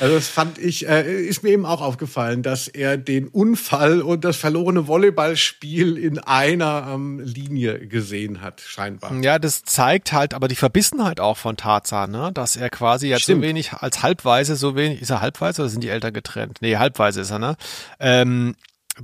Also 0.00 0.14
das 0.14 0.28
fand 0.28 0.58
ich, 0.58 0.88
äh, 0.88 1.24
ist 1.24 1.42
mir 1.42 1.50
eben 1.50 1.66
auch 1.66 1.80
aufgefallen, 1.80 2.42
dass 2.42 2.68
er 2.68 2.96
den 2.96 3.26
Unfall 3.26 4.00
und 4.00 4.24
das 4.24 4.36
verlorene 4.36 4.86
Volleyballspiel 4.86 5.98
in 5.98 6.18
einer 6.18 6.88
ähm, 6.94 7.20
Linie 7.20 7.86
gesehen 7.86 8.40
hat, 8.40 8.60
scheinbar. 8.60 9.12
Ja, 9.22 9.38
das 9.38 9.64
zeigt 9.64 10.12
halt 10.12 10.34
aber 10.34 10.46
die 10.46 10.56
Verbissenheit 10.56 11.20
auch 11.20 11.36
von 11.36 11.56
Tarzan, 11.56 12.12
ne? 12.12 12.30
dass 12.32 12.56
er 12.56 12.70
quasi 12.70 13.08
jetzt 13.08 13.22
Stimmt. 13.22 13.42
so 13.42 13.48
wenig 13.48 13.72
als 13.72 14.02
halbweise, 14.02 14.54
so 14.54 14.76
wenig, 14.76 15.02
ist 15.02 15.10
er 15.10 15.20
halbweise 15.20 15.62
oder 15.62 15.68
sind 15.68 15.82
die 15.82 15.88
Eltern 15.88 16.12
getrennt? 16.12 16.58
Nee, 16.60 16.76
halbweise 16.76 17.22
ist 17.22 17.30
er, 17.30 17.40
ne? 17.40 17.56
Ähm, 17.98 18.54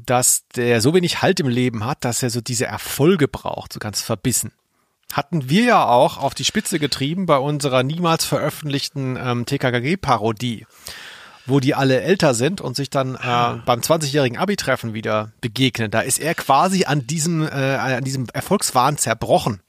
dass 0.06 0.46
der 0.54 0.80
so 0.80 0.94
wenig 0.94 1.22
Halt 1.22 1.40
im 1.40 1.48
Leben 1.48 1.84
hat, 1.84 2.04
dass 2.04 2.22
er 2.22 2.30
so 2.30 2.40
diese 2.40 2.66
Erfolge 2.66 3.28
braucht, 3.28 3.72
so 3.72 3.78
ganz 3.78 4.00
verbissen. 4.00 4.52
Hatten 5.12 5.48
wir 5.48 5.64
ja 5.64 5.86
auch 5.86 6.18
auf 6.18 6.34
die 6.34 6.44
Spitze 6.44 6.78
getrieben 6.78 7.26
bei 7.26 7.38
unserer 7.38 7.82
niemals 7.82 8.24
veröffentlichten 8.24 9.16
ähm, 9.16 9.46
TKKG-Parodie, 9.46 10.66
wo 11.46 11.60
die 11.60 11.74
alle 11.74 12.00
älter 12.00 12.34
sind 12.34 12.60
und 12.60 12.74
sich 12.74 12.90
dann 12.90 13.14
äh, 13.14 13.60
beim 13.64 13.80
20-jährigen 13.80 14.38
Abi-Treffen 14.38 14.92
wieder 14.92 15.30
begegnen. 15.40 15.90
Da 15.90 16.00
ist 16.00 16.18
er 16.18 16.34
quasi 16.34 16.84
an 16.84 17.06
diesem, 17.06 17.42
äh, 17.42 17.76
an 17.76 18.02
diesem 18.02 18.26
Erfolgswahn 18.32 18.98
zerbrochen. 18.98 19.60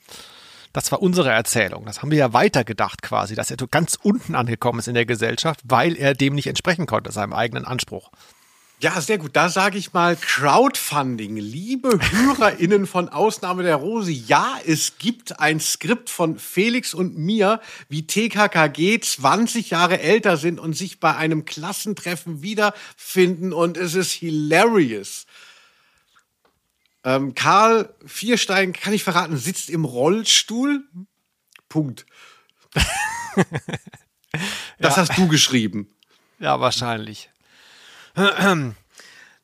Das 0.74 0.92
war 0.92 1.02
unsere 1.02 1.32
Erzählung. 1.32 1.86
Das 1.86 2.02
haben 2.02 2.12
wir 2.12 2.18
ja 2.18 2.34
weitergedacht 2.34 3.02
quasi, 3.02 3.36
dass 3.36 3.50
er 3.52 3.58
ganz 3.70 3.98
unten 4.02 4.36
angekommen 4.36 4.80
ist 4.80 4.88
in 4.88 4.94
der 4.94 5.06
Gesellschaft, 5.06 5.62
weil 5.64 5.96
er 5.96 6.16
dem 6.16 6.36
nicht 6.36 6.48
entsprechen 6.48 6.86
konnte, 6.86 7.12
seinem 7.12 7.34
eigenen 7.34 7.66
Anspruch. 7.66 8.10
Ja, 8.82 9.00
sehr 9.00 9.18
gut. 9.18 9.36
Da 9.36 9.50
sage 9.50 9.78
ich 9.78 9.94
mal 9.94 10.16
Crowdfunding. 10.18 11.38
Liebe 11.38 11.98
HörerInnen 12.12 12.86
von 12.88 13.08
Ausnahme 13.08 13.64
der 13.64 13.78
Rose, 13.78 14.12
ja, 14.12 14.58
es 14.66 14.98
gibt 15.00 15.40
ein 15.40 15.60
Skript 15.62 16.10
von 16.10 16.38
Felix 16.38 16.94
und 16.94 17.18
mir, 17.18 17.62
wie 17.88 18.06
TKKG 18.06 19.00
20 19.00 19.70
Jahre 19.70 20.02
älter 20.02 20.36
sind 20.36 20.60
und 20.60 20.74
sich 20.74 21.00
bei 21.00 21.16
einem 21.16 21.46
Klassentreffen 21.46 22.42
wiederfinden 22.42 23.54
und 23.54 23.78
es 23.78 23.96
ist 23.96 24.12
hilarious. 24.12 25.26
Ähm, 27.06 27.34
Karl 27.34 27.94
Vierstein, 28.06 28.74
kann 28.74 28.94
ich 28.94 29.04
verraten, 29.04 29.38
sitzt 29.38 29.70
im 29.70 29.86
Rollstuhl. 29.86 30.84
Punkt. 31.70 32.06
das 32.74 32.84
Ja. 34.80 34.98
hast 34.98 35.18
du 35.18 35.28
geschrieben. 35.30 35.90
Ja, 36.40 36.60
wahrscheinlich. 36.60 37.30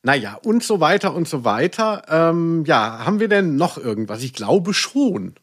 Naja, 0.04 0.36
und 0.42 0.64
so 0.64 0.80
weiter 0.80 1.14
und 1.14 1.28
so 1.28 1.44
weiter. 1.44 2.02
Ähm, 2.08 2.64
ja, 2.66 3.04
haben 3.04 3.20
wir 3.20 3.28
denn 3.28 3.54
noch 3.54 3.78
irgendwas? 3.78 4.22
Ich 4.24 4.32
glaube 4.32 4.74
schon. 4.74 5.36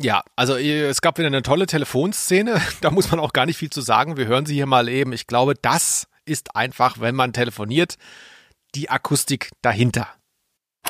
Ja, 0.00 0.22
also 0.36 0.56
äh, 0.56 0.84
es 0.86 1.02
gab 1.02 1.18
wieder 1.18 1.26
eine 1.26 1.42
tolle 1.42 1.66
Telefonszene. 1.66 2.60
Da 2.80 2.90
muss 2.90 3.10
man 3.10 3.20
auch 3.20 3.34
gar 3.34 3.44
nicht 3.46 3.58
viel 3.58 3.70
zu 3.70 3.82
sagen. 3.82 4.16
Wir 4.16 4.26
hören 4.26 4.46
sie 4.46 4.54
hier 4.54 4.66
mal 4.66 4.88
eben. 4.88 5.12
Ich 5.12 5.26
glaube, 5.26 5.54
das 5.54 6.06
ist 6.24 6.56
einfach, 6.56 6.98
wenn 6.98 7.14
man 7.14 7.34
telefoniert, 7.34 7.96
die 8.74 8.88
Akustik 8.88 9.50
dahinter. 9.60 10.08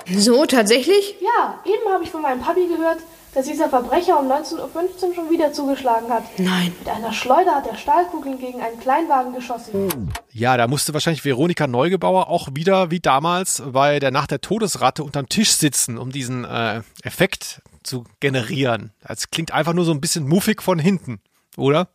So, 0.06 0.46
tatsächlich? 0.46 1.16
Ja, 1.20 1.62
eben 1.64 1.92
habe 1.92 2.04
ich 2.04 2.10
von 2.10 2.22
meinem 2.22 2.40
Papi 2.40 2.68
gehört, 2.68 2.98
dass 3.36 3.44
dieser 3.44 3.68
Verbrecher 3.68 4.18
um 4.18 4.32
19.15 4.32 4.56
Uhr 4.56 5.14
schon 5.14 5.30
wieder 5.30 5.52
zugeschlagen 5.52 6.08
hat. 6.08 6.24
Nein. 6.38 6.72
Mit 6.78 6.88
einer 6.88 7.12
Schleuder 7.12 7.56
hat 7.56 7.66
er 7.66 7.76
Stahlkugeln 7.76 8.38
gegen 8.38 8.62
einen 8.62 8.80
Kleinwagen 8.80 9.34
geschossen. 9.34 10.10
Ja, 10.32 10.56
da 10.56 10.66
musste 10.66 10.94
wahrscheinlich 10.94 11.22
Veronika 11.22 11.66
Neugebauer 11.66 12.30
auch 12.30 12.48
wieder, 12.54 12.90
wie 12.90 12.98
damals, 12.98 13.62
bei 13.72 13.98
der 13.98 14.10
Nacht 14.10 14.30
der 14.30 14.40
Todesratte 14.40 15.04
unterm 15.04 15.28
Tisch 15.28 15.52
sitzen, 15.52 15.98
um 15.98 16.12
diesen 16.12 16.46
äh, 16.46 16.80
Effekt 17.02 17.60
zu 17.82 18.04
generieren. 18.20 18.92
Das 19.06 19.30
klingt 19.30 19.52
einfach 19.52 19.74
nur 19.74 19.84
so 19.84 19.92
ein 19.92 20.00
bisschen 20.00 20.26
muffig 20.26 20.62
von 20.62 20.78
hinten, 20.78 21.20
oder? 21.58 21.88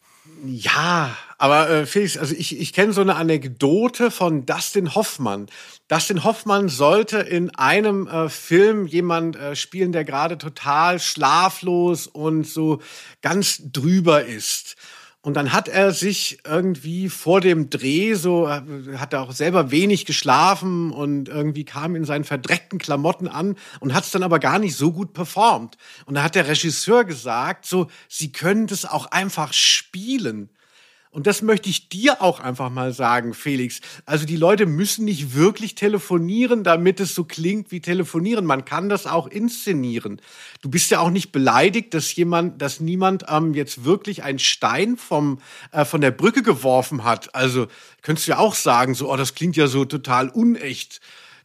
Ja, 0.43 1.17
aber 1.39 1.69
äh, 1.69 1.85
Felix, 1.87 2.15
also 2.15 2.35
ich, 2.35 2.59
ich 2.59 2.73
kenne 2.73 2.93
so 2.93 3.01
eine 3.01 3.15
Anekdote 3.15 4.11
von 4.11 4.45
Dustin 4.45 4.93
Hoffmann. 4.93 5.47
Dustin 5.87 6.23
Hoffmann 6.23 6.69
sollte 6.69 7.17
in 7.17 7.49
einem 7.55 8.07
äh, 8.07 8.29
Film 8.29 8.85
jemand 8.85 9.35
äh, 9.35 9.55
spielen, 9.55 9.91
der 9.91 10.03
gerade 10.03 10.37
total 10.37 10.99
schlaflos 10.99 12.05
und 12.05 12.45
so 12.45 12.81
ganz 13.21 13.61
drüber 13.71 14.23
ist. 14.23 14.75
Und 15.23 15.35
dann 15.35 15.53
hat 15.53 15.67
er 15.67 15.91
sich 15.91 16.39
irgendwie 16.45 17.07
vor 17.07 17.41
dem 17.41 17.69
Dreh 17.69 18.15
so, 18.15 18.47
äh, 18.47 18.97
hat 18.97 19.13
er 19.13 19.21
auch 19.21 19.31
selber 19.31 19.69
wenig 19.69 20.05
geschlafen 20.05 20.91
und 20.91 21.29
irgendwie 21.29 21.63
kam 21.63 21.95
in 21.95 22.05
seinen 22.05 22.23
verdreckten 22.23 22.79
Klamotten 22.79 23.27
an 23.27 23.55
und 23.79 23.93
hat 23.93 24.03
es 24.03 24.11
dann 24.11 24.23
aber 24.23 24.39
gar 24.39 24.57
nicht 24.57 24.75
so 24.75 24.91
gut 24.91 25.13
performt. 25.13 25.77
Und 26.05 26.15
da 26.15 26.23
hat 26.23 26.33
der 26.33 26.47
Regisseur 26.47 27.05
gesagt, 27.05 27.67
so, 27.67 27.87
sie 28.07 28.31
können 28.31 28.65
das 28.65 28.83
auch 28.85 29.05
einfach 29.07 29.53
spielen. 29.53 30.49
Und 31.11 31.27
das 31.27 31.41
möchte 31.41 31.69
ich 31.69 31.89
dir 31.89 32.21
auch 32.21 32.39
einfach 32.39 32.69
mal 32.69 32.93
sagen, 32.93 33.33
Felix. 33.33 33.81
Also 34.05 34.25
die 34.25 34.37
Leute 34.37 34.65
müssen 34.65 35.03
nicht 35.03 35.35
wirklich 35.35 35.75
telefonieren, 35.75 36.63
damit 36.63 37.01
es 37.01 37.13
so 37.13 37.25
klingt 37.25 37.69
wie 37.69 37.81
telefonieren. 37.81 38.45
Man 38.45 38.63
kann 38.63 38.87
das 38.87 39.05
auch 39.05 39.27
inszenieren. 39.27 40.21
Du 40.61 40.69
bist 40.69 40.89
ja 40.89 40.99
auch 41.01 41.09
nicht 41.09 41.33
beleidigt, 41.33 41.93
dass 41.93 42.15
jemand, 42.15 42.61
dass 42.61 42.79
niemand 42.79 43.25
ähm, 43.27 43.53
jetzt 43.53 43.83
wirklich 43.83 44.23
einen 44.23 44.39
Stein 44.39 44.95
vom 44.95 45.41
äh, 45.73 45.83
von 45.83 45.99
der 45.99 46.11
Brücke 46.11 46.43
geworfen 46.43 47.03
hat. 47.03 47.35
Also 47.35 47.67
könntest 48.01 48.27
du 48.27 48.31
ja 48.31 48.37
auch 48.37 48.55
sagen, 48.55 48.95
so, 48.95 49.11
oh, 49.11 49.17
das 49.17 49.35
klingt 49.35 49.57
ja 49.57 49.67
so 49.67 49.83
total 49.83 50.29
unecht, 50.29 51.01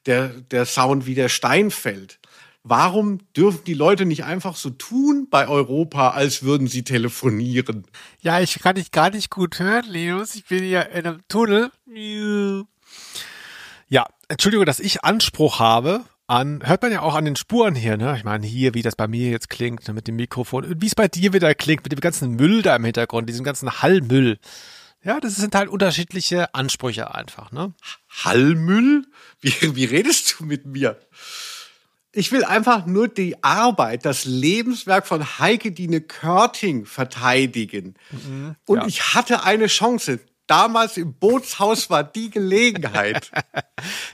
der 0.06 0.28
der 0.28 0.64
Sound, 0.64 1.06
wie 1.06 1.16
der 1.16 1.28
Stein 1.28 1.72
fällt. 1.72 2.20
Warum 2.68 3.20
dürfen 3.36 3.62
die 3.64 3.74
Leute 3.74 4.06
nicht 4.06 4.24
einfach 4.24 4.56
so 4.56 4.70
tun 4.70 5.28
bei 5.30 5.46
Europa, 5.46 6.10
als 6.10 6.42
würden 6.42 6.66
sie 6.66 6.82
telefonieren? 6.82 7.86
Ja, 8.18 8.40
ich 8.40 8.58
kann 8.58 8.74
dich 8.74 8.90
gar 8.90 9.10
nicht 9.10 9.30
gut 9.30 9.60
hören, 9.60 9.84
Linus. 9.88 10.34
Ich 10.34 10.46
bin 10.46 10.64
hier 10.64 10.90
in 10.90 11.06
einem 11.06 11.20
Tunnel. 11.28 11.70
Ja, 13.86 14.06
Entschuldigung, 14.26 14.66
dass 14.66 14.80
ich 14.80 15.04
Anspruch 15.04 15.60
habe 15.60 16.06
an, 16.26 16.60
hört 16.64 16.82
man 16.82 16.90
ja 16.90 17.02
auch 17.02 17.14
an 17.14 17.24
den 17.24 17.36
Spuren 17.36 17.76
hier, 17.76 17.96
ne? 17.96 18.16
Ich 18.16 18.24
meine, 18.24 18.44
hier, 18.44 18.74
wie 18.74 18.82
das 18.82 18.96
bei 18.96 19.06
mir 19.06 19.30
jetzt 19.30 19.48
klingt, 19.48 19.86
ne, 19.86 19.94
mit 19.94 20.08
dem 20.08 20.16
Mikrofon, 20.16 20.80
wie 20.80 20.88
es 20.88 20.96
bei 20.96 21.06
dir 21.06 21.32
wieder 21.32 21.54
klingt, 21.54 21.84
mit 21.84 21.92
dem 21.92 22.00
ganzen 22.00 22.32
Müll 22.32 22.62
da 22.62 22.74
im 22.74 22.84
Hintergrund, 22.84 23.28
diesem 23.28 23.44
ganzen 23.44 23.80
Hallmüll. 23.80 24.40
Ja, 25.04 25.20
das 25.20 25.36
sind 25.36 25.54
halt 25.54 25.68
unterschiedliche 25.68 26.52
Ansprüche 26.52 27.14
einfach, 27.14 27.52
ne? 27.52 27.74
Hallmüll? 28.08 29.06
Wie, 29.40 29.54
wie 29.76 29.84
redest 29.84 30.34
du 30.40 30.46
mit 30.46 30.66
mir? 30.66 30.98
Ich 32.16 32.32
will 32.32 32.44
einfach 32.44 32.86
nur 32.86 33.08
die 33.08 33.44
Arbeit, 33.44 34.06
das 34.06 34.24
Lebenswerk 34.24 35.06
von 35.06 35.38
Heike 35.38 35.70
Dine 35.70 36.00
Körting 36.00 36.86
verteidigen. 36.86 37.94
Und 38.64 38.78
ja. 38.78 38.86
ich 38.86 39.14
hatte 39.14 39.44
eine 39.44 39.66
Chance. 39.66 40.20
Damals 40.46 40.96
im 40.96 41.14
Bootshaus 41.14 41.90
war 41.90 42.04
die 42.04 42.30
Gelegenheit. 42.30 43.30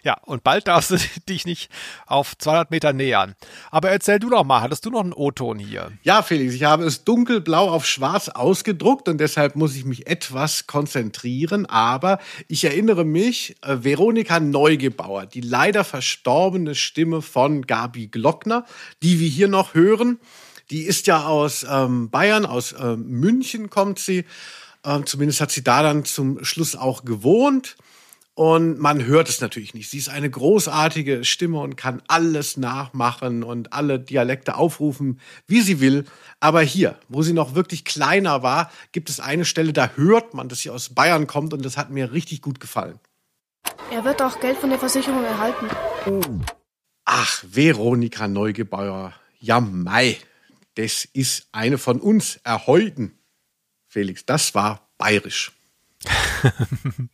Ja, 0.03 0.17
und 0.25 0.43
bald 0.43 0.67
darfst 0.67 0.91
du 0.91 0.97
dich 1.29 1.47
nicht 1.47 1.71
auf 2.07 2.37
200 2.37 2.73
Meter 2.73 2.93
nähern. 2.93 3.37
Aber 3.71 3.91
erzähl 3.91 4.19
du 4.19 4.29
doch 4.29 4.43
mal, 4.43 4.61
hattest 4.61 4.85
du 4.85 4.91
noch 4.91 5.03
einen 5.03 5.13
O-Ton 5.13 5.61
hier? 5.61 5.93
Ja, 6.03 6.23
Felix, 6.23 6.55
ich 6.55 6.65
habe 6.65 6.85
es 6.85 7.05
dunkelblau 7.05 7.71
auf 7.71 7.87
schwarz 7.87 8.29
ausgedruckt 8.29 9.09
und 9.09 9.19
deshalb 9.19 9.55
muss 9.55 9.77
ich 9.77 9.85
mich 9.85 10.09
etwas 10.09 10.67
konzentrieren. 10.67 11.67
Aber 11.67 12.19
ich 12.49 12.65
erinnere 12.65 13.05
mich, 13.05 13.55
äh, 13.63 13.85
Veronika 13.85 14.41
Neugebauer, 14.41 15.27
die 15.27 15.41
leider 15.41 15.85
verstorbene 15.85 16.75
Stimme 16.75 17.23
von 17.23 17.65
Gabi 17.65 18.09
Glockner, 18.09 18.65
die 19.05 19.21
wir 19.21 19.29
hier 19.29 19.49
noch 19.49 19.75
hören, 19.75 20.19
die 20.71 20.83
ist 20.83 21.07
ja 21.07 21.27
aus 21.27 21.65
ähm, 21.69 22.11
Bayern, 22.11 22.47
aus 22.47 22.75
ähm, 22.79 23.07
München 23.07 23.71
kommt 23.71 23.99
sie. 23.99 24.25
Ähm, 24.85 25.07
zumindest 25.07 25.41
hat 25.41 25.51
sie 25.51 25.65
da 25.65 25.83
dann 25.83 26.05
zum 26.05 26.45
Schluss 26.45 26.77
auch 26.77 27.05
gewohnt. 27.05 27.77
Und 28.35 28.79
man 28.79 29.05
hört 29.05 29.29
es 29.29 29.43
natürlich 29.43 29.75
nicht. 29.75 29.91
Sie 29.91 29.99
ist 29.99 30.09
eine 30.09 30.31
großartige 30.31 31.23
Stimme 31.23 31.61
und 31.61 31.77
kann 31.77 32.03
alles 32.09 32.57
nachmachen 32.57 33.43
und 33.43 33.75
alle 33.75 34.01
Dialekte 34.01 34.57
aufrufen, 34.57 35.21
wie 35.47 35.61
sie 35.61 35.81
will. 35.81 36.07
Aber 36.41 36.63
hier, 36.63 36.99
wo 37.09 37.23
sie 37.23 37.35
noch 37.35 37.55
wirklich 37.55 37.85
kleiner 37.85 38.43
war, 38.43 38.71
gibt 38.93 39.11
es 39.11 39.21
eine 39.21 39.45
Stelle, 39.45 39.75
da 39.75 39.91
hört 39.97 40.33
man, 40.33 40.49
dass 40.49 40.61
sie 40.61 40.71
aus 40.71 40.95
Bayern 40.95 41.27
kommt 41.27 41.53
und 41.53 41.63
das 41.63 41.77
hat 41.77 41.91
mir 41.91 42.13
richtig 42.13 42.41
gut 42.41 42.59
gefallen. 42.59 42.99
Er 43.91 44.05
wird 44.05 44.23
auch 44.23 44.41
Geld 44.41 44.57
von 44.57 44.71
der 44.71 44.79
Versicherung 44.79 45.23
erhalten. 45.25 45.69
Ach, 47.05 47.45
Veronika 47.47 48.29
Neugebauer. 48.29 49.13
Ja, 49.41 49.61
Mai. 49.61 50.17
Das 50.77 51.05
ist 51.05 51.49
eine 51.53 51.77
von 51.77 52.01
uns 52.01 52.37
erheuten. 52.45 53.19
Felix, 53.93 54.25
das 54.25 54.55
war 54.55 54.89
bayerisch. 54.97 55.53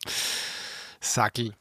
Sackel. 1.01 1.55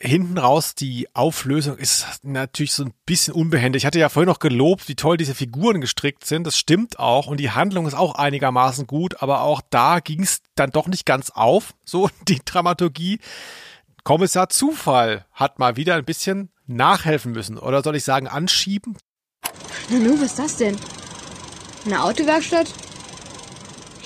Hinten 0.00 0.38
raus, 0.38 0.74
die 0.74 1.06
Auflösung 1.14 1.76
ist 1.76 2.06
natürlich 2.22 2.72
so 2.72 2.84
ein 2.84 2.94
bisschen 3.04 3.34
unbehändig. 3.34 3.82
Ich 3.82 3.86
hatte 3.86 3.98
ja 3.98 4.08
vorhin 4.08 4.30
noch 4.30 4.38
gelobt, 4.38 4.88
wie 4.88 4.94
toll 4.94 5.18
diese 5.18 5.34
Figuren 5.34 5.82
gestrickt 5.82 6.24
sind. 6.24 6.46
Das 6.46 6.56
stimmt 6.56 6.98
auch. 6.98 7.26
Und 7.26 7.40
die 7.40 7.50
Handlung 7.50 7.86
ist 7.86 7.92
auch 7.92 8.14
einigermaßen 8.14 8.86
gut. 8.86 9.22
Aber 9.22 9.42
auch 9.42 9.60
da 9.68 10.00
ging 10.00 10.22
es 10.22 10.40
dann 10.54 10.70
doch 10.70 10.86
nicht 10.86 11.04
ganz 11.04 11.28
auf. 11.28 11.74
So 11.84 12.08
die 12.26 12.40
Dramaturgie. 12.42 13.20
Kommissar 14.02 14.48
Zufall 14.48 15.26
hat 15.32 15.58
mal 15.58 15.76
wieder 15.76 15.96
ein 15.96 16.06
bisschen 16.06 16.48
nachhelfen 16.66 17.32
müssen. 17.32 17.58
Oder 17.58 17.82
soll 17.82 17.96
ich 17.96 18.04
sagen, 18.04 18.28
anschieben? 18.28 18.96
Nanu, 19.88 20.14
was 20.20 20.32
ist 20.32 20.38
das 20.38 20.56
denn? 20.56 20.76
Eine 21.84 22.02
Autowerkstatt? 22.02 22.72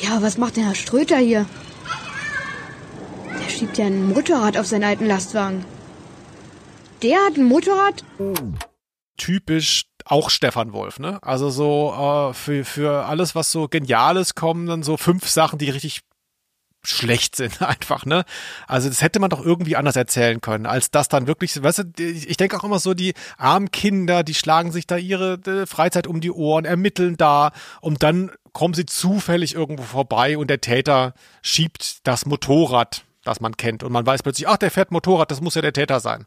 Ja, 0.00 0.22
was 0.22 0.38
macht 0.38 0.56
denn 0.56 0.64
Herr 0.64 0.74
Ströter 0.74 1.18
hier? 1.18 1.46
Der 3.28 3.50
schiebt 3.50 3.78
ja 3.78 3.86
ein 3.86 4.08
Motorrad 4.08 4.56
auf 4.56 4.66
seinen 4.66 4.84
alten 4.84 5.06
Lastwagen. 5.06 5.64
Der 7.02 7.18
hat 7.24 7.36
ein 7.36 7.44
Motorrad? 7.44 8.04
typisch 9.20 9.84
auch 10.06 10.30
Stefan 10.30 10.72
Wolf, 10.72 10.98
ne? 10.98 11.18
Also 11.22 11.50
so 11.50 11.92
äh, 11.92 12.34
für, 12.34 12.64
für 12.64 13.04
alles, 13.04 13.34
was 13.34 13.52
so 13.52 13.68
Geniales 13.68 14.34
kommen, 14.34 14.66
dann 14.66 14.82
so 14.82 14.96
fünf 14.96 15.28
Sachen, 15.28 15.58
die 15.58 15.70
richtig 15.70 16.00
schlecht 16.82 17.36
sind 17.36 17.61
einfach, 17.62 18.07
ne? 18.07 18.24
Also 18.66 18.89
das 18.89 19.02
hätte 19.02 19.20
man 19.20 19.31
doch 19.31 19.44
irgendwie 19.44 19.77
anders 19.77 19.97
erzählen 19.97 20.40
können, 20.40 20.66
als 20.66 20.90
das 20.90 21.09
dann 21.09 21.27
wirklich, 21.27 21.62
weißt 21.62 21.85
du, 21.97 22.02
ich 22.02 22.36
denke 22.36 22.57
auch 22.57 22.65
immer 22.65 22.78
so, 22.78 22.94
die 22.94 23.15
armen 23.36 23.70
Kinder, 23.70 24.23
die 24.23 24.35
schlagen 24.35 24.73
sich 24.73 24.86
da 24.86 24.97
ihre 24.97 25.35
äh, 25.47 25.66
Freizeit 25.66 26.07
um 26.07 26.20
die 26.20 26.31
Ohren, 26.31 26.65
ermitteln 26.65 27.16
da 27.16 27.52
und 27.81 28.02
dann 28.02 28.31
kommen 28.52 28.74
sie 28.74 28.86
zufällig 28.86 29.55
irgendwo 29.55 29.85
vorbei 29.85 30.36
und 30.39 30.48
der 30.48 30.61
Täter 30.61 31.15
schiebt 31.43 32.07
das 32.07 32.27
Motorrad, 32.27 33.05
das 33.24 33.40
man 33.40 33.57
kennt 33.57 33.82
und 33.82 33.93
man 33.93 34.07
weiß 34.07 34.23
plötzlich, 34.23 34.48
ach, 34.48 34.57
der 34.57 34.70
fährt 34.70 34.90
Motorrad, 34.90 35.31
das 35.31 35.40
muss 35.40 35.55
ja 35.55 35.62
der 35.62 35.73
Täter 35.73 36.01
sein. 36.01 36.27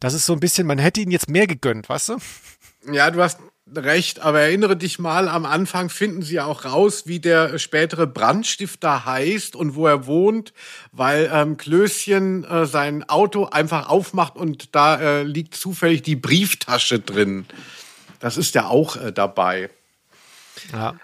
Das 0.00 0.12
ist 0.12 0.26
so 0.26 0.34
ein 0.34 0.40
bisschen, 0.40 0.66
man 0.66 0.78
hätte 0.78 1.00
ihn 1.00 1.10
jetzt 1.10 1.30
mehr 1.30 1.46
gegönnt, 1.46 1.88
weißt 1.88 2.10
du? 2.10 2.16
Ja, 2.92 3.10
du 3.10 3.22
hast 3.22 3.38
recht, 3.74 4.20
aber 4.20 4.40
erinnere 4.40 4.76
dich 4.76 4.98
mal, 4.98 5.28
am 5.28 5.44
Anfang 5.44 5.88
finden 5.88 6.22
sie 6.22 6.40
auch 6.40 6.64
raus, 6.64 7.06
wie 7.06 7.18
der 7.18 7.58
spätere 7.58 8.06
Brandstifter 8.06 9.04
heißt 9.04 9.56
und 9.56 9.74
wo 9.74 9.86
er 9.86 10.06
wohnt, 10.06 10.52
weil 10.92 11.30
ähm, 11.32 11.56
Klößchen 11.56 12.44
äh, 12.44 12.66
sein 12.66 13.08
Auto 13.08 13.46
einfach 13.46 13.88
aufmacht 13.88 14.36
und 14.36 14.74
da 14.74 15.00
äh, 15.00 15.22
liegt 15.24 15.54
zufällig 15.54 16.02
die 16.02 16.16
Brieftasche 16.16 17.00
drin. 17.00 17.46
Das 18.20 18.36
ist 18.36 18.54
ja 18.54 18.66
auch 18.66 18.96
äh, 18.96 19.12
dabei. 19.12 19.70
Ja. 20.72 20.94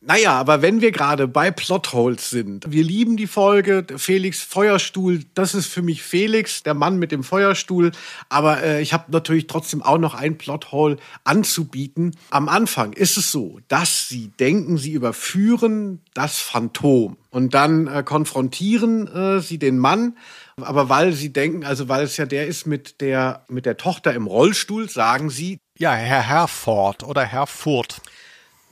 Naja, 0.00 0.34
aber 0.34 0.62
wenn 0.62 0.80
wir 0.80 0.92
gerade 0.92 1.26
bei 1.26 1.50
Plotholes 1.50 2.30
sind, 2.30 2.70
wir 2.70 2.84
lieben 2.84 3.16
die 3.16 3.26
Folge, 3.26 3.84
Felix 3.96 4.42
Feuerstuhl, 4.42 5.24
das 5.34 5.54
ist 5.54 5.66
für 5.66 5.82
mich 5.82 6.04
Felix, 6.04 6.62
der 6.62 6.74
Mann 6.74 7.00
mit 7.00 7.10
dem 7.10 7.24
Feuerstuhl, 7.24 7.90
aber 8.28 8.62
äh, 8.62 8.80
ich 8.80 8.92
habe 8.92 9.10
natürlich 9.10 9.48
trotzdem 9.48 9.82
auch 9.82 9.98
noch 9.98 10.14
ein 10.14 10.38
Plothole 10.38 10.98
anzubieten. 11.24 12.14
Am 12.30 12.48
Anfang 12.48 12.92
ist 12.92 13.16
es 13.16 13.32
so, 13.32 13.58
dass 13.66 14.08
sie 14.08 14.28
denken, 14.38 14.78
sie 14.78 14.92
überführen 14.92 16.00
das 16.14 16.38
Phantom 16.38 17.16
und 17.30 17.54
dann 17.54 17.88
äh, 17.88 18.04
konfrontieren 18.04 19.08
äh, 19.08 19.40
sie 19.40 19.58
den 19.58 19.78
Mann 19.78 20.14
aber 20.62 20.88
weil 20.88 21.12
sie 21.12 21.32
denken, 21.32 21.64
also 21.64 21.88
weil 21.88 22.04
es 22.04 22.16
ja 22.16 22.26
der 22.26 22.46
ist 22.46 22.66
mit 22.66 23.00
der, 23.00 23.44
mit 23.48 23.66
der 23.66 23.76
Tochter 23.76 24.12
im 24.14 24.26
Rollstuhl, 24.26 24.88
sagen 24.88 25.30
sie. 25.30 25.60
Ja, 25.78 25.92
Herr 25.92 26.22
Herford 26.22 27.04
oder 27.04 27.24
Herr 27.24 27.46
Furt. 27.46 28.00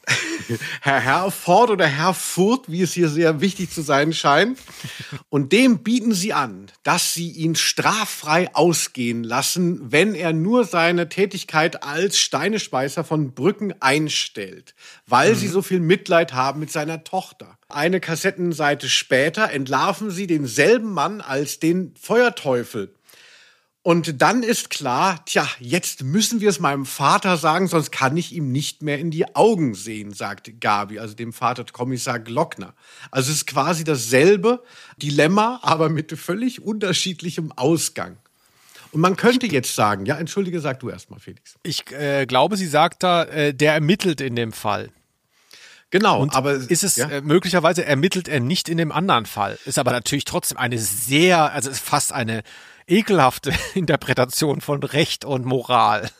Herr 0.80 1.00
Herford 1.00 1.70
oder 1.70 1.86
Herr 1.86 2.14
Furt, 2.14 2.70
wie 2.70 2.82
es 2.82 2.92
hier 2.92 3.08
sehr 3.08 3.40
wichtig 3.40 3.70
zu 3.70 3.82
sein 3.82 4.12
scheint. 4.12 4.58
Und 5.28 5.52
dem 5.52 5.82
bieten 5.82 6.14
sie 6.14 6.32
an, 6.32 6.66
dass 6.82 7.14
sie 7.14 7.30
ihn 7.30 7.54
straffrei 7.54 8.54
ausgehen 8.54 9.24
lassen, 9.24 9.90
wenn 9.90 10.14
er 10.14 10.32
nur 10.32 10.64
seine 10.64 11.08
Tätigkeit 11.08 11.82
als 11.82 12.18
Steinespeißer 12.18 13.04
von 13.04 13.32
Brücken 13.32 13.74
einstellt, 13.80 14.74
weil 15.06 15.32
mhm. 15.32 15.36
sie 15.36 15.48
so 15.48 15.62
viel 15.62 15.80
Mitleid 15.80 16.32
haben 16.32 16.60
mit 16.60 16.70
seiner 16.70 17.04
Tochter. 17.04 17.58
Eine 17.68 18.00
Kassettenseite 18.00 18.88
später 18.88 19.50
entlarven 19.50 20.10
sie 20.10 20.28
denselben 20.28 20.92
Mann 20.92 21.20
als 21.20 21.58
den 21.58 21.94
Feuerteufel. 22.00 22.95
Und 23.86 24.20
dann 24.20 24.42
ist 24.42 24.68
klar, 24.68 25.24
tja, 25.26 25.48
jetzt 25.60 26.02
müssen 26.02 26.40
wir 26.40 26.48
es 26.48 26.58
meinem 26.58 26.86
Vater 26.86 27.36
sagen, 27.36 27.68
sonst 27.68 27.92
kann 27.92 28.16
ich 28.16 28.32
ihm 28.32 28.50
nicht 28.50 28.82
mehr 28.82 28.98
in 28.98 29.12
die 29.12 29.36
Augen 29.36 29.76
sehen, 29.76 30.12
sagt 30.12 30.60
Gabi, 30.60 30.98
also 30.98 31.14
dem 31.14 31.32
Vater 31.32 31.64
Kommissar 31.72 32.18
Glockner. 32.18 32.74
Also 33.12 33.30
es 33.30 33.36
ist 33.36 33.46
quasi 33.46 33.84
dasselbe 33.84 34.64
Dilemma, 35.00 35.60
aber 35.62 35.88
mit 35.88 36.10
völlig 36.18 36.60
unterschiedlichem 36.60 37.52
Ausgang. 37.52 38.16
Und 38.90 39.02
man 39.02 39.16
könnte 39.16 39.46
jetzt 39.46 39.76
sagen, 39.76 40.04
ja, 40.04 40.16
entschuldige, 40.16 40.58
sag 40.58 40.80
du 40.80 40.90
erstmal, 40.90 41.20
Felix. 41.20 41.54
Ich 41.62 41.88
äh, 41.92 42.26
glaube, 42.26 42.56
sie 42.56 42.66
sagt 42.66 43.04
da, 43.04 43.22
äh, 43.22 43.54
der 43.54 43.74
ermittelt 43.74 44.20
in 44.20 44.34
dem 44.34 44.52
Fall. 44.52 44.90
Genau, 45.90 46.20
und 46.20 46.34
aber 46.34 46.54
ist 46.54 46.82
es 46.82 46.96
ja? 46.96 47.08
äh, 47.08 47.20
möglicherweise 47.20 47.84
ermittelt 47.84 48.26
er 48.26 48.40
nicht 48.40 48.68
in 48.68 48.78
dem 48.78 48.90
anderen 48.90 49.26
Fall. 49.26 49.56
Ist 49.64 49.78
aber 49.78 49.92
natürlich 49.92 50.24
trotzdem 50.24 50.58
eine 50.58 50.80
sehr, 50.80 51.52
also 51.52 51.70
ist 51.70 51.78
fast 51.78 52.12
eine 52.12 52.42
ekelhafte 52.86 53.52
Interpretation 53.74 54.60
von 54.60 54.82
Recht 54.82 55.24
und 55.24 55.44
Moral. 55.44 56.10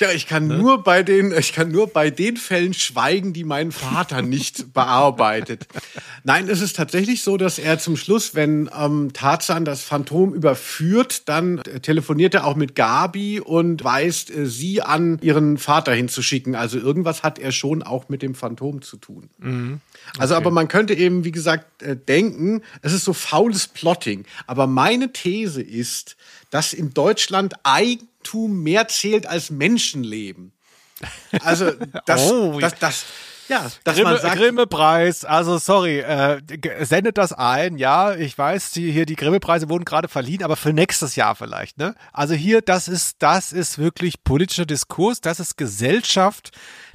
Ja, 0.00 0.12
ich 0.12 0.26
kann 0.26 0.46
ne? 0.46 0.58
nur 0.58 0.82
bei 0.82 1.02
den, 1.02 1.32
ich 1.32 1.52
kann 1.52 1.70
nur 1.70 1.88
bei 1.88 2.10
den 2.10 2.36
Fällen 2.36 2.74
schweigen, 2.74 3.32
die 3.32 3.44
mein 3.44 3.72
Vater 3.72 4.22
nicht 4.22 4.72
bearbeitet. 4.74 5.66
Nein, 6.24 6.48
es 6.48 6.60
ist 6.60 6.76
tatsächlich 6.76 7.22
so, 7.22 7.36
dass 7.36 7.58
er 7.58 7.78
zum 7.78 7.96
Schluss, 7.96 8.34
wenn 8.34 8.70
ähm, 8.78 9.12
Tarzan 9.12 9.64
das 9.64 9.82
Phantom 9.82 10.34
überführt, 10.34 11.28
dann 11.28 11.62
telefoniert 11.82 12.34
er 12.34 12.46
auch 12.46 12.54
mit 12.54 12.74
Gabi 12.74 13.40
und 13.40 13.82
weist 13.82 14.30
äh, 14.30 14.46
sie 14.46 14.82
an, 14.82 15.18
ihren 15.20 15.58
Vater 15.58 15.92
hinzuschicken. 15.92 16.54
Also 16.54 16.78
irgendwas 16.78 17.22
hat 17.22 17.38
er 17.38 17.52
schon 17.52 17.82
auch 17.82 18.08
mit 18.08 18.22
dem 18.22 18.34
Phantom 18.34 18.82
zu 18.82 18.98
tun. 18.98 19.30
Mhm. 19.38 19.80
Okay. 20.10 20.20
Also, 20.20 20.34
aber 20.34 20.50
man 20.50 20.68
könnte 20.68 20.94
eben, 20.94 21.24
wie 21.24 21.32
gesagt, 21.32 21.82
äh, 21.82 21.96
denken, 21.96 22.62
es 22.82 22.92
ist 22.92 23.04
so 23.04 23.12
faules 23.12 23.66
Plotting. 23.68 24.24
Aber 24.46 24.66
meine 24.66 25.12
These 25.12 25.60
ist, 25.60 26.16
dass 26.50 26.72
in 26.72 26.94
Deutschland 26.94 27.54
Eigentum 28.28 28.62
mehr 28.62 28.88
zählt 28.88 29.26
als 29.26 29.50
Menschenleben. 29.50 30.52
Also 31.42 31.72
das, 32.06 32.30
oh. 32.30 32.58
das, 32.60 32.74
das, 32.78 33.04
ja, 33.48 33.70
dass 33.84 33.94
Grimme, 33.94 34.10
man 34.10 34.20
sagt, 34.20 34.36
Grimme-Preis, 34.36 35.24
also 35.24 35.58
sorry, 35.58 36.00
äh, 36.00 36.40
sendet 36.82 37.16
das 37.16 37.32
ein, 37.32 37.78
ja, 37.78 38.14
ich 38.14 38.36
weiß, 38.36 38.72
die, 38.72 38.90
hier 38.90 39.06
die 39.06 39.16
Grimme-Preise 39.16 39.68
wurden 39.68 39.84
gerade 39.84 40.08
verliehen, 40.08 40.42
aber 40.42 40.56
für 40.56 40.72
nächstes 40.72 41.16
Jahr 41.16 41.34
vielleicht, 41.34 41.78
ne? 41.78 41.94
Also 42.12 42.34
hier, 42.34 42.60
das 42.60 42.88
ist, 42.88 43.22
das 43.22 43.52
ist 43.52 43.78
wirklich 43.78 44.22
politischer 44.22 44.66
Diskurs, 44.66 45.20
das 45.20 45.40
ist 45.40 45.56
Gesellschaft, 45.56 46.50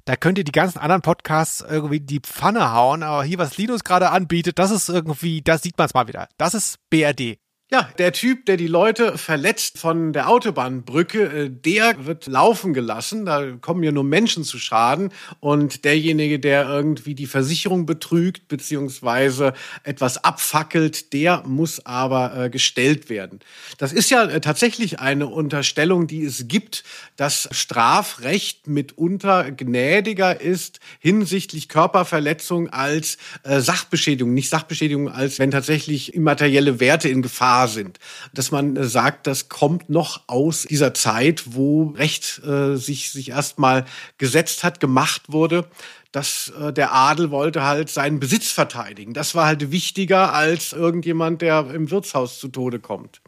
da 0.06 0.16
könnt 0.16 0.38
ihr 0.38 0.44
die 0.44 0.52
ganzen 0.52 0.80
anderen 0.80 1.02
Podcasts 1.02 1.62
irgendwie 1.68 2.02
die 2.02 2.20
Pfanne 2.20 2.74
hauen, 2.74 3.02
aber 3.02 3.24
hier, 3.24 3.40
was 3.40 3.58
Linus 3.58 3.84
gerade 3.84 4.12
anbietet, 4.12 4.60
das 4.60 4.70
ist 4.70 4.90
irgendwie, 4.90 5.42
da 5.42 5.58
sieht 5.58 5.78
man 5.78 5.88
es 5.88 5.94
mal 5.94 6.08
wieder. 6.08 6.28
Das 6.38 6.54
ist 6.54 6.78
BRD. 6.90 7.40
Ja, 7.72 7.90
der 7.98 8.12
Typ, 8.12 8.46
der 8.46 8.58
die 8.58 8.68
Leute 8.68 9.18
verletzt 9.18 9.80
von 9.80 10.14
der 10.14 10.30
Autobahnbrücke, 10.30 11.24
äh, 11.24 11.50
der 11.50 12.06
wird 12.06 12.28
laufen 12.28 12.74
gelassen. 12.74 13.26
Da 13.26 13.54
kommen 13.62 13.82
ja 13.84 13.92
nur 13.92 14.04
Menschen 14.04 14.44
zu 14.44 14.60
Schaden. 14.60 15.12
Und 15.40 15.86
derjenige, 15.86 16.40
der 16.40 16.68
irgendwie 16.68 17.16
die 17.16 17.26
Versicherung 17.26 17.86
betrügt 17.86 18.48
beziehungsweise 18.48 19.54
etwas 19.84 20.24
abfackelt, 20.24 21.14
der 21.14 21.44
muss 21.48 21.84
aber 21.86 22.38
äh, 22.38 22.50
gestellt 22.50 23.10
werden. 23.10 23.40
Das 23.78 23.94
ist 23.94 24.12
ja 24.12 24.26
äh, 24.26 24.42
tatsächlich 24.42 25.00
eine 25.00 25.28
Unterstellung, 25.28 26.06
die 26.06 26.26
es 26.26 26.48
gibt, 26.48 26.84
dass 27.16 27.48
Strafrecht 27.52 28.68
mitunter 28.68 29.52
gnädiger 29.52 30.40
ist 30.40 30.80
hinsichtlich 31.00 31.70
Körperverletzung 31.70 32.70
als 32.70 33.18
Sachbeschädigung. 33.44 34.34
Nicht 34.34 34.50
Sachbeschädigung, 34.50 35.10
als 35.10 35.40
wenn 35.40 35.52
tatsächlich 35.52 36.14
immaterielle 36.14 36.80
Werte 36.80 37.10
in 37.10 37.22
Gefahr 37.22 37.63
sind. 37.68 38.00
Dass 38.34 38.52
man 38.52 38.76
äh, 38.76 38.86
sagt, 38.86 39.28
das 39.28 39.50
kommt 39.50 39.90
noch 39.90 40.24
aus 40.28 40.64
dieser 40.64 40.94
Zeit, 40.94 41.44
wo 41.48 41.94
Recht 41.98 42.42
äh, 42.44 42.76
sich, 42.76 43.12
sich 43.12 43.30
erstmal 43.30 43.86
gesetzt 44.18 44.64
hat, 44.64 44.80
gemacht 44.80 45.24
wurde 45.28 45.68
dass 46.14 46.54
äh, 46.60 46.72
der 46.72 46.94
Adel 46.94 47.32
wollte 47.32 47.64
halt 47.64 47.90
seinen 47.90 48.20
Besitz 48.20 48.52
verteidigen. 48.52 49.14
Das 49.14 49.36
war 49.36 49.48
halt 49.48 49.72
wichtiger 49.72 50.32
als 50.32 50.72
irgendjemand, 50.72 51.42
der 51.42 51.72
im 51.72 51.92
Wirtshaus 51.92 52.40
zu 52.40 52.48
Tode 52.48 52.80
kommt. 52.80 53.22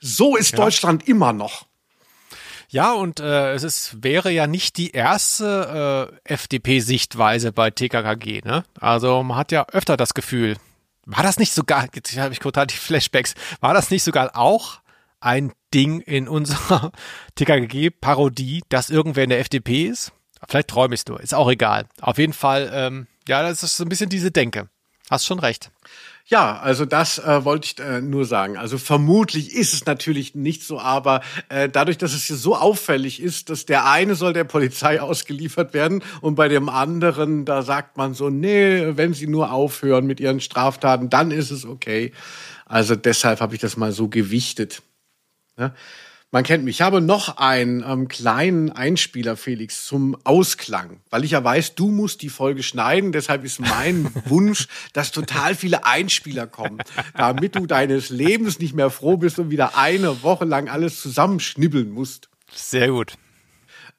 So 0.00 0.36
ist 0.36 0.52
ja. 0.52 0.58
Deutschland 0.58 1.06
immer 1.06 1.32
noch. 1.32 1.66
Ja, 2.68 2.92
und 2.92 3.20
äh, 3.20 3.52
es 3.52 3.64
ist, 3.64 4.02
wäre 4.02 4.30
ja 4.30 4.46
nicht 4.46 4.78
die 4.78 4.92
erste 4.92 6.10
äh, 6.24 6.32
FDP-Sichtweise 6.32 7.52
bei 7.52 7.70
TKKG. 7.70 8.40
Ne? 8.44 8.64
Also 8.80 9.22
man 9.22 9.36
hat 9.36 9.52
ja 9.52 9.66
öfter 9.72 9.98
das 9.98 10.14
Gefühl, 10.14 10.56
war 11.06 11.22
das 11.22 11.38
nicht 11.38 11.52
sogar, 11.52 11.88
jetzt 11.94 12.16
habe 12.16 12.32
ich 12.32 12.38
total 12.38 12.66
die 12.66 12.76
Flashbacks, 12.76 13.34
war 13.60 13.74
das 13.74 13.90
nicht 13.90 14.02
sogar 14.02 14.36
auch 14.36 14.80
ein 15.20 15.52
Ding 15.72 16.00
in 16.00 16.28
unserer 16.28 16.92
TKG-Parodie, 17.36 18.62
dass 18.68 18.90
irgendwer 18.90 19.24
in 19.24 19.30
der 19.30 19.40
FDP 19.40 19.86
ist? 19.86 20.12
Vielleicht 20.48 20.68
träume 20.68 20.94
ich 20.94 21.06
nur, 21.06 21.20
ist 21.20 21.34
auch 21.34 21.50
egal. 21.50 21.86
Auf 22.00 22.18
jeden 22.18 22.32
Fall, 22.32 22.70
ähm, 22.72 23.06
ja, 23.28 23.42
das 23.42 23.62
ist 23.62 23.76
so 23.76 23.84
ein 23.84 23.88
bisschen 23.88 24.10
diese 24.10 24.30
Denke. 24.30 24.68
Hast 25.10 25.26
schon 25.26 25.38
recht. 25.38 25.70
Ja, 26.26 26.58
also 26.60 26.84
das 26.84 27.18
äh, 27.18 27.44
wollte 27.44 27.66
ich 27.66 27.84
äh, 27.84 28.00
nur 28.00 28.24
sagen. 28.24 28.56
Also 28.56 28.78
vermutlich 28.78 29.54
ist 29.54 29.72
es 29.74 29.86
natürlich 29.86 30.34
nicht 30.34 30.62
so, 30.62 30.78
aber 30.78 31.20
äh, 31.48 31.68
dadurch, 31.68 31.98
dass 31.98 32.14
es 32.14 32.24
hier 32.24 32.36
so 32.36 32.56
auffällig 32.56 33.20
ist, 33.20 33.50
dass 33.50 33.66
der 33.66 33.86
eine 33.90 34.14
soll 34.14 34.32
der 34.32 34.44
Polizei 34.44 35.00
ausgeliefert 35.02 35.74
werden 35.74 36.02
und 36.20 36.36
bei 36.36 36.48
dem 36.48 36.68
anderen, 36.68 37.44
da 37.44 37.62
sagt 37.62 37.96
man 37.96 38.14
so, 38.14 38.30
nee, 38.30 38.96
wenn 38.96 39.14
sie 39.14 39.26
nur 39.26 39.52
aufhören 39.52 40.06
mit 40.06 40.20
ihren 40.20 40.40
Straftaten, 40.40 41.10
dann 41.10 41.32
ist 41.32 41.50
es 41.50 41.64
okay. 41.64 42.12
Also 42.66 42.96
deshalb 42.96 43.40
habe 43.40 43.54
ich 43.54 43.60
das 43.60 43.76
mal 43.76 43.92
so 43.92 44.08
gewichtet. 44.08 44.82
Ja? 45.58 45.74
Man 46.34 46.44
kennt 46.44 46.64
mich. 46.64 46.76
Ich 46.76 46.80
habe 46.80 47.02
noch 47.02 47.36
einen 47.36 47.84
ähm, 47.86 48.08
kleinen 48.08 48.70
Einspieler, 48.70 49.36
Felix, 49.36 49.84
zum 49.84 50.16
Ausklang, 50.24 51.00
weil 51.10 51.24
ich 51.24 51.32
ja 51.32 51.44
weiß, 51.44 51.74
du 51.74 51.90
musst 51.90 52.22
die 52.22 52.30
Folge 52.30 52.62
schneiden. 52.62 53.12
Deshalb 53.12 53.44
ist 53.44 53.60
mein 53.60 54.08
Wunsch, 54.24 54.66
dass 54.94 55.12
total 55.12 55.54
viele 55.54 55.84
Einspieler 55.84 56.46
kommen, 56.46 56.78
damit 57.18 57.54
du 57.54 57.66
deines 57.66 58.08
Lebens 58.08 58.60
nicht 58.60 58.74
mehr 58.74 58.88
froh 58.88 59.18
bist 59.18 59.38
und 59.38 59.50
wieder 59.50 59.76
eine 59.76 60.22
Woche 60.22 60.46
lang 60.46 60.70
alles 60.70 61.02
zusammenschnibbeln 61.02 61.90
musst. 61.90 62.30
Sehr 62.50 62.88
gut. 62.88 63.12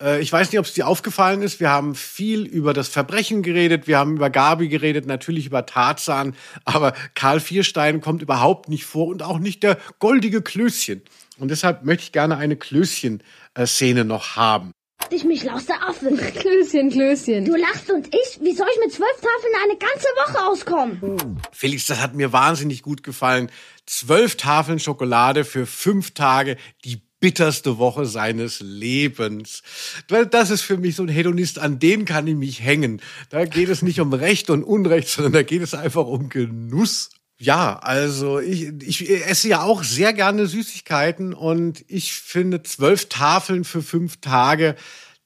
Äh, 0.02 0.20
ich 0.20 0.34
weiß 0.34 0.52
nicht, 0.52 0.60
ob 0.60 0.66
es 0.66 0.74
dir 0.74 0.88
aufgefallen 0.88 1.44
ist. 1.44 1.60
Wir 1.60 1.70
haben 1.70 1.94
viel 1.94 2.48
über 2.48 2.74
das 2.74 2.88
Verbrechen 2.88 3.44
geredet. 3.44 3.86
Wir 3.86 4.00
haben 4.00 4.16
über 4.16 4.32
Gabi 4.32 4.70
geredet, 4.70 5.06
natürlich 5.06 5.46
über 5.46 5.68
Tarzan. 5.68 6.36
Aber 6.66 6.94
Karl 7.14 7.40
Vierstein 7.40 8.02
kommt 8.02 8.24
überhaupt 8.24 8.70
nicht 8.70 8.86
vor 8.86 9.06
und 9.06 9.22
auch 9.22 9.38
nicht 9.38 9.62
der 9.62 9.78
goldige 10.00 10.42
Klößchen. 10.42 11.04
Und 11.44 11.50
deshalb 11.50 11.84
möchte 11.84 12.06
ich 12.06 12.14
gerne 12.14 12.38
eine 12.38 12.56
Klößchen-Szene 12.56 14.06
noch 14.06 14.38
haben. 14.38 14.72
Ich 15.12 15.26
mich 15.26 15.44
lauster 15.44 15.76
Affe. 15.86 16.16
Klößchen, 16.16 16.90
Klößchen. 16.90 17.44
Du 17.44 17.58
lachst 17.58 17.92
und 17.92 18.08
ich? 18.08 18.40
Wie 18.42 18.54
soll 18.54 18.68
ich 18.74 18.80
mit 18.80 18.94
zwölf 18.94 19.20
Tafeln 19.20 19.54
eine 19.62 19.78
ganze 19.78 20.08
Woche 20.16 20.50
auskommen? 20.50 21.42
Felix, 21.52 21.88
das 21.88 22.00
hat 22.00 22.16
mir 22.16 22.32
wahnsinnig 22.32 22.82
gut 22.82 23.04
gefallen. 23.04 23.52
Zwölf 23.86 24.38
Tafeln 24.38 24.80
Schokolade 24.80 25.44
für 25.44 25.66
fünf 25.66 26.12
Tage, 26.14 26.56
die 26.86 27.02
bitterste 27.20 27.78
Woche 27.78 28.06
seines 28.06 28.62
Lebens. 28.62 29.64
Weil 30.08 30.26
das 30.26 30.50
ist 30.50 30.62
für 30.62 30.78
mich 30.78 30.96
so 30.96 31.04
ein 31.04 31.10
Hedonist, 31.10 31.60
an 31.60 31.78
den 31.78 32.06
kann 32.06 32.26
ich 32.26 32.36
mich 32.36 32.62
hängen. 32.62 33.02
Da 33.32 33.44
geht 33.44 33.68
es 33.68 33.82
nicht 33.82 34.00
um 34.00 34.14
Recht 34.14 34.50
und 34.50 34.64
Unrecht, 34.64 35.10
sondern 35.10 35.34
da 35.34 35.44
geht 35.44 35.62
es 35.62 35.74
einfach 35.74 36.06
um 36.06 36.30
Genuss. 36.30 37.10
Ja, 37.44 37.78
also 37.80 38.40
ich, 38.40 38.70
ich 38.82 39.10
esse 39.10 39.50
ja 39.50 39.64
auch 39.64 39.84
sehr 39.84 40.14
gerne 40.14 40.48
Süßigkeiten 40.48 41.34
und 41.34 41.84
ich 41.90 42.14
finde 42.14 42.64
zwölf 42.64 43.10
Tafeln 43.10 43.66
für 43.66 43.82
fünf 43.82 44.22
Tage 44.22 44.76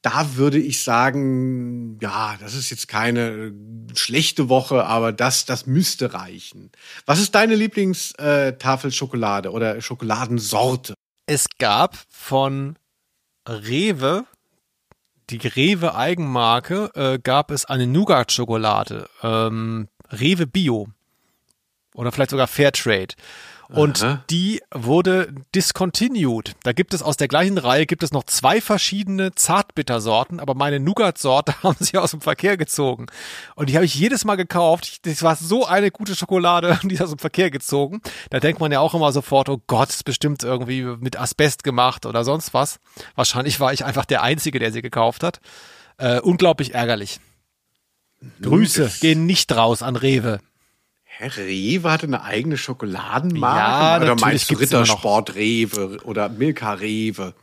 da 0.04 0.36
würde 0.36 0.58
ich 0.58 0.84
sagen, 0.84 1.98
ja, 2.02 2.38
das 2.40 2.54
ist 2.54 2.70
jetzt 2.70 2.88
keine 2.88 3.52
schlechte 3.94 4.48
Woche, 4.48 4.86
aber 4.86 5.12
das, 5.12 5.46
das 5.46 5.66
müsste 5.66 6.14
reichen. 6.14 6.72
Was 7.06 7.20
ist 7.20 7.36
deine 7.36 7.56
Lieblingstafel 7.56 8.92
Schokolade 8.92 9.52
oder 9.52 9.82
Schokoladensorte? 9.82 10.94
Es 11.26 11.48
gab 11.58 11.98
von 12.10 12.78
Rewe, 13.50 14.24
die 15.30 15.46
Rewe 15.46 15.96
Eigenmarke, 15.96 16.90
äh, 16.96 17.20
gab 17.22 17.52
es 17.52 17.66
eine 17.66 17.86
Nougat-Schokolade, 17.86 19.10
ähm, 19.24 19.90
Rewe 20.10 20.48
Bio 20.48 20.88
oder 21.98 22.12
vielleicht 22.12 22.30
sogar 22.30 22.48
Fairtrade. 22.48 23.16
Und 23.70 24.02
Aha. 24.02 24.24
die 24.30 24.62
wurde 24.74 25.34
discontinued. 25.54 26.56
Da 26.64 26.72
gibt 26.72 26.94
es 26.94 27.02
aus 27.02 27.18
der 27.18 27.28
gleichen 27.28 27.58
Reihe 27.58 27.86
gibt 27.86 28.02
es 28.02 28.12
noch 28.12 28.24
zwei 28.24 28.62
verschiedene 28.62 29.36
Zartbittersorten, 29.36 30.40
aber 30.40 30.56
meine 30.56 30.80
Nougat-Sorte 30.80 31.54
haben 31.64 31.76
sie 31.80 31.98
aus 31.98 32.12
dem 32.12 32.22
Verkehr 32.22 32.56
gezogen. 32.56 33.08
Und 33.56 33.68
die 33.70 33.76
habe 33.76 33.84
ich 33.84 33.94
jedes 33.94 34.24
Mal 34.24 34.36
gekauft. 34.36 35.06
Das 35.06 35.22
war 35.22 35.36
so 35.36 35.66
eine 35.66 35.92
gute 35.92 36.16
Schokolade, 36.16 36.80
die 36.84 36.96
ist 36.96 37.02
aus 37.02 37.10
dem 37.10 37.20
Verkehr 37.20 37.52
gezogen. 37.52 38.02
Da 38.30 38.40
denkt 38.40 38.62
man 38.62 38.72
ja 38.72 38.80
auch 38.80 38.94
immer 38.94 39.12
sofort, 39.12 39.50
oh 39.50 39.62
Gott, 39.68 39.90
ist 39.90 40.06
bestimmt 40.06 40.44
irgendwie 40.44 40.84
mit 40.84 41.20
Asbest 41.20 41.66
gemacht 41.66 42.06
oder 42.06 42.24
sonst 42.24 42.54
was. 42.54 42.80
Wahrscheinlich 43.16 43.60
war 43.60 43.74
ich 43.74 43.84
einfach 43.84 44.06
der 44.06 44.22
Einzige, 44.22 44.60
der 44.60 44.72
sie 44.72 44.82
gekauft 44.82 45.24
hat. 45.24 45.42
Äh, 45.98 46.22
unglaublich 46.22 46.74
ärgerlich. 46.74 47.20
Grüße 48.42 48.92
gehen 49.02 49.26
nicht 49.26 49.54
raus 49.54 49.84
an 49.84 49.98
Rewe. 49.98 50.40
Hä, 51.20 51.30
Rewe 51.36 51.92
hatte 51.92 52.06
eine 52.06 52.22
eigene 52.22 52.58
Schokoladenmarke? 52.58 53.60
Ja, 53.60 53.98
oder 53.98 54.22
meinst 54.22 54.52
du 54.52 54.56
Rittersport 54.56 55.34
Rewe 55.34 55.98
oder 56.04 56.30
Milka 56.30 56.74
Rewe? 56.74 57.34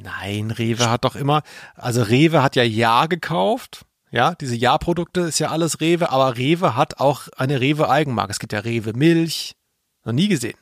Nein, 0.00 0.52
Rewe 0.52 0.88
hat 0.88 1.04
doch 1.04 1.16
immer, 1.16 1.42
also 1.74 2.02
Rewe 2.02 2.40
hat 2.40 2.54
ja 2.54 2.62
Ja 2.62 3.06
gekauft. 3.06 3.84
Ja, 4.12 4.34
diese 4.36 4.54
Ja-Produkte 4.54 5.22
ist 5.22 5.40
ja 5.40 5.50
alles 5.50 5.80
Rewe, 5.80 6.10
aber 6.10 6.36
Rewe 6.36 6.76
hat 6.76 7.00
auch 7.00 7.28
eine 7.36 7.60
Rewe-Eigenmarke. 7.60 8.30
Es 8.30 8.38
gibt 8.38 8.52
ja 8.52 8.60
Rewe 8.60 8.92
Milch. 8.92 9.54
Noch 10.04 10.12
nie 10.12 10.28
gesehen. 10.28 10.58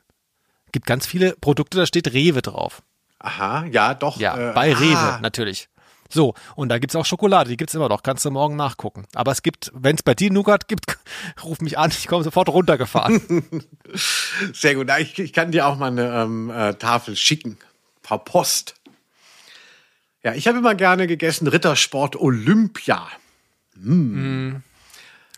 Es 0.66 0.73
gibt 0.73 0.87
ganz 0.87 1.07
viele 1.07 1.35
Produkte, 1.41 1.77
da 1.77 1.87
steht 1.87 2.12
Rewe 2.12 2.41
drauf. 2.41 2.83
Aha, 3.19 3.65
ja, 3.66 3.95
doch. 3.95 4.19
Ja, 4.19 4.51
äh, 4.51 4.53
bei 4.55 4.75
ah. 4.75 4.79
Rewe 4.79 5.19
natürlich. 5.20 5.69
So, 6.09 6.35
und 6.56 6.70
da 6.70 6.78
gibt's 6.78 6.97
auch 6.97 7.05
Schokolade, 7.05 7.51
die 7.51 7.56
gibt's 7.56 7.74
immer 7.74 7.89
noch, 7.89 8.02
kannst 8.02 8.24
du 8.24 8.30
morgen 8.30 8.56
nachgucken. 8.56 9.06
Aber 9.14 9.30
es 9.32 9.43
gibt, 9.43 9.70
wenn 9.74 9.97
es 9.97 10.02
bei 10.02 10.14
dir 10.14 10.32
Nougat 10.32 10.68
gibt, 10.68 10.98
ruf 11.44 11.60
mich 11.60 11.78
an, 11.78 11.90
ich 11.90 12.06
komme 12.06 12.24
sofort 12.24 12.48
runtergefahren. 12.48 13.44
Sehr 14.52 14.74
gut, 14.74 14.90
ich, 14.98 15.18
ich, 15.18 15.32
kann 15.32 15.52
dir 15.52 15.66
auch 15.66 15.76
mal 15.76 15.90
eine 15.90 16.22
ähm, 16.22 16.51
äh, 16.51 16.74
Tafel 16.74 17.14
schicken, 17.14 17.59
per 18.02 18.18
Post. 18.18 18.74
Ja, 20.22 20.35
ich 20.35 20.48
habe 20.48 20.59
immer 20.59 20.74
gerne 20.74 21.06
gegessen 21.06 21.47
Rittersport 21.47 22.16
Olympia. 22.16 23.06
Mm. 23.76 23.93
Mm. 23.93 24.62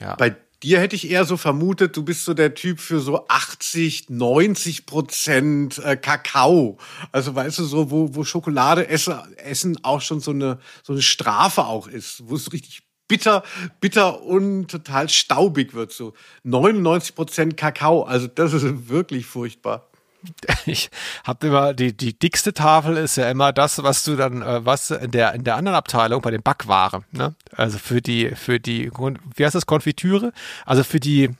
Ja. 0.01 0.15
Bei 0.15 0.35
dir 0.63 0.81
hätte 0.81 0.97
ich 0.97 1.11
eher 1.11 1.25
so 1.25 1.37
vermutet, 1.37 1.97
du 1.97 2.05
bist 2.05 2.25
so 2.25 2.35
der 2.35 2.55
Typ 2.55 2.81
für 2.81 3.01
so 3.01 3.27
80, 3.29 4.11
90 4.11 4.87
Prozent 4.87 5.79
äh, 5.79 5.97
Kakao. 5.97 6.79
Also 7.13 7.35
weißt 7.35 7.59
du, 7.59 7.65
so, 7.65 7.91
wo, 7.91 8.15
wo 8.15 8.25
Schokolade 8.25 8.89
esse, 8.89 9.23
essen 9.37 9.83
auch 9.85 10.01
schon 10.01 10.21
so 10.21 10.33
eine, 10.33 10.59
so 10.83 10.93
eine 10.93 11.03
Strafe 11.03 11.65
auch 11.65 11.89
ist, 11.89 12.23
wo 12.27 12.35
es 12.35 12.53
richtig 12.53 12.83
bitter, 13.09 13.43
bitter 13.81 14.23
und 14.23 14.69
total 14.69 15.09
staubig 15.09 15.75
wird. 15.75 15.93
So 15.93 16.13
99 16.45 17.15
Prozent 17.15 17.57
Kakao. 17.57 18.03
Also 18.03 18.29
das 18.29 18.53
ist 18.53 18.89
wirklich 18.89 19.27
furchtbar. 19.27 19.90
ich 20.67 20.91
habe 21.25 21.47
immer 21.47 21.75
die 21.75 21.97
die 21.97 22.19
dickste 22.19 22.53
Tafel 22.53 22.97
ist 22.97 23.17
ja 23.17 23.31
immer 23.31 23.53
das, 23.53 23.83
was 23.83 24.03
du 24.05 24.17
dann 24.17 24.43
äh, 24.43 24.65
was 24.65 24.91
in 24.91 25.11
der 25.11 25.35
in 25.35 25.45
der 25.45 25.57
anderen 25.57 25.77
Abteilung 25.77 26.23
bei 26.23 26.31
den 26.31 26.43
Backwaren, 26.43 27.05
ne? 27.13 27.35
Also 27.57 27.79
für 27.79 28.01
die 28.01 28.31
für 28.35 28.61
die 28.61 28.91
wie 29.37 29.45
heißt 29.45 29.55
das 29.55 29.67
Konfitüre? 29.67 30.33
Also 30.67 30.85
für 30.85 31.01
die 31.01 31.31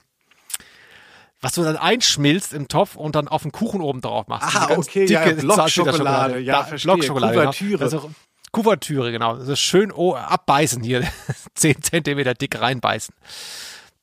was 1.41 1.53
du 1.53 1.63
dann 1.63 1.75
einschmilzt 1.75 2.53
im 2.53 2.67
Topf 2.67 2.95
und 2.95 3.15
dann 3.15 3.27
auf 3.27 3.41
den 3.41 3.51
Kuchen 3.51 3.81
oben 3.81 4.01
drauf 4.01 4.27
machst. 4.27 4.55
Ah, 4.55 4.69
okay, 4.77 5.07
dicke 5.07 5.31
ja, 5.31 5.33
Blockschokolade, 5.33 6.39
ja, 6.39 6.63
verstehe. 6.63 6.93
Blockschokolade, 6.93 7.33
Kuvertüre. 7.33 7.77
Genau. 7.77 7.83
Also, 7.83 8.11
Kuvertüre, 8.51 9.11
genau. 9.11 9.33
Also 9.33 9.55
schön 9.55 9.91
oh, 9.91 10.15
abbeißen 10.15 10.83
hier, 10.83 11.07
zehn 11.55 11.81
Zentimeter 11.81 12.33
dick 12.35 12.59
reinbeißen. 12.59 13.15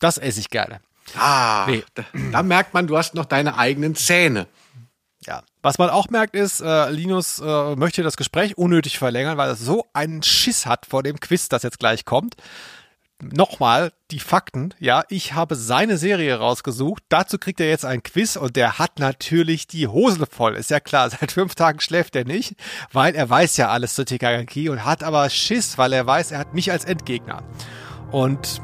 Das 0.01 0.19
esse 0.19 0.41
ich 0.41 0.51
gerne. 0.51 0.81
Ah, 1.17 1.67
nee. 1.69 1.85
da, 1.95 2.05
da 2.33 2.43
merkt 2.43 2.75
man, 2.75 2.87
du 2.87 2.97
hast 2.97 3.15
noch 3.15 3.25
deine 3.25 3.57
eigenen 3.57 3.95
Zähne. 3.95 4.47
Ja. 5.29 5.43
Was 5.61 5.77
man 5.77 5.91
auch 5.91 6.09
merkt 6.09 6.35
ist, 6.35 6.63
äh, 6.63 6.89
Linus 6.89 7.39
äh, 7.39 7.77
möchte 7.77 8.03
das 8.03 8.17
Gespräch 8.17 8.57
unnötig 8.57 8.99
verlängern, 8.99 9.37
weil 9.37 9.51
er 9.51 9.57
so 9.57 9.85
einen 9.93 10.23
Schiss 10.23 10.65
hat 10.65 10.87
vor 10.87 11.03
dem 11.03 11.21
Quiz, 11.21 11.51
das 11.51 11.63
jetzt 11.63 11.79
gleich 11.79 12.07
kommt. 12.07 12.37
Nochmal 13.21 13.93
die 14.11 14.21
Fakten. 14.21 14.73
Ja, 14.79 15.03
ich 15.11 15.35
habe 15.35 15.55
seine 15.55 15.99
Serie 15.99 16.39
rausgesucht. 16.39 17.03
Dazu 17.11 17.37
kriegt 17.37 17.61
er 17.61 17.69
jetzt 17.69 17.85
ein 17.85 18.03
Quiz 18.03 18.37
und 18.37 18.57
der 18.57 18.79
hat 18.79 19.01
natürlich 19.01 19.67
die 19.67 19.87
Hosen 19.87 20.25
voll. 20.25 20.55
Ist 20.55 20.71
ja 20.71 20.81
klar, 20.81 21.11
seit 21.21 21.33
fünf 21.33 21.55
Tagen 21.55 21.81
schläft 21.81 22.17
er 22.17 22.25
nicht, 22.25 22.55
weil 22.91 23.15
er 23.15 23.29
weiß 23.29 23.59
ja 23.59 23.69
alles 23.69 23.95
zu 23.97 24.07
TKG 24.07 24.71
und 24.71 24.87
hat 24.87 25.03
aber 25.03 25.29
Schiss, 25.29 25.77
weil 25.77 25.93
er 25.93 26.07
weiß, 26.07 26.31
er 26.33 26.39
hat 26.39 26.55
mich 26.55 26.73
als 26.73 26.87
Endgegner. 26.87 27.43
Und 28.13 28.63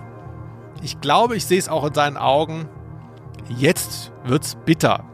ich 0.82 0.98
glaube, 1.02 1.36
ich 1.36 1.44
sehe 1.44 1.58
es 1.58 1.68
auch 1.68 1.84
in 1.84 1.92
seinen 1.92 2.16
Augen. 2.16 2.70
Jetzt 3.50 4.12
wird's 4.24 4.56
bitter 4.64 5.04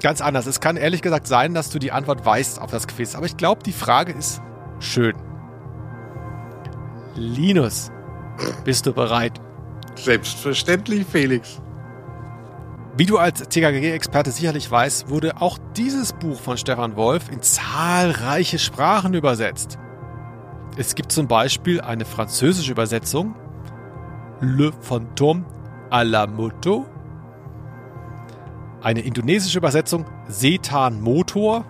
ganz 0.00 0.20
anders. 0.20 0.46
Es 0.46 0.60
kann 0.60 0.76
ehrlich 0.76 1.02
gesagt 1.02 1.26
sein, 1.26 1.54
dass 1.54 1.70
du 1.70 1.78
die 1.78 1.92
Antwort 1.92 2.24
weißt 2.24 2.60
auf 2.60 2.70
das 2.70 2.86
Quiz, 2.86 3.14
aber 3.14 3.26
ich 3.26 3.36
glaube, 3.36 3.62
die 3.62 3.72
Frage 3.72 4.12
ist 4.12 4.40
schön. 4.78 5.14
Linus, 7.14 7.90
bist 8.64 8.86
du 8.86 8.92
bereit? 8.92 9.40
Selbstverständlich, 9.96 11.06
Felix. 11.06 11.60
Wie 12.96 13.06
du 13.06 13.18
als 13.18 13.48
TKG-Experte 13.48 14.30
sicherlich 14.30 14.70
weißt, 14.70 15.10
wurde 15.10 15.40
auch 15.40 15.58
dieses 15.76 16.12
Buch 16.12 16.40
von 16.40 16.56
Stefan 16.56 16.96
Wolf 16.96 17.30
in 17.30 17.40
zahlreiche 17.40 18.58
Sprachen 18.58 19.14
übersetzt. 19.14 19.78
Es 20.76 20.94
gibt 20.94 21.12
zum 21.12 21.28
Beispiel 21.28 21.80
eine 21.80 22.04
französische 22.04 22.72
Übersetzung, 22.72 23.34
Le 24.40 24.72
Fantôme 24.80 25.44
à 25.90 26.04
la 26.04 26.26
Moto, 26.26 26.86
eine 28.82 29.00
indonesische 29.00 29.58
Übersetzung 29.58 30.04
Setan 30.28 31.00
Motor, 31.00 31.64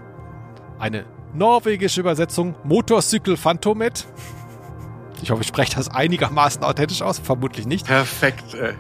eine 0.78 1.04
norwegische 1.34 2.00
Übersetzung 2.00 2.54
Motorcycle 2.64 3.36
Phantomet. 3.36 4.06
Ich 5.22 5.30
hoffe, 5.30 5.42
ich 5.42 5.48
spreche 5.48 5.76
das 5.76 5.88
einigermaßen 5.88 6.62
authentisch 6.64 7.02
aus, 7.02 7.18
vermutlich 7.18 7.66
nicht. 7.66 7.86
Perfekt. 7.86 8.54
Äh. 8.54 8.74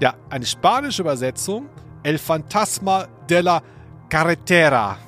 Ja, 0.00 0.14
eine 0.30 0.46
spanische 0.46 1.02
Übersetzung 1.02 1.68
El 2.02 2.18
Fantasma 2.18 3.06
de 3.28 3.40
la 3.40 3.62
Carretera. 4.08 4.98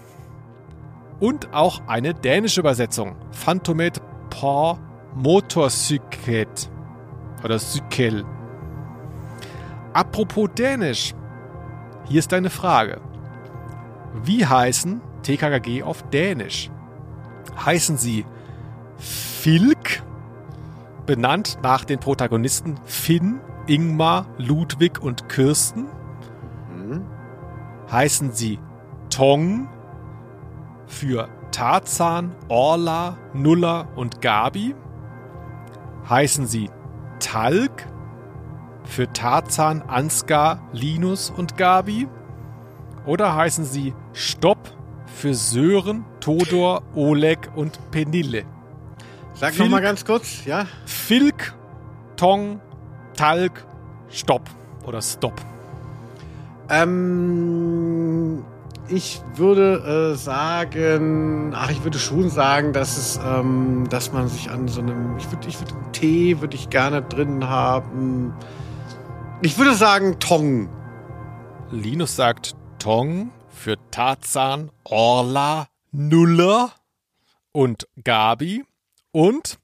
Und 1.18 1.52
auch 1.54 1.80
eine 1.86 2.12
dänische 2.12 2.60
Übersetzung 2.60 3.16
Phantomet 3.30 4.00
por 4.28 4.78
Motorcyket 5.14 6.70
oder 7.42 7.58
Cykel. 7.58 8.24
Apropos 9.94 10.50
Dänisch, 10.54 11.14
hier 12.08 12.18
ist 12.18 12.32
deine 12.32 12.50
Frage. 12.50 13.00
Wie 14.22 14.46
heißen 14.46 15.00
TKKG 15.22 15.82
auf 15.82 16.02
Dänisch? 16.10 16.70
Heißen 17.64 17.96
sie 17.96 18.24
Filk, 18.98 20.02
benannt 21.04 21.58
nach 21.62 21.84
den 21.84 22.00
Protagonisten 22.00 22.76
Finn, 22.84 23.40
Ingmar, 23.66 24.26
Ludwig 24.38 25.02
und 25.02 25.28
Kirsten? 25.28 25.86
Mhm. 26.74 27.04
Heißen 27.90 28.32
sie 28.32 28.58
Tong 29.10 29.68
für 30.86 31.28
Tarzan, 31.50 32.34
Orla, 32.48 33.16
Nulla 33.32 33.88
und 33.96 34.20
Gabi? 34.20 34.74
Heißen 36.08 36.46
sie 36.46 36.70
Talg 37.18 37.86
für 38.86 39.12
Tarzan, 39.12 39.82
Ansgar, 39.82 40.60
Linus 40.72 41.30
und 41.30 41.56
Gabi? 41.56 42.08
Oder 43.04 43.36
heißen 43.36 43.64
sie 43.64 43.94
Stopp 44.12 44.72
für 45.06 45.34
Sören, 45.34 46.04
Todor, 46.20 46.82
Oleg 46.94 47.50
und 47.54 47.78
Penille? 47.90 48.44
Sag 49.34 49.52
Filk, 49.52 49.68
noch 49.68 49.76
mal 49.76 49.82
ganz 49.82 50.04
kurz, 50.04 50.44
ja? 50.44 50.66
Filk, 50.86 51.54
Tong, 52.16 52.60
Talg, 53.16 53.66
Stopp 54.08 54.42
oder 54.86 55.02
Stopp. 55.02 55.40
Ähm, 56.68 58.42
ich 58.88 59.20
würde 59.34 60.12
äh, 60.12 60.16
sagen, 60.16 61.52
ach, 61.54 61.70
ich 61.70 61.84
würde 61.84 61.98
schon 61.98 62.30
sagen, 62.30 62.72
dass 62.72 62.96
es, 62.96 63.20
ähm, 63.24 63.84
dass 63.90 64.12
man 64.12 64.28
sich 64.28 64.50
an 64.50 64.68
so 64.68 64.80
einem, 64.80 65.16
ich 65.18 65.30
würde, 65.30 65.48
ich 65.48 65.60
würde 65.60 65.74
Tee 65.92 66.40
würde 66.40 66.56
ich 66.56 66.70
gerne 66.70 67.02
drin 67.02 67.48
haben. 67.48 68.34
Ich 69.42 69.58
würde 69.58 69.74
sagen 69.74 70.18
Tong. 70.18 70.70
Linus 71.70 72.16
sagt 72.16 72.54
Tong 72.78 73.32
für 73.50 73.76
Tarzan, 73.90 74.70
Orla, 74.84 75.68
Nuller 75.92 76.72
und 77.52 77.86
Gabi. 78.02 78.64
Und 79.12 79.58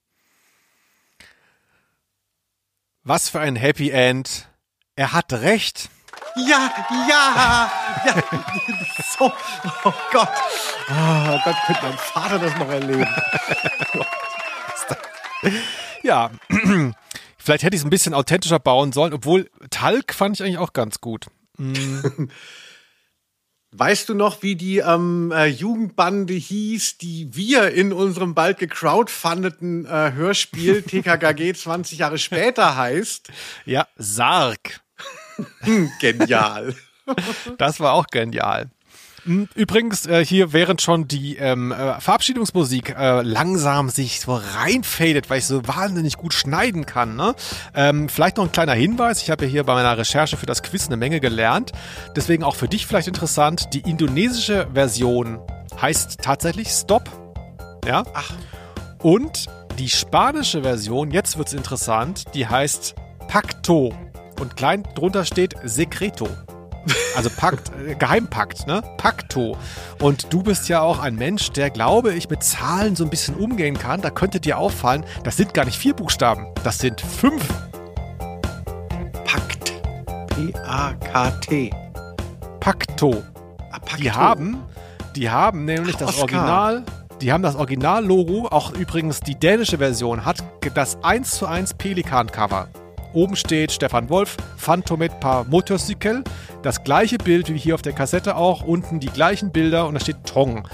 was 3.03 3.31
für 3.31 3.41
ein 3.41 3.57
Happy 3.57 3.91
End. 3.91 4.49
Er 4.95 5.13
hat 5.13 5.33
recht. 5.33 5.89
Ja, 6.37 6.71
ja, 7.09 7.71
ja. 8.05 8.15
So, 9.19 9.33
oh 9.85 9.93
Gott. 10.13 10.29
Oh 10.89 11.39
Gott, 11.45 11.57
könnte 11.67 11.83
mein 11.83 11.99
Vater 11.99 12.39
das 12.39 12.57
noch 12.57 12.69
erleben. 12.69 13.07
ja, 16.03 16.31
vielleicht 17.43 17.65
hätte 17.65 17.75
ich 17.75 17.81
es 17.81 17.87
ein 17.87 17.91
bisschen 17.91 18.15
authentischer 18.15 18.59
bauen 18.59 18.93
sollen, 18.93 19.13
obwohl 19.13 19.51
Talk 19.71 20.15
fand 20.15 20.37
ich 20.37 20.43
eigentlich 20.43 20.59
auch 20.59 20.73
ganz 20.73 21.01
gut. 21.01 21.27
Mm. 21.59 22.29
Weißt 23.75 24.11
du 24.11 24.15
noch, 24.15 24.43
wie 24.43 24.55
die 24.55 24.79
ähm, 24.79 25.33
äh, 25.35 25.47
Jugendbande 25.47 26.35
hieß, 26.35 26.99
die 26.99 27.35
wir 27.35 27.71
in 27.71 27.95
unserem 27.95 28.35
bald 28.35 28.59
gecrowdfundeten 28.59 29.87
äh, 29.87 30.13
Hörspiel 30.13 30.83
TKKG 30.87 31.55
20 31.55 31.99
Jahre 31.99 32.19
später 32.19 32.77
heißt? 32.77 33.31
Ja, 33.65 33.89
Sarg. 33.97 34.83
genial. 36.01 36.75
Das 37.57 37.81
war 37.81 37.95
auch 37.95 38.09
genial. 38.09 38.71
Übrigens, 39.25 40.07
äh, 40.07 40.25
hier 40.25 40.53
während 40.53 40.83
schon 40.83 41.07
die 41.07 41.37
ähm, 41.37 41.71
äh, 41.71 42.01
Verabschiedungsmusik 42.01 42.97
äh, 42.99 43.23
langsam 43.23 43.89
sich 43.89 44.21
so 44.21 44.35
reinfadet, 44.35 45.31
weil 45.31 45.39
ich 45.39 45.47
so 45.47 45.67
wahnsinnig 45.67 46.17
gut 46.17 46.35
schneiden 46.35 46.87
kann. 46.87 47.15
Ne? 47.15 47.35
Ähm, 47.75 48.09
vielleicht 48.09 48.37
noch 48.37 48.45
ein 48.45 48.53
kleiner 48.53 48.75
Hinweis. 48.75 49.23
Ich 49.23 49.31
habe 49.31 49.45
ja 49.45 49.51
hier 49.51 49.65
bei 49.65 49.75
meiner 49.75 49.97
Recherche 49.97 50.37
für 50.37 50.47
das 50.47 50.63
Quiz 50.63 50.87
eine 50.87 50.97
Menge 50.97 51.21
gelernt. 51.21 51.73
Deswegen 52.17 52.43
auch 52.43 52.57
für 52.57 52.69
dich 52.69 52.87
vielleicht 52.87 53.09
interessant. 53.09 53.73
Die 53.75 53.81
indonesische 53.81 54.67
Version 54.75 55.39
heißt 55.81 56.19
tatsächlich 56.21 56.69
Stop. 56.69 57.09
Ja. 57.87 58.05
Ach. 58.15 58.33
Und 58.99 59.47
die 59.79 59.89
spanische 59.89 60.63
Version, 60.63 61.11
jetzt 61.11 61.39
wird's 61.39 61.53
interessant, 61.53 62.25
die 62.35 62.47
heißt 62.47 62.95
Pacto. 63.29 63.95
Und 64.41 64.57
klein 64.57 64.83
drunter 64.95 65.25
steht 65.25 65.55
Secreto. 65.65 66.29
Also 67.17 67.31
Pakt, 67.31 67.71
äh, 67.87 67.95
Geheimpakt, 67.95 68.67
ne? 68.67 68.83
Pakto. 68.97 69.57
Und 70.01 70.33
du 70.33 70.43
bist 70.43 70.69
ja 70.69 70.81
auch 70.81 70.99
ein 70.99 71.15
Mensch, 71.15 71.51
der, 71.53 71.71
glaube 71.71 72.15
ich, 72.15 72.29
mit 72.29 72.43
Zahlen 72.43 72.97
so 72.97 73.05
ein 73.05 73.11
bisschen 73.11 73.37
umgehen 73.37 73.79
kann. 73.79 74.01
Da 74.01 74.11
könnte 74.11 74.41
dir 74.41 74.59
auffallen, 74.59 75.05
das 75.25 75.37
sind 75.37 75.55
gar 75.55 75.65
nicht 75.65 75.79
vier 75.79 75.95
Buchstaben, 75.95 76.47
das 76.65 76.79
sind 76.79 77.01
fünf. 77.01 77.47
Pakt. 79.25 79.73
P-A-K-T. 80.29 81.71
Pakto. 82.61 83.23
Ah, 83.71 83.79
Pakto. 83.79 83.97
Die 83.99 84.13
haben, 84.13 84.63
die 85.17 85.31
haben 85.31 85.65
nämlich 85.65 85.95
Ach, 85.97 86.01
das 86.01 86.09
Oscar. 86.11 86.23
Original, 86.23 86.85
die 87.21 87.33
haben 87.33 87.43
das 87.43 87.55
Original-Logo, 87.55 88.49
auch 88.49 88.73
übrigens 88.73 89.21
die 89.21 89.39
dänische 89.39 89.79
Version, 89.79 90.25
hat 90.25 90.39
das 90.75 90.99
1 91.03 91.31
zu 91.33 91.47
1 91.47 91.75
Pelikan-Cover. 91.75 92.69
Oben 93.13 93.37
steht 93.37 93.73
Stefan 93.73 94.09
Wolf, 94.09 94.37
Phantomet 94.57 95.21
par 95.21 95.45
Motorcycle. 95.45 96.25
Das 96.63 96.83
gleiche 96.85 97.19
Bild 97.19 97.53
wie 97.53 97.59
hier 97.59 97.75
auf 97.75 97.83
der 97.83 97.93
Kassette 97.93 98.37
auch. 98.37 98.63
Unten 98.63 99.01
die 99.01 99.09
gleichen 99.09 99.51
Bilder 99.53 99.87
und 99.87 99.95
da 99.95 100.01
steht 100.01 100.25
Tong. 100.25 100.67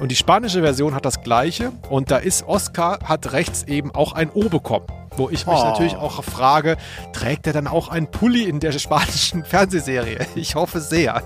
Und 0.00 0.10
die 0.10 0.16
spanische 0.16 0.62
Version 0.62 0.94
hat 0.94 1.04
das 1.04 1.22
gleiche. 1.22 1.72
Und 1.90 2.10
da 2.10 2.16
ist 2.18 2.46
Oscar, 2.46 2.98
hat 3.04 3.32
rechts 3.32 3.64
eben 3.64 3.94
auch 3.94 4.12
ein 4.12 4.30
O 4.32 4.48
bekommen. 4.48 4.86
Wo 5.16 5.28
ich 5.28 5.46
mich 5.46 5.56
Oh. 5.56 5.64
natürlich 5.64 5.96
auch 5.96 6.22
frage, 6.22 6.76
trägt 7.12 7.46
er 7.46 7.52
dann 7.52 7.66
auch 7.66 7.88
einen 7.88 8.06
Pulli 8.10 8.44
in 8.44 8.60
der 8.60 8.72
spanischen 8.72 9.44
Fernsehserie? 9.44 10.18
Ich 10.36 10.54
hoffe 10.54 10.80
sehr. 10.80 11.22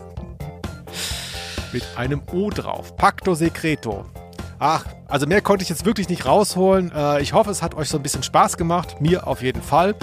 Mit 1.72 1.84
einem 1.96 2.22
O 2.32 2.50
drauf. 2.50 2.96
Pacto 2.96 3.34
Secreto. 3.34 4.04
Ach, 4.58 4.84
also 5.08 5.26
mehr 5.26 5.40
konnte 5.42 5.62
ich 5.64 5.68
jetzt 5.68 5.84
wirklich 5.84 6.08
nicht 6.08 6.24
rausholen. 6.26 6.90
Äh, 6.94 7.20
Ich 7.20 7.32
hoffe, 7.32 7.50
es 7.50 7.62
hat 7.62 7.74
euch 7.74 7.88
so 7.88 7.96
ein 7.98 8.02
bisschen 8.02 8.22
Spaß 8.22 8.56
gemacht. 8.56 9.00
Mir 9.00 9.26
auf 9.26 9.42
jeden 9.42 9.60
Fall. 9.62 9.94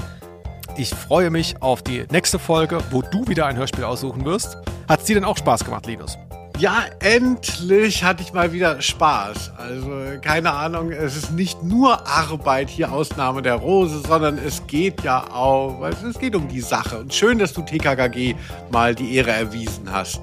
Ich 0.78 0.90
freue 0.90 1.30
mich 1.30 1.62
auf 1.62 1.84
die 1.84 2.06
nächste 2.12 2.40
Folge, 2.40 2.80
wo 2.92 3.02
du 3.02 3.28
wieder 3.28 3.46
ein 3.46 3.58
Hörspiel 3.58 3.84
aussuchen 3.84 4.24
wirst. 4.24 4.58
Hat 4.88 5.02
es 5.02 5.06
dir 5.06 5.16
denn 5.16 5.26
auch 5.26 5.38
Spaß 5.38 5.66
gemacht, 5.66 5.86
Linus? 5.86 6.18
Ja, 6.60 6.86
endlich 7.00 8.04
hatte 8.04 8.24
ich 8.24 8.34
mal 8.34 8.54
wieder 8.54 8.82
Spaß. 8.82 9.52
Also 9.58 9.90
keine 10.22 10.54
Ahnung, 10.54 10.92
es 10.92 11.18
ist 11.18 11.32
nicht 11.32 11.62
nur 11.64 12.08
Arbeit 12.08 12.70
hier 12.70 12.92
Ausnahme 12.92 13.42
der 13.42 13.56
Rose, 13.56 14.02
sondern 14.08 14.38
es 14.38 14.66
geht 14.68 15.04
ja 15.04 15.30
auch, 15.34 15.84
es 15.84 16.20
geht 16.20 16.36
um 16.36 16.48
die 16.48 16.62
Sache. 16.62 17.00
Und 17.00 17.14
schön, 17.14 17.38
dass 17.38 17.54
du 17.54 17.64
TKKG 17.64 18.36
mal 18.72 18.96
die 18.96 19.16
Ehre 19.16 19.32
erwiesen 19.32 19.92
hast. 19.92 20.22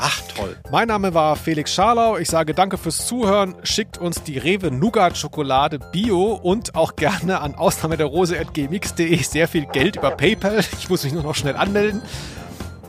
Ach, 0.00 0.20
toll. 0.36 0.56
Mein 0.70 0.88
Name 0.88 1.14
war 1.14 1.36
Felix 1.36 1.74
Scharlau. 1.74 2.16
Ich 2.18 2.28
sage 2.28 2.54
danke 2.54 2.78
fürs 2.78 3.06
Zuhören. 3.06 3.54
Schickt 3.62 3.98
uns 3.98 4.22
die 4.22 4.38
Rewe 4.38 4.70
Nougat 4.70 5.16
Schokolade 5.18 5.78
Bio 5.78 6.34
und 6.34 6.74
auch 6.74 6.96
gerne 6.96 7.40
an 7.40 7.54
Ausnahme 7.54 7.96
der 7.96 8.06
Rose.gmx.de 8.06 9.22
sehr 9.22 9.48
viel 9.48 9.66
Geld 9.66 9.96
über 9.96 10.10
PayPal. 10.12 10.64
Ich 10.78 10.88
muss 10.88 11.04
mich 11.04 11.12
nur 11.12 11.22
noch 11.22 11.34
schnell 11.34 11.56
anmelden. 11.56 12.02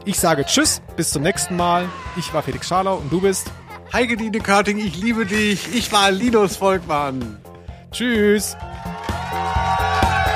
Ich 0.06 0.19
sage 0.19 0.45
Tschüss, 0.45 0.81
bis 0.95 1.10
zum 1.11 1.23
nächsten 1.23 1.56
Mal. 1.56 1.88
Ich 2.18 2.34
war 2.34 2.44
Felix 2.44 2.68
Scharlau 2.68 2.98
und 2.98 3.11
du 3.11 3.22
bist 3.22 3.52
Heigedine 3.91 4.40
Körting, 4.40 4.77
ich 4.77 4.98
liebe 4.98 5.26
dich. 5.26 5.73
Ich 5.73 5.91
war 5.91 6.11
Linus 6.11 6.57
Volkmann. 6.57 7.38
Tschüss. 7.91 8.56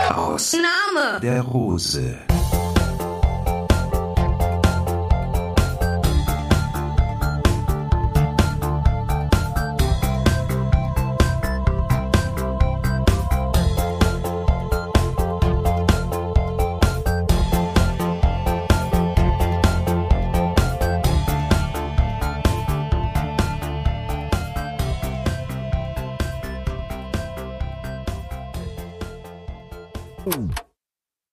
Aus 0.09 0.53
Name. 0.53 1.19
der 1.21 1.41
Rose. 1.41 2.17